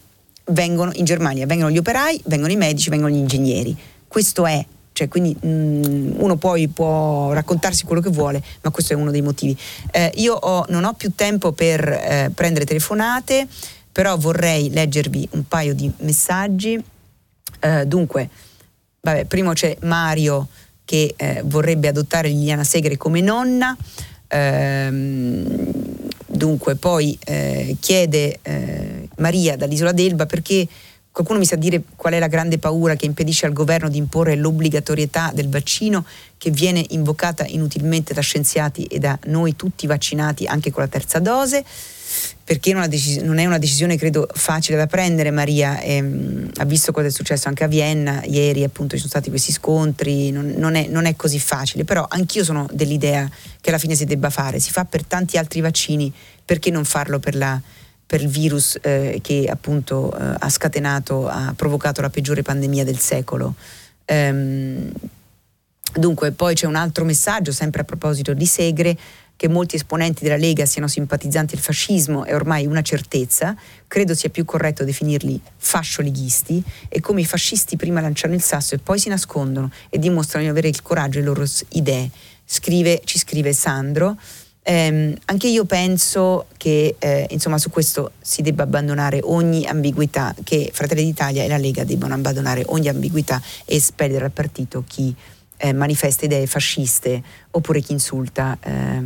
vengono 0.45 0.89
in 0.95 1.05
Germania, 1.05 1.45
vengono 1.45 1.69
gli 1.69 1.77
operai, 1.77 2.19
vengono 2.25 2.51
i 2.51 2.57
medici, 2.57 2.89
vengono 2.89 3.13
gli 3.13 3.19
ingegneri. 3.19 3.77
Questo 4.07 4.47
è 4.47 4.65
cioè, 4.93 5.07
quindi 5.07 5.35
mh, 5.39 5.47
mm, 5.47 6.11
uno 6.17 6.35
poi 6.37 6.67
può 6.67 7.33
raccontarsi 7.33 7.83
quello 7.83 8.01
che 8.01 8.09
vuole, 8.09 8.41
ma 8.61 8.69
questo 8.69 8.93
è 8.93 8.95
uno 8.95 9.11
dei 9.11 9.21
motivi. 9.21 9.57
Eh, 9.91 10.11
io 10.15 10.35
ho, 10.35 10.65
non 10.69 10.85
ho 10.85 10.93
più 10.93 11.11
tempo 11.15 11.51
per 11.51 11.87
eh, 11.87 12.31
prendere 12.33 12.65
telefonate, 12.65 13.47
però 13.91 14.15
vorrei 14.17 14.69
leggervi 14.69 15.27
un 15.31 15.47
paio 15.47 15.73
di 15.73 15.91
messaggi. 15.97 16.81
Eh, 17.59 17.85
dunque, 17.85 18.29
vabbè, 19.01 19.25
primo 19.25 19.53
c'è 19.53 19.75
Mario 19.81 20.47
che 20.85 21.13
eh, 21.17 21.41
vorrebbe 21.45 21.87
adottare 21.87 22.29
Liliana 22.29 22.63
Segre 22.63 22.95
come 22.95 23.21
nonna. 23.21 23.75
Ehm, 24.27 25.45
dunque, 26.27 26.75
poi 26.75 27.17
eh, 27.25 27.77
chiede 27.79 28.39
eh, 28.41 29.07
Maria 29.17 29.55
dall'isola 29.55 29.91
d'Elba 29.91 30.25
perché 30.25 30.67
Qualcuno 31.13 31.37
mi 31.37 31.45
sa 31.45 31.55
dire 31.57 31.83
qual 31.95 32.13
è 32.13 32.19
la 32.19 32.25
grande 32.25 32.57
paura 32.57 32.95
che 32.95 33.05
impedisce 33.05 33.45
al 33.45 33.53
governo 33.53 33.87
di 33.87 33.99
imporre 33.99 34.33
l'obbligatorietà 34.33 35.29
del 35.31 35.47
vaccino 35.47 36.03
che 36.39 36.49
viene 36.49 36.83
invocata 36.89 37.45
inutilmente 37.45 38.15
da 38.15 38.21
scienziati 38.21 38.85
e 38.85 38.97
da 38.97 39.19
noi 39.25 39.55
tutti 39.55 39.85
vaccinati 39.85 40.47
anche 40.47 40.71
con 40.71 40.81
la 40.81 40.89
terza 40.89 41.19
dose? 41.19 41.63
Perché 42.43 42.73
non 42.73 43.37
è 43.37 43.45
una 43.45 43.59
decisione 43.59 43.95
credo 43.95 44.27
facile 44.33 44.75
da 44.75 44.87
prendere 44.87 45.29
Maria, 45.29 45.79
ehm, 45.81 46.49
ha 46.55 46.65
visto 46.65 46.91
cosa 46.91 47.05
è 47.05 47.11
successo 47.11 47.47
anche 47.47 47.63
a 47.63 47.67
Vienna, 47.67 48.23
ieri 48.25 48.63
appunto 48.63 48.95
ci 48.95 49.01
sono 49.01 49.11
stati 49.11 49.29
questi 49.29 49.51
scontri, 49.51 50.31
non, 50.31 50.55
non, 50.57 50.73
è, 50.73 50.87
non 50.87 51.05
è 51.05 51.15
così 51.15 51.37
facile, 51.37 51.83
però 51.83 52.07
anch'io 52.09 52.43
sono 52.43 52.67
dell'idea 52.71 53.29
che 53.61 53.69
alla 53.69 53.77
fine 53.77 53.93
si 53.93 54.05
debba 54.05 54.31
fare, 54.31 54.59
si 54.59 54.71
fa 54.71 54.83
per 54.85 55.05
tanti 55.05 55.37
altri 55.37 55.61
vaccini, 55.61 56.11
perché 56.43 56.71
non 56.71 56.85
farlo 56.85 57.19
per 57.19 57.35
la 57.35 57.61
per 58.13 58.21
il 58.21 58.27
virus 58.27 58.77
eh, 58.79 59.21
che 59.23 59.47
appunto 59.49 60.15
eh, 60.15 60.35
ha 60.37 60.47
scatenato, 60.47 61.27
ha 61.27 61.51
provocato 61.55 61.99
la 61.99 62.11
peggiore 62.11 62.43
pandemia 62.43 62.83
del 62.83 62.99
secolo. 62.99 63.55
Ehm, 64.05 64.91
dunque, 65.95 66.31
poi 66.31 66.53
c'è 66.53 66.67
un 66.67 66.75
altro 66.75 67.05
messaggio, 67.05 67.51
sempre 67.51 67.81
a 67.81 67.85
proposito 67.85 68.35
di 68.35 68.45
Segre, 68.45 68.95
che 69.35 69.47
molti 69.47 69.77
esponenti 69.77 70.21
della 70.21 70.37
Lega 70.37 70.67
siano 70.67 70.87
simpatizzanti 70.87 71.55
del 71.55 71.63
fascismo 71.63 72.23
è 72.23 72.35
ormai 72.35 72.67
una 72.67 72.83
certezza, 72.83 73.55
credo 73.87 74.13
sia 74.13 74.29
più 74.29 74.45
corretto 74.45 74.83
definirli 74.83 75.41
fascioleghisti 75.57 76.63
e 76.89 77.01
come 77.01 77.21
i 77.21 77.25
fascisti 77.25 77.77
prima 77.77 77.99
lanciano 77.99 78.35
il 78.35 78.43
sasso 78.43 78.75
e 78.75 78.77
poi 78.77 78.99
si 78.99 79.09
nascondono 79.09 79.71
e 79.89 79.97
dimostrano 79.97 80.45
di 80.45 80.51
avere 80.51 80.67
il 80.67 80.83
coraggio 80.83 81.17
delle 81.17 81.25
loro 81.25 81.45
idee. 81.69 82.11
Scrive, 82.45 83.01
ci 83.05 83.17
scrive 83.17 83.53
Sandro. 83.53 84.17
Eh, 84.65 85.17
anche 85.25 85.47
io 85.47 85.65
penso 85.65 86.47
che 86.55 86.95
eh, 86.97 87.27
insomma, 87.29 87.57
su 87.57 87.69
questo 87.69 88.13
si 88.21 88.41
debba 88.41 88.63
abbandonare 88.63 89.19
ogni 89.21 89.65
ambiguità, 89.65 90.33
che 90.43 90.71
Fratelli 90.73 91.03
d'Italia 91.03 91.43
e 91.43 91.47
la 91.49 91.57
Lega 91.57 91.83
debbano 91.83 92.13
abbandonare 92.13 92.63
ogni 92.67 92.87
ambiguità 92.87 93.41
e 93.65 93.75
espellere 93.75 94.21
dal 94.21 94.31
partito 94.31 94.83
chi 94.87 95.13
eh, 95.57 95.73
manifesta 95.73 96.25
idee 96.25 96.47
fasciste 96.47 97.21
oppure 97.51 97.81
chi 97.81 97.91
insulta 97.91 98.57
eh, 98.61 99.01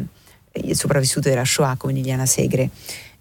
il 0.64 0.76
sopravvissuto 0.76 1.30
della 1.30 1.44
Shoah 1.44 1.76
come 1.76 1.94
Liliana 1.94 2.28
Segre. 2.28 2.70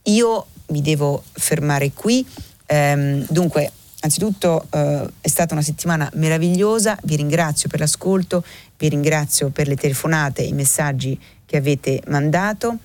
Io 0.05 0.47
mi 0.69 0.83
devo 0.83 1.23
fermare 1.33 1.93
qui. 1.93 2.25
Ehm, 2.67 3.27
dunque, 3.31 3.73
Anzitutto 4.07 4.67
eh, 4.71 5.05
è 5.21 5.27
stata 5.27 5.55
una 5.55 5.63
settimana 5.63 6.09
meravigliosa, 6.15 6.97
vi 7.05 7.17
ringrazio 7.17 7.69
per 7.69 7.81
l'ascolto, 7.81 8.45
vi 8.79 8.89
ringrazio 8.89 9.49
per 9.49 9.67
le 9.67 9.75
telefonate, 9.75 10.43
i 10.43 10.53
messaggi 10.53 11.19
che 11.47 11.57
avete 11.57 12.03
mandato. 12.09 12.77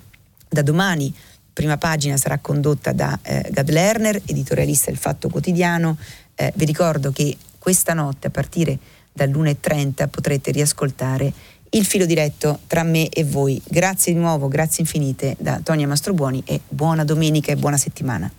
Da 0.48 0.62
domani 0.62 1.14
prima 1.52 1.78
pagina 1.78 2.18
sarà 2.18 2.38
condotta 2.40 2.94
da 2.94 3.20
eh, 3.22 3.50
Gad 3.52 3.70
Lerner, 3.70 4.22
editorialista 4.26 4.90
del 4.90 5.00
Fatto 5.00 5.30
Quotidiano. 5.30 5.98
Eh, 6.36 6.54
vi 6.56 6.66
ricordo 6.66 7.12
che 7.12 7.36
questa 7.58 7.94
notte 7.94 8.28
a 8.28 8.30
partire 8.30 8.78
dall'1.30 9.12 10.08
potrete 10.08 10.52
riascoltare 10.52 11.32
il 11.74 11.86
filo 11.86 12.06
diretto 12.06 12.60
tra 12.68 12.84
me 12.84 13.10
e 13.10 13.24
voi. 13.24 13.62
Grazie 13.66 14.14
di 14.14 14.20
nuovo, 14.20 14.48
grazie 14.48 14.84
infinite 14.84 15.36
da 15.40 15.60
Tonia 15.64 15.88
Mastrobuoni 15.88 16.42
e 16.46 16.62
buona 16.68 17.04
domenica 17.04 17.52
e 17.52 17.56
buona 17.56 17.78
settimana. 17.78 18.32